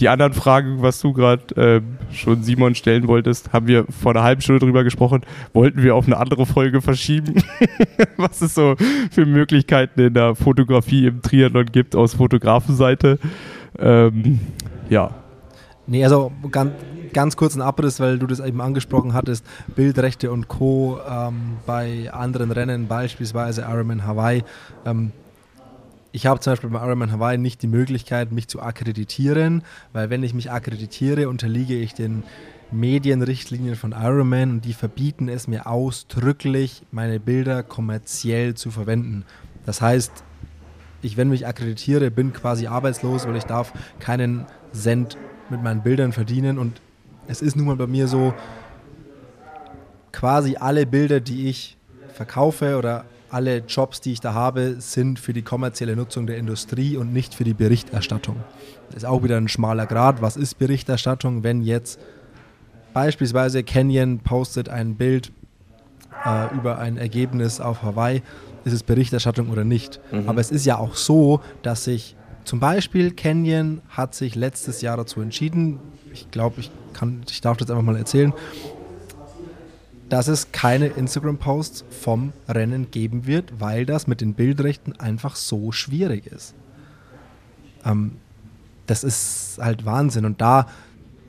die 0.00 0.08
anderen 0.08 0.32
Fragen, 0.32 0.82
was 0.82 1.00
du 1.00 1.12
gerade 1.12 1.54
äh, 1.56 2.14
schon 2.14 2.42
Simon 2.42 2.74
stellen 2.74 3.06
wolltest, 3.06 3.52
haben 3.52 3.66
wir 3.66 3.84
vor 3.88 4.12
einer 4.12 4.24
halben 4.24 4.40
Stunde 4.40 4.64
drüber 4.64 4.84
gesprochen. 4.84 5.22
Wollten 5.52 5.82
wir 5.82 5.94
auf 5.94 6.06
eine 6.06 6.16
andere 6.16 6.46
Folge 6.46 6.80
verschieben, 6.80 7.42
was 8.16 8.40
es 8.40 8.54
so 8.54 8.74
für 9.10 9.26
Möglichkeiten 9.26 10.00
in 10.00 10.14
der 10.14 10.34
Fotografie 10.34 11.06
im 11.06 11.22
Triathlon 11.22 11.66
gibt 11.66 11.94
aus 11.94 12.14
Fotografenseite. 12.14 13.18
Ähm, 13.78 14.40
ja, 14.88 15.14
Nee, 15.86 16.02
also 16.02 16.32
ganz, 16.50 16.72
ganz 17.12 17.36
kurz 17.36 17.54
ein 17.54 17.60
Abriss, 17.60 18.00
weil 18.00 18.18
du 18.18 18.26
das 18.26 18.40
eben 18.40 18.60
angesprochen 18.62 19.12
hattest, 19.12 19.44
Bildrechte 19.76 20.32
und 20.32 20.48
Co. 20.48 20.98
Ähm, 21.06 21.58
bei 21.66 22.10
anderen 22.10 22.50
Rennen, 22.50 22.88
beispielsweise 22.88 23.66
Ironman 23.68 24.06
Hawaii. 24.06 24.44
Ähm, 24.86 25.12
ich 26.14 26.26
habe 26.26 26.38
zum 26.38 26.52
Beispiel 26.52 26.70
bei 26.70 26.78
Ironman 26.78 27.10
Hawaii 27.10 27.38
nicht 27.38 27.60
die 27.62 27.66
Möglichkeit, 27.66 28.30
mich 28.30 28.46
zu 28.46 28.62
akkreditieren, 28.62 29.64
weil 29.92 30.10
wenn 30.10 30.22
ich 30.22 30.32
mich 30.32 30.48
akkreditiere, 30.48 31.28
unterliege 31.28 31.74
ich 31.74 31.92
den 31.92 32.22
Medienrichtlinien 32.70 33.74
von 33.74 33.90
Ironman 33.90 34.50
und 34.52 34.64
die 34.64 34.74
verbieten 34.74 35.28
es 35.28 35.48
mir 35.48 35.66
ausdrücklich, 35.66 36.82
meine 36.92 37.18
Bilder 37.18 37.64
kommerziell 37.64 38.54
zu 38.54 38.70
verwenden. 38.70 39.24
Das 39.66 39.80
heißt, 39.80 40.12
ich, 41.02 41.16
wenn 41.16 41.30
mich 41.30 41.48
akkreditiere, 41.48 42.12
bin 42.12 42.32
quasi 42.32 42.68
arbeitslos, 42.68 43.26
weil 43.26 43.34
ich 43.34 43.44
darf 43.44 43.72
keinen 43.98 44.46
Cent 44.72 45.18
mit 45.50 45.64
meinen 45.64 45.82
Bildern 45.82 46.12
verdienen 46.12 46.60
und 46.60 46.80
es 47.26 47.42
ist 47.42 47.56
nun 47.56 47.66
mal 47.66 47.76
bei 47.76 47.88
mir 47.88 48.06
so, 48.06 48.34
quasi 50.12 50.54
alle 50.54 50.86
Bilder, 50.86 51.18
die 51.18 51.48
ich 51.48 51.76
verkaufe 52.12 52.78
oder 52.78 53.04
alle 53.34 53.58
Jobs, 53.66 54.00
die 54.00 54.12
ich 54.12 54.20
da 54.20 54.32
habe, 54.32 54.76
sind 54.78 55.18
für 55.18 55.32
die 55.32 55.42
kommerzielle 55.42 55.96
Nutzung 55.96 56.28
der 56.28 56.38
Industrie 56.38 56.96
und 56.96 57.12
nicht 57.12 57.34
für 57.34 57.42
die 57.42 57.52
Berichterstattung. 57.52 58.36
Das 58.88 58.98
ist 58.98 59.04
auch 59.04 59.24
wieder 59.24 59.36
ein 59.36 59.48
schmaler 59.48 59.86
Grad. 59.86 60.22
Was 60.22 60.36
ist 60.36 60.56
Berichterstattung, 60.58 61.42
wenn 61.42 61.60
jetzt 61.62 61.98
beispielsweise 62.92 63.64
Canyon 63.64 64.20
postet 64.20 64.68
ein 64.68 64.94
Bild 64.94 65.32
äh, 66.24 66.54
über 66.54 66.78
ein 66.78 66.96
Ergebnis 66.96 67.60
auf 67.60 67.82
Hawaii, 67.82 68.22
ist 68.64 68.72
es 68.72 68.84
Berichterstattung 68.84 69.50
oder 69.50 69.64
nicht? 69.64 70.00
Mhm. 70.12 70.28
Aber 70.28 70.40
es 70.40 70.52
ist 70.52 70.64
ja 70.64 70.78
auch 70.78 70.94
so, 70.94 71.40
dass 71.62 71.84
sich 71.84 72.14
zum 72.44 72.60
Beispiel 72.60 73.10
Canyon 73.10 73.82
hat 73.88 74.14
sich 74.14 74.36
letztes 74.36 74.80
Jahr 74.80 74.96
dazu 74.96 75.20
entschieden, 75.20 75.80
ich 76.12 76.30
glaube, 76.30 76.60
ich, 76.60 76.70
ich 77.28 77.40
darf 77.40 77.56
das 77.56 77.68
einfach 77.68 77.82
mal 77.82 77.96
erzählen, 77.96 78.32
dass 80.08 80.28
es 80.28 80.52
keine 80.52 80.88
Instagram-Posts 80.88 81.84
vom 81.90 82.32
Rennen 82.48 82.90
geben 82.90 83.26
wird, 83.26 83.60
weil 83.60 83.86
das 83.86 84.06
mit 84.06 84.20
den 84.20 84.34
Bildrechten 84.34 84.98
einfach 84.98 85.36
so 85.36 85.72
schwierig 85.72 86.26
ist. 86.26 86.54
Ähm, 87.84 88.12
das 88.86 89.04
ist 89.04 89.58
halt 89.60 89.86
Wahnsinn. 89.86 90.24
Und 90.24 90.40
da, 90.40 90.66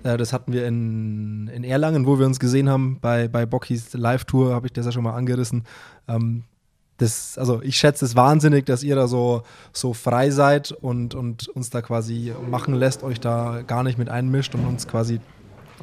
äh, 0.03 0.17
das 0.17 0.33
hatten 0.33 0.51
wir 0.51 0.67
in, 0.67 1.47
in 1.47 1.63
Erlangen, 1.63 2.05
wo 2.05 2.19
wir 2.19 2.25
uns 2.25 2.39
gesehen 2.39 2.69
haben, 2.69 2.99
bei, 2.99 3.27
bei 3.27 3.45
Bockys 3.45 3.93
Live-Tour, 3.93 4.53
habe 4.53 4.67
ich 4.67 4.73
das 4.73 4.85
ja 4.85 4.91
schon 4.91 5.03
mal 5.03 5.15
angerissen. 5.15 5.63
Ähm, 6.07 6.43
das, 6.97 7.37
also 7.37 7.61
ich 7.61 7.75
schätze 7.77 8.05
es 8.05 8.15
wahnsinnig, 8.15 8.65
dass 8.65 8.83
ihr 8.83 8.95
da 8.95 9.07
so, 9.07 9.43
so 9.73 9.93
frei 9.93 10.29
seid 10.29 10.71
und, 10.71 11.13
und 11.13 11.47
uns 11.49 11.69
da 11.69 11.81
quasi 11.81 12.33
machen 12.49 12.73
lässt, 12.73 13.03
euch 13.03 13.19
da 13.19 13.63
gar 13.67 13.83
nicht 13.83 13.97
mit 13.97 14.09
einmischt 14.09 14.55
und 14.55 14.65
uns 14.65 14.87
quasi 14.87 15.19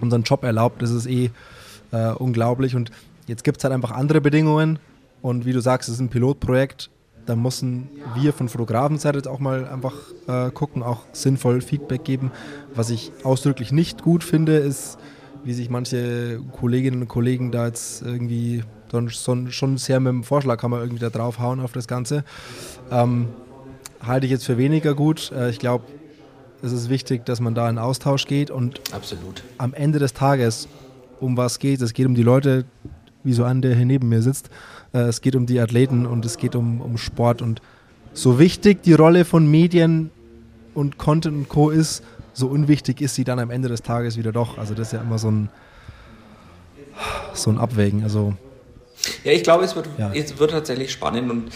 unseren 0.01 0.23
Job 0.23 0.43
erlaubt. 0.43 0.81
Das 0.81 0.90
ist 0.90 1.06
eh 1.06 1.31
äh, 1.93 2.10
unglaublich. 2.12 2.74
Und 2.74 2.90
jetzt 3.27 3.44
gibt 3.44 3.59
es 3.59 3.64
halt 3.64 3.73
einfach 3.73 3.93
andere 3.93 4.20
Bedingungen. 4.20 4.78
Und 5.20 5.47
wie 5.47 5.52
du 5.52 5.60
sagst, 5.60 5.89
es 5.89 5.97
ist 5.97 6.01
ein 6.01 6.09
Pilotprojekt. 6.09 6.90
Da 7.24 7.36
müssen 7.36 7.89
wir 8.16 8.32
von 8.32 8.48
Fotografenseite 8.48 9.19
jetzt 9.19 9.28
auch 9.28 9.39
mal 9.39 9.69
einfach 9.69 9.94
äh, 10.27 10.51
gucken, 10.51 10.82
auch 10.82 11.02
sinnvoll 11.12 11.60
Feedback 11.60 12.02
geben. 12.02 12.32
Was 12.74 12.90
ich 12.90 13.12
ausdrücklich 13.23 13.70
nicht 13.70 14.02
gut 14.02 14.24
finde, 14.24 14.56
ist, 14.56 14.98
wie 15.44 15.52
sich 15.52 15.70
manche 15.70 16.40
Kolleginnen 16.52 17.02
und 17.02 17.09
Kollegen 17.09 17.52
da 17.52 17.66
jetzt 17.66 18.02
irgendwie 18.02 18.64
schon 19.09 19.78
sehr 19.78 20.01
mit 20.01 20.10
dem 20.10 20.24
Vorschlaghammer 20.24 20.81
irgendwie 20.81 21.01
da 21.01 21.10
draufhauen 21.10 21.60
auf 21.60 21.73
das 21.73 21.86
Ganze. 21.86 22.24
Ähm, 22.90 23.28
halte 24.05 24.27
ich 24.27 24.32
jetzt 24.32 24.44
für 24.44 24.59
weniger 24.59 24.94
gut. 24.94 25.32
Äh, 25.32 25.51
ich 25.51 25.59
glaube, 25.59 25.85
es 26.62 26.73
ist 26.73 26.89
wichtig, 26.89 27.24
dass 27.24 27.40
man 27.40 27.55
da 27.55 27.69
in 27.69 27.78
Austausch 27.78 28.27
geht 28.27 28.51
und 28.51 28.81
Absolut. 28.93 29.43
am 29.59 29.74
Ende 29.74 29.98
des 29.98 30.12
Tages 30.12 30.69
um 31.23 31.36
was 31.36 31.59
geht. 31.59 31.81
Es 31.81 31.94
geht 31.94 32.07
um 32.07 32.15
die 32.15 32.23
Leute, 32.23 32.65
wie 33.24 33.32
so 33.32 33.44
ein, 33.44 33.62
der 33.62 33.74
hier 33.74 33.86
neben 33.86 34.09
mir 34.09 34.20
sitzt. 34.23 34.51
Äh, 34.93 35.03
es 35.03 35.20
geht 35.20 35.36
um 35.36 35.47
die 35.47 35.61
Athleten 35.61 36.07
und 36.07 36.24
es 36.24 36.36
geht 36.36 36.55
um, 36.55 36.81
um 36.81 36.99
Sport. 36.99 37.40
Und 37.40 37.62
so 38.12 38.39
wichtig 38.39 38.82
die 38.82 38.93
Rolle 38.93 39.24
von 39.24 39.51
Medien 39.51 40.11
und 40.74 40.99
Content 40.99 41.35
und 41.35 41.49
Co. 41.49 41.70
ist, 41.70 42.03
so 42.35 42.47
unwichtig 42.49 43.01
ist 43.01 43.15
sie 43.15 43.24
dann 43.24 43.39
am 43.39 43.51
Ende 43.51 43.69
des 43.69 43.82
Tages 43.82 44.16
wieder 44.16 44.32
doch. 44.32 44.59
Also 44.59 44.74
das 44.74 44.89
ist 44.89 44.93
ja 44.93 45.01
immer 45.01 45.19
so 45.19 45.31
ein, 45.31 45.49
so 47.35 47.51
ein 47.51 47.59
Abwägen. 47.59 48.03
Also 48.03 48.35
ja, 49.24 49.32
ich 49.32 49.43
glaube, 49.43 49.65
es 49.65 49.77
wird, 49.77 49.89
ja. 49.99 50.12
es 50.12 50.39
wird 50.39 50.51
tatsächlich 50.51 50.93
spannend 50.93 51.31
und 51.31 51.53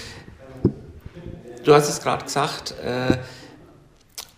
du 1.64 1.74
hast 1.74 1.88
es 1.88 2.01
gerade 2.01 2.24
gesagt, 2.24 2.74
äh, 2.84 3.16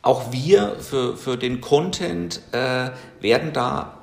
auch 0.03 0.33
wir 0.33 0.77
für, 0.79 1.17
für 1.17 1.37
den 1.37 1.61
Content 1.61 2.41
äh, 2.53 2.91
werden 3.21 3.53
da 3.53 3.98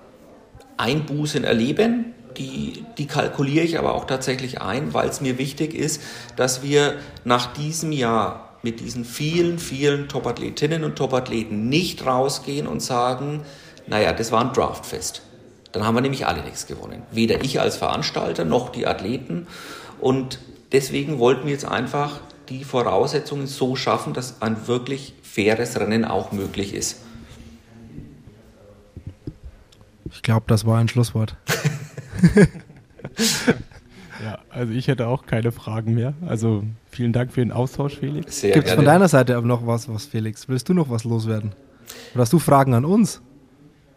Einbußen 0.78 1.44
erleben. 1.44 2.14
Die, 2.38 2.84
die 2.98 3.08
kalkuliere 3.08 3.64
ich 3.64 3.80
aber 3.80 3.94
auch 3.94 4.06
tatsächlich 4.06 4.62
ein, 4.62 4.94
weil 4.94 5.08
es 5.08 5.22
mir 5.22 5.38
wichtig 5.38 5.74
ist, 5.74 6.02
dass 6.36 6.64
wir 6.64 6.96
nach 7.24 7.54
diesem 7.54 7.92
Jahr 7.94 8.58
mit 8.62 8.80
diesen 8.80 9.06
vielen, 9.06 9.60
vielen 9.60 10.10
Topathletinnen 10.10 10.84
und 10.84 10.96
Topathleten 10.96 11.70
nicht 11.70 12.06
rausgehen 12.06 12.68
und 12.68 12.82
sagen, 12.82 13.42
naja, 13.88 14.12
das 14.12 14.32
war 14.32 14.42
ein 14.42 14.54
Draftfest. 14.54 15.22
Dann 15.72 15.86
haben 15.86 15.96
wir 15.96 16.02
nämlich 16.02 16.26
alle 16.26 16.42
nichts 16.42 16.68
gewonnen. 16.68 17.04
Weder 17.12 17.44
ich 17.44 17.60
als 17.60 17.78
Veranstalter 17.78 18.44
noch 18.44 18.70
die 18.70 18.88
Athleten. 18.88 19.48
Und 20.00 20.40
deswegen 20.72 21.20
wollten 21.20 21.46
wir 21.46 21.54
jetzt 21.54 21.66
einfach 21.66 22.22
die 22.50 22.64
Voraussetzungen 22.64 23.48
so 23.48 23.76
schaffen, 23.76 24.14
dass 24.14 24.42
ein 24.42 24.68
wirklich 24.68 25.14
faires 25.22 25.80
Rennen 25.80 26.06
auch 26.06 26.32
möglich 26.32 26.74
ist. 26.74 27.02
Ich 30.16 30.22
glaube, 30.22 30.46
das 30.48 30.66
war 30.66 30.80
ein 30.80 30.88
Schlusswort. 30.88 31.36
ja, 34.24 34.40
also 34.50 34.72
ich 34.74 34.88
hätte 34.88 35.08
auch 35.08 35.26
keine 35.26 35.52
Fragen 35.52 35.94
mehr. 35.94 36.14
Also 36.26 36.64
vielen 36.90 37.12
Dank 37.12 37.34
für 37.34 37.42
den 37.42 37.52
Austausch, 37.52 37.98
Felix. 37.98 38.42
Gibt 38.42 38.66
es 38.66 38.74
von 38.74 38.86
deiner 38.86 39.10
Seite 39.10 39.36
aber 39.36 39.46
noch 39.46 39.68
was, 39.68 39.90
was, 39.90 40.06
Felix? 40.06 40.48
Willst 40.48 40.70
du 40.70 40.74
noch 40.74 40.90
was 40.90 41.04
loswerden? 41.04 41.52
Oder 42.14 42.22
hast 42.22 42.34
du 42.34 42.40
Fragen 42.40 42.74
an 42.74 42.86
uns? 42.86 43.22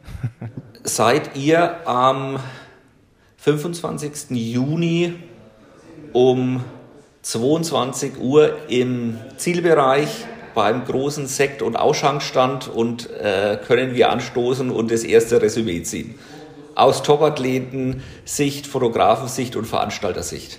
Seid 0.83 1.37
ihr 1.37 1.87
am 1.87 2.41
25. 3.37 4.31
Juni 4.31 5.15
um 6.13 6.65
22 7.23 8.19
Uhr 8.19 8.69
im 8.69 9.19
Zielbereich 9.37 10.27
beim 10.59 10.85
großen 10.85 11.29
Sekt- 11.29 11.63
und 11.63 11.77
Ausschankstand 11.77 12.67
und 12.67 13.09
äh, 13.11 13.61
können 13.65 13.95
wir 13.95 14.11
anstoßen 14.11 14.71
und 14.71 14.91
das 14.91 15.05
erste 15.05 15.41
Resümee 15.41 15.85
ziehen. 15.85 16.17
Aus 16.75 17.05
Topathleten-Sicht, 17.05 18.67
Fotografensicht 18.67 19.55
und 19.55 19.67
Veranstaltersicht. 19.67 20.59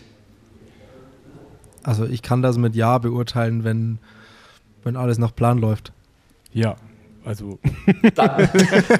Also 1.83 2.05
ich 2.05 2.21
kann 2.21 2.41
das 2.41 2.57
mit 2.57 2.77
Ja 2.77 2.97
beurteilen, 2.99 3.65
wenn, 3.65 3.99
wenn 4.85 4.95
alles 4.95 5.17
nach 5.17 5.35
Plan 5.35 5.57
läuft. 5.57 5.91
Ja, 6.53 6.77
also. 7.25 7.59
Dann, 8.15 8.49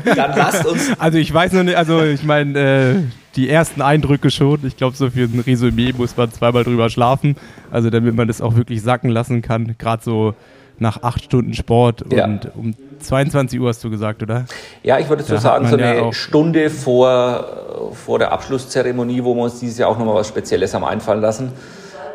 dann, 0.04 0.38
lasst 0.38 0.66
uns. 0.66 0.92
Also 1.00 1.18
ich 1.18 1.34
weiß 1.34 1.54
noch 1.54 1.64
nicht, 1.64 1.78
also 1.78 2.04
ich 2.04 2.24
meine, 2.24 2.60
äh, 2.60 2.96
die 3.38 3.50
ersten 3.50 3.82
Eindrücke 3.82 4.32
schon. 4.32 4.60
Ich 4.66 4.76
glaube, 4.76 4.98
so 4.98 5.10
für 5.10 5.24
ein 5.24 5.40
Resümee 5.40 5.94
muss 5.98 6.18
man 6.18 6.30
zweimal 6.30 6.66
drüber 6.66 6.90
schlafen. 6.90 7.38
Also 7.72 7.90
damit 7.90 8.16
man 8.16 8.28
das 8.28 8.42
auch 8.42 8.58
wirklich 8.58 8.82
sacken 8.82 9.10
lassen 9.10 9.42
kann. 9.42 9.76
Gerade 9.78 10.04
so 10.04 10.36
nach 10.82 11.04
acht 11.04 11.24
Stunden 11.24 11.54
Sport 11.54 12.06
ja. 12.12 12.26
und 12.26 12.52
um 12.56 12.76
22 13.00 13.60
Uhr 13.60 13.70
hast 13.70 13.84
du 13.84 13.90
gesagt, 13.90 14.22
oder? 14.22 14.46
Ja, 14.84 15.00
ich 15.00 15.10
würde 15.10 15.24
so 15.24 15.38
sagen, 15.38 15.68
so 15.68 15.76
eine 15.76 15.98
ja 15.98 16.14
Stunde 16.14 16.70
vor, 16.70 17.92
vor 17.94 18.20
der 18.20 18.32
Abschlusszeremonie, 18.32 19.24
wo 19.24 19.36
wir 19.36 19.44
uns 19.44 19.60
dieses 19.60 19.78
Jahr 19.78 19.90
auch 19.90 19.98
nochmal 19.98 20.16
was 20.16 20.28
Spezielles 20.28 20.74
haben 20.74 20.84
einfallen 20.84 21.22
lassen, 21.22 21.52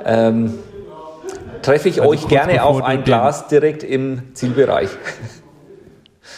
ähm, 0.05 0.55
treffe 1.63 1.89
ich 1.89 2.01
also 2.01 2.13
euch 2.13 2.29
gerne 2.29 2.63
auf 2.63 2.83
ein 2.83 3.05
Glas 3.05 3.49
direkt 3.49 3.83
im 3.83 4.35
Zielbereich. 4.35 4.91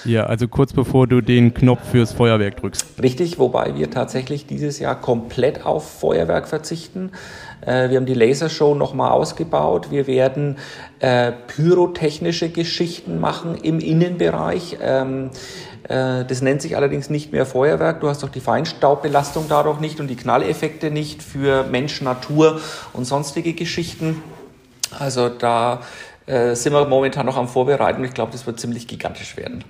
Ja, 0.05 0.25
also 0.25 0.47
kurz 0.47 0.73
bevor 0.73 1.07
du 1.09 1.21
den 1.21 1.53
Knopf 1.53 1.91
fürs 1.91 2.13
Feuerwerk 2.13 2.59
drückst. 2.59 3.03
Richtig, 3.03 3.39
wobei 3.39 3.75
wir 3.75 3.91
tatsächlich 3.91 4.47
dieses 4.47 4.79
Jahr 4.79 5.01
komplett 5.01 5.67
auf 5.67 5.99
Feuerwerk 6.01 6.47
verzichten. 6.47 7.11
Äh, 7.61 7.91
wir 7.91 7.97
haben 7.97 8.07
die 8.07 8.15
Lasershow 8.15 8.75
nochmal 8.75 9.11
ausgebaut. 9.11 9.91
Wir 9.91 10.07
werden 10.07 10.59
äh, 11.01 11.33
pyrotechnische 11.33 12.49
Geschichten 12.49 13.21
machen 13.21 13.57
im 13.57 13.81
Innenbereich. 13.81 14.79
Ähm, 14.81 15.31
äh, 15.89 16.25
das 16.25 16.43
nennt 16.43 16.63
sich 16.63 16.77
allerdings 16.77 17.11
nicht 17.11 17.33
mehr 17.33 17.47
Feuerwerk. 17.47 18.01
Du 18.01 18.09
hast 18.09 18.23
doch 18.23 18.29
die 18.29 18.41
Feinstaubbelastung 18.41 19.47
dadurch 19.49 19.81
nicht 19.81 20.01
und 20.01 20.09
die 20.09 20.17
Knalleffekte 20.17 20.91
nicht 20.91 21.23
für 21.23 21.65
Mensch, 21.65 22.01
Natur 22.03 22.61
und 22.93 23.05
sonstige 23.05 23.53
Geschichten. 23.53 24.23
Also 24.99 25.29
da 25.29 25.81
äh, 26.27 26.55
sind 26.55 26.73
wir 26.73 26.85
momentan 26.87 27.27
noch 27.27 27.37
am 27.37 27.49
Vorbereiten. 27.49 28.05
Ich 28.05 28.15
glaube, 28.15 28.33
das 28.33 28.47
wird 28.47 28.59
ziemlich 28.61 28.89
gigantisch 28.89 29.37
werden. 29.37 29.65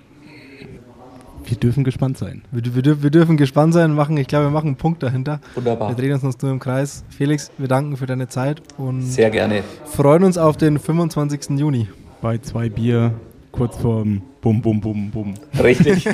Wir 1.46 1.56
dürfen 1.56 1.84
gespannt 1.84 2.18
sein. 2.18 2.42
Wir, 2.50 2.74
wir, 2.74 3.02
wir, 3.02 3.10
dürfen 3.10 3.36
gespannt 3.36 3.72
sein 3.72 3.94
machen. 3.94 4.16
Ich 4.16 4.26
glaube, 4.26 4.46
wir 4.46 4.50
machen 4.50 4.68
einen 4.68 4.76
Punkt 4.76 5.02
dahinter. 5.02 5.40
Wunderbar. 5.54 5.90
Wir 5.90 5.96
drehen 5.96 6.12
uns 6.12 6.24
uns 6.24 6.40
nur 6.42 6.50
im 6.50 6.58
Kreis. 6.58 7.04
Felix, 7.08 7.52
wir 7.56 7.68
danken 7.68 7.96
für 7.96 8.06
deine 8.06 8.26
Zeit 8.28 8.60
und 8.78 9.02
sehr 9.02 9.30
gerne. 9.30 9.62
Freuen 9.84 10.24
uns 10.24 10.38
auf 10.38 10.56
den 10.56 10.78
25. 10.78 11.58
Juni. 11.58 11.88
Bei 12.20 12.38
zwei 12.38 12.68
Bier, 12.68 13.14
kurz 13.52 13.76
vorm 13.76 14.22
Bum, 14.40 14.60
Bum, 14.60 14.80
Bum, 14.80 15.10
Bum. 15.10 15.34
Richtig. 15.62 16.08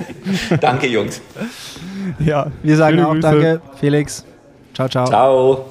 danke, 0.60 0.88
Jungs. 0.88 1.20
Ja. 2.18 2.50
Wir 2.62 2.76
sagen 2.76 3.00
auch 3.00 3.12
Grüße. 3.12 3.22
danke, 3.22 3.60
Felix. 3.78 4.24
Ciao, 4.74 4.88
ciao. 4.88 5.06
Ciao. 5.06 5.66